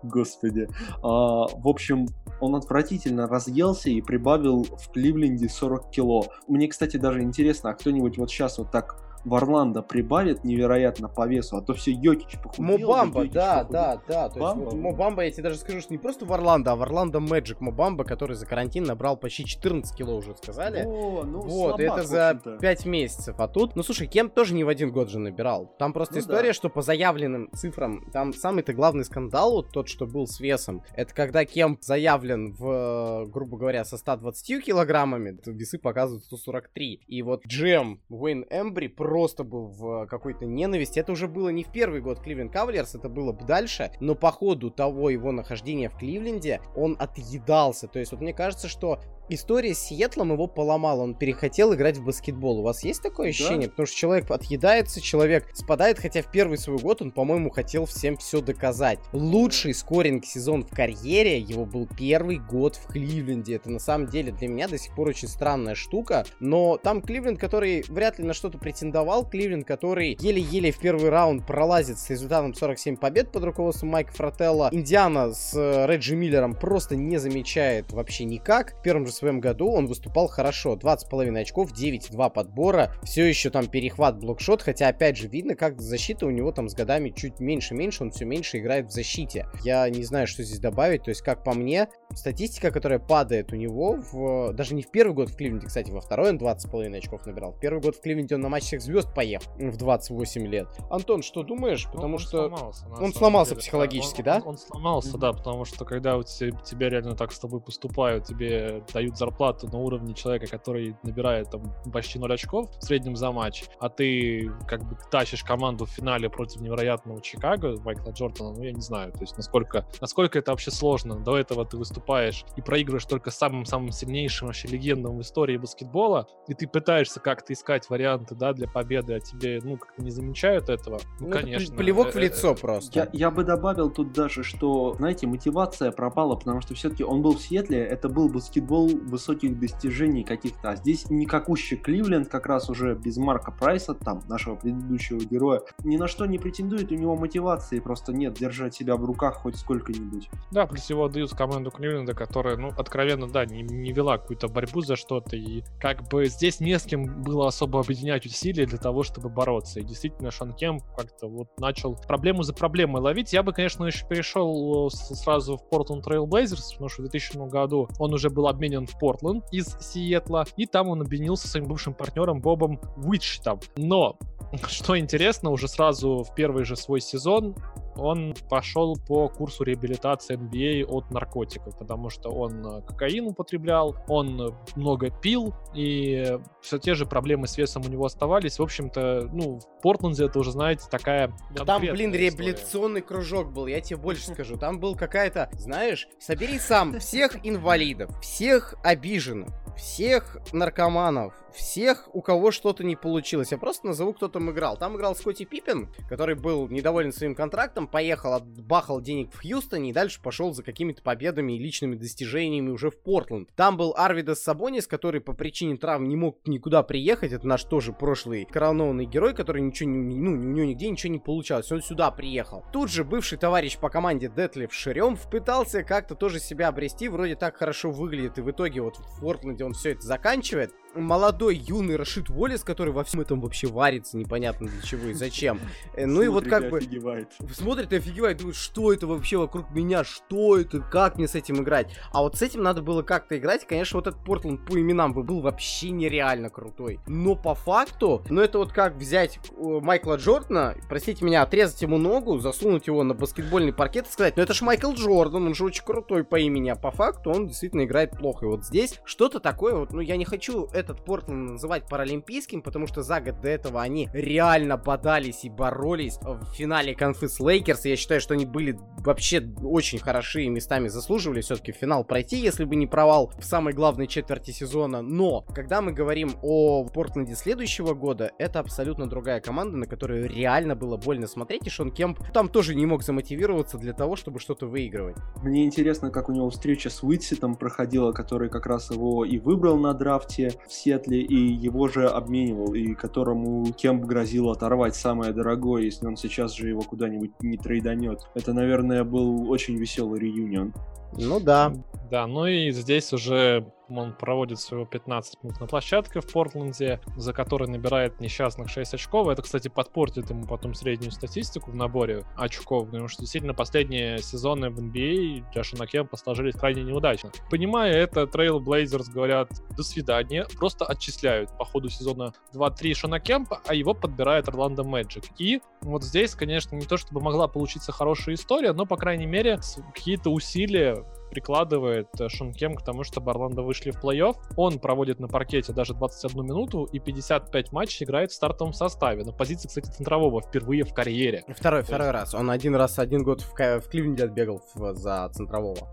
Господи. 0.03 0.67
А, 1.01 1.47
в 1.47 1.67
общем, 1.67 2.07
он 2.39 2.55
отвратительно 2.55 3.27
разъелся 3.27 3.89
и 3.89 4.01
прибавил 4.01 4.63
в 4.63 4.91
Кливленде 4.91 5.49
40 5.49 5.89
кило. 5.91 6.25
Мне, 6.47 6.67
кстати, 6.67 6.97
даже 6.97 7.21
интересно, 7.21 7.71
а 7.71 7.73
кто-нибудь 7.73 8.17
вот 8.17 8.29
сейчас 8.29 8.57
вот 8.57 8.71
так 8.71 9.08
в 9.25 9.35
Орландо 9.35 9.81
прибавит 9.81 10.43
невероятно 10.43 11.09
по 11.09 11.27
весу, 11.27 11.57
а 11.57 11.61
то 11.61 11.73
все 11.73 11.91
Йокич 11.91 12.37
похудел. 12.41 12.79
Мобамба, 12.79 13.25
да, 13.25 13.63
да, 13.63 14.01
да. 14.07 14.29
Бамба? 14.29 14.65
есть 14.65 14.77
Мобамба, 14.77 15.25
я 15.25 15.31
тебе 15.31 15.43
даже 15.43 15.57
скажу, 15.57 15.81
что 15.81 15.93
не 15.93 15.97
просто 15.97 16.25
в 16.25 16.33
Орландо, 16.33 16.71
а 16.71 16.75
в 16.75 16.81
Орландо 16.81 17.19
Мэджик 17.19 17.61
Мобамба, 17.61 18.03
который 18.03 18.35
за 18.35 18.45
карантин 18.45 18.83
набрал 18.83 19.17
почти 19.17 19.45
14 19.45 19.95
кило 19.95 20.15
уже 20.15 20.35
сказали. 20.35 20.85
О, 20.85 21.23
ну, 21.23 21.41
вот, 21.41 21.77
слабак, 21.77 21.99
это 21.99 22.07
за 22.07 22.57
5 22.59 22.85
месяцев. 22.85 23.35
А 23.39 23.47
тут, 23.47 23.75
ну 23.75 23.83
слушай, 23.83 24.07
Кем 24.07 24.29
тоже 24.29 24.53
не 24.53 24.63
в 24.63 24.69
один 24.69 24.91
год 24.91 25.09
же 25.09 25.19
набирал. 25.19 25.75
Там 25.77 25.93
просто 25.93 26.15
ну, 26.15 26.21
история, 26.21 26.49
да. 26.49 26.53
что 26.53 26.69
по 26.69 26.81
заявленным 26.81 27.49
цифрам, 27.53 28.09
там 28.11 28.33
самый-то 28.33 28.73
главный 28.73 29.05
скандал, 29.05 29.53
вот 29.53 29.71
тот, 29.71 29.87
что 29.87 30.05
был 30.05 30.27
с 30.27 30.39
весом, 30.39 30.83
это 30.95 31.13
когда 31.13 31.45
Кем 31.45 31.77
заявлен 31.81 32.53
в, 32.53 33.25
грубо 33.27 33.57
говоря, 33.57 33.85
со 33.85 33.97
120 33.97 34.63
килограммами, 34.63 35.39
весы 35.45 35.77
показывают 35.77 36.25
143. 36.25 37.03
И 37.07 37.21
вот 37.21 37.45
Джем 37.45 38.01
Уэйн 38.09 38.45
Эмбри 38.49 38.87
просто 39.09 39.43
был 39.43 39.65
в 39.65 40.05
какой-то 40.05 40.45
ненависти. 40.45 40.99
Это 40.99 41.13
уже 41.13 41.27
было 41.27 41.49
не 41.49 41.63
в 41.63 41.71
первый 41.71 41.99
год 41.99 42.19
Кливленд 42.19 42.53
Кавалерс, 42.53 42.93
это 42.93 43.09
было 43.09 43.31
бы 43.31 43.43
дальше, 43.43 43.91
но 43.99 44.13
по 44.13 44.31
ходу 44.31 44.69
того 44.69 45.09
его 45.09 45.31
нахождения 45.31 45.89
в 45.89 45.97
Кливленде 45.97 46.61
он 46.75 46.95
отъедался. 46.99 47.87
То 47.87 47.97
есть 47.97 48.11
вот 48.11 48.21
мне 48.21 48.33
кажется, 48.35 48.67
что 48.67 48.99
история 49.29 49.73
с 49.73 49.79
Сиэтлом 49.79 50.33
его 50.33 50.47
поломала. 50.47 51.01
Он 51.01 51.15
перехотел 51.15 51.73
играть 51.73 51.97
в 51.97 52.03
баскетбол. 52.03 52.59
У 52.59 52.63
вас 52.63 52.83
есть 52.83 53.01
такое 53.01 53.29
ощущение? 53.29 53.67
Да. 53.67 53.71
Потому 53.71 53.85
что 53.87 53.95
человек 53.95 54.29
отъедается, 54.29 55.01
человек 55.01 55.47
спадает, 55.53 55.99
хотя 55.99 56.21
в 56.21 56.31
первый 56.31 56.57
свой 56.57 56.77
год 56.77 57.01
он, 57.01 57.11
по-моему, 57.11 57.49
хотел 57.49 57.85
всем 57.85 58.17
все 58.17 58.41
доказать. 58.41 58.99
Лучший 59.13 59.73
скоринг 59.73 60.25
сезон 60.25 60.63
в 60.63 60.69
карьере 60.69 61.39
его 61.39 61.65
был 61.65 61.87
первый 61.97 62.37
год 62.37 62.75
в 62.75 62.87
Кливленде. 62.87 63.55
Это 63.55 63.69
на 63.69 63.79
самом 63.79 64.07
деле 64.07 64.31
для 64.31 64.47
меня 64.47 64.67
до 64.67 64.77
сих 64.77 64.93
пор 64.95 65.09
очень 65.09 65.27
странная 65.27 65.75
штука. 65.75 66.25
Но 66.39 66.77
там 66.77 67.01
Кливленд, 67.01 67.39
который 67.39 67.83
вряд 67.87 68.19
ли 68.19 68.25
на 68.25 68.33
что-то 68.33 68.57
претендовал, 68.57 68.98
Кливленд, 69.29 69.65
который 69.65 70.17
еле-еле 70.19 70.71
в 70.71 70.79
первый 70.79 71.09
раунд 71.09 71.45
пролазит 71.45 71.99
с 71.99 72.09
результатом 72.09 72.53
47 72.53 72.97
побед 72.97 73.31
под 73.31 73.43
руководством 73.43 73.89
Майка 73.89 74.11
Фрателла. 74.13 74.69
Индиана 74.71 75.33
с 75.33 75.53
э, 75.55 75.85
Реджи 75.87 76.15
Миллером 76.15 76.53
просто 76.53 76.95
не 76.95 77.17
замечает 77.17 77.91
вообще 77.91 78.25
никак. 78.25 78.73
В 78.79 78.81
первом 78.81 79.05
же 79.05 79.11
своем 79.11 79.39
году 79.39 79.71
он 79.71 79.87
выступал 79.87 80.27
хорошо. 80.27 80.75
20,5 80.75 81.39
очков, 81.39 81.71
9,2 81.71 82.29
подбора. 82.29 82.93
Все 83.03 83.25
еще 83.25 83.49
там 83.49 83.67
перехват, 83.67 84.19
блокшот. 84.19 84.61
Хотя, 84.61 84.87
опять 84.87 85.17
же, 85.17 85.27
видно, 85.27 85.55
как 85.55 85.81
защита 85.81 86.25
у 86.25 86.29
него 86.29 86.51
там 86.51 86.69
с 86.69 86.73
годами 86.73 87.09
чуть 87.09 87.39
меньше-меньше. 87.39 88.03
Он 88.03 88.11
все 88.11 88.25
меньше 88.25 88.59
играет 88.59 88.87
в 88.87 88.91
защите. 88.91 89.47
Я 89.63 89.89
не 89.89 90.03
знаю, 90.03 90.27
что 90.27 90.43
здесь 90.43 90.59
добавить. 90.59 91.03
То 91.03 91.09
есть, 91.09 91.21
как 91.21 91.43
по 91.43 91.53
мне, 91.53 91.87
статистика, 92.13 92.71
которая 92.71 92.99
падает 92.99 93.53
у 93.53 93.55
него 93.55 93.99
в, 94.11 94.53
даже 94.53 94.75
не 94.75 94.81
в 94.81 94.91
первый 94.91 95.13
год 95.13 95.29
в 95.29 95.35
Кливленде, 95.35 95.67
кстати, 95.67 95.91
во 95.91 96.01
второй 96.01 96.29
он 96.29 96.37
20,5 96.37 96.97
очков 96.97 97.25
набирал. 97.25 97.53
В 97.53 97.59
первый 97.59 97.81
год 97.81 97.95
в 97.95 98.01
Кливленде 98.01 98.35
он 98.35 98.41
на 98.41 98.49
матч 98.49 98.63
всех 98.63 98.81
звезд 98.89 99.13
поехал 99.13 99.51
в 99.57 99.77
28 99.77 100.47
лет. 100.47 100.67
Антон, 100.89 101.21
что 101.21 101.43
думаешь? 101.43 101.85
Ну, 101.85 101.91
потому 101.93 102.13
он 102.13 102.19
что 102.19 102.29
сломался, 102.49 102.85
он 102.99 103.13
сломался 103.13 103.51
деле. 103.51 103.61
психологически, 103.61 104.21
он, 104.21 104.25
да? 104.25 104.35
Он, 104.37 104.47
он 104.47 104.57
сломался, 104.57 105.17
да, 105.17 105.31
потому 105.31 105.65
что 105.65 105.85
когда 105.85 106.17
у 106.17 106.23
тебя, 106.23 106.57
тебя 106.61 106.89
реально 106.89 107.15
так 107.15 107.31
с 107.31 107.39
тобой 107.39 107.61
поступают, 107.61 108.25
тебе 108.25 108.83
дают 108.91 109.17
зарплату 109.17 109.67
на 109.67 109.77
уровне 109.77 110.13
человека, 110.13 110.47
который 110.47 110.95
набирает 111.03 111.51
там 111.51 111.63
почти 111.91 112.17
0 112.17 112.33
очков 112.33 112.69
в 112.77 112.83
среднем 112.83 113.15
за 113.15 113.31
матч, 113.31 113.65
а 113.79 113.89
ты 113.89 114.51
как 114.67 114.83
бы 114.87 114.97
тащишь 115.11 115.43
команду 115.43 115.85
в 115.85 115.89
финале 115.89 116.29
против 116.29 116.61
невероятного 116.61 117.21
Чикаго, 117.21 117.79
Майкла 117.81 118.11
Джордана, 118.11 118.53
ну 118.53 118.63
я 118.63 118.71
не 118.71 118.81
знаю, 118.81 119.11
то 119.11 119.21
есть 119.21 119.37
насколько, 119.37 119.85
насколько 120.01 120.39
это 120.39 120.51
вообще 120.51 120.71
сложно. 120.71 121.19
До 121.19 121.37
этого 121.37 121.65
ты 121.65 121.77
выступаешь 121.77 122.43
и 122.55 122.61
проигрываешь 122.61 123.05
только 123.05 123.29
самым-самым 123.29 123.91
сильнейшим 123.91 124.47
вообще 124.47 124.67
легендам 124.67 125.17
в 125.17 125.21
истории 125.21 125.57
баскетбола, 125.57 126.27
и 126.47 126.53
ты 126.53 126.67
пытаешься 126.67 127.19
как-то 127.19 127.53
искать 127.53 127.89
варианты, 127.89 128.35
да, 128.35 128.53
для 128.53 128.67
победы, 128.79 129.15
а 129.15 129.19
тебе, 129.19 129.59
ну, 129.61 129.77
как-то 129.77 130.01
не 130.01 130.09
замечают 130.09 130.69
этого. 130.69 130.99
Ну, 131.19 131.27
Ну, 131.27 131.33
конечно. 131.33 131.75
плевок 131.75 132.13
в 132.13 132.15
э, 132.15 132.21
лицо 132.21 132.53
э, 132.53 132.55
просто. 132.55 132.99
Я, 132.99 133.09
я 133.11 133.31
бы 133.31 133.43
добавил 133.43 133.89
тут 133.89 134.13
даже, 134.13 134.43
что, 134.43 134.93
знаете, 134.93 135.27
мотивация 135.27 135.91
пропала, 135.91 136.35
потому 136.35 136.61
что 136.61 136.73
все-таки 136.75 137.03
он 137.03 137.21
был 137.21 137.35
в 137.35 137.41
Сиэтле, 137.41 137.79
это 137.79 138.07
был 138.07 138.29
баскетбол 138.29 138.87
высоких 138.87 139.59
достижений 139.59 140.23
каких-то, 140.23 140.69
а 140.69 140.75
здесь 140.77 141.09
никакущий 141.09 141.75
Кливленд, 141.75 142.29
как 142.29 142.45
раз 142.45 142.69
уже 142.69 142.95
без 142.95 143.17
Марка 143.17 143.51
Прайса, 143.51 143.93
там, 143.93 144.21
нашего 144.29 144.55
предыдущего 144.55 145.19
героя, 145.19 145.61
ни 145.83 145.97
на 145.97 146.07
что 146.07 146.25
не 146.25 146.39
претендует, 146.39 146.91
у 146.91 146.95
него 146.95 147.17
мотивации 147.17 147.79
просто 147.79 148.13
нет 148.13 148.35
держать 148.35 148.73
себя 148.73 148.95
в 148.95 149.03
руках 149.03 149.35
хоть 149.35 149.57
сколько-нибудь. 149.57 150.29
Да, 150.51 150.65
плюс 150.67 150.89
его 150.89 151.05
отдают 151.05 151.31
в 151.31 151.35
команду 151.35 151.69
Кливленда, 151.69 152.13
которая, 152.13 152.55
ну, 152.55 152.69
откровенно, 152.77 153.27
да, 153.27 153.45
не, 153.45 153.61
не 153.61 153.91
вела 153.91 154.17
какую-то 154.17 154.47
борьбу 154.47 154.81
за 154.81 154.95
что-то, 154.95 155.35
и 155.35 155.63
как 155.81 156.07
бы 156.07 156.27
здесь 156.27 156.61
не 156.61 156.79
с 156.79 156.83
кем 156.83 157.21
было 157.23 157.47
особо 157.47 157.81
объединять 157.81 158.25
усилия 158.25 158.65
для 158.69 158.77
того, 158.77 159.03
чтобы 159.03 159.29
бороться. 159.29 159.79
И 159.79 159.83
действительно, 159.83 160.31
Шон 160.31 160.53
Кемп 160.53 160.83
как-то 160.95 161.27
вот 161.27 161.49
начал 161.59 161.95
проблему 161.95 162.43
за 162.43 162.53
проблемой 162.53 163.01
ловить. 163.01 163.33
Я 163.33 163.43
бы, 163.43 163.51
конечно, 163.51 163.85
еще 163.85 164.07
перешел 164.07 164.87
э, 164.87 164.89
сразу 164.89 165.57
в 165.57 165.73
Portland 165.73 166.03
Trail 166.03 166.25
Blazers, 166.25 166.73
потому 166.73 166.89
что 166.89 167.01
в 167.01 167.09
2000 167.09 167.49
году 167.49 167.89
он 167.99 168.13
уже 168.13 168.29
был 168.29 168.47
обменен 168.47 168.87
в 168.87 168.97
Портленд 168.97 169.43
из 169.51 169.77
Сиэтла, 169.79 170.45
и 170.55 170.65
там 170.65 170.89
он 170.89 171.01
объединился 171.01 171.43
со 171.43 171.51
своим 171.51 171.65
бывшим 171.65 171.93
партнером 171.93 172.41
Бобом 172.41 172.79
Уитчетом. 172.97 173.59
Но 173.75 174.17
что 174.67 174.97
интересно, 174.97 175.49
уже 175.51 175.67
сразу 175.67 176.23
в 176.23 176.33
первый 176.35 176.63
же 176.63 176.75
свой 176.75 177.01
сезон 177.01 177.55
он 177.95 178.35
пошел 178.49 178.95
по 179.07 179.27
курсу 179.29 179.63
реабилитации 179.63 180.37
NBA 180.37 180.85
от 180.85 181.11
наркотиков, 181.11 181.77
потому 181.77 182.09
что 182.09 182.29
он 182.29 182.65
э, 182.65 182.81
кокаин 182.81 183.27
употреблял, 183.27 183.95
он 184.07 184.55
много 184.75 185.09
пил, 185.09 185.53
и 185.73 186.37
все 186.61 186.77
те 186.77 186.93
же 186.93 187.05
проблемы 187.05 187.47
с 187.47 187.57
весом 187.57 187.83
у 187.85 187.89
него 187.89 188.05
оставались. 188.05 188.59
В 188.59 188.63
общем-то, 188.63 189.29
ну, 189.31 189.59
в 189.59 189.81
Портленде 189.81 190.25
это 190.25 190.39
уже, 190.39 190.51
знаете, 190.51 190.85
такая 190.89 191.33
там, 191.65 191.81
блин, 191.81 192.09
история. 192.09 192.29
реабилитационный 192.29 193.01
кружок 193.01 193.51
был, 193.51 193.67
я 193.67 193.81
тебе 193.81 193.97
больше 193.97 194.27
скажу. 194.33 194.57
Там 194.57 194.79
был 194.79 194.95
какая-то, 194.95 195.49
знаешь, 195.53 196.07
собери 196.19 196.59
сам 196.59 196.99
всех 196.99 197.37
инвалидов, 197.43 198.11
всех 198.21 198.75
обиженных, 198.83 199.49
всех 199.77 200.37
наркоманов, 200.51 201.33
всех, 201.53 202.09
у 202.13 202.21
кого 202.21 202.51
что-то 202.51 202.83
не 202.83 202.95
получилось. 202.95 203.51
Я 203.51 203.57
просто 203.57 203.87
назову, 203.87 204.13
кто 204.13 204.27
там 204.27 204.51
играл. 204.51 204.77
Там 204.77 204.95
играл 204.95 205.15
Скотти 205.15 205.45
Пиппин, 205.45 205.89
который 206.07 206.35
был 206.35 206.67
недоволен 206.67 207.11
своим 207.11 207.35
контрактом, 207.35 207.87
поехал, 207.89 208.33
отбахал 208.33 209.01
денег 209.01 209.31
в 209.33 209.41
Хьюстоне 209.41 209.89
и 209.89 209.93
дальше 209.93 210.21
пошел 210.21 210.53
за 210.53 210.63
какими-то 210.63 211.01
победами 211.01 211.53
и 211.53 211.59
личными 211.59 211.95
достижениями 211.95 212.69
уже 212.69 212.89
в 212.89 212.97
Портленд. 213.01 213.49
Там 213.55 213.77
был 213.77 213.93
Арвидас 213.97 214.41
Сабонис, 214.41 214.87
который 214.87 215.21
по 215.21 215.33
причине 215.33 215.77
травм 215.77 216.07
не 216.07 216.15
мог 216.15 216.39
никуда 216.45 216.83
приехать. 216.83 217.31
Это 217.31 217.47
наш 217.47 217.63
тоже 217.63 217.93
прошлый 217.93 218.45
коронованный 218.45 219.05
герой, 219.05 219.33
который 219.33 219.61
ничего 219.61 219.89
не, 219.89 220.17
ну, 220.17 220.31
у 220.31 220.35
него 220.35 220.65
нигде 220.65 220.89
ничего 220.89 221.13
не 221.13 221.19
получалось. 221.19 221.71
Он 221.71 221.81
сюда 221.81 222.11
приехал. 222.11 222.63
Тут 222.71 222.89
же 222.89 223.03
бывший 223.03 223.37
товарищ 223.37 223.77
по 223.77 223.89
команде 223.89 224.31
Детлев 224.33 224.73
Шерем 224.73 225.17
пытался 225.31 225.83
как-то 225.83 226.15
тоже 226.15 226.39
себя 226.39 226.67
обрести, 226.69 227.07
вроде 227.09 227.35
так 227.35 227.57
хорошо 227.57 227.91
выглядит, 227.91 228.37
и 228.37 228.41
в 228.41 228.51
итоге 228.51 228.81
вот 228.81 228.97
в 228.97 229.21
Портленде 229.21 229.63
он 229.65 229.73
все 229.73 229.91
это 229.91 230.01
заканчивает. 230.01 230.73
Молодой, 230.95 231.55
юный 231.55 231.95
Рашид 231.95 232.29
Уоллес, 232.29 232.63
который 232.63 232.91
во 232.93 233.03
всем 233.03 233.21
этом 233.21 233.41
вообще 233.41 233.67
варится, 233.67 234.17
непонятно 234.17 234.67
для 234.67 234.81
чего 234.81 235.09
и 235.09 235.13
зачем. 235.13 235.59
Э, 235.93 236.05
Ну 236.05 236.21
и 236.21 236.27
вот 236.27 236.45
как 236.45 236.69
бы 236.69 236.77
офигевает. 236.77 237.29
смотрит 237.53 237.93
и 237.93 237.97
офигевает, 237.97 238.37
думает, 238.39 238.55
что 238.55 238.91
это 238.91 239.07
вообще 239.07 239.37
вокруг 239.37 239.69
меня, 239.71 240.03
что 240.03 240.57
это, 240.57 240.79
как 240.79 241.17
мне 241.17 241.27
с 241.27 241.35
этим 241.35 241.61
играть. 241.61 241.91
А 242.11 242.21
вот 242.21 242.37
с 242.37 242.41
этим 242.41 242.63
надо 242.63 242.81
было 242.81 243.03
как-то 243.03 243.37
играть. 243.37 243.65
Конечно, 243.67 243.97
вот 243.97 244.07
этот 244.07 244.23
Портленд 244.23 244.65
по 244.65 244.79
именам 244.79 245.13
бы 245.13 245.23
был 245.23 245.41
вообще 245.41 245.91
нереально 245.91 246.49
крутой. 246.49 246.99
Но 247.07 247.35
по 247.35 247.55
факту, 247.55 248.23
ну 248.29 248.41
это 248.41 248.57
вот 248.57 248.71
как 248.71 248.95
взять 248.95 249.39
э, 249.51 249.79
Майкла 249.81 250.15
Джордана, 250.15 250.75
простите 250.87 251.23
меня, 251.23 251.43
отрезать 251.43 251.81
ему 251.81 251.97
ногу, 251.97 252.39
засунуть 252.39 252.87
его 252.87 253.03
на 253.03 253.13
баскетбольный 253.13 253.73
паркет 253.73 254.07
и 254.07 254.11
сказать, 254.11 254.37
ну 254.37 254.43
это 254.43 254.53
ж 254.53 254.61
Майкл 254.61 254.91
Джордан, 254.93 255.45
он 255.45 255.53
же 255.53 255.63
очень 255.63 255.83
крутой 255.83 256.23
по 256.23 256.39
имени, 256.39 256.69
а 256.69 256.75
по 256.75 256.91
факту 256.91 257.31
он 257.31 257.47
действительно 257.47 257.83
играет 257.83 258.11
плохо. 258.11 258.45
И 258.45 258.49
вот 258.49 258.65
здесь 258.65 258.99
что-то 259.05 259.39
такое, 259.39 259.75
вот, 259.75 259.91
ну 259.93 259.99
я 260.01 260.17
не 260.17 260.25
хочу 260.25 260.67
этот 260.79 261.03
Портленд 261.03 261.51
называть 261.51 261.87
паралимпийским, 261.87 262.61
потому 262.61 262.87
что 262.87 263.03
за 263.03 263.21
год 263.21 263.41
до 263.41 263.49
этого 263.49 263.81
они 263.81 264.09
реально 264.13 264.77
бодались 264.77 265.43
и 265.43 265.49
боролись 265.49 266.17
в 266.21 266.53
финале 266.53 266.95
конфы 266.95 267.27
с 267.27 267.39
Лейкерс. 267.39 267.85
Я 267.85 267.95
считаю, 267.95 268.21
что 268.21 268.33
они 268.33 268.45
были 268.45 268.77
вообще 268.97 269.41
очень 269.63 269.99
хороши 269.99 270.43
и 270.43 270.49
местами 270.49 270.87
заслуживали 270.87 271.41
все-таки 271.41 271.71
в 271.71 271.75
финал 271.75 272.03
пройти, 272.03 272.37
если 272.37 272.63
бы 272.63 272.75
не 272.75 272.87
провал 272.87 273.31
в 273.37 273.43
самой 273.43 273.73
главной 273.73 274.07
четверти 274.07 274.51
сезона. 274.51 275.01
Но, 275.01 275.41
когда 275.53 275.81
мы 275.81 275.91
говорим 275.91 276.31
о 276.41 276.85
Портленде 276.85 277.35
следующего 277.35 277.93
года, 277.93 278.31
это 278.39 278.59
абсолютно 278.59 279.07
другая 279.07 279.41
команда, 279.41 279.77
на 279.77 279.85
которую 279.85 280.29
реально 280.29 280.75
было 280.75 280.97
больно 280.97 281.27
смотреть. 281.27 281.67
И 281.67 281.69
Шон 281.69 281.91
Кемп 281.91 282.19
там 282.33 282.49
тоже 282.49 282.75
не 282.75 282.85
мог 282.85 283.03
замотивироваться 283.03 283.77
для 283.77 283.93
того, 283.93 284.15
чтобы 284.15 284.39
что-то 284.39 284.67
выигрывать. 284.67 285.17
Мне 285.43 285.65
интересно, 285.65 286.11
как 286.11 286.29
у 286.29 286.31
него 286.31 286.49
встреча 286.49 286.89
с 286.89 287.03
Уитситом 287.03 287.55
проходила, 287.55 288.11
который 288.11 288.49
как 288.49 288.65
раз 288.65 288.91
его 288.91 289.25
и 289.25 289.37
выбрал 289.39 289.77
на 289.77 289.93
драфте 289.93 290.53
в 290.69 290.73
Сетле, 290.73 291.21
и 291.21 291.35
его 291.35 291.87
же 291.87 292.07
обменивал, 292.07 292.73
и 292.73 292.93
которому 292.93 293.65
Кемп 293.73 294.05
грозил 294.05 294.49
оторвать 294.49 294.95
самое 294.95 295.33
дорогое, 295.33 295.83
если 295.83 296.05
он 296.05 296.15
сейчас 296.15 296.55
же 296.55 296.69
его 296.69 296.81
куда-нибудь 296.81 297.31
не 297.41 297.57
трейданет. 297.57 298.21
Это, 298.35 298.53
наверное, 298.53 299.03
был 299.03 299.49
очень 299.49 299.75
веселый 299.77 300.19
реюнион. 300.19 300.73
Ну 301.17 301.39
да. 301.39 301.73
Да, 302.11 302.27
ну 302.27 302.45
и 302.45 302.71
здесь 302.71 303.13
уже 303.13 303.71
он 303.97 304.13
проводит 304.13 304.59
всего 304.59 304.85
15 304.85 305.43
минут 305.43 305.59
на 305.59 305.67
площадке 305.67 306.21
в 306.21 306.31
Портленде, 306.31 306.99
за 307.15 307.33
который 307.33 307.67
набирает 307.67 308.19
несчастных 308.19 308.69
6 308.69 308.93
очков. 308.93 309.27
Это, 309.27 309.41
кстати, 309.41 309.67
подпортит 309.67 310.29
ему 310.29 310.45
потом 310.45 310.73
среднюю 310.73 311.11
статистику 311.11 311.71
в 311.71 311.75
наборе 311.75 312.23
очков, 312.35 312.87
потому 312.87 313.07
что 313.07 313.21
действительно 313.21 313.53
последние 313.53 314.19
сезоны 314.19 314.69
в 314.69 314.79
NBA 314.79 315.51
для 315.53 315.63
Шона 315.63 315.87
Кемпа 315.87 316.17
сложились 316.17 316.55
крайне 316.55 316.83
неудачно. 316.83 317.31
Понимая 317.49 317.93
это, 317.93 318.27
Трейл 318.27 318.59
Блейзерс 318.59 319.09
говорят 319.09 319.49
«до 319.75 319.83
свидания», 319.83 320.45
просто 320.57 320.85
отчисляют 320.85 321.55
по 321.57 321.65
ходу 321.65 321.89
сезона 321.89 322.33
2-3 322.53 322.93
Шона 322.93 323.19
Кемпа, 323.19 323.61
а 323.65 323.73
его 323.73 323.93
подбирает 323.93 324.47
Орландо 324.47 324.83
Мэджик. 324.83 325.23
И 325.37 325.61
вот 325.81 326.03
здесь, 326.03 326.35
конечно, 326.35 326.75
не 326.75 326.85
то 326.85 326.97
чтобы 326.97 327.21
могла 327.21 327.47
получиться 327.47 327.91
хорошая 327.91 328.35
история, 328.35 328.73
но, 328.73 328.85
по 328.85 328.97
крайней 328.97 329.25
мере, 329.25 329.59
какие-то 329.93 330.29
усилия 330.29 331.05
прикладывает 331.29 332.07
э, 332.19 332.29
Шон 332.29 332.53
Кем 332.53 332.75
к 332.75 332.83
тому, 332.83 333.03
чтобы 333.03 333.31
Орландо 333.31 333.61
вышли 333.61 333.91
в 333.91 334.03
плей-офф. 334.03 334.35
Он 334.57 334.79
проводит 334.79 335.19
на 335.19 335.27
паркете 335.27 335.73
даже 335.73 335.93
21 335.93 336.43
минуту 336.45 336.83
и 336.85 336.99
55 336.99 337.71
матчей 337.71 338.05
играет 338.05 338.31
в 338.31 338.35
стартовом 338.35 338.73
составе. 338.73 339.23
На 339.23 339.31
позиции, 339.31 339.67
кстати, 339.67 339.87
центрового 339.89 340.41
впервые 340.41 340.83
в 340.83 340.93
карьере. 340.93 341.43
Второй, 341.49 341.81
То 341.81 341.87
второй 341.87 342.11
раз. 342.11 342.33
Он 342.33 342.49
один 342.49 342.75
раз, 342.75 342.99
один 342.99 343.23
год 343.23 343.41
в, 343.41 343.53
в 343.53 343.89
Кливленде 343.89 344.23
отбегал 344.25 344.61
в- 344.75 344.93
за 344.95 345.29
центрового. 345.33 345.87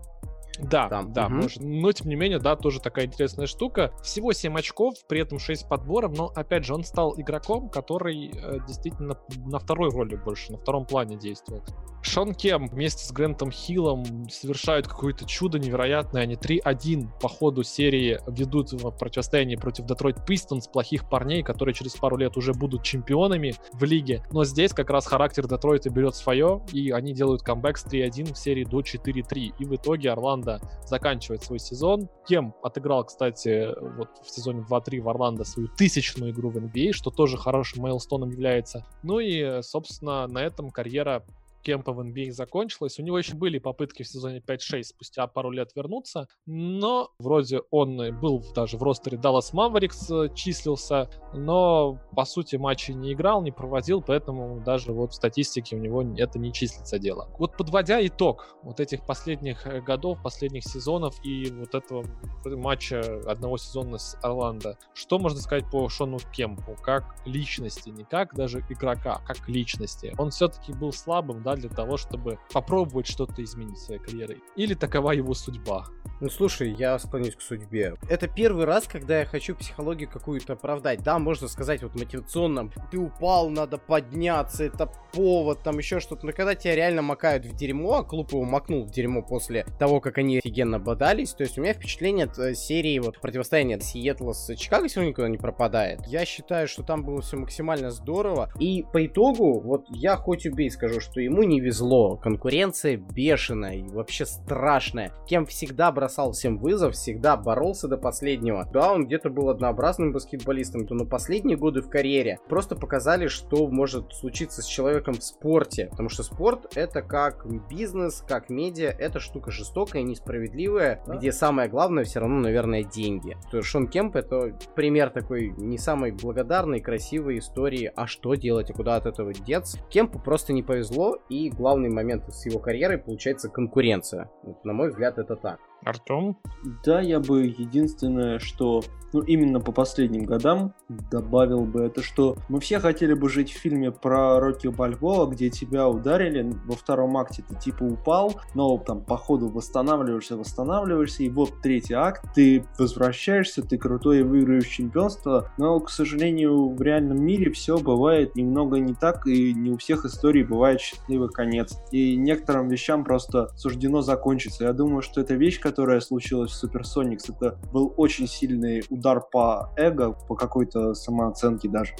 Да, 0.59 0.89
Там, 0.89 1.13
да, 1.13 1.29
мгм. 1.29 1.41
может. 1.41 1.63
Но, 1.63 1.91
тем 1.91 2.09
не 2.09 2.15
менее, 2.15 2.39
да, 2.39 2.55
тоже 2.55 2.79
такая 2.79 3.05
интересная 3.05 3.47
штука. 3.47 3.93
Всего 4.03 4.33
7 4.33 4.57
очков, 4.57 4.95
при 5.07 5.21
этом 5.21 5.39
6 5.39 5.67
подборов, 5.67 6.17
но, 6.17 6.31
опять 6.35 6.65
же, 6.65 6.73
он 6.73 6.83
стал 6.83 7.13
игроком, 7.17 7.69
который 7.69 8.31
э, 8.33 8.59
действительно 8.67 9.17
на 9.45 9.59
второй 9.59 9.89
роли 9.89 10.15
больше, 10.15 10.51
на 10.51 10.57
втором 10.57 10.85
плане 10.85 11.17
действовал. 11.17 11.63
Шон 12.01 12.33
Кем 12.33 12.67
вместе 12.67 13.03
с 13.05 13.11
Грентом 13.11 13.51
Хиллом 13.51 14.29
совершают 14.29 14.87
какое-то 14.87 15.25
чудо 15.25 15.59
невероятное. 15.59 16.21
Они 16.21 16.35
3-1 16.35 17.07
по 17.19 17.27
ходу 17.27 17.63
серии 17.63 18.19
ведут 18.27 18.71
в 18.71 18.91
противостоянии 18.91 19.55
против 19.57 19.85
Детройт 19.85 20.25
Пистонс, 20.25 20.67
плохих 20.67 21.09
парней, 21.09 21.43
которые 21.43 21.75
через 21.75 21.95
пару 21.95 22.15
лет 22.17 22.37
уже 22.37 22.53
будут 22.53 22.83
чемпионами 22.83 23.55
в 23.73 23.83
лиге. 23.83 24.23
Но 24.31 24.45
здесь 24.45 24.71
как 24.73 24.89
раз 24.89 25.05
характер 25.05 25.47
Детройта 25.47 25.89
берет 25.89 26.15
свое, 26.15 26.61
и 26.71 26.91
они 26.91 27.13
делают 27.13 27.41
камбэк 27.41 27.77
с 27.77 27.85
3-1 27.85 28.33
в 28.33 28.37
серии 28.37 28.63
до 28.63 28.79
4-3. 28.79 29.53
И 29.59 29.65
в 29.65 29.75
итоге 29.75 30.11
Орландо 30.11 30.46
заканчивает 30.85 31.43
свой 31.43 31.59
сезон. 31.59 32.09
Кем 32.27 32.53
отыграл, 32.63 33.03
кстати, 33.05 33.67
вот 33.97 34.09
в 34.23 34.29
сезоне 34.29 34.65
2-3 34.69 35.01
в 35.01 35.09
Орландо 35.09 35.43
свою 35.43 35.67
тысячную 35.77 36.31
игру 36.31 36.49
в 36.49 36.57
NBA, 36.57 36.91
что 36.93 37.09
тоже 37.09 37.37
хорошим 37.37 37.83
мейлстоном 37.83 38.29
является. 38.29 38.85
Ну 39.03 39.19
и, 39.19 39.61
собственно, 39.61 40.27
на 40.27 40.39
этом 40.39 40.69
карьера 40.69 41.23
Кемпа 41.67 41.91
в 41.91 41.99
NBA 41.99 42.31
закончилась. 42.31 42.97
У 42.97 43.03
него 43.03 43.17
еще 43.17 43.35
были 43.35 43.59
попытки 43.59 44.03
в 44.03 44.07
сезоне 44.07 44.39
5-6 44.39 44.83
спустя 44.83 45.27
пару 45.27 45.51
лет 45.51 45.71
вернуться, 45.75 46.29
но 46.45 47.11
вроде 47.19 47.59
он 47.71 48.17
был 48.21 48.41
даже 48.55 48.77
в 48.77 48.83
ростере 48.83 49.17
Dallas 49.17 49.51
Mavericks 49.51 50.33
числился, 50.33 51.09
но 51.33 51.99
по 52.15 52.23
сути 52.23 52.55
матчей 52.55 52.93
не 52.93 53.11
играл, 53.11 53.41
не 53.41 53.51
проводил, 53.51 54.01
поэтому 54.01 54.61
даже 54.63 54.93
вот 54.93 55.11
в 55.11 55.15
статистике 55.15 55.75
у 55.75 55.79
него 55.79 56.01
это 56.15 56.39
не 56.39 56.53
числится 56.53 56.99
дело. 56.99 57.29
Вот 57.37 57.57
подводя 57.57 58.05
итог 58.07 58.55
вот 58.63 58.79
этих 58.79 59.05
последних 59.05 59.67
э, 59.67 59.81
годов, 59.81 60.23
последних 60.23 60.63
сезонов 60.63 61.15
и 61.25 61.51
вот 61.51 61.75
этого 61.75 62.05
матча 62.45 63.01
одного 63.25 63.57
сезона 63.57 63.97
с 63.97 64.17
Орландо, 64.23 64.77
что 64.93 65.19
можно 65.19 65.41
сказать 65.41 65.69
по 65.69 65.89
Шону 65.89 66.19
Кемпу, 66.31 66.77
как 66.81 67.17
личности, 67.25 67.89
не 67.89 68.05
как 68.05 68.33
даже 68.35 68.63
игрока, 68.69 69.21
а 69.21 69.33
как 69.33 69.49
личности? 69.49 70.15
Он 70.17 70.29
все-таки 70.29 70.71
был 70.71 70.93
слабым, 70.93 71.43
да, 71.43 71.56
для 71.57 71.69
того, 71.69 71.97
чтобы 71.97 72.39
попробовать 72.53 73.07
что-то 73.07 73.43
изменить 73.43 73.77
своей 73.77 73.99
карьере. 73.99 74.37
Или 74.55 74.73
такова 74.73 75.11
его 75.11 75.33
судьба? 75.33 75.85
Ну 76.19 76.29
слушай, 76.29 76.71
я 76.71 76.97
склонюсь 76.97 77.35
к 77.35 77.41
судьбе. 77.41 77.93
Это 78.09 78.27
первый 78.27 78.65
раз, 78.65 78.87
когда 78.87 79.19
я 79.19 79.25
хочу 79.25 79.55
психологию 79.55 80.09
какую-то 80.09 80.53
оправдать. 80.53 81.03
Да, 81.03 81.19
можно 81.19 81.47
сказать 81.47 81.83
вот 81.83 81.93
мотивационно, 81.93 82.71
ты 82.89 82.97
упал, 82.97 83.49
надо 83.49 83.77
подняться, 83.77 84.63
это 84.63 84.91
повод, 85.13 85.61
там 85.61 85.77
еще 85.77 85.99
что-то. 85.99 86.25
Но 86.25 86.31
когда 86.31 86.55
тебя 86.55 86.75
реально 86.75 87.03
макают 87.03 87.45
в 87.45 87.55
дерьмо, 87.55 87.97
а 87.97 88.03
клуб 88.03 88.31
его 88.31 88.43
макнул 88.45 88.85
в 88.85 88.91
дерьмо 88.91 89.21
после 89.21 89.65
того, 89.77 89.99
как 90.01 90.17
они 90.17 90.39
офигенно 90.39 90.79
бодались, 90.79 91.33
то 91.33 91.43
есть 91.43 91.59
у 91.59 91.61
меня 91.61 91.73
впечатление 91.73 92.25
от 92.25 92.37
э, 92.39 92.55
серии 92.55 92.97
вот 92.97 93.19
противостояния 93.19 93.79
Сиэтла 93.79 94.33
с 94.33 94.55
Чикаго 94.55 94.89
сегодня 94.89 95.09
никуда 95.09 95.29
не 95.29 95.37
пропадает. 95.37 96.01
Я 96.07 96.25
считаю, 96.25 96.67
что 96.67 96.81
там 96.81 97.03
было 97.03 97.21
все 97.21 97.37
максимально 97.37 97.91
здорово. 97.91 98.51
И 98.59 98.83
по 98.91 99.05
итогу, 99.05 99.59
вот 99.59 99.85
я 99.89 100.15
хоть 100.15 100.47
убей 100.47 100.71
скажу, 100.71 100.99
что 100.99 101.21
ему 101.21 101.36
не 101.43 101.59
везло. 101.59 102.17
Конкуренция 102.17 102.97
бешеная 102.97 103.75
и 103.75 103.87
вообще 103.87 104.25
страшная. 104.25 105.11
Кем 105.27 105.45
всегда 105.45 105.91
бросал 105.91 106.31
всем 106.31 106.57
вызов, 106.57 106.93
всегда 106.93 107.37
боролся 107.37 107.87
до 107.87 107.97
последнего. 107.97 108.67
Да, 108.71 108.91
он 108.93 109.05
где-то 109.05 109.29
был 109.29 109.49
однообразным 109.49 110.11
баскетболистом, 110.11 110.85
но 110.89 111.05
последние 111.05 111.57
годы 111.57 111.81
в 111.81 111.89
карьере 111.89 112.39
просто 112.47 112.75
показали, 112.75 113.27
что 113.27 113.67
может 113.67 114.13
случиться 114.13 114.61
с 114.61 114.65
человеком 114.65 115.15
в 115.15 115.23
спорте. 115.23 115.87
Потому 115.91 116.09
что 116.09 116.23
спорт 116.23 116.75
это 116.75 117.01
как 117.01 117.45
бизнес, 117.69 118.23
как 118.27 118.49
медиа, 118.49 118.89
это 118.89 119.19
штука 119.19 119.51
жестокая, 119.51 120.03
несправедливая, 120.03 121.01
да? 121.05 121.15
где 121.15 121.31
самое 121.31 121.69
главное 121.69 122.03
все 122.03 122.19
равно, 122.19 122.39
наверное, 122.39 122.83
деньги. 122.83 123.37
То 123.51 123.61
Шон 123.61 123.87
Кемп 123.87 124.15
это 124.15 124.57
пример 124.75 125.09
такой 125.09 125.49
не 125.57 125.77
самой 125.77 126.11
благодарной, 126.11 126.79
красивой 126.79 127.39
истории, 127.39 127.91
а 127.95 128.07
что 128.07 128.35
делать 128.35 128.69
и 128.69 128.73
куда 128.73 128.95
от 128.95 129.05
этого 129.05 129.33
деться. 129.33 129.79
Кемпу 129.89 130.19
просто 130.19 130.53
не 130.53 130.63
повезло, 130.63 131.17
и 131.29 131.49
главный 131.49 131.89
момент 131.89 132.23
с 132.29 132.45
его 132.45 132.59
карьерой 132.59 132.97
получается 132.97 133.49
конкуренция. 133.49 134.29
Вот, 134.43 134.63
на 134.65 134.73
мой 134.73 134.89
взгляд, 134.89 135.17
это 135.17 135.35
так. 135.35 135.59
Артем? 135.83 136.37
Да, 136.83 137.01
я 137.01 137.19
бы 137.19 137.45
единственное, 137.45 138.39
что 138.39 138.81
ну, 139.17 139.23
именно 139.23 139.59
по 139.59 139.71
последним 139.71 140.25
годам 140.25 140.75
добавил 140.89 141.65
бы 141.65 141.85
это, 141.85 142.03
что 142.03 142.37
мы 142.49 142.59
все 142.59 142.79
хотели 142.79 143.13
бы 143.13 143.29
жить 143.29 143.51
в 143.51 143.57
фильме 143.57 143.91
про 143.91 144.39
Рокки 144.39 144.67
Бальбоа, 144.67 145.25
где 145.25 145.49
тебя 145.49 145.89
ударили 145.89 146.53
во 146.65 146.75
втором 146.75 147.17
акте, 147.17 147.43
ты 147.47 147.55
типа 147.55 147.83
упал, 147.83 148.39
но 148.53 148.77
там 148.77 149.03
по 149.03 149.17
ходу 149.17 149.49
восстанавливаешься, 149.49 150.37
восстанавливаешься, 150.37 151.23
и 151.23 151.29
вот 151.29 151.61
третий 151.63 151.95
акт, 151.95 152.25
ты 152.35 152.63
возвращаешься, 152.77 153.63
ты 153.63 153.79
крутой 153.79 154.19
и 154.19 154.23
выиграешь 154.23 154.67
чемпионство, 154.67 155.51
но, 155.57 155.79
к 155.79 155.89
сожалению, 155.89 156.69
в 156.75 156.81
реальном 156.83 157.23
мире 157.23 157.51
все 157.51 157.79
бывает 157.79 158.35
немного 158.35 158.77
не 158.77 158.93
так, 158.93 159.25
и 159.25 159.51
не 159.53 159.71
у 159.71 159.77
всех 159.77 160.05
историй 160.05 160.43
бывает 160.43 160.79
счастливый 160.79 161.29
конец. 161.29 161.75
И 161.91 162.15
некоторым 162.15 162.67
вещам 162.67 163.03
просто 163.03 163.47
суждено 163.55 164.01
закончиться. 164.01 164.65
Я 164.65 164.73
думаю, 164.73 165.01
что 165.01 165.21
эта 165.21 165.33
вещь, 165.33 165.59
которая 165.59 166.01
случилась 166.01 166.51
в 166.51 166.55
Суперсоникс, 166.55 167.29
это 167.29 167.57
был 167.73 167.93
очень 167.97 168.27
сильный 168.27 168.83
удар 168.89 169.06
по 169.15 169.73
эго, 169.77 170.11
по 170.11 170.35
какой-то 170.35 170.93
самооценке 170.93 171.69
даже. 171.69 171.93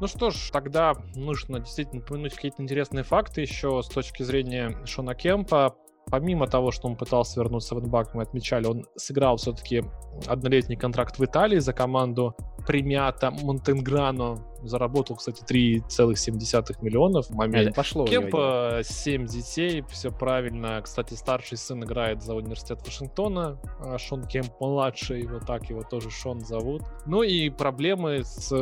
Ну 0.00 0.06
что 0.06 0.30
ж, 0.30 0.50
тогда 0.52 0.92
нужно 1.14 1.60
действительно 1.60 2.02
упомянуть 2.02 2.34
какие-то 2.34 2.62
интересные 2.62 3.02
факты 3.02 3.40
еще 3.40 3.82
с 3.82 3.88
точки 3.88 4.22
зрения 4.22 4.76
Шона 4.84 5.14
Кемпа. 5.14 5.74
Помимо 6.08 6.46
того, 6.46 6.70
что 6.70 6.86
он 6.86 6.96
пытался 6.96 7.40
вернуться 7.40 7.74
в 7.74 7.80
Энбак, 7.80 8.14
мы 8.14 8.22
отмечали, 8.22 8.66
он 8.66 8.84
сыграл 8.94 9.36
все-таки 9.38 9.82
однолетний 10.26 10.76
контракт 10.76 11.18
в 11.18 11.24
Италии 11.24 11.58
за 11.58 11.72
команду 11.72 12.36
Премиата 12.66 13.30
Монтенграно 13.30 14.38
заработал, 14.62 15.16
кстати, 15.16 15.42
3,7 15.44 16.82
миллионов 16.82 17.26
в 17.28 17.34
момент. 17.34 17.74
Пошло 17.76 18.04
Кемпа 18.04 18.80
7 18.82 19.26
детей, 19.26 19.84
все 19.88 20.10
правильно. 20.10 20.80
Кстати, 20.82 21.14
старший 21.14 21.58
сын 21.58 21.84
играет 21.84 22.22
за 22.22 22.34
университет 22.34 22.80
Вашингтона, 22.84 23.60
а 23.80 23.98
Шон 23.98 24.24
Кемп 24.24 24.60
младший, 24.60 25.26
вот 25.26 25.46
так 25.46 25.70
его 25.70 25.82
тоже 25.82 26.10
Шон 26.10 26.40
зовут. 26.40 26.82
Ну 27.06 27.22
и 27.22 27.50
проблемы 27.50 28.24
с, 28.24 28.52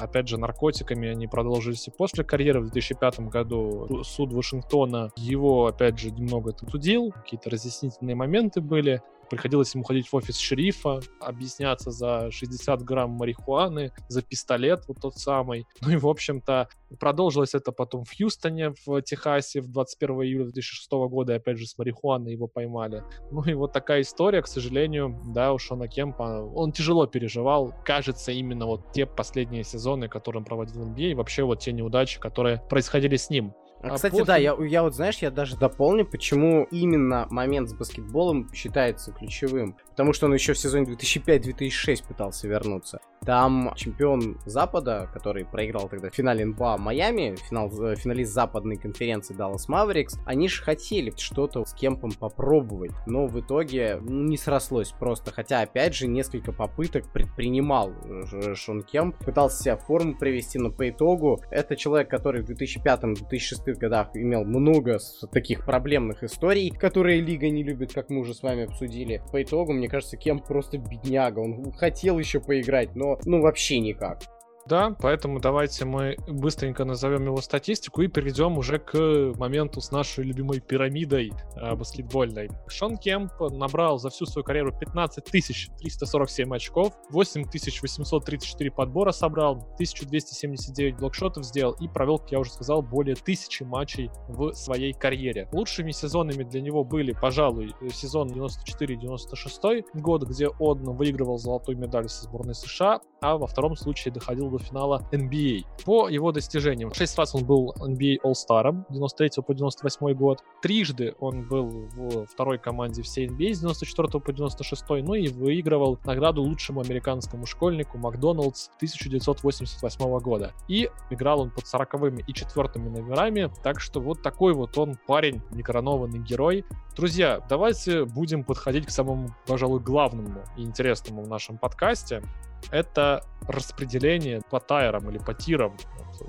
опять 0.00 0.28
же, 0.28 0.38
наркотиками, 0.38 1.08
они 1.08 1.26
продолжились 1.28 1.86
и 1.86 1.92
после 1.92 2.24
карьеры. 2.24 2.60
В 2.60 2.70
2005 2.70 3.20
году 3.20 4.02
суд 4.02 4.32
Вашингтона 4.32 5.10
его, 5.16 5.66
опять 5.66 5.98
же, 5.98 6.10
немного 6.10 6.52
судил, 6.68 7.12
какие-то 7.12 7.50
разъяснительные 7.50 8.16
моменты 8.16 8.60
были. 8.60 9.00
Приходилось 9.30 9.74
ему 9.74 9.84
ходить 9.84 10.08
в 10.08 10.14
офис 10.14 10.38
шерифа, 10.38 11.00
объясняться 11.20 11.90
за 11.90 12.30
60 12.30 12.82
грамм 12.82 13.10
марихуаны, 13.10 13.92
за 14.08 14.22
пистолет 14.22 14.84
вот 14.88 15.00
тот 15.00 15.16
самый. 15.16 15.66
Ну 15.86 15.92
и, 15.92 15.96
в 15.96 16.08
общем-то, 16.08 16.68
продолжилось 16.98 17.54
это 17.54 17.70
потом 17.70 18.04
в 18.04 18.10
Хьюстоне, 18.16 18.72
в 18.84 19.02
Техасе, 19.02 19.60
в 19.60 19.68
21 19.68 20.22
июля 20.22 20.44
2006 20.46 20.90
года, 20.90 21.34
и 21.34 21.36
опять 21.36 21.58
же 21.58 21.66
с 21.66 21.78
марихуаной 21.78 22.32
его 22.32 22.48
поймали. 22.48 23.04
Ну 23.30 23.42
и 23.44 23.54
вот 23.54 23.72
такая 23.72 24.00
история, 24.00 24.42
к 24.42 24.48
сожалению, 24.48 25.20
да, 25.32 25.52
у 25.52 25.58
Шона 25.58 25.86
Кемпа, 25.86 26.42
он 26.42 26.72
тяжело 26.72 27.06
переживал, 27.06 27.72
кажется, 27.84 28.32
именно 28.32 28.66
вот 28.66 28.92
те 28.92 29.06
последние 29.06 29.62
сезоны, 29.62 30.08
которые 30.08 30.40
он 30.40 30.44
проводил 30.44 30.82
в 30.82 30.92
NBA, 30.92 31.12
и 31.12 31.14
вообще 31.14 31.44
вот 31.44 31.60
те 31.60 31.72
неудачи, 31.72 32.18
которые 32.18 32.60
происходили 32.68 33.16
с 33.16 33.30
ним. 33.30 33.54
А, 33.82 33.94
кстати, 33.94 34.12
после... 34.12 34.26
да, 34.26 34.36
я, 34.36 34.56
я 34.60 34.82
вот, 34.82 34.94
знаешь, 34.94 35.18
я 35.18 35.30
даже 35.30 35.56
дополню, 35.56 36.06
почему 36.06 36.66
именно 36.70 37.26
момент 37.30 37.68
с 37.68 37.74
баскетболом 37.74 38.52
считается 38.52 39.12
ключевым. 39.12 39.76
Потому 39.90 40.12
что 40.12 40.26
он 40.26 40.34
еще 40.34 40.52
в 40.52 40.58
сезоне 40.58 40.94
2005-2006 40.94 42.06
пытался 42.06 42.48
вернуться. 42.48 43.00
Там 43.24 43.72
чемпион 43.76 44.38
Запада, 44.44 45.08
который 45.12 45.44
проиграл 45.44 45.88
тогда 45.88 46.10
в 46.10 46.14
финале 46.14 46.44
НБА 46.44 46.76
Майами, 46.78 47.34
финал, 47.48 47.70
э, 47.82 47.96
финалист 47.96 48.32
западной 48.32 48.76
конференции 48.76 49.34
Dallas 49.34 49.68
Mavericks, 49.68 50.20
они 50.26 50.48
же 50.48 50.62
хотели 50.62 51.12
что-то 51.16 51.64
с 51.64 51.72
Кемпом 51.72 52.12
попробовать, 52.12 52.92
но 53.06 53.26
в 53.26 53.40
итоге 53.40 53.98
ну, 54.00 54.22
не 54.22 54.36
срослось 54.36 54.92
просто. 54.92 55.32
Хотя, 55.32 55.62
опять 55.62 55.94
же, 55.94 56.06
несколько 56.06 56.52
попыток 56.52 57.10
предпринимал 57.12 57.92
э, 58.04 58.54
Шон 58.54 58.82
Кемп, 58.82 59.16
пытался 59.24 59.62
себя 59.62 59.76
в 59.76 59.84
форму 59.84 60.16
привести, 60.16 60.58
но 60.58 60.70
по 60.70 60.88
итогу 60.88 61.40
это 61.50 61.74
человек, 61.74 62.10
который 62.10 62.42
в 62.42 62.50
2005-2006 62.50 63.65
годах 63.74 64.10
имел 64.14 64.44
много 64.44 64.98
таких 65.32 65.64
проблемных 65.64 66.22
историй, 66.22 66.70
которые 66.70 67.20
Лига 67.20 67.50
не 67.50 67.62
любит, 67.62 67.92
как 67.92 68.10
мы 68.10 68.20
уже 68.20 68.34
с 68.34 68.42
вами 68.42 68.64
обсудили. 68.64 69.22
По 69.32 69.42
итогу, 69.42 69.72
мне 69.72 69.88
кажется, 69.88 70.16
Кемп 70.16 70.46
просто 70.46 70.78
бедняга, 70.78 71.40
он 71.40 71.72
хотел 71.72 72.18
еще 72.18 72.40
поиграть, 72.40 72.94
но 72.94 73.18
ну, 73.24 73.40
вообще 73.40 73.80
никак. 73.80 74.22
Да, 74.68 74.96
поэтому 75.00 75.38
давайте 75.38 75.84
мы 75.84 76.16
быстренько 76.26 76.84
назовем 76.84 77.24
его 77.24 77.40
статистику 77.40 78.02
и 78.02 78.08
перейдем 78.08 78.58
уже 78.58 78.78
к 78.78 78.98
моменту 79.38 79.80
с 79.80 79.92
нашей 79.92 80.24
любимой 80.24 80.60
пирамидой 80.60 81.32
э, 81.54 81.74
баскетбольной. 81.76 82.50
Шон 82.66 82.96
Кемп 82.96 83.32
набрал 83.52 83.98
за 83.98 84.10
всю 84.10 84.26
свою 84.26 84.44
карьеру 84.44 84.76
15 84.76 85.24
347 85.24 86.54
очков, 86.54 86.94
8 87.10 87.44
834 87.44 88.70
подбора 88.72 89.12
собрал, 89.12 89.52
1279 89.74 90.96
блокшотов 90.96 91.44
сделал 91.44 91.74
и 91.80 91.86
провел, 91.86 92.18
как 92.18 92.32
я 92.32 92.40
уже 92.40 92.50
сказал, 92.50 92.82
более 92.82 93.14
тысячи 93.14 93.62
матчей 93.62 94.10
в 94.28 94.52
своей 94.54 94.92
карьере. 94.92 95.48
Лучшими 95.52 95.92
сезонами 95.92 96.42
для 96.42 96.60
него 96.60 96.82
были, 96.82 97.12
пожалуй, 97.12 97.74
сезон 97.92 98.28
94-96 98.28 99.84
год, 99.94 100.24
где 100.24 100.48
он 100.48 100.82
выигрывал 100.82 101.38
золотую 101.38 101.78
медаль 101.78 102.08
со 102.08 102.24
сборной 102.24 102.54
США, 102.54 103.00
а 103.20 103.36
во 103.36 103.46
втором 103.46 103.76
случае 103.76 104.12
доходил 104.12 104.50
до 104.50 104.55
финала 104.58 105.02
NBA. 105.12 105.64
По 105.84 106.08
его 106.08 106.32
достижениям, 106.32 106.92
шесть 106.92 107.16
раз 107.18 107.34
он 107.34 107.44
был 107.44 107.74
NBA 107.78 108.18
All-Star 108.24 108.84
93 108.90 109.42
по 109.42 109.54
98 109.54 110.14
год, 110.14 110.42
трижды 110.62 111.14
он 111.20 111.46
был 111.48 111.88
в 111.94 112.26
второй 112.26 112.58
команде 112.58 113.02
всей 113.02 113.28
NBA 113.28 113.54
с 113.54 113.60
94 113.60 114.20
по 114.20 114.32
96, 114.32 114.84
ну 114.88 115.14
и 115.14 115.28
выигрывал 115.28 115.98
награду 116.04 116.42
лучшему 116.42 116.80
американскому 116.80 117.46
школьнику 117.46 117.98
Макдоналдс 117.98 118.68
1988 118.76 120.18
года. 120.18 120.52
И 120.68 120.90
играл 121.10 121.40
он 121.40 121.50
под 121.50 121.66
40 121.66 122.26
и 122.26 122.32
четвертыми 122.32 122.88
номерами, 122.88 123.50
так 123.62 123.80
что 123.80 124.00
вот 124.00 124.22
такой 124.22 124.52
вот 124.52 124.76
он 124.78 124.98
парень, 125.06 125.42
некоронованный 125.52 126.18
герой. 126.18 126.64
Друзья, 126.96 127.44
давайте 127.48 128.04
будем 128.04 128.44
подходить 128.44 128.86
к 128.86 128.90
самому, 128.90 129.34
пожалуй, 129.46 129.80
главному 129.80 130.42
и 130.56 130.62
интересному 130.62 131.22
в 131.22 131.28
нашем 131.28 131.58
подкасте 131.58 132.22
это 132.70 133.24
распределение 133.48 134.40
по 134.50 134.60
тайрам 134.60 135.08
или 135.10 135.18
по 135.18 135.34
тирам, 135.34 135.76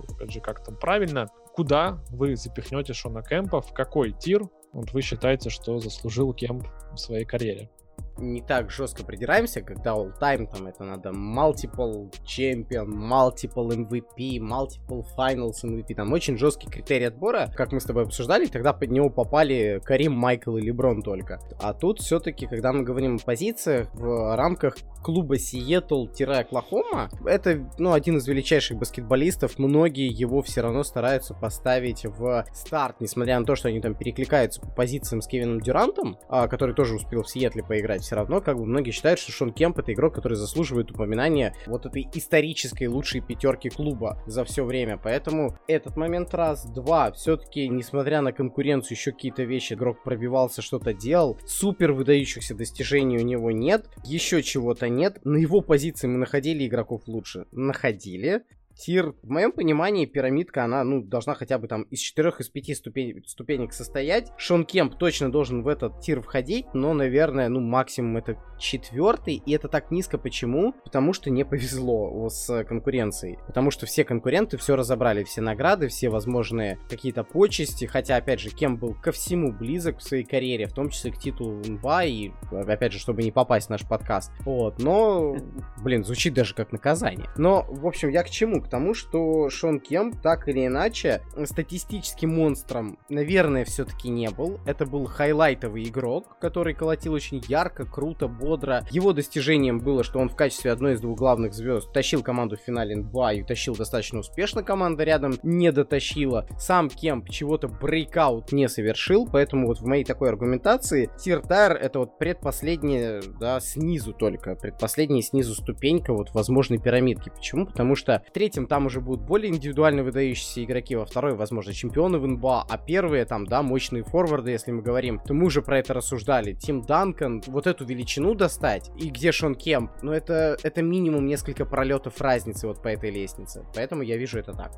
опять 0.10 0.32
же, 0.32 0.40
как 0.40 0.64
там 0.64 0.76
правильно, 0.76 1.28
куда 1.56 2.00
вы 2.10 2.36
запихнете 2.36 2.94
Шона 2.94 3.22
Кэмпа, 3.22 3.62
в 3.62 3.74
какой 3.74 4.12
тир 4.12 4.48
вот 4.74 4.92
вы 4.92 5.02
считаете, 5.02 5.50
что 5.50 5.80
заслужил 5.80 6.34
Кемп 6.34 6.68
в 6.92 6.98
своей 6.98 7.26
карьере? 7.26 7.70
Не 8.20 8.42
так 8.42 8.72
жестко 8.72 9.04
придираемся, 9.04 9.62
когда 9.62 9.92
all 9.92 10.12
time 10.20 10.48
там 10.52 10.68
это 10.68 10.84
надо 10.84 11.10
multiple 11.10 12.12
champion, 12.24 12.88
multiple 12.88 13.70
MVP, 13.70 14.40
multiple 14.40 15.04
finals 15.18 15.64
MVP, 15.64 15.96
там 15.96 16.12
очень 16.14 16.38
жесткий 16.38 16.70
критерий 16.70 17.06
отбора, 17.06 17.52
как 17.56 17.72
мы 17.72 17.80
с 17.80 17.86
тобой 17.86 18.04
обсуждали, 18.04 18.46
тогда 18.46 18.74
под 18.74 18.92
него 18.92 19.10
попали 19.10 19.82
Карим, 19.84 20.14
Майкл 20.14 20.58
и 20.58 20.62
Леброн 20.62 21.02
только. 21.02 21.40
А 21.62 21.74
тут 21.74 22.00
все-таки, 22.00 22.48
когда 22.48 22.74
мы 22.74 22.84
говорим 22.84 23.16
о 23.16 23.20
позициях 23.20 23.94
в 23.94 24.36
рамках 24.36 24.78
клуба 25.04 25.36
Сиэтл-Оклахома, 25.36 27.10
это, 27.26 27.70
ну, 27.78 27.94
один 27.94 28.18
из 28.18 28.28
величайших 28.28 28.78
баскетболистов, 28.78 29.58
многие 29.58 30.08
его 30.08 30.42
все 30.42 30.62
равно 30.62 30.84
стараются 30.84 31.34
поставить 31.34 32.06
в 32.06 32.46
старт, 32.54 32.98
несмотря 33.00 33.40
на 33.40 33.46
то, 33.46 33.56
что 33.56 33.70
они 33.70 33.80
там 33.80 33.96
перекликаются 33.96 34.62
по 34.62 34.68
позициям 34.70 35.22
с 35.22 35.28
Кевином 35.28 35.62
Дюрантом, 35.62 36.18
а, 36.30 36.48
который 36.48 36.76
тоже 36.76 36.96
успел 36.96 37.24
в 37.24 37.30
Сиэтле 37.30 37.64
поиграть, 37.64 38.04
все 38.08 38.16
равно 38.16 38.40
как 38.40 38.56
бы 38.58 38.66
многие 38.66 38.92
считают, 38.92 39.20
что 39.20 39.34
Шон 39.34 39.52
Кемп 39.52 39.80
это 39.80 39.92
игрок, 39.92 40.16
который 40.16 40.36
заслуживает 40.36 40.92
упоминания 40.92 41.54
вот 41.66 41.86
этой 41.86 42.08
исторической 42.14 42.86
лучшей 42.86 43.20
пятерки 43.20 43.68
клуба 43.70 44.24
за 44.26 44.46
все 44.46 44.64
время. 44.64 44.98
Поэтому 44.98 45.58
этот 45.68 45.98
момент 45.98 46.34
раз. 46.34 46.66
Два, 46.66 47.12
все-таки, 47.12 47.68
несмотря 47.68 48.22
на 48.22 48.32
конкуренцию, 48.32 48.98
еще 48.98 49.12
какие-то 49.12 49.44
вещи 49.44 49.74
игрок 49.74 50.04
пробивался, 50.04 50.62
что-то 50.62 50.94
делал. 50.94 51.38
Супер 51.46 51.92
выдающихся 51.92 52.56
достижений 52.56 53.18
у 53.18 53.24
него 53.24 53.52
нет. 53.52 53.90
Еще 54.06 54.42
чего-то 54.42 54.88
нет. 54.88 55.20
На 55.26 55.36
его 55.36 55.60
позиции 55.60 56.08
мы 56.08 56.18
находили 56.18 56.66
игроков 56.66 57.02
лучше. 57.08 57.46
Находили 57.52 58.44
тир, 58.78 59.16
в 59.24 59.30
моем 59.30 59.52
понимании, 59.52 60.06
пирамидка, 60.06 60.64
она, 60.64 60.84
ну, 60.84 61.02
должна 61.02 61.34
хотя 61.34 61.58
бы 61.58 61.68
там 61.68 61.84
из 61.84 62.00
четырех, 62.00 62.40
из 62.40 62.50
пяти 62.50 62.76
ступень, 62.76 63.24
ступенек 63.26 63.74
состоять. 63.74 64.32
Шон 64.38 64.66
Кемп 64.66 64.96
точно 64.98 65.32
должен 65.32 65.64
в 65.64 65.68
этот 65.68 66.00
тир 66.00 66.22
входить, 66.22 66.66
но, 66.74 66.94
наверное, 66.94 67.50
ну, 67.50 67.60
максимум 67.60 68.18
это 68.18 68.38
четвертый, 68.60 69.42
и 69.46 69.52
это 69.52 69.68
так 69.68 69.92
низко 69.92 70.18
почему? 70.18 70.74
Потому 70.84 71.14
что 71.14 71.30
не 71.30 71.44
повезло 71.44 72.30
с 72.30 72.64
конкуренцией. 72.66 73.40
Потому 73.48 73.72
что 73.72 73.86
все 73.86 74.04
конкуренты 74.04 74.58
все 74.58 74.76
разобрали, 74.76 75.24
все 75.24 75.42
награды, 75.42 75.88
все 75.88 76.10
возможные 76.10 76.80
какие-то 76.90 77.24
почести, 77.24 77.86
хотя, 77.86 78.16
опять 78.18 78.40
же, 78.40 78.50
Кем 78.50 78.78
был 78.78 78.94
ко 78.94 79.12
всему 79.12 79.52
близок 79.52 80.00
в 80.00 80.04
своей 80.04 80.24
карьере, 80.24 80.68
в 80.68 80.74
том 80.74 80.90
числе 80.90 81.12
к 81.12 81.18
титулу 81.18 81.62
НБА, 81.66 82.06
и, 82.06 82.32
опять 82.52 82.94
же, 82.94 83.00
чтобы 83.00 83.24
не 83.24 83.32
попасть 83.32 83.68
в 83.68 83.70
наш 83.70 83.88
подкаст. 83.88 84.32
Вот, 84.42 84.80
но, 84.80 85.36
блин, 85.84 86.04
звучит 86.04 86.34
даже 86.34 86.54
как 86.54 86.72
наказание. 86.72 87.30
Но, 87.38 87.66
в 87.70 87.86
общем, 87.86 88.10
я 88.10 88.24
к 88.24 88.30
чему? 88.30 88.62
Тому, 88.70 88.94
что 88.94 89.50
Шон 89.50 89.80
Кемп 89.80 90.12
так 90.12 90.48
или 90.48 90.68
иначе 90.68 91.22
статистическим 91.46 92.36
монстром, 92.36 92.98
наверное, 93.10 93.66
все-таки 93.66 94.10
не 94.10 94.30
был. 94.30 94.60
Это 94.66 94.86
был 94.86 95.06
хайлайтовый 95.06 95.84
игрок, 95.86 96.38
который 96.40 96.74
колотил 96.74 97.14
очень 97.14 97.44
ярко, 97.48 97.86
круто, 97.86 98.28
бодро. 98.28 98.86
Его 98.92 99.14
достижением 99.14 99.80
было, 99.80 100.04
что 100.04 100.20
он 100.20 100.30
в 100.30 100.36
качестве 100.36 100.72
одной 100.72 100.94
из 100.94 101.02
двух 101.02 101.18
главных 101.18 101.54
звезд 101.54 101.92
тащил 101.94 102.24
команду 102.24 102.58
в 102.58 102.62
финале 102.62 102.96
НБА 102.96 103.34
и 103.34 103.44
тащил 103.44 103.76
достаточно 103.76 104.20
успешно. 104.20 104.64
Команда 104.64 105.04
рядом 105.04 105.36
не 105.44 105.72
дотащила. 105.72 106.48
Сам 106.60 106.90
Кемп 106.90 107.30
чего-то 107.30 107.68
breakout 107.68 108.52
не 108.52 108.68
совершил, 108.70 109.28
поэтому 109.32 109.68
вот 109.68 109.80
в 109.80 109.86
моей 109.86 110.04
такой 110.04 110.30
аргументации 110.30 111.10
tier 111.20 111.42
tier 111.42 111.74
это 111.74 112.00
вот 112.00 112.18
предпоследняя, 112.18 113.22
да, 113.40 113.60
снизу 113.60 114.14
только, 114.14 114.56
предпоследняя 114.56 115.22
снизу 115.22 115.56
ступенька 115.56 116.14
вот 116.14 116.34
возможной 116.34 116.80
пирамидки. 116.80 117.30
Почему? 117.30 117.66
Потому 117.66 117.96
что 117.96 118.24
третий 118.34 118.57
третьем 118.58 118.68
там 118.68 118.88
уже 118.88 119.02
будут 119.02 119.24
более 119.24 119.52
индивидуально 119.54 120.02
выдающиеся 120.02 120.64
игроки, 120.64 120.96
во 120.96 121.06
второй, 121.06 121.36
возможно, 121.36 121.74
чемпионы 121.74 122.18
в 122.18 122.28
НБА, 122.28 122.66
а 122.68 122.78
первые 122.80 123.24
там, 123.26 123.46
да, 123.46 123.62
мощные 123.62 124.04
форварды, 124.04 124.50
если 124.50 124.72
мы 124.72 124.82
говорим, 124.82 125.20
то 125.20 125.36
мы 125.36 125.46
уже 125.46 125.62
про 125.62 125.78
это 125.78 125.94
рассуждали. 125.94 126.54
Тим 126.54 126.82
Данкан, 126.82 127.44
вот 127.46 127.68
эту 127.68 127.86
величину 127.86 128.34
достать, 128.34 128.90
и 128.98 129.10
где 129.10 129.32
Шон 129.32 129.54
Кемп, 129.54 129.92
ну 130.02 130.12
это, 130.12 130.58
это 130.64 130.82
минимум 130.82 131.28
несколько 131.28 131.66
пролетов 131.66 132.20
разницы 132.20 132.68
вот 132.68 132.82
по 132.82 132.88
этой 132.88 133.12
лестнице. 133.12 133.64
Поэтому 133.76 134.02
я 134.02 134.18
вижу 134.18 134.40
это 134.40 134.54
так. 134.54 134.72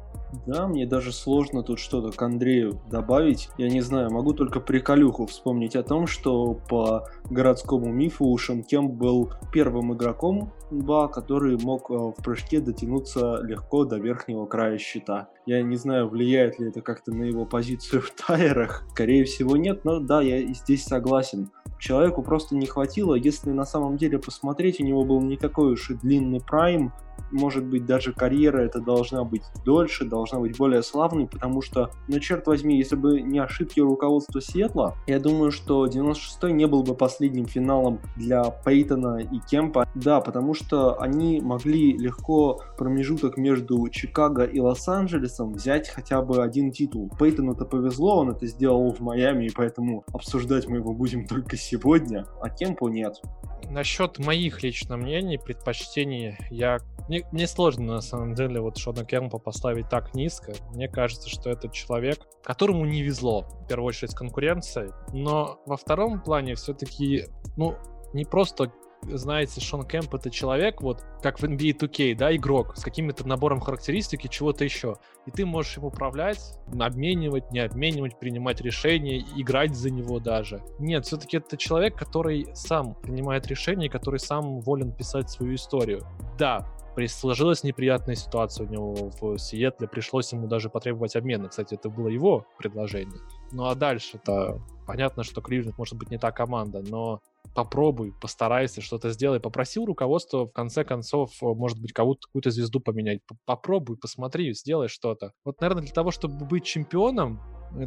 Да, 0.46 0.68
мне 0.68 0.86
даже 0.86 1.12
сложно 1.12 1.64
тут 1.64 1.80
что-то 1.80 2.16
к 2.16 2.22
Андрею 2.22 2.80
добавить. 2.90 3.50
Я 3.58 3.70
не 3.70 3.82
знаю, 3.82 4.12
могу 4.12 4.34
только 4.34 4.60
приколюху 4.60 5.26
вспомнить 5.26 5.76
о 5.76 5.84
том, 5.84 6.08
что 6.08 6.54
по 6.70 7.08
городскому 7.30 7.92
мифу 7.92 8.36
Шон 8.38 8.64
Кемп 8.64 8.92
был 8.92 9.32
первым 9.52 9.94
игроком 9.94 10.54
НБА, 10.72 11.08
который 11.08 11.58
мог 11.58 11.90
э, 11.90 11.94
в 11.94 12.16
прыжке 12.24 12.60
дотянуться 12.60 13.40
легко 13.42 13.86
до 13.86 13.98
верхнего 13.98 14.46
края 14.46 14.78
щита. 14.78 15.30
Я 15.46 15.62
не 15.64 15.76
знаю, 15.78 16.08
влияет 16.08 16.60
ли 16.60 16.70
это 16.70 16.82
как-то 16.82 17.12
на 17.12 17.24
его 17.24 17.46
позицию 17.46 18.02
в 18.04 18.12
тайрах. 18.12 18.84
Скорее 18.92 19.24
всего 19.24 19.58
нет, 19.58 19.84
но 19.84 20.00
да, 20.00 20.22
я 20.22 20.42
здесь 20.54 20.84
согласен. 20.84 21.52
Человеку 21.80 22.22
просто 22.22 22.56
не 22.56 22.66
хватило, 22.66 23.16
если 23.16 23.52
на 23.52 23.66
самом 23.66 23.98
деле 23.98 24.20
посмотреть, 24.20 24.82
у 24.82 24.84
него 24.84 25.06
был 25.06 25.22
не 25.22 25.38
такой 25.38 25.74
уж 25.74 25.90
и 25.92 25.94
длинный 25.96 26.42
прайм, 26.42 26.92
может 27.32 27.66
быть, 27.66 27.86
даже 27.86 28.14
карьера 28.14 28.60
это 28.60 28.80
должна 28.80 29.24
быть 29.24 29.44
дольше, 29.66 30.06
должна 30.06 30.40
быть 30.40 30.58
более 30.58 30.84
славной, 30.84 31.28
потому 31.28 31.62
что, 31.62 31.92
ну, 32.08 32.20
черт 32.20 32.48
возьми, 32.48 32.78
если 32.78 32.96
бы 32.96 33.22
не 33.22 33.40
ошибки 33.40 33.80
руководства 33.80 34.42
Сиэтла, 34.42 34.96
я 35.08 35.20
думаю, 35.20 35.52
что 35.52 35.86
96-й 35.86 36.52
не 36.54 36.68
был 36.68 36.84
бы 36.84 36.96
последним 36.96 37.46
финалом 37.46 38.00
для 38.16 38.44
Пейтона 38.44 39.20
и 39.20 39.40
Кемпа. 39.50 39.88
Да, 39.96 40.22
потому 40.22 40.54
что 40.54 41.00
они 41.02 41.42
могли 41.42 41.98
легко 41.98 42.62
промежуток 42.78 43.38
между 43.38 43.88
Чикаго 43.90 44.44
и 44.44 44.60
Лос-Анджелесом 44.60 45.54
взять 45.54 45.90
хотя 45.90 46.22
бы 46.22 46.44
один 46.44 46.72
титул. 46.72 47.12
Пейтону 47.20 47.54
это 47.54 47.66
повезло, 47.66 48.18
он 48.20 48.32
это 48.32 48.46
сделал 48.48 48.92
в 48.92 49.00
Майами, 49.00 49.46
и 49.46 49.52
поэтому 49.54 50.04
обсуждать 50.14 50.68
мы 50.68 50.78
его 50.78 50.94
будем 50.94 51.26
только 51.26 51.58
сегодня, 51.58 52.26
а 52.42 52.50
Кемпу 52.50 52.88
нет. 52.88 53.22
Насчет 53.70 54.18
моих 54.20 54.64
лично 54.64 54.98
мнений, 54.98 55.38
предпочтений, 55.38 56.38
я 56.50 56.80
мне, 57.08 57.19
мне 57.32 57.48
сложно, 57.48 57.94
на 57.94 58.02
самом 58.02 58.34
деле, 58.34 58.62
вот 58.62 58.78
Шона 58.78 59.06
Кемпа 59.06 59.38
поставить 59.38 59.90
так 59.90 60.14
низко. 60.14 60.54
Мне 60.72 60.88
кажется, 60.88 61.30
что 61.30 61.50
это 61.50 61.70
человек, 61.70 62.20
которому 62.44 62.86
не 62.86 63.02
везло, 63.02 63.42
в 63.42 63.68
первую 63.68 63.88
очередь, 63.88 64.12
с 64.12 64.16
конкуренцией. 64.16 64.92
Но 65.14 65.60
во 65.66 65.78
втором 65.78 66.22
плане 66.22 66.56
все-таки, 66.56 67.26
ну, 67.58 67.76
не 68.14 68.26
просто 68.26 68.72
знаете, 69.04 69.62
Шон 69.62 69.84
Кэмп 69.84 70.16
это 70.16 70.30
человек, 70.30 70.82
вот 70.82 71.04
как 71.22 71.40
в 71.40 71.44
NBA 71.44 71.78
2K, 71.78 72.16
да, 72.16 72.36
игрок 72.36 72.78
с 72.78 72.84
каким-то 72.84 73.28
набором 73.28 73.60
характеристик 73.60 74.26
и 74.26 74.30
чего-то 74.30 74.64
еще. 74.64 74.98
И 75.26 75.32
ты 75.32 75.46
можешь 75.46 75.78
им 75.78 75.86
управлять, 75.86 76.40
обменивать, 76.80 77.52
не 77.52 77.60
обменивать, 77.60 78.20
принимать 78.20 78.62
решения, 78.62 79.20
играть 79.36 79.76
за 79.76 79.90
него 79.90 80.20
даже. 80.20 80.62
Нет, 80.80 81.06
все-таки 81.06 81.38
это 81.38 81.58
человек, 81.58 81.98
который 81.98 82.48
сам 82.54 82.96
принимает 82.96 83.48
решения, 83.48 83.90
который 83.90 84.20
сам 84.20 84.60
волен 84.60 84.92
писать 84.92 85.30
свою 85.30 85.56
историю. 85.56 86.06
Да, 86.38 86.68
сложилась 87.08 87.64
неприятная 87.64 88.16
ситуация 88.16 88.68
у 88.68 88.70
него 88.70 89.12
в 89.20 89.38
Сиэтле, 89.38 89.88
пришлось 89.88 90.32
ему 90.34 90.48
даже 90.48 90.70
потребовать 90.70 91.16
обмена. 91.16 91.50
Кстати, 91.50 91.76
это 91.76 91.90
было 91.90 92.08
его 92.08 92.46
предложение. 92.58 93.20
Ну 93.52 93.66
а 93.66 93.76
дальше-то 93.76 94.62
понятно, 94.86 95.24
что 95.24 95.42
Кливленд 95.42 95.78
может 95.78 95.96
быть 95.98 96.12
не 96.12 96.18
та 96.18 96.32
команда, 96.32 96.82
но 96.82 97.22
попробуй, 97.56 98.14
постарайся, 98.22 98.82
что-то 98.82 99.12
сделай. 99.12 99.40
Попросил 99.40 99.86
руководство 99.86 100.46
в 100.46 100.52
конце 100.52 100.84
концов, 100.84 101.32
может 101.42 101.82
быть, 101.82 101.94
кого-то, 101.94 102.22
какую-то 102.28 102.52
звезду 102.52 102.80
поменять. 102.80 103.22
Попробуй, 103.46 103.98
посмотри, 103.98 104.54
сделай 104.54 104.88
что-то. 104.88 105.32
Вот, 105.46 105.62
наверное, 105.62 105.84
для 105.84 105.94
того, 105.94 106.12
чтобы 106.12 106.46
быть 106.46 106.66
чемпионом, 106.66 107.40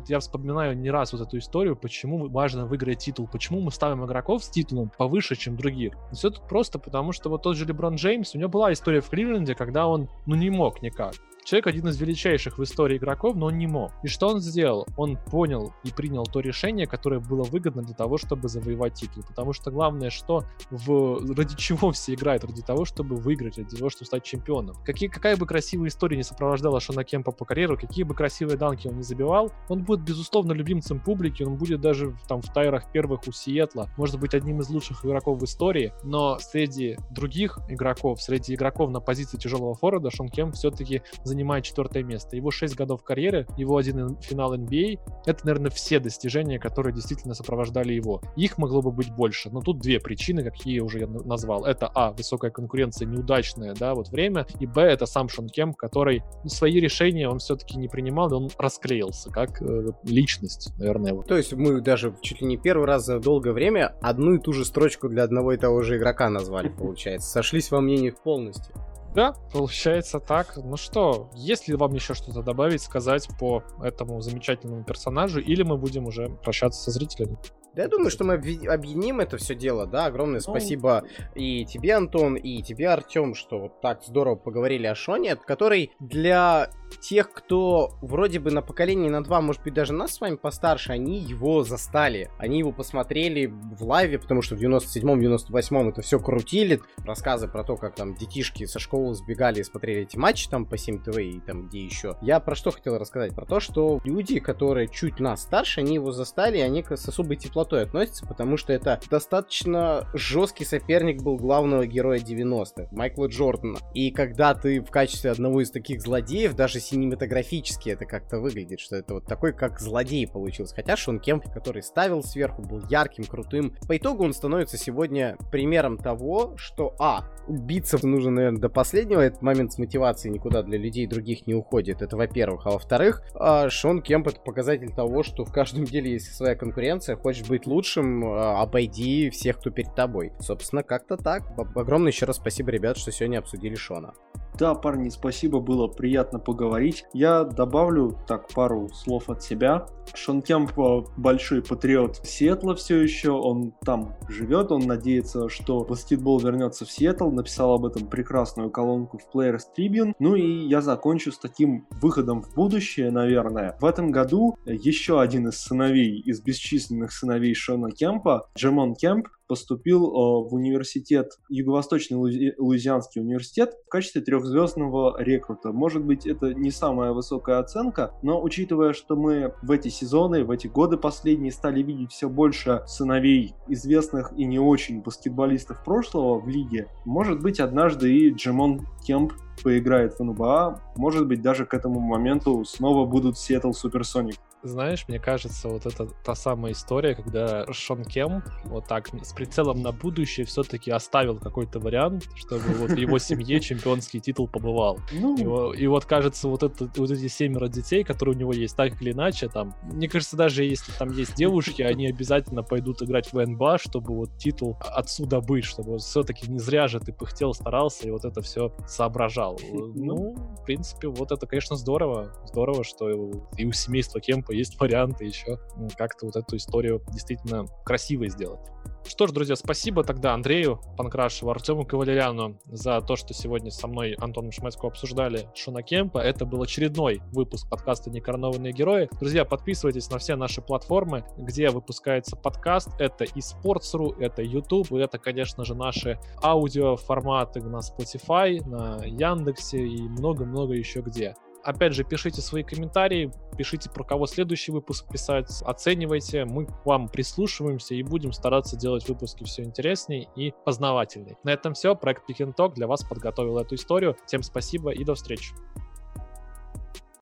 я 0.09 0.21
вспоминаю 0.21 0.77
не 0.77 0.91
раз 0.91 1.13
вот 1.13 1.23
эту 1.23 1.39
историю, 1.39 1.77
почему 1.77 2.29
важно 2.29 2.67
выиграть 2.67 2.99
титул, 2.99 3.29
почему 3.31 3.61
мы 3.61 3.71
ставим 3.71 4.05
игроков 4.05 4.45
с 4.45 4.49
титулом 4.49 4.91
повыше, 4.97 5.37
чем 5.37 5.57
других. 5.57 5.95
Все 6.13 6.31
тут 6.31 6.47
просто 6.49 6.79
потому, 6.79 7.13
что 7.13 7.31
вот 7.31 7.43
тот 7.43 7.57
же 7.57 7.65
Леброн 7.65 7.97
Джеймс, 7.97 8.35
у 8.35 8.39
него 8.39 8.49
была 8.49 8.73
история 8.73 9.01
в 9.01 9.09
Кливленде, 9.09 9.55
когда 9.55 9.87
он, 9.87 10.09
ну, 10.27 10.35
не 10.35 10.51
мог 10.51 10.83
никак. 10.83 11.15
Человек 11.45 11.67
один 11.67 11.89
из 11.89 12.01
величайших 12.01 12.59
в 12.59 12.63
истории 12.63 12.99
игроков, 12.99 13.35
но 13.35 13.47
он 13.47 13.59
не 13.59 13.67
мог. 13.67 13.91
И 14.05 14.09
что 14.09 14.29
он 14.29 14.41
сделал? 14.41 14.87
Он 14.97 15.17
понял 15.17 15.73
и 15.83 15.91
принял 15.91 16.25
то 16.25 16.39
решение, 16.39 16.87
которое 16.87 17.19
было 17.19 17.43
выгодно 17.43 17.83
для 17.83 17.95
того, 17.95 18.17
чтобы 18.17 18.49
завоевать 18.49 18.95
титул. 18.95 19.25
Потому 19.27 19.53
что 19.53 19.71
главное, 19.73 20.11
что 20.11 20.45
в... 20.71 21.35
ради 21.35 21.57
чего 21.57 21.91
все 21.91 22.15
играют? 22.15 22.45
Ради 22.45 22.63
того, 22.63 22.85
чтобы 22.85 23.17
выиграть, 23.17 23.59
ради 23.59 23.77
того, 23.77 23.91
чтобы 23.91 24.07
стать 24.07 24.23
чемпионом. 24.23 24.77
Какие, 24.85 25.09
какая 25.09 25.37
бы 25.37 25.47
красивая 25.47 25.89
история 25.89 26.17
не 26.17 26.23
сопровождала 26.23 26.81
Шона 26.81 27.03
Кемпа 27.03 27.33
по 27.33 27.45
карьеру, 27.45 27.77
какие 27.77 28.05
бы 28.05 28.15
красивые 28.15 28.57
данки 28.57 28.87
он 28.87 28.97
не 28.97 29.03
забивал, 29.03 29.53
он 29.69 29.83
будет, 29.83 30.03
безусловно, 30.03 30.53
любимцем 30.53 31.01
публики, 31.01 31.43
он 31.43 31.57
будет 31.57 31.81
даже 31.81 32.17
там 32.29 32.41
в 32.41 32.53
тайрах 32.53 32.93
первых 32.93 33.27
у 33.27 33.33
Сиэтла, 33.33 33.91
может 33.97 34.21
быть 34.21 34.35
одним 34.35 34.61
из 34.61 34.69
лучших 34.69 35.05
игроков 35.05 35.41
в 35.41 35.45
истории, 35.45 35.93
но 36.05 36.39
среди 36.39 36.99
других 37.11 37.59
игроков, 37.69 38.23
среди 38.23 38.55
игроков 38.55 38.91
на 38.91 39.01
позиции 39.01 39.39
тяжелого 39.39 39.75
форварда 39.75 40.11
Шон 40.11 40.29
Кемп 40.29 40.55
все-таки 40.55 41.03
занимает 41.33 41.65
четвертое 41.65 42.03
место. 42.03 42.37
Его 42.37 42.51
6 42.51 42.77
годов 42.77 43.03
карьеры, 43.03 43.47
его 43.57 43.77
один 43.77 44.19
финал 44.21 44.55
NBA— 44.55 45.01
это, 45.27 45.47
наверное, 45.47 45.71
все 45.71 45.99
достижения, 45.99 46.59
которые 46.59 46.95
действительно 46.95 47.35
сопровождали 47.35 47.95
его. 47.95 48.21
Их 48.37 48.59
могло 48.59 48.83
бы 48.83 48.93
быть 48.93 49.11
больше, 49.11 49.51
но 49.51 49.61
тут 49.61 49.81
две 49.81 49.99
причины, 49.99 50.45
какие 50.45 50.81
уже 50.81 51.07
назвал. 51.07 51.65
Это, 51.65 51.91
а, 51.95 52.13
высокая 52.13 52.51
конкуренция, 52.51 53.07
неудачное, 53.07 53.75
да, 53.75 53.95
вот 53.95 54.09
время, 54.09 54.47
и, 54.61 54.67
б, 54.67 54.83
это 54.83 55.07
сам 55.07 55.29
Шон 55.29 55.49
Кем, 55.49 55.73
который 55.73 56.23
свои 56.47 56.81
решения 56.81 57.29
он 57.29 57.39
все-таки 57.39 57.79
не 57.79 57.89
принимал, 57.89 58.33
он 58.35 58.51
расклеился 58.59 59.31
как 59.31 59.63
э, 59.63 59.93
личность, 60.05 60.73
наверное. 60.79 61.15
Вот. 61.15 61.27
То 61.27 61.37
есть 61.37 61.53
мы 61.55 61.81
даже 61.81 62.15
чуть 62.21 62.41
ли 62.41 62.47
не 62.47 62.57
первый 62.57 62.87
раз 62.87 63.07
за 63.07 63.19
долгое 63.19 63.53
время 63.53 63.95
одну 64.03 64.35
и 64.35 64.39
ту 64.39 64.53
же 64.53 64.65
строчку 64.65 65.09
для 65.09 65.23
одного 65.25 65.53
и 65.53 65.57
того 65.57 65.83
же 65.83 65.97
игрока 65.97 66.29
назвали, 66.29 66.69
получается. 66.69 67.31
Сошлись 67.31 67.71
во 67.71 67.81
мнениях 67.81 68.17
полностью. 68.23 68.75
Да, 69.15 69.35
получается 69.53 70.21
так. 70.21 70.57
Ну 70.57 70.77
что, 70.77 71.31
есть 71.35 71.69
ли 71.69 71.77
вам 71.77 71.93
еще 71.95 72.15
что-то 72.15 72.43
добавить, 72.43 72.83
сказать 72.83 73.29
по 73.39 73.63
этому 73.83 74.21
замечательному 74.21 74.85
персонажу, 74.85 75.41
или 75.41 75.63
мы 75.63 75.77
будем 75.77 76.07
уже 76.07 76.29
прощаться 76.43 76.83
со 76.83 76.91
зрителями? 76.91 77.37
Да 77.75 77.83
я 77.83 77.89
думаю, 77.89 78.11
что 78.11 78.25
мы 78.25 78.35
объединим 78.35 79.21
это 79.21 79.39
все 79.39 79.55
дело, 79.55 79.87
да. 79.87 80.07
Огромное 80.07 80.43
ну, 80.47 80.53
спасибо 80.53 81.05
и 81.35 81.65
тебе, 81.65 81.95
Антон, 81.95 82.35
и 82.37 82.63
тебе, 82.63 82.89
Артем, 82.89 83.35
что 83.35 83.61
вот 83.61 83.81
так 83.81 84.03
здорово 84.03 84.37
поговорили 84.37 84.87
о 84.87 84.95
Шоне, 84.95 85.37
который 85.37 85.93
для 85.99 86.71
тех, 86.99 87.33
кто 87.33 87.93
вроде 88.01 88.39
бы 88.39 88.51
на 88.51 88.63
поколении 88.63 89.09
на 89.09 89.23
два, 89.23 89.41
может 89.41 89.63
быть, 89.63 89.75
даже 89.75 89.93
нас 89.93 90.15
с 90.15 90.21
вами 90.21 90.37
постарше, 90.37 90.93
они 90.93 91.19
его 91.19 91.65
застали. 91.65 92.31
Они 92.39 92.59
его 92.59 92.73
посмотрели 92.73 93.47
в 93.47 93.83
лайве, 93.85 94.19
потому 94.19 94.43
что 94.43 94.57
в 94.57 94.61
97-м, 94.61 95.21
98-м 95.21 95.89
это 95.89 96.03
все 96.03 96.19
крутили. 96.19 96.81
Рассказы 97.05 97.49
про 97.49 97.65
то, 97.65 97.77
как 97.77 97.95
там 97.95 98.15
детишки 98.15 98.67
со 98.67 98.79
школы 98.79 99.15
сбегали 99.15 99.61
и 99.61 99.65
смотрели 99.65 100.03
эти 100.03 100.17
матчи 100.17 100.49
там 100.49 100.67
по 100.67 100.77
7 100.77 101.03
ТВ 101.03 101.19
и 101.19 101.41
там 101.41 101.69
где 101.69 101.85
еще. 101.85 102.17
Я 102.23 102.41
про 102.41 102.55
что 102.55 102.71
хотел 102.71 102.99
рассказать? 102.99 103.35
Про 103.35 103.47
то, 103.47 103.61
что 103.61 104.01
люди, 104.05 104.41
которые 104.41 104.89
чуть 104.89 105.21
нас 105.21 105.43
старше, 105.43 105.81
они 105.81 105.95
его 105.95 106.13
застали, 106.13 106.59
и 106.59 106.63
они 106.63 106.85
с 106.89 107.09
особой 107.09 107.37
теплотой 107.37 107.83
относится, 107.83 108.27
потому 108.27 108.57
что 108.57 108.73
это 108.73 109.01
достаточно 109.11 110.09
жесткий 110.15 110.65
соперник 110.65 111.23
был 111.23 111.37
главного 111.37 111.87
героя 111.87 112.19
90-х, 112.19 112.89
Майкла 112.93 113.27
Джордана. 113.27 113.79
И 113.95 114.11
когда 114.11 114.55
ты 114.55 114.81
в 114.81 114.91
качестве 114.91 115.31
одного 115.31 115.61
из 115.61 115.71
таких 115.71 116.01
злодеев, 116.01 116.55
даже 116.55 116.81
синематографически 116.83 117.91
это 117.91 118.05
как-то 118.05 118.39
выглядит, 118.39 118.81
что 118.81 118.97
это 118.97 119.15
вот 119.15 119.27
такой, 119.27 119.53
как 119.53 119.81
злодей 119.81 120.27
получился. 120.27 120.75
Хотя 120.75 120.97
Шон 120.97 121.19
Кемп, 121.19 121.51
который 121.53 121.83
ставил 121.83 122.23
сверху, 122.23 122.63
был 122.63 122.83
ярким, 122.89 123.25
крутым. 123.25 123.77
По 123.89 123.97
итогу 123.97 124.25
он 124.25 124.33
становится 124.33 124.77
сегодня 124.77 125.37
примером 125.51 125.99
того, 125.99 126.55
что, 126.57 126.95
а, 126.99 127.25
биться 127.49 128.05
нужно, 128.07 128.31
наверное, 128.31 128.61
до 128.61 128.69
последнего. 128.69 129.21
Этот 129.21 129.43
момент 129.43 129.73
с 129.73 129.79
мотивацией 129.79 130.35
никуда 130.35 130.63
для 130.63 130.79
людей 130.79 131.07
других 131.07 131.47
не 131.47 131.55
уходит. 131.55 132.03
Это 132.03 132.17
во-первых. 132.17 132.67
А 132.67 132.71
во-вторых, 132.73 133.23
а, 133.35 133.71
Шон 133.71 134.03
Кемп 134.03 134.29
это 134.29 134.41
показатель 134.41 134.93
того, 134.93 135.23
что 135.23 135.45
в 135.45 135.53
каждом 135.53 135.85
деле 135.85 136.13
есть 136.13 136.35
своя 136.35 136.55
конкуренция. 136.57 137.17
Хочешь 137.17 137.47
быть 137.47 137.67
лучшим, 137.67 138.25
а, 138.25 138.63
обойди 138.63 139.31
всех, 139.31 139.59
кто 139.59 139.71
перед 139.71 139.95
тобой. 139.95 140.33
Собственно, 140.41 140.83
как-то 140.83 141.17
так. 141.17 141.43
Огромное 141.75 142.11
еще 142.11 142.27
раз 142.27 142.37
спасибо, 142.37 142.71
ребят, 142.71 142.97
что 142.97 143.13
сегодня 143.13 143.39
обсудили 143.39 143.75
Шона. 143.75 144.15
Да, 144.59 144.75
парни, 144.75 145.09
спасибо, 145.09 145.61
было 145.61 145.87
приятно 145.87 146.39
поговорить. 146.39 147.05
Я 147.13 147.45
добавлю 147.45 148.17
так 148.27 148.49
пару 148.49 148.89
слов 148.91 149.31
от 149.31 149.43
себя. 149.43 149.87
Шон 150.15 150.43
Кемп 150.43 150.79
э, 150.79 151.03
большой 151.17 151.63
патриот 151.63 152.21
Сиэтла 152.25 152.75
все 152.75 153.01
еще, 153.01 153.31
он 153.31 153.73
там 153.85 154.15
живет, 154.29 154.71
он 154.71 154.83
надеется, 154.83 155.49
что 155.49 155.85
баскетбол 155.85 156.39
вернется 156.41 156.85
в 156.85 156.91
Сиэтл, 156.91 157.31
написал 157.31 157.75
об 157.75 157.87
этом 157.87 158.09
прекрасную 158.09 158.71
колонку 158.71 159.19
в 159.19 159.35
Players 159.35 159.63
Tribune. 159.77 160.13
Ну 160.19 160.35
и 160.35 160.67
я 160.67 160.83
закончу 160.83 161.33
с 161.33 161.39
таким 161.39 161.87
выходом 162.03 162.43
в 162.43 162.55
будущее, 162.55 163.11
наверное. 163.11 163.77
В 163.81 163.85
этом 163.87 164.11
году 164.11 164.59
еще 164.67 165.21
один 165.21 165.49
из 165.49 165.59
сыновей, 165.59 166.21
из 166.21 166.41
бесчисленных 166.43 167.13
сыновей 167.13 167.55
Шона 167.55 167.91
Кемпа, 167.91 168.49
Джемон 168.57 168.95
Кемп, 168.95 169.29
поступил 169.53 170.07
э, 170.07 170.49
в 170.49 170.55
университет, 170.55 171.33
Юго-Восточный 171.51 172.17
Луизианский 172.57 173.21
университет 173.21 173.75
в 173.87 173.91
качестве 173.91 174.23
трехзвездного 174.23 175.23
рекрута. 175.23 175.73
Может 175.73 176.07
быть, 176.07 176.27
это 176.27 176.55
не 176.55 176.71
самая 176.71 177.13
высокая 177.13 177.59
оценка, 177.59 178.15
но 178.23 178.43
учитывая, 178.43 178.95
что 178.95 179.15
мы 179.15 179.53
в 179.61 179.71
эти 179.71 179.89
сезоны, 179.89 180.43
в 180.43 180.51
эти 180.51 180.69
годы 180.69 180.97
последние 180.97 181.53
стали 181.53 181.83
видеть 181.83 182.13
все 182.13 182.31
больше 182.31 182.83
сыновей 182.87 183.55
известных 183.69 184.33
и 184.39 184.47
не 184.47 184.59
очень 184.59 185.03
баскетболистов 185.03 185.85
прошлого 185.85 186.41
в 186.41 186.49
лиге, 186.49 186.89
может 187.05 187.43
быть, 187.43 187.61
однажды 187.61 188.11
и 188.11 188.31
Джимон 188.31 188.87
Кемп 189.07 189.35
поиграет 189.63 190.15
в 190.15 190.25
НБА, 190.25 190.81
может 190.97 191.29
быть, 191.29 191.43
даже 191.43 191.67
к 191.67 191.75
этому 191.75 192.01
моменту 192.01 192.65
снова 192.65 193.05
будут 193.05 193.35
Seattle 193.35 193.73
Supersonic. 193.73 194.39
Знаешь, 194.63 195.07
мне 195.09 195.19
кажется, 195.19 195.69
вот 195.69 195.87
это 195.87 196.07
та 196.25 196.35
самая 196.35 196.73
история, 196.73 197.15
когда 197.15 197.67
Шон 197.73 198.05
Кем 198.05 198.45
вот 198.65 198.87
так 198.87 199.09
с 199.23 199.33
прицелом 199.33 199.83
на 199.83 199.91
будущее 199.91 200.47
все-таки 200.47 200.91
оставил 200.91 201.39
какой-то 201.39 201.81
вариант, 201.81 202.29
чтобы 202.37 202.63
вот 202.75 202.91
его 202.97 203.19
семье 203.19 203.61
чемпионский 203.61 204.21
титул 204.21 204.47
побывал. 204.47 205.01
Ну... 205.13 205.73
И, 205.73 205.83
и 205.83 205.87
вот 205.89 206.05
кажется, 206.05 206.49
вот, 206.49 206.63
это, 206.63 206.89
вот 206.97 207.11
эти 207.11 207.27
семеро 207.27 207.67
детей, 207.67 208.05
которые 208.05 208.37
у 208.37 208.39
него 208.39 208.53
есть, 208.53 208.77
так 208.77 209.01
или 209.03 209.11
иначе, 209.11 209.49
там, 209.49 209.75
мне 209.83 210.09
кажется, 210.09 210.37
даже 210.37 210.65
если 210.65 210.93
там 210.93 211.11
есть 211.11 211.35
девушки, 211.35 211.83
они 211.83 212.07
обязательно 212.07 212.63
пойдут 212.63 213.03
играть 213.03 213.33
в 213.33 213.45
НБА, 213.45 213.79
чтобы 213.79 214.15
вот 214.15 214.37
титул 214.39 214.77
отсюда 214.81 215.41
быть, 215.41 215.65
чтобы 215.65 215.93
вот 215.93 216.03
все-таки 216.03 216.49
не 216.51 216.61
зря 216.61 216.87
же 216.87 217.01
ты 217.01 217.13
пыхтел, 217.13 217.53
старался 217.53 218.07
и 218.07 218.11
вот 218.11 218.25
это 218.25 218.41
все 218.43 218.73
соображал. 218.87 219.59
Ну, 219.73 220.35
в 220.35 220.65
принципе, 220.65 221.09
вот 221.09 221.33
это, 221.33 221.47
конечно, 221.47 221.75
здорово. 221.75 222.33
Здорово, 222.47 222.85
что 222.85 223.11
и 223.57 223.65
у 223.65 223.73
семейства 223.73 224.21
Кемпа 224.21 224.52
есть 224.53 224.81
варианты 224.81 225.25
еще 225.25 225.59
как-то 225.97 226.27
вот 226.27 226.37
эту 226.37 226.57
историю 226.57 227.03
действительно 227.13 227.67
красивой 227.85 228.29
сделать. 228.29 228.61
Что 229.07 229.27
ж, 229.27 229.33
друзья, 229.33 229.57
спасибо 229.57 230.05
тогда 230.05 230.33
Андрею 230.33 230.81
Панкрашеву, 230.97 231.51
Артему 231.51 231.85
Кавалеряну 231.85 232.59
за 232.67 233.01
то, 233.01 233.17
что 233.17 233.35
сегодня 233.35 233.71
со 233.71 233.89
мной 233.89 234.15
Антоном 234.19 234.53
Шмайско 234.53 234.87
обсуждали 234.87 235.49
Шона 235.55 235.83
Кемпа. 235.83 236.19
Это 236.19 236.47
был 236.47 236.63
очередной 236.63 237.21
выпуск 237.33 237.69
подкаста 237.69 238.11
«Некоронованные 238.11 238.73
герои». 238.73 239.09
Друзья, 239.19 239.45
подписывайтесь 239.45 240.09
на 240.11 240.19
все 240.19 240.37
наши 240.37 240.63
платформы, 240.63 241.25
где 241.37 241.71
выпускается 241.71 242.37
подкаст. 242.37 242.91
Это 243.01 243.25
и 243.25 243.41
Sports.ru, 243.41 244.17
это 244.21 244.43
YouTube, 244.43 244.93
это, 244.93 245.19
конечно 245.19 245.65
же, 245.65 245.75
наши 245.75 246.19
аудиоформаты 246.43 247.61
на 247.61 247.81
Spotify, 247.81 248.65
на 248.65 249.05
Яндексе 249.05 249.85
и 249.85 250.03
много-много 250.03 250.75
еще 250.75 251.01
где. 251.01 251.35
Опять 251.65 251.95
же, 251.95 252.05
пишите 252.05 252.41
свои 252.41 252.63
комментарии, 252.63 253.31
пишите, 253.57 253.89
про 253.91 254.05
кого 254.05 254.27
следующий 254.27 254.73
выпуск 254.73 255.07
писать, 255.09 255.63
оценивайте. 255.63 256.45
Мы 256.45 256.67
к 256.67 256.85
вам 256.85 257.09
прислушиваемся 257.09 257.95
и 257.95 258.03
будем 258.03 258.33
стараться 258.33 258.77
делать 258.77 259.09
выпуски 259.09 259.45
все 259.45 259.63
интереснее 259.63 260.29
и 260.35 260.53
познавательнее. 260.65 261.37
На 261.45 261.51
этом 261.51 261.75
все. 261.75 261.95
Проект 261.95 262.29
Talk 262.29 262.75
для 262.75 262.87
вас 262.87 263.05
подготовил 263.05 263.59
эту 263.59 263.77
историю. 263.77 264.17
Всем 264.27 264.43
спасибо 264.43 264.91
и 264.91 265.05
до 265.05 265.15
встречи. 265.15 265.55